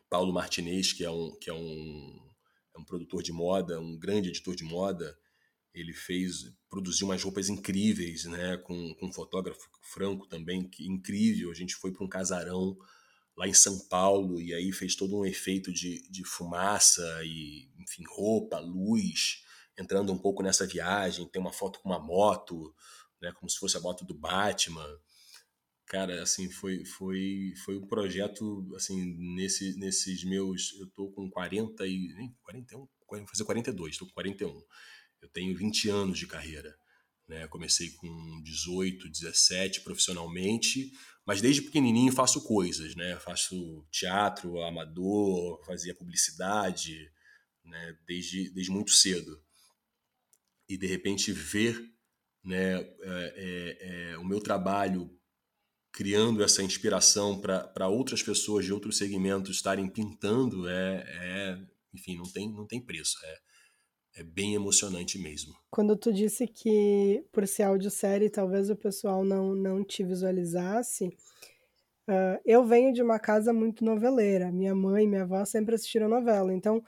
Paulo 0.09 0.33
Martinez, 0.33 0.93
que 0.93 1.05
é 1.05 1.11
um 1.11 1.37
que 1.41 1.51
é 1.51 1.55
um, 1.55 2.31
é 2.77 2.79
um 2.79 2.85
produtor 2.85 3.23
de 3.23 3.33
moda, 3.33 3.81
um 3.81 3.99
grande 3.99 4.29
editor 4.29 4.55
de 4.55 4.65
moda, 4.65 5.19
ele 5.75 5.93
fez 5.93 6.53
produziu 6.69 7.07
umas 7.07 7.23
roupas 7.23 7.49
incríveis, 7.49 8.25
né? 8.25 8.57
Com, 8.59 8.95
com 8.95 9.07
um 9.07 9.13
fotógrafo 9.13 9.69
franco 9.83 10.27
também, 10.27 10.69
que 10.69 10.87
incrível. 10.87 11.51
A 11.51 11.55
gente 11.55 11.75
foi 11.75 11.93
para 11.93 12.05
um 12.05 12.09
casarão 12.09 12.77
lá 13.37 13.49
em 13.49 13.55
São 13.55 13.79
Paulo 13.89 14.41
e 14.41 14.55
aí 14.55 14.73
fez 14.73 14.95
todo 14.95 15.17
um 15.17 15.25
efeito 15.25 15.73
de, 15.73 16.03
de 16.11 16.25
fumaça 16.25 17.03
e, 17.25 17.69
enfim, 17.79 18.05
roupa, 18.07 18.59
luz, 18.59 19.43
entrando 19.79 20.13
um 20.13 20.19
pouco 20.19 20.43
nessa 20.43 20.67
viagem. 20.67 21.29
Tem 21.29 21.41
uma 21.41 21.53
foto 21.53 21.81
com 21.81 21.89
uma 21.89 21.99
moto, 21.99 22.75
né? 23.21 23.33
Como 23.33 23.51
se 23.51 23.59
fosse 23.59 23.77
a 23.77 23.81
moto 23.81 24.05
do 24.05 24.15
Batman. 24.15 24.89
Cara, 25.87 26.23
assim, 26.23 26.49
foi 26.49 26.85
foi 26.85 27.53
foi 27.65 27.77
um 27.77 27.87
projeto 27.87 28.65
assim 28.77 29.05
nesse 29.35 29.77
nesses 29.77 30.23
meus, 30.25 30.73
eu 30.79 30.87
tô 30.91 31.11
com 31.11 31.29
40 31.29 31.85
e 31.85 32.33
41, 32.45 32.79
vou 33.09 33.27
fazer 33.27 33.45
42, 33.45 33.97
tô 33.99 34.07
com 34.07 34.13
41 34.13 34.63
eu 35.23 35.29
tenho 35.29 35.57
20 35.57 35.89
anos 35.89 36.19
de 36.19 36.27
carreira. 36.27 36.77
Né? 37.29 37.47
Comecei 37.47 37.91
com 37.91 38.43
18, 38.43 39.09
17 39.09 39.83
profissionalmente, 39.83 40.93
mas 41.25 41.41
desde 41.41 41.63
pequenininho 41.63 42.13
faço 42.13 42.43
coisas, 42.43 42.97
né? 42.97 43.17
Faço 43.21 43.87
teatro, 43.91 44.61
amador, 44.63 45.65
fazia 45.65 45.95
publicidade, 45.95 47.11
né? 47.65 47.97
Desde, 48.07 48.51
desde 48.51 48.73
muito 48.73 48.91
cedo. 48.91 49.41
E 50.69 50.77
de 50.77 50.87
repente 50.87 51.31
ver 51.31 51.81
né, 52.43 52.81
é, 52.81 52.89
é, 53.03 54.11
é, 54.13 54.19
o 54.19 54.25
meu 54.25 54.41
trabalho 54.41 55.17
criando 55.93 56.43
essa 56.43 56.63
inspiração 56.63 57.41
para 57.41 57.89
outras 57.89 58.23
pessoas 58.23 58.65
de 58.65 58.73
outros 58.73 58.97
segmentos 58.97 59.57
estarem 59.57 59.89
pintando 59.89 60.69
é, 60.69 61.05
é 61.07 61.67
enfim, 61.93 62.17
não 62.17 62.31
tem, 62.31 62.51
não 62.53 62.67
tem 62.67 62.81
preço. 62.81 63.19
É, 63.25 63.39
é 64.21 64.23
bem 64.23 64.55
emocionante 64.55 65.19
mesmo. 65.19 65.55
Quando 65.71 65.97
tu 65.97 66.13
disse 66.13 66.47
que 66.47 67.25
por 67.33 67.49
ser 67.49 67.63
audiosérie 67.63 68.29
talvez 68.29 68.69
o 68.69 68.77
pessoal 68.77 69.25
não, 69.25 69.55
não 69.55 69.83
te 69.83 70.05
visualizasse, 70.05 71.07
uh, 72.07 72.39
eu 72.45 72.63
venho 72.63 72.93
de 72.93 73.03
uma 73.03 73.19
casa 73.19 73.51
muito 73.51 73.83
noveleira. 73.83 74.53
Minha 74.53 74.75
mãe 74.75 75.05
e 75.05 75.09
minha 75.09 75.23
avó 75.23 75.43
sempre 75.47 75.75
assistiram 75.75 76.07
novela. 76.07 76.53
Então, 76.53 76.85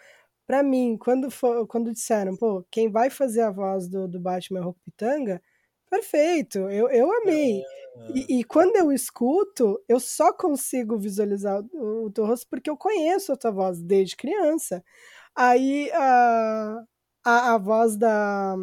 para 0.47 0.63
mim, 0.63 0.99
quando, 0.99 1.31
for, 1.31 1.67
quando 1.67 1.93
disseram, 1.93 2.37
pô, 2.37 2.67
quem 2.71 2.91
vai 2.91 3.09
fazer 3.09 3.41
a 3.41 3.51
voz 3.51 3.89
do, 3.89 4.07
do 4.07 4.21
Batman 4.21 4.61
é 4.61 4.67
o 4.67 4.75
Pitanga, 4.75 5.41
perfeito, 5.89 6.59
eu, 6.69 6.91
eu 6.91 7.11
amei. 7.23 7.63
E, 8.15 8.41
e, 8.41 8.45
quando 8.45 8.77
eu 8.77 8.93
escuto, 8.93 9.83
eu 9.89 10.01
só 10.01 10.33
consigo 10.33 10.99
visualizar 10.99 11.63
o, 11.73 12.07
o 12.07 12.11
teu 12.11 12.27
rosto 12.27 12.47
porque 12.49 12.69
eu 12.69 12.77
conheço 12.77 13.33
a 13.33 13.37
tua 13.37 13.51
voz 13.51 13.83
desde 13.83 14.17
criança. 14.17 14.83
Aí 15.35 15.91
a, 15.93 16.85
a, 17.25 17.55
a 17.55 17.59
voz 17.59 17.97
da 17.97 18.57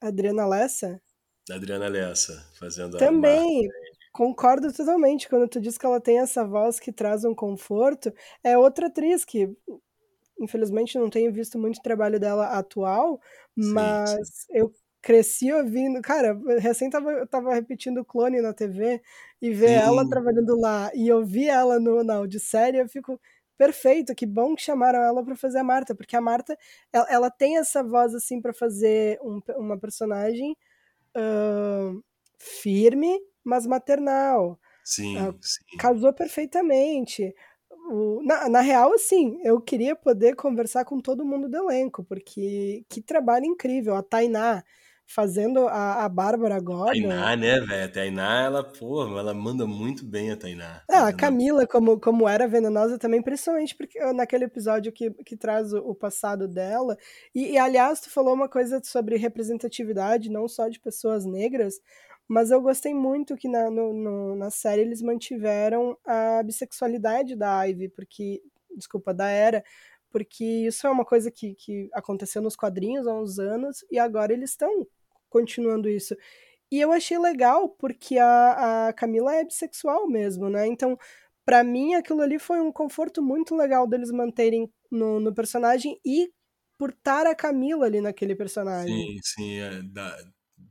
Adriana 0.00 0.46
Lessa. 0.46 1.00
Adriana 1.50 1.88
Lessa, 1.88 2.44
fazendo 2.58 2.96
Também. 2.96 3.68
Concordo 4.12 4.72
totalmente. 4.72 5.28
Quando 5.28 5.48
tu 5.48 5.60
diz 5.60 5.76
que 5.76 5.84
ela 5.84 6.00
tem 6.00 6.20
essa 6.20 6.44
voz 6.44 6.78
que 6.78 6.92
traz 6.92 7.24
um 7.24 7.34
conforto, 7.34 8.12
é 8.44 8.56
outra 8.56 8.86
atriz 8.86 9.24
que, 9.24 9.50
infelizmente, 10.38 10.96
não 10.98 11.10
tenho 11.10 11.32
visto 11.32 11.58
muito 11.58 11.82
trabalho 11.82 12.20
dela 12.20 12.46
atual, 12.46 13.20
mas 13.56 14.10
sim, 14.10 14.46
eu 14.52 14.72
cresci 15.04 15.52
ouvindo. 15.52 16.00
Cara, 16.00 16.38
recém 16.58 16.88
tava, 16.88 17.26
tava 17.26 17.52
repetindo 17.52 17.98
o 17.98 18.04
clone 18.04 18.40
na 18.40 18.54
TV 18.54 19.02
e 19.40 19.52
ver 19.52 19.80
Sim. 19.80 19.86
ela 19.86 20.08
trabalhando 20.08 20.58
lá 20.58 20.90
e 20.94 21.12
ouvir 21.12 21.48
ela 21.48 21.78
no, 21.78 22.02
na 22.02 22.14
audiosérie, 22.14 22.80
eu 22.80 22.88
fico. 22.88 23.20
Perfeito, 23.56 24.14
que 24.14 24.26
bom 24.26 24.54
que 24.54 24.62
chamaram 24.62 25.00
ela 25.00 25.24
para 25.24 25.36
fazer 25.36 25.58
a 25.58 25.64
Marta, 25.64 25.94
porque 25.94 26.16
a 26.16 26.20
Marta 26.20 26.58
ela, 26.92 27.06
ela 27.08 27.30
tem 27.30 27.56
essa 27.56 27.82
voz 27.82 28.14
assim 28.14 28.40
para 28.40 28.52
fazer 28.52 29.18
um, 29.22 29.40
uma 29.56 29.78
personagem 29.78 30.56
uh, 31.16 32.02
firme, 32.38 33.20
mas 33.44 33.66
maternal. 33.66 34.58
Sim, 34.84 35.16
uh, 35.16 35.36
sim. 35.40 35.76
Casou 35.78 36.12
perfeitamente. 36.12 37.34
O, 37.90 38.22
na, 38.24 38.48
na 38.48 38.60
real, 38.60 38.92
assim, 38.92 39.38
eu 39.44 39.60
queria 39.60 39.94
poder 39.94 40.34
conversar 40.34 40.84
com 40.84 40.98
todo 41.00 41.24
mundo 41.24 41.48
do 41.48 41.56
elenco, 41.56 42.02
porque 42.02 42.84
que 42.88 43.00
trabalho 43.00 43.44
incrível. 43.44 43.94
A 43.94 44.02
Tainá, 44.02 44.64
fazendo 45.06 45.68
a, 45.68 46.04
a 46.04 46.08
Bárbara 46.08 46.58
Gordon. 46.60 46.86
Tainá, 46.86 47.36
né, 47.36 47.60
velho? 47.60 47.84
A 47.84 47.88
Tainá, 47.88 48.44
ela, 48.44 48.64
pô, 48.64 49.18
ela 49.18 49.34
manda 49.34 49.66
muito 49.66 50.04
bem 50.04 50.30
a 50.30 50.36
Tainá. 50.36 50.82
Ah, 50.90 51.08
a 51.08 51.12
Camila, 51.12 51.66
como, 51.66 52.00
como 52.00 52.28
era 52.28 52.48
venenosa 52.48 52.98
também, 52.98 53.22
principalmente 53.22 53.76
porque 53.76 53.98
naquele 54.12 54.44
episódio 54.44 54.92
que, 54.92 55.10
que 55.24 55.36
traz 55.36 55.72
o, 55.72 55.78
o 55.78 55.94
passado 55.94 56.48
dela. 56.48 56.96
E, 57.34 57.52
e, 57.52 57.58
aliás, 57.58 58.00
tu 58.00 58.10
falou 58.10 58.34
uma 58.34 58.48
coisa 58.48 58.80
sobre 58.82 59.16
representatividade, 59.16 60.30
não 60.30 60.48
só 60.48 60.68
de 60.68 60.80
pessoas 60.80 61.24
negras, 61.24 61.74
mas 62.26 62.50
eu 62.50 62.60
gostei 62.60 62.94
muito 62.94 63.36
que 63.36 63.48
na, 63.48 63.70
no, 63.70 63.92
no, 63.92 64.36
na 64.36 64.50
série 64.50 64.82
eles 64.82 65.02
mantiveram 65.02 65.96
a 66.06 66.42
bissexualidade 66.42 67.36
da 67.36 67.62
Ivy, 67.64 67.88
porque. 67.90 68.42
Desculpa, 68.76 69.14
da 69.14 69.28
Era, 69.28 69.62
porque 70.14 70.44
isso 70.44 70.86
é 70.86 70.90
uma 70.90 71.04
coisa 71.04 71.28
que, 71.28 71.56
que 71.56 71.90
aconteceu 71.92 72.40
nos 72.40 72.54
quadrinhos 72.54 73.04
há 73.04 73.12
uns 73.12 73.40
anos 73.40 73.84
e 73.90 73.98
agora 73.98 74.32
eles 74.32 74.50
estão 74.50 74.86
continuando 75.28 75.88
isso. 75.88 76.14
E 76.70 76.80
eu 76.80 76.92
achei 76.92 77.18
legal 77.18 77.68
porque 77.68 78.16
a, 78.16 78.86
a 78.86 78.92
Camila 78.92 79.34
é 79.34 79.44
bissexual 79.44 80.06
mesmo, 80.06 80.48
né? 80.48 80.68
Então, 80.68 80.96
para 81.44 81.64
mim, 81.64 81.94
aquilo 81.94 82.22
ali 82.22 82.38
foi 82.38 82.60
um 82.60 82.70
conforto 82.70 83.20
muito 83.20 83.56
legal 83.56 83.88
deles 83.88 84.12
manterem 84.12 84.72
no, 84.88 85.18
no 85.18 85.34
personagem 85.34 85.98
e 86.06 86.30
por 86.78 86.90
estar 86.90 87.26
a 87.26 87.34
Camila 87.34 87.86
ali 87.86 88.00
naquele 88.00 88.36
personagem. 88.36 88.94
Sim, 88.94 89.18
sim. 89.20 89.58
É, 89.58 89.82
dá, 89.82 90.16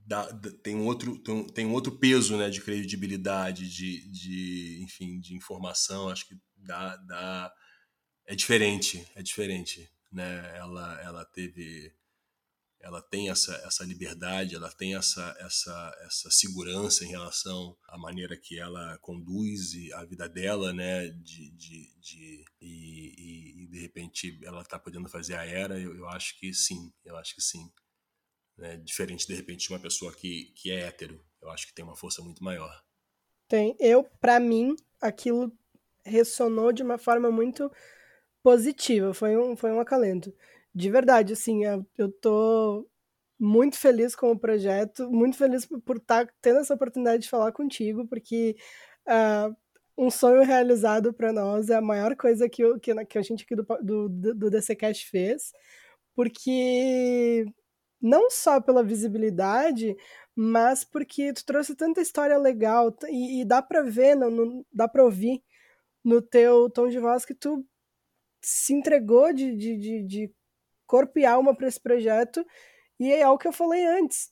dá, 0.07 0.39
tem, 0.63 0.77
um 0.77 0.85
outro, 0.85 1.21
tem, 1.21 1.47
tem 1.47 1.65
um 1.65 1.73
outro 1.73 1.99
peso 1.99 2.37
né, 2.37 2.49
de 2.49 2.61
credibilidade, 2.61 3.69
de, 3.69 4.09
de, 4.09 4.81
enfim, 4.85 5.19
de 5.19 5.35
informação. 5.35 6.07
Acho 6.07 6.29
que 6.29 6.35
dá, 6.55 6.95
dá, 6.95 7.53
é 8.25 8.35
diferente, 8.35 9.05
é 9.15 9.21
diferente, 9.21 9.89
né? 10.11 10.57
Ela, 10.57 11.01
ela 11.01 11.25
teve, 11.25 11.93
ela 12.79 13.01
tem 13.01 13.29
essa, 13.29 13.53
essa 13.65 13.83
liberdade, 13.83 14.55
ela 14.55 14.71
tem 14.71 14.95
essa, 14.95 15.35
essa, 15.39 15.97
essa 16.05 16.31
segurança 16.31 17.03
em 17.03 17.09
relação 17.09 17.77
à 17.87 17.97
maneira 17.97 18.37
que 18.37 18.59
ela 18.59 18.97
conduz 18.99 19.73
a 19.93 20.05
vida 20.05 20.27
dela, 20.29 20.71
né? 20.73 21.09
De, 21.09 21.51
de, 21.51 21.99
de 21.99 22.45
e, 22.61 23.13
e, 23.17 23.63
e 23.63 23.67
de 23.67 23.79
repente 23.79 24.39
ela 24.43 24.61
está 24.61 24.79
podendo 24.79 25.09
fazer 25.09 25.35
a 25.35 25.45
era. 25.45 25.79
Eu, 25.79 25.95
eu 25.95 26.07
acho 26.07 26.39
que 26.39 26.53
sim, 26.53 26.93
eu 27.03 27.17
acho 27.17 27.35
que 27.35 27.41
sim. 27.41 27.71
Né? 28.57 28.77
Diferente 28.77 29.27
de 29.27 29.33
repente 29.33 29.67
de 29.67 29.73
uma 29.73 29.79
pessoa 29.79 30.13
que, 30.13 30.53
que 30.55 30.71
é 30.71 30.81
hétero, 30.81 31.23
eu 31.41 31.49
acho 31.49 31.67
que 31.67 31.73
tem 31.73 31.83
uma 31.83 31.95
força 31.95 32.21
muito 32.21 32.43
maior. 32.43 32.83
Tem, 33.47 33.75
eu 33.79 34.03
para 34.21 34.39
mim 34.39 34.75
aquilo 35.01 35.51
ressonou 36.05 36.71
de 36.71 36.83
uma 36.83 36.97
forma 36.97 37.31
muito 37.31 37.71
positiva, 38.43 39.13
foi 39.13 39.37
um, 39.37 39.55
foi 39.55 39.71
um 39.71 39.79
acalento. 39.79 40.33
De 40.75 40.89
verdade, 40.91 41.33
assim, 41.33 41.63
eu, 41.97 42.11
tô 42.11 42.87
muito 43.39 43.77
feliz 43.77 44.15
com 44.15 44.31
o 44.31 44.39
projeto, 44.39 45.09
muito 45.11 45.37
feliz 45.37 45.65
por 45.65 45.97
estar 45.97 46.27
tá 46.27 46.33
tendo 46.41 46.59
essa 46.59 46.73
oportunidade 46.73 47.23
de 47.23 47.29
falar 47.29 47.51
contigo, 47.51 48.07
porque 48.07 48.55
uh, 49.07 49.55
um 49.97 50.09
sonho 50.11 50.43
realizado 50.43 51.13
para 51.13 51.31
nós 51.33 51.69
é 51.69 51.75
a 51.75 51.81
maior 51.81 52.15
coisa 52.15 52.49
que, 52.49 52.63
que, 52.79 53.05
que 53.05 53.17
a 53.17 53.21
gente 53.21 53.43
aqui 53.43 53.55
do, 53.55 53.65
do, 53.81 54.09
do 54.35 54.49
DCCast 54.49 55.09
fez, 55.09 55.53
porque 56.15 57.45
não 58.01 58.29
só 58.29 58.59
pela 58.61 58.83
visibilidade, 58.83 59.95
mas 60.35 60.83
porque 60.83 61.33
tu 61.33 61.45
trouxe 61.45 61.75
tanta 61.75 62.01
história 62.01 62.37
legal 62.37 62.95
e, 63.09 63.41
e 63.41 63.45
dá 63.45 63.61
para 63.61 63.83
ver, 63.83 64.15
não, 64.15 64.29
não, 64.31 64.65
dá 64.73 64.87
para 64.87 65.03
ouvir 65.03 65.41
no 66.03 66.21
teu 66.21 66.69
tom 66.69 66.89
de 66.89 66.99
voz 66.99 67.25
que 67.25 67.33
tu 67.33 67.65
se 68.43 68.73
entregou 68.73 69.33
de, 69.33 69.55
de, 69.55 69.77
de, 69.77 70.03
de 70.03 70.33
corpo 70.85 71.17
e 71.17 71.25
alma 71.25 71.55
para 71.55 71.67
esse 71.67 71.79
projeto. 71.79 72.45
E 72.99 73.11
é 73.11 73.27
o 73.27 73.37
que 73.37 73.47
eu 73.47 73.53
falei 73.53 73.85
antes. 73.85 74.31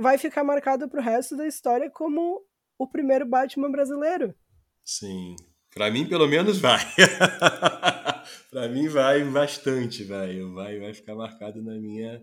Vai 0.00 0.16
ficar 0.16 0.44
marcado 0.44 0.88
para 0.88 1.00
o 1.00 1.02
resto 1.02 1.36
da 1.36 1.46
história 1.46 1.90
como 1.90 2.40
o 2.78 2.88
primeiro 2.88 3.26
Batman 3.26 3.70
brasileiro. 3.70 4.34
Sim. 4.84 5.34
Para 5.74 5.90
mim, 5.90 6.06
pelo 6.06 6.28
menos, 6.28 6.58
vai. 6.58 6.80
para 8.50 8.68
mim, 8.68 8.88
vai 8.88 9.24
bastante, 9.24 10.04
velho. 10.04 10.54
Vai, 10.54 10.78
vai 10.78 10.94
ficar 10.94 11.14
marcado 11.14 11.62
na 11.62 11.74
minha, 11.74 12.22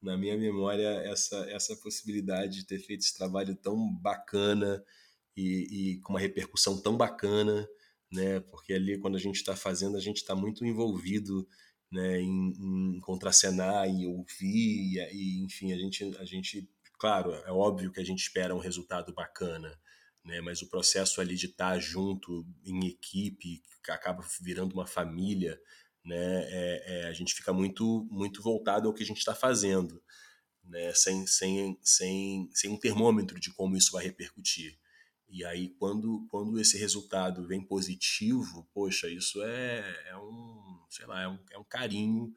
na 0.00 0.16
minha 0.16 0.36
memória 0.36 0.88
essa, 1.04 1.36
essa 1.50 1.76
possibilidade 1.76 2.60
de 2.60 2.66
ter 2.66 2.78
feito 2.78 3.00
esse 3.00 3.16
trabalho 3.16 3.54
tão 3.56 3.92
bacana 3.96 4.82
e, 5.36 5.96
e 5.96 6.00
com 6.00 6.14
uma 6.14 6.20
repercussão 6.20 6.80
tão 6.80 6.96
bacana 6.96 7.68
né? 8.14 8.40
Porque 8.40 8.72
ali 8.72 8.98
quando 8.98 9.16
a 9.16 9.20
gente 9.20 9.36
está 9.36 9.56
fazendo, 9.56 9.96
a 9.96 10.00
gente 10.00 10.18
está 10.18 10.34
muito 10.34 10.64
envolvido 10.64 11.46
né, 11.90 12.20
em, 12.20 12.96
em 12.96 13.00
contracenar, 13.00 13.86
em 13.86 14.06
ouvir, 14.06 14.96
e, 14.96 14.98
e, 15.12 15.44
enfim, 15.44 15.72
a 15.72 15.76
gente, 15.76 16.16
a 16.18 16.24
gente, 16.24 16.68
claro, 16.98 17.32
é 17.32 17.52
óbvio 17.52 17.92
que 17.92 18.00
a 18.00 18.04
gente 18.04 18.20
espera 18.20 18.54
um 18.54 18.58
resultado 18.58 19.12
bacana, 19.12 19.78
né? 20.24 20.40
Mas 20.40 20.62
o 20.62 20.68
processo 20.68 21.20
ali 21.20 21.36
de 21.36 21.46
estar 21.46 21.74
tá 21.74 21.78
junto 21.78 22.46
em 22.64 22.86
equipe, 22.86 23.62
que 23.82 23.90
acaba 23.90 24.24
virando 24.40 24.72
uma 24.72 24.86
família, 24.86 25.60
né? 26.04 26.44
É, 26.48 26.84
é, 26.86 27.08
a 27.08 27.12
gente 27.12 27.34
fica 27.34 27.52
muito, 27.52 28.06
muito 28.10 28.42
voltado 28.42 28.88
ao 28.88 28.94
que 28.94 29.02
a 29.02 29.06
gente 29.06 29.18
está 29.18 29.34
fazendo, 29.34 30.02
né? 30.64 30.92
Sem, 30.94 31.26
sem, 31.26 31.78
sem, 31.82 32.48
sem 32.52 32.70
um 32.70 32.78
termômetro 32.78 33.38
de 33.38 33.52
como 33.52 33.76
isso 33.76 33.92
vai 33.92 34.04
repercutir. 34.04 34.78
E 35.34 35.44
aí, 35.44 35.70
quando, 35.80 36.24
quando 36.30 36.60
esse 36.60 36.78
resultado 36.78 37.44
vem 37.44 37.60
positivo, 37.60 38.70
poxa, 38.72 39.08
isso 39.08 39.42
é, 39.42 40.10
é 40.10 40.16
um, 40.16 40.80
sei 40.88 41.06
lá, 41.06 41.22
é 41.22 41.28
um, 41.28 41.38
é 41.50 41.58
um 41.58 41.64
carinho, 41.64 42.32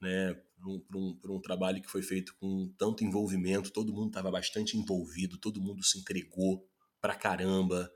né, 0.00 0.32
para 0.32 0.66
um, 0.66 0.82
um, 0.94 1.20
um 1.34 1.40
trabalho 1.42 1.82
que 1.82 1.90
foi 1.90 2.00
feito 2.00 2.34
com 2.40 2.72
tanto 2.78 3.04
envolvimento, 3.04 3.70
todo 3.70 3.92
mundo 3.92 4.08
estava 4.08 4.30
bastante 4.30 4.78
envolvido, 4.78 5.36
todo 5.36 5.60
mundo 5.60 5.84
se 5.84 5.98
entregou 5.98 6.66
pra 7.02 7.14
caramba, 7.14 7.92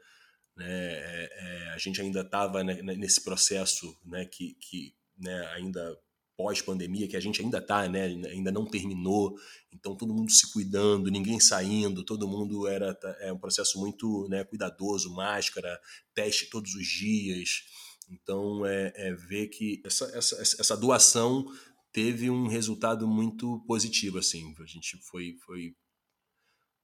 né, 0.55 0.66
é, 0.69 1.31
é, 1.33 1.70
a 1.70 1.79
gente 1.79 2.03
ainda 2.03 2.20
estava 2.20 2.62
né, 2.62 2.83
nesse 2.83 3.24
processo, 3.24 3.99
né, 4.05 4.27
que, 4.27 4.53
que 4.61 4.95
né, 5.16 5.47
ainda 5.55 5.99
pós-pandemia, 6.43 7.06
que 7.06 7.16
a 7.16 7.20
gente 7.20 7.40
ainda 7.40 7.59
está, 7.59 7.89
né, 7.89 8.06
ainda 8.06 8.51
não 8.51 8.66
terminou, 8.66 9.39
então 9.73 9.97
todo 9.97 10.12
mundo 10.12 10.31
se 10.32 10.52
cuidando, 10.52 11.09
ninguém 11.09 11.39
saindo, 11.39 12.05
todo 12.05 12.27
mundo 12.27 12.66
era 12.66 12.93
tá, 12.93 13.16
é 13.20 13.32
um 13.32 13.39
processo 13.39 13.78
muito 13.78 14.27
né, 14.28 14.43
cuidadoso, 14.43 15.14
máscara, 15.14 15.81
teste 16.12 16.51
todos 16.51 16.74
os 16.74 16.86
dias. 16.86 17.62
Então 18.10 18.66
é, 18.66 18.93
é 18.97 19.14
ver 19.14 19.48
que 19.48 19.81
essa, 19.85 20.05
essa, 20.16 20.43
essa 20.43 20.77
doação 20.77 21.47
teve 21.93 22.28
um 22.28 22.48
resultado 22.48 23.06
muito 23.06 23.60
positivo, 23.64 24.19
assim, 24.19 24.52
a 24.59 24.66
gente 24.66 24.98
foi, 24.98 25.36
foi 25.47 25.77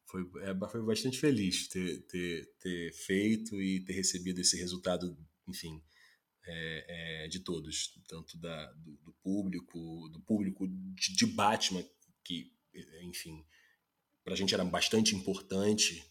foi, 0.06 0.22
é, 0.40 0.68
foi 0.70 0.82
bastante 0.82 1.18
feliz 1.18 1.68
ter, 1.68 2.01
ter, 2.06 2.48
ter 2.60 2.93
feito 2.94 3.60
e 3.60 3.85
ter 3.85 3.93
recebido 3.93 4.40
esse 4.40 4.56
resultado, 4.56 5.14
enfim, 5.47 5.82
é, 6.51 7.25
é, 7.25 7.29
de 7.29 7.41
todos, 7.41 7.93
tanto 8.09 8.39
da, 8.39 8.73
do, 8.73 8.97
do 8.97 9.12
público, 9.23 10.09
do 10.11 10.20
público 10.20 10.66
de, 10.66 11.15
de, 11.15 11.27
Batman, 11.27 11.85
que, 12.25 12.51
enfim, 13.03 13.45
para 14.25 14.33
a 14.33 14.37
gente 14.37 14.55
era 14.55 14.65
bastante 14.65 15.15
importante, 15.15 16.03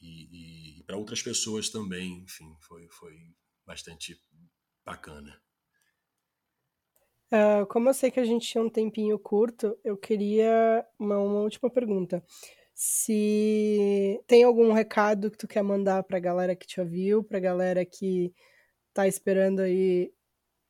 e, 0.00 0.80
e 0.80 0.82
para 0.84 0.98
outras 0.98 1.22
pessoas 1.22 1.70
também, 1.70 2.22
enfim, 2.24 2.54
foi, 2.60 2.86
foi 2.90 3.14
bastante 3.66 4.20
bacana. 4.84 5.40
Uh, 7.32 7.66
como 7.66 7.88
eu 7.88 7.94
sei 7.94 8.10
que 8.10 8.20
a 8.20 8.24
gente 8.24 8.46
tinha 8.46 8.62
um 8.62 8.68
tempinho 8.68 9.18
curto, 9.18 9.78
eu 9.82 9.96
queria 9.96 10.86
uma, 10.98 11.18
uma 11.18 11.40
última 11.40 11.70
pergunta. 11.70 12.22
Se 12.74 14.20
tem 14.26 14.44
algum 14.44 14.72
recado 14.72 15.30
que 15.30 15.38
tu 15.38 15.48
quer 15.48 15.62
mandar 15.62 16.02
para 16.02 16.18
a 16.18 16.20
galera 16.20 16.54
que 16.54 16.66
te 16.66 16.80
ouviu, 16.80 17.24
para 17.24 17.38
a 17.38 17.40
galera 17.40 17.84
que 17.84 18.34
tá 18.94 19.08
esperando 19.08 19.60
aí 19.60 20.12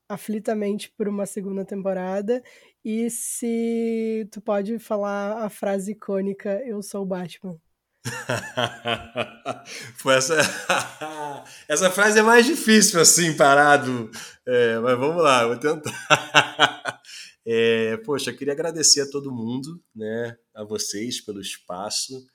aflitamente 0.09 0.91
por 0.97 1.09
uma 1.09 1.27
segunda 1.27 1.65
temporada, 1.65 2.43
e 2.85 3.09
se 3.11 4.29
tu 4.31 4.41
pode 4.41 4.79
falar 4.79 5.45
a 5.45 5.49
frase 5.49 5.93
icônica 5.93 6.63
Eu 6.67 6.83
sou 6.83 7.03
o 7.03 7.07
Batman. 7.07 7.59
Foi 9.97 10.15
essa... 10.15 10.37
essa 11.69 11.91
frase 11.91 12.19
é 12.19 12.23
mais 12.23 12.45
difícil 12.45 13.01
assim, 13.01 13.35
parado. 13.37 14.11
É, 14.47 14.79
mas 14.79 14.99
vamos 14.99 15.23
lá, 15.23 15.47
vou 15.47 15.57
tentar. 15.59 15.93
É, 17.47 17.99
poxa, 17.99 18.31
eu 18.31 18.37
queria 18.39 18.55
agradecer 18.55 19.03
a 19.03 19.11
todo 19.11 19.31
mundo, 19.31 19.79
né? 19.95 20.35
A 20.55 20.65
vocês 20.65 21.21
pelo 21.21 21.43
espaço. 21.43 22.27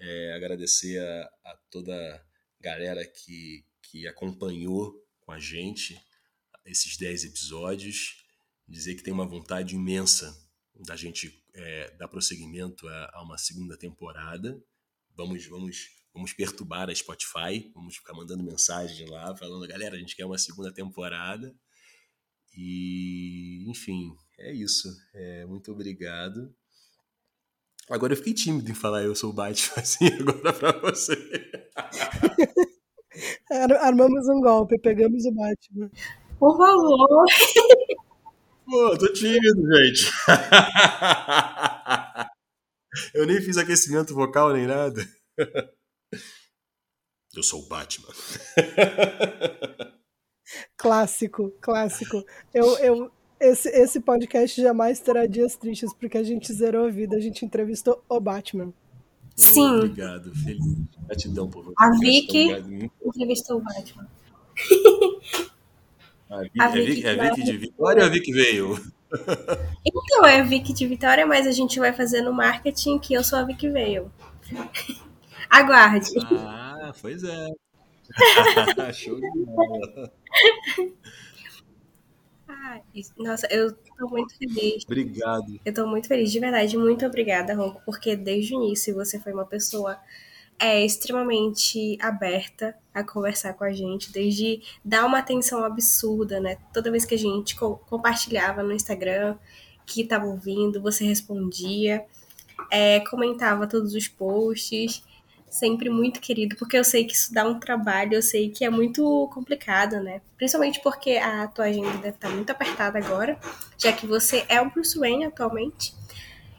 É, 0.00 0.32
agradecer 0.34 0.98
a, 0.98 1.30
a, 1.44 1.58
toda 1.70 1.94
a 1.94 2.20
galera 2.60 3.06
que, 3.06 3.64
que 3.82 4.08
acompanhou 4.08 5.00
com 5.28 5.32
a 5.32 5.38
gente 5.38 6.00
esses 6.64 6.96
10 6.96 7.24
episódios. 7.24 8.24
Dizer 8.66 8.94
que 8.94 9.02
tem 9.02 9.12
uma 9.12 9.26
vontade 9.26 9.74
imensa 9.74 10.34
da 10.86 10.96
gente 10.96 11.44
é, 11.54 11.90
dar 11.96 12.08
prosseguimento 12.08 12.88
a, 12.88 13.10
a 13.14 13.22
uma 13.22 13.36
segunda 13.36 13.76
temporada 13.76 14.58
vamos, 15.18 15.44
vamos, 15.46 15.90
vamos 16.14 16.32
perturbar 16.32 16.88
a 16.88 16.94
Spotify, 16.94 17.70
vamos 17.74 17.96
ficar 17.96 18.14
mandando 18.14 18.44
mensagem 18.44 19.08
lá, 19.08 19.36
falando, 19.36 19.66
galera, 19.66 19.96
a 19.96 19.98
gente 19.98 20.14
quer 20.14 20.24
uma 20.24 20.38
segunda 20.38 20.72
temporada. 20.72 21.52
E, 22.56 23.68
enfim, 23.68 24.16
é 24.38 24.52
isso. 24.52 24.88
É, 25.12 25.44
muito 25.44 25.72
obrigado. 25.72 26.54
Agora 27.90 28.12
eu 28.12 28.16
fiquei 28.16 28.34
tímido 28.34 28.70
em 28.70 28.74
falar 28.74 29.02
eu 29.02 29.14
sou 29.16 29.30
o 29.30 29.32
Batman 29.32 29.74
assim 29.82 30.06
agora 30.06 30.52
pra 30.52 30.72
você. 30.78 31.16
Armamos 33.80 34.28
um 34.28 34.40
golpe, 34.40 34.78
pegamos 34.78 35.24
o 35.24 35.32
Batman. 35.32 35.90
Por 36.38 36.56
favor. 36.56 37.24
Pô, 38.64 38.98
tô 38.98 39.12
tímido, 39.12 39.62
gente. 39.76 40.10
Eu 43.14 43.26
nem 43.26 43.40
fiz 43.40 43.56
aquecimento 43.56 44.14
vocal 44.14 44.52
nem 44.52 44.66
nada. 44.66 45.00
Eu 47.34 47.42
sou 47.42 47.62
o 47.62 47.68
Batman. 47.68 48.08
Clássico, 50.76 51.50
clássico. 51.60 52.24
Eu, 52.54 52.78
eu, 52.78 53.10
esse, 53.38 53.68
esse 53.68 54.00
podcast 54.00 54.60
jamais 54.60 54.98
terá 55.00 55.26
dias 55.26 55.54
tristes, 55.56 55.92
porque 55.94 56.18
a 56.18 56.22
gente 56.22 56.52
zerou 56.52 56.86
a 56.86 56.90
vida, 56.90 57.16
a 57.16 57.20
gente 57.20 57.44
entrevistou 57.44 58.02
o 58.08 58.18
Batman. 58.18 58.72
Sim. 59.38 59.76
Obrigado, 59.76 60.34
feliz. 60.34 60.64
Gratidão 61.06 61.48
por 61.48 61.64
você. 61.64 61.74
A 61.78 61.90
Vicky 61.92 62.48
entrevistou 63.04 63.58
o 63.58 63.60
Batman. 63.60 64.08
A 66.30 66.42
Vicky, 66.42 66.60
a 66.60 66.68
Vicky, 66.68 67.06
a 67.06 67.14
Vicky 67.14 67.42
de 67.42 67.56
Vitória 67.56 68.02
ou 68.02 68.06
a 68.06 68.12
Vicky 68.12 68.32
veio? 68.32 68.78
Então, 69.82 70.26
é 70.26 70.40
a 70.40 70.42
Vicky 70.42 70.74
de 70.74 70.86
Vitória, 70.86 71.26
mas 71.26 71.46
a 71.46 71.52
gente 71.52 71.80
vai 71.80 71.90
fazer 71.90 72.20
no 72.20 72.34
marketing 72.34 72.98
que 72.98 73.14
eu 73.14 73.24
sou 73.24 73.38
a 73.38 73.44
Vicky 73.44 73.70
veio. 73.70 74.12
Aguarde. 75.48 76.10
Ah, 76.32 76.92
pois 77.00 77.24
é. 77.24 77.48
Show 78.92 79.18
de 79.18 79.46
bola. 79.46 80.12
Ah, 82.70 82.82
nossa, 83.16 83.46
eu 83.50 83.72
tô 83.72 84.08
muito 84.08 84.36
feliz. 84.36 84.84
Obrigado. 84.84 85.58
Eu 85.64 85.72
tô 85.72 85.86
muito 85.86 86.06
feliz, 86.06 86.30
de 86.30 86.38
verdade. 86.38 86.76
Muito 86.76 87.06
obrigada, 87.06 87.54
Ronco, 87.54 87.80
porque 87.86 88.14
desde 88.14 88.54
o 88.54 88.62
início 88.62 88.94
você 88.94 89.18
foi 89.18 89.32
uma 89.32 89.46
pessoa 89.46 89.98
é, 90.58 90.84
extremamente 90.84 91.96
aberta 91.98 92.76
a 92.92 93.02
conversar 93.02 93.54
com 93.54 93.64
a 93.64 93.72
gente, 93.72 94.12
desde 94.12 94.60
dar 94.84 95.06
uma 95.06 95.18
atenção 95.18 95.64
absurda, 95.64 96.40
né? 96.40 96.58
Toda 96.70 96.90
vez 96.90 97.06
que 97.06 97.14
a 97.14 97.18
gente 97.18 97.56
co 97.56 97.78
compartilhava 97.88 98.62
no 98.62 98.74
Instagram 98.74 99.38
que 99.86 100.04
tava 100.04 100.26
ouvindo, 100.26 100.82
você 100.82 101.06
respondia, 101.06 102.04
é, 102.70 103.00
comentava 103.00 103.66
todos 103.66 103.94
os 103.94 104.08
posts 104.08 105.02
sempre 105.50 105.88
muito 105.88 106.20
querido, 106.20 106.56
porque 106.56 106.76
eu 106.76 106.84
sei 106.84 107.04
que 107.04 107.14
isso 107.14 107.32
dá 107.32 107.46
um 107.46 107.58
trabalho, 107.58 108.14
eu 108.14 108.22
sei 108.22 108.50
que 108.50 108.64
é 108.64 108.70
muito 108.70 109.28
complicado, 109.32 110.00
né? 110.00 110.20
Principalmente 110.36 110.80
porque 110.82 111.12
a 111.16 111.46
tua 111.48 111.66
agenda 111.66 111.90
deve 111.92 112.08
estar 112.08 112.30
muito 112.30 112.50
apertada 112.50 112.98
agora, 112.98 113.38
já 113.76 113.92
que 113.92 114.06
você 114.06 114.44
é 114.48 114.60
o 114.60 114.70
Bruce 114.70 114.98
Wayne 114.98 115.24
atualmente. 115.24 115.94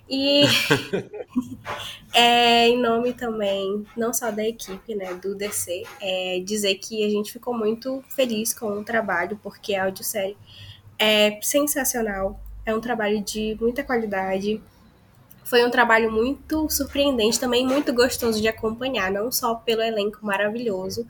E 0.09 0.43
é, 2.13 2.67
em 2.67 2.81
nome 2.81 3.13
também, 3.13 3.85
não 3.95 4.13
só 4.13 4.31
da 4.31 4.43
equipe, 4.43 4.95
né, 4.95 5.13
do 5.13 5.35
DC, 5.35 5.83
é 6.01 6.39
dizer 6.39 6.75
que 6.75 7.05
a 7.05 7.09
gente 7.09 7.31
ficou 7.31 7.53
muito 7.53 8.03
feliz 8.09 8.53
com 8.53 8.67
o 8.67 8.83
trabalho, 8.83 9.39
porque 9.43 9.75
a 9.75 9.85
audiosérie 9.85 10.37
é 10.97 11.39
sensacional, 11.41 12.39
é 12.65 12.75
um 12.75 12.81
trabalho 12.81 13.21
de 13.21 13.57
muita 13.59 13.83
qualidade, 13.83 14.61
foi 15.49 15.65
um 15.65 15.71
trabalho 15.71 16.11
muito 16.11 16.69
surpreendente, 16.69 17.39
também 17.39 17.65
muito 17.65 17.91
gostoso 17.91 18.39
de 18.39 18.47
acompanhar, 18.47 19.11
não 19.11 19.31
só 19.31 19.55
pelo 19.55 19.81
elenco 19.81 20.23
maravilhoso, 20.23 21.07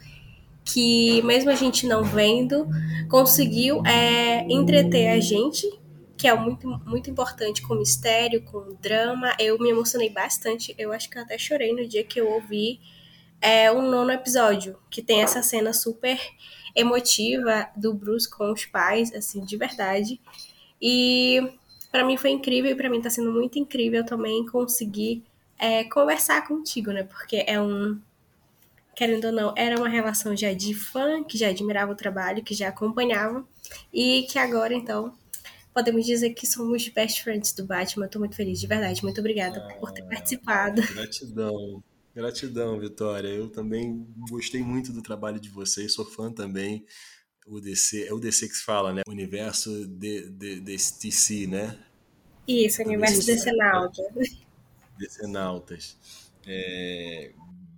que 0.64 1.22
mesmo 1.24 1.50
a 1.50 1.56
gente 1.56 1.86
não 1.86 2.06
vendo, 2.06 2.66
conseguiu 3.10 3.86
é, 3.86 4.46
entreter 4.50 5.10
a 5.10 5.20
gente, 5.20 5.70
que 6.18 6.26
é 6.26 6.34
muito, 6.34 6.68
muito 6.86 7.10
importante 7.10 7.62
com 7.62 7.76
mistério, 7.76 8.42
com 8.44 8.78
drama. 8.82 9.36
Eu 9.38 9.60
me 9.60 9.72
emocionei 9.72 10.10
bastante, 10.10 10.74
eu 10.78 10.94
acho 10.94 11.10
que 11.10 11.18
eu 11.18 11.22
até 11.22 11.38
chorei 11.38 11.74
no 11.74 11.86
dia 11.86 12.04
que 12.06 12.22
eu 12.22 12.32
ouvi 12.32 12.80
é, 13.42 13.70
o 13.70 13.82
nono 13.82 14.12
episódio, 14.12 14.78
que 14.90 15.02
tem 15.02 15.22
essa 15.22 15.44
cena 15.44 15.74
super 15.74 16.18
emotiva 16.74 17.68
do 17.76 17.94
Bruce 17.94 18.30
com 18.30 18.54
os 18.54 18.66
pais, 18.66 19.14
assim, 19.14 19.44
de 19.44 19.58
verdade. 19.58 20.22
E 20.82 21.59
para 21.92 22.06
mim 22.06 22.18
foi 22.18 22.32
incrível 22.32 22.72
e 22.72 22.76
para 22.76 22.90
mim 22.90 23.02
tá 23.02 23.10
sendo 23.10 23.32
muito 23.32 23.58
incrível 23.58 24.06
também 24.06 24.46
conseguir 24.46 25.24
é, 25.58 25.84
conversar 25.84 26.48
contigo, 26.48 26.92
né? 26.92 27.04
Porque 27.04 27.44
é 27.48 27.62
um. 27.62 28.00
Querendo 28.96 29.26
ou 29.26 29.32
não, 29.32 29.54
era 29.56 29.78
uma 29.78 29.88
relação 29.88 30.36
já 30.36 30.54
de 30.54 30.74
fã, 30.74 31.24
que 31.24 31.38
já 31.38 31.48
admirava 31.50 31.92
o 31.92 31.96
trabalho, 31.96 32.44
que 32.44 32.54
já 32.54 32.68
acompanhava, 32.68 33.48
e 33.94 34.24
que 34.30 34.38
agora, 34.38 34.74
então, 34.74 35.16
podemos 35.74 36.06
dizer 36.06 36.32
que 36.32 36.46
somos 36.46 36.88
best 36.90 37.24
friends 37.24 37.54
do 37.54 37.64
Batman. 37.64 38.06
Eu 38.06 38.10
tô 38.10 38.20
muito 38.20 38.36
feliz, 38.36 38.60
de 38.60 38.68
verdade. 38.68 39.02
Muito 39.02 39.20
obrigada 39.20 39.66
ah, 39.66 39.74
por 39.76 39.92
ter 39.92 40.04
participado. 40.04 40.82
Gratidão. 40.94 41.84
Gratidão, 42.14 42.80
Vitória. 42.80 43.30
Eu 43.30 43.48
também 43.50 44.06
gostei 44.30 44.62
muito 44.62 44.92
do 44.92 45.02
trabalho 45.02 45.40
de 45.40 45.50
vocês, 45.50 45.94
sou 45.94 46.04
fã 46.04 46.30
também 46.30 46.86
o 47.50 47.60
DC, 47.60 48.06
é 48.08 48.14
o 48.14 48.20
DC 48.20 48.48
que 48.48 48.56
se 48.56 48.64
fala, 48.64 48.94
né? 48.94 49.02
Universo 49.08 49.88
de, 49.88 50.30
de, 50.30 50.60
DC, 50.60 51.48
né? 51.48 51.78
Isso, 52.48 52.82
universo 52.84 53.26
DC 53.26 53.52
Nautas. 53.54 54.38
DC 54.98 55.28
Nautas. 55.28 55.98
É, 56.46 57.34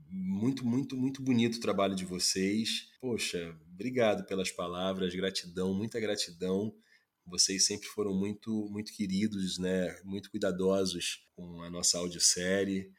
muito, 0.09 0.65
muito, 0.65 0.97
muito 0.97 1.21
bonito 1.21 1.55
o 1.55 1.61
trabalho 1.61 1.95
de 1.95 2.03
vocês. 2.03 2.89
Poxa, 2.99 3.55
obrigado 3.73 4.25
pelas 4.25 4.51
palavras, 4.51 5.15
gratidão, 5.15 5.73
muita 5.73 5.99
gratidão. 5.99 6.73
Vocês 7.25 7.65
sempre 7.65 7.87
foram 7.87 8.13
muito, 8.13 8.67
muito 8.69 8.93
queridos, 8.93 9.57
né? 9.57 9.95
Muito 10.03 10.29
cuidadosos 10.29 11.25
com 11.35 11.61
a 11.61 11.69
nossa 11.69 11.97
audiosérie. 11.97 12.91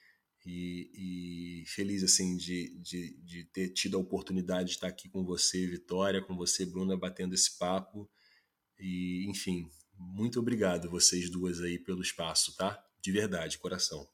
E, 0.45 1.63
e, 1.63 1.67
feliz 1.69 2.03
assim 2.03 2.37
de, 2.37 2.77
de, 2.81 3.17
de, 3.23 3.45
ter 3.45 3.69
tido 3.69 3.97
a 3.97 4.01
oportunidade 4.01 4.71
de 4.71 4.75
estar 4.75 4.89
aqui 4.89 5.09
com 5.09 5.25
você, 5.25 5.67
Vitória, 5.67 6.21
com 6.21 6.37
você, 6.37 6.67
Bruna, 6.67 6.97
batendo 6.97 7.35
esse 7.35 7.57
papo. 7.57 8.11
E, 8.79 9.25
enfim, 9.29 9.71
muito 9.97 10.41
obrigado 10.41 10.91
vocês 10.91 11.31
duas 11.31 11.61
aí 11.61 11.79
pelo 11.79 12.03
espaço, 12.03 12.57
tá? 12.57 12.83
De 13.01 13.13
verdade, 13.13 13.59
coração. 13.59 14.09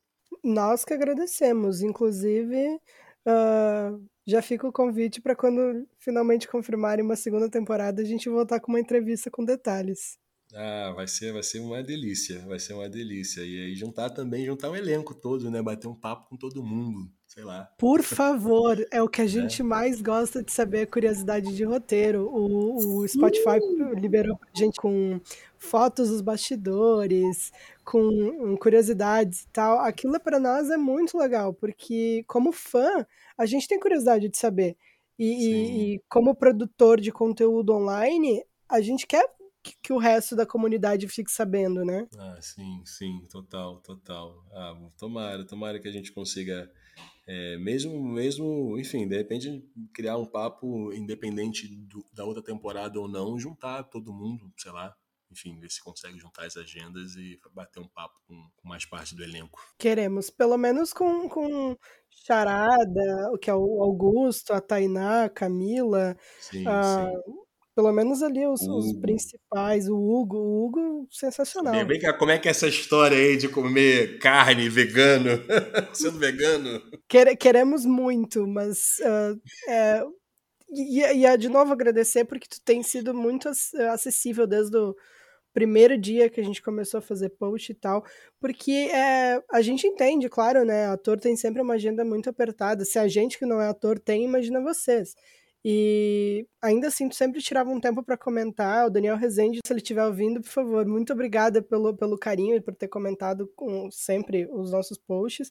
Nós 0.45 0.85
que 0.85 0.93
agradecemos. 0.93 1.81
Inclusive, 1.81 2.79
uh, 3.27 4.09
já 4.27 4.43
fica 4.43 4.69
o 4.69 4.73
convite 4.73 5.23
para 5.23 5.35
quando 5.35 5.89
finalmente 5.99 6.47
confirmarem 6.47 7.05
uma 7.05 7.17
segunda 7.17 7.49
temporada, 7.51 8.03
a 8.03 8.05
gente 8.05 8.29
voltar 8.29 8.61
com 8.61 8.71
uma 8.71 8.81
entrevista 8.81 9.31
com 9.31 9.45
detalhes. 9.45 10.19
Ah, 10.55 10.93
vai 10.97 11.07
ser, 11.07 11.33
vai 11.33 11.43
ser 11.43 11.61
uma 11.61 11.83
delícia, 11.83 12.41
vai 12.47 12.59
ser 12.59 12.73
uma 12.73 12.89
delícia. 12.89 13.43
E 13.43 13.67
aí 13.67 13.75
juntar 13.75 14.11
também, 14.11 14.47
juntar 14.47 14.71
o 14.71 14.77
elenco 14.77 15.15
todo, 15.15 15.51
né? 15.51 15.61
Bater 15.61 15.87
um 15.87 15.95
papo 15.95 16.31
com 16.31 16.37
todo 16.37 16.65
mundo, 16.65 17.11
sei 17.27 17.45
lá. 17.45 17.71
Por 17.77 18.03
favor, 18.03 18.79
é 18.91 19.03
o 19.03 19.09
que 19.09 19.21
a 19.21 19.27
gente 19.29 19.61
é. 19.61 19.65
mais 19.65 20.01
gosta 20.01 20.43
de 20.43 20.51
saber, 20.51 20.87
curiosidade 20.87 21.55
de 21.55 21.65
roteiro. 21.65 22.29
O, 22.33 23.01
o 23.01 23.09
Spotify 23.09 23.59
uh! 23.61 23.95
liberou 23.95 24.39
pra 24.39 24.49
gente 24.55 24.81
com 24.81 25.21
fotos 25.59 26.09
dos 26.09 26.23
bastidores, 26.23 27.53
com 27.85 28.57
curiosidades 28.57 29.43
e 29.43 29.49
tal. 29.49 29.81
Aquilo 29.81 30.19
para 30.19 30.41
nós 30.41 30.71
é 30.71 30.79
muito 30.79 31.19
legal, 31.19 31.53
porque 31.53 32.25
como 32.27 32.53
fã, 32.53 33.07
a 33.37 33.45
gente 33.45 33.69
tem 33.69 33.79
curiosidade 33.79 34.31
de 34.31 34.39
saber. 34.39 34.77
E, 35.19 35.95
e, 35.95 36.03
como 36.09 36.35
produtor 36.35 37.01
de 37.01 37.11
conteúdo 37.11 37.75
online, 37.75 38.45
a 38.69 38.81
gente 38.81 39.05
quer 39.05 39.29
que, 39.83 39.93
o 39.93 39.99
resto 39.99 40.37
da 40.37 40.47
comunidade 40.47 41.09
fique 41.09 41.31
sabendo, 41.31 41.85
né? 41.85 42.07
Ah, 42.17 42.39
sim, 42.41 42.83
sim, 42.85 43.27
total, 43.31 43.81
total. 43.81 44.45
Ah, 44.53 44.75
tomara, 44.97 45.45
tomara 45.47 45.81
que 45.81 45.89
a 45.89 45.93
gente 45.93 46.13
consiga, 46.13 46.71
é, 47.27 47.57
mesmo, 47.59 48.03
mesmo, 48.03 48.79
enfim, 48.79 49.07
de 49.07 49.17
repente 49.17 49.65
criar 49.93 50.17
um 50.17 50.27
papo 50.27 50.93
independente 50.93 51.69
do, 51.69 52.05
da 52.13 52.25
outra 52.25 52.43
temporada 52.43 52.99
ou 53.01 53.09
não, 53.09 53.39
juntar 53.39 53.85
todo 53.85 54.13
mundo, 54.13 54.53
sei 54.57 54.73
lá, 54.73 54.95
enfim, 55.31 55.59
ver 55.59 55.71
se 55.71 55.83
consegue 55.83 56.19
juntar 56.19 56.47
as 56.47 56.57
agendas 56.57 57.15
e 57.17 57.39
bater 57.53 57.81
um 57.81 57.89
papo 57.89 58.19
com, 58.27 58.35
com 58.57 58.69
mais 58.69 58.85
parte 58.87 59.15
do 59.15 59.23
elenco. 59.23 59.61
Queremos, 59.79 60.31
pelo 60.31 60.57
menos 60.57 60.93
com, 60.93 61.29
com 61.29 61.77
Charada, 62.11 63.31
o 63.33 63.39
que 63.39 63.51
é 63.51 63.55
o 63.55 63.83
Augusto, 63.83 64.53
a 64.53 64.61
Tainá, 64.61 65.25
a 65.25 65.31
Camila. 65.31 66.17
Sim, 66.41 66.65
sim. 66.65 67.39
Pelo 67.79 67.93
menos 67.93 68.25
ali 68.25 68.45
os, 68.45 68.61
os, 68.63 68.93
principais, 68.95 69.89
o 69.89 69.95
Hugo, 69.95 70.37
o 70.37 70.67
Hugo, 70.67 71.09
sensacional. 71.13 71.73
Bem, 71.73 71.87
bem, 71.87 72.01
como 72.19 72.33
é 72.33 72.37
que 72.37 72.49
é 72.49 72.51
essa 72.51 72.67
história 72.67 73.17
aí 73.17 73.37
de 73.37 73.49
comer 73.49 74.19
carne 74.19 74.69
vegano, 74.69 75.41
sendo 75.95 76.19
vegano? 76.19 76.83
queremos 77.39 77.87
muito, 77.87 78.49
mas 78.49 78.97
uh, 78.99 79.41
é, 79.71 80.03
e, 80.71 81.05
e, 81.05 81.25
e, 81.25 81.37
de 81.37 81.49
novo 81.49 81.73
agradecer 81.73 82.25
porque 82.25 82.49
tu 82.49 82.61
tem 82.65 82.83
sido 82.83 83.15
muito 83.15 83.49
acessível 83.93 84.45
desde 84.45 84.77
o 84.77 84.97
primeiro 85.55 85.97
dia 85.97 86.29
que 86.29 86.41
a 86.41 86.45
gente 86.45 86.61
começou 86.61 86.99
a 86.99 87.01
fazer 87.01 87.29
post 87.29 87.71
e 87.71 87.77
tal, 87.77 88.05
porque 88.41 88.91
é, 88.93 89.41
a 89.53 89.63
gente 89.63 89.87
entende, 89.87 90.29
claro, 90.29 90.65
né? 90.65 90.87
Ator 90.87 91.21
tem 91.21 91.37
sempre 91.37 91.63
uma 91.63 91.75
agenda 91.75 92.05
muito 92.05 92.29
apertada. 92.29 92.85
Se 92.85 92.99
a 92.99 93.07
gente 93.07 93.39
que 93.39 93.47
não 93.47 93.61
é 93.61 93.69
ator 93.69 94.01
tem, 94.01 94.25
imagina 94.25 94.61
vocês. 94.61 95.15
E 95.71 96.47
ainda 96.63 96.89
assim, 96.89 97.11
tu 97.11 97.15
sempre 97.15 97.43
tirava 97.43 97.69
um 97.69 97.79
tempo 97.79 98.03
para 98.03 98.17
comentar. 98.17 98.87
O 98.87 98.91
Daniel 98.91 99.19
Rezende, 99.19 99.61
se 99.63 99.71
ele 99.71 99.81
estiver 99.81 100.03
ouvindo, 100.03 100.41
por 100.41 100.49
favor, 100.49 100.87
muito 100.87 101.13
obrigada 101.13 101.61
pelo, 101.61 101.95
pelo 101.95 102.17
carinho 102.17 102.57
e 102.57 102.61
por 102.61 102.75
ter 102.75 102.89
comentado 102.89 103.47
com 103.55 103.91
sempre 103.91 104.49
os 104.51 104.73
nossos 104.73 104.97
posts, 104.97 105.51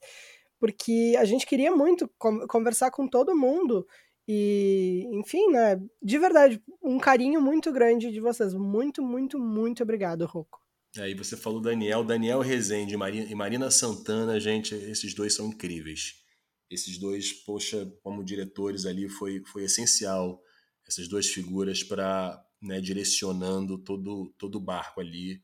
porque 0.59 1.13
a 1.19 1.23
gente 1.23 1.45
queria 1.45 1.69
muito 1.69 2.09
conversar 2.49 2.89
com 2.89 3.07
todo 3.07 3.37
mundo 3.37 3.85
e, 4.27 5.07
enfim, 5.13 5.51
né? 5.51 5.79
De 6.01 6.17
verdade, 6.17 6.59
um 6.81 6.97
carinho 6.97 7.39
muito 7.39 7.71
grande 7.71 8.11
de 8.11 8.19
vocês. 8.19 8.55
Muito, 8.55 9.03
muito, 9.03 9.37
muito 9.37 9.83
obrigado, 9.83 10.25
Rocco. 10.25 10.59
Aí 10.97 11.13
você 11.13 11.37
falou 11.37 11.61
Daniel, 11.61 12.03
Daniel 12.03 12.39
Rezende 12.39 12.95
e 12.95 13.35
Marina 13.35 13.69
Santana, 13.69 14.39
gente, 14.39 14.73
esses 14.73 15.13
dois 15.13 15.35
são 15.35 15.45
incríveis. 15.45 16.25
Esses 16.69 16.97
dois, 16.97 17.31
poxa, 17.31 17.85
como 18.03 18.23
diretores 18.23 18.85
ali, 18.85 19.07
foi, 19.07 19.41
foi 19.45 19.63
essencial. 19.63 20.41
Essas 20.87 21.07
duas 21.07 21.27
figuras 21.27 21.83
para 21.83 22.41
né, 22.61 22.81
direcionando 22.81 23.77
todo, 23.77 24.33
todo 24.37 24.55
o 24.55 24.61
barco 24.61 24.99
ali. 24.99 25.41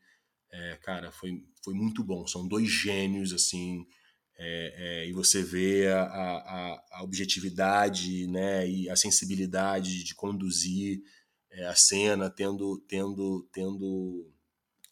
É, 0.50 0.78
cara, 0.82 1.10
foi, 1.10 1.44
foi 1.62 1.74
muito 1.74 2.04
bom. 2.04 2.26
São 2.26 2.46
dois 2.46 2.68
gênios, 2.68 3.32
assim, 3.32 3.86
é, 4.36 4.74
é, 4.76 5.08
e 5.08 5.12
você 5.12 5.42
vê 5.42 5.88
a, 5.88 6.02
a, 6.02 6.84
a, 6.92 7.02
objetividade 7.02 8.26
né, 8.26 8.68
e 8.68 8.88
a 8.90 8.96
sensibilidade 8.96 10.02
de 10.02 10.14
conduzir 10.14 11.02
é, 11.50 11.66
a 11.66 11.76
cena, 11.76 12.28
tendo, 12.28 12.78
tendo, 12.88 13.48
tendo 13.52 14.33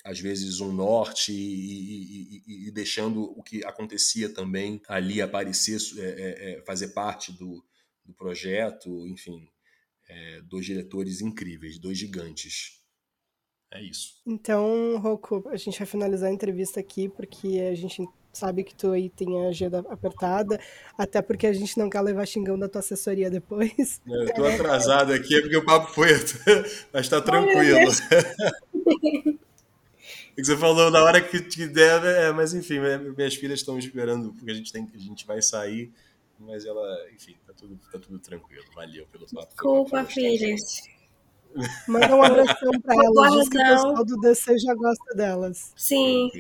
às 0.05 0.19
vezes 0.19 0.61
um 0.61 0.73
norte 0.73 1.33
e, 1.33 2.43
e, 2.47 2.69
e, 2.69 2.70
deixando 2.70 3.23
o 3.23 3.43
que 3.43 3.65
acontecia 3.65 4.29
também 4.29 4.81
ali 4.89 5.23
aparecer, 5.23 5.79
é, 5.99 6.03
é, 6.03 6.53
é, 6.53 6.62
fazer 6.62 6.89
parte 6.89 7.33
do, 7.33 7.65
do 8.05 8.12
projeto, 8.15 9.07
enfim, 9.07 9.49
dois 10.45 10.66
diretores 10.66 11.20
incríveis, 11.20 11.79
dois 11.79 11.97
gigantes. 11.97 12.83
É 13.73 13.81
isso. 13.81 14.20
Então, 14.27 14.99
Rocco, 14.99 15.49
a 15.49 15.57
gente 15.57 15.79
vai 15.79 15.87
finalizar 15.87 16.29
a 16.29 16.33
entrevista 16.33 16.79
aqui, 16.79 17.09
porque 17.09 17.59
a 17.70 17.74
gente 17.74 18.07
sabe 18.31 18.65
que 18.65 18.74
tu 18.74 18.91
aí 18.91 19.09
tem 19.09 19.47
a 19.47 19.49
agenda 19.49 19.79
apertada, 19.89 20.61
até 20.99 21.23
porque 21.23 21.47
a 21.47 21.53
gente 21.53 21.79
não 21.79 21.89
quer 21.89 22.03
levar 22.03 22.27
xingão 22.27 22.59
da 22.59 22.69
tua 22.69 22.81
assessoria 22.81 23.31
depois. 23.31 24.01
É, 24.07 24.24
eu 24.24 24.35
tô 24.35 24.45
atrasado 24.45 25.12
aqui, 25.12 25.41
porque 25.41 25.57
o 25.57 25.65
papo 25.65 25.91
foi, 25.91 26.09
mas 26.93 27.09
tá 27.09 27.20
tranquilo. 27.20 27.91
O 30.33 30.35
que 30.37 30.45
você 30.45 30.57
falou 30.57 30.91
na 30.91 31.03
hora 31.03 31.21
que, 31.21 31.41
que 31.43 31.67
der, 31.67 32.03
é, 32.05 32.33
mas 32.33 32.55
enfim, 32.55 32.79
minhas 33.17 33.35
filhas 33.35 33.61
estão 33.61 33.79
esperando, 33.79 34.33
porque 34.33 34.51
a 34.51 34.55
gente, 34.55 34.73
tem, 34.73 34.91
a 34.95 34.99
gente 34.99 35.27
vai 35.27 35.43
sair, 35.43 35.93
mas 36.39 36.65
ela, 36.65 37.11
enfim, 37.15 37.37
tá 37.47 37.53
tudo, 37.53 37.79
tá 37.91 37.99
tudo 37.99 38.19
tranquilo. 38.19 38.65
Valeu 38.75 39.07
pelo 39.07 39.27
papo. 39.27 39.49
Desculpa, 39.49 40.05
filhas. 40.05 40.83
Manda 41.87 42.17
um 42.17 42.23
abração 42.23 42.71
pra 42.81 42.95
elas, 42.95 43.33
diz 43.35 43.49
que 43.49 43.59
o 43.59 43.67
pessoal 43.67 44.05
do 44.05 44.21
DC 44.21 44.59
já 44.59 44.75
gosta 44.75 45.15
delas. 45.15 45.73
Sim. 45.77 46.31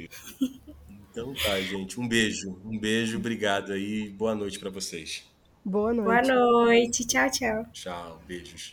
Então 1.10 1.34
tá, 1.34 1.60
gente. 1.60 2.00
Um 2.00 2.08
beijo. 2.08 2.58
Um 2.64 2.78
beijo, 2.78 3.18
obrigado 3.18 3.72
aí. 3.72 4.08
Boa 4.08 4.34
noite 4.34 4.58
para 4.58 4.70
vocês. 4.70 5.30
Boa 5.62 5.92
noite. 5.92 6.26
Boa 6.28 6.34
noite. 6.34 7.06
Tchau, 7.06 7.30
tchau. 7.30 7.66
Tchau, 7.72 8.22
beijos. 8.26 8.70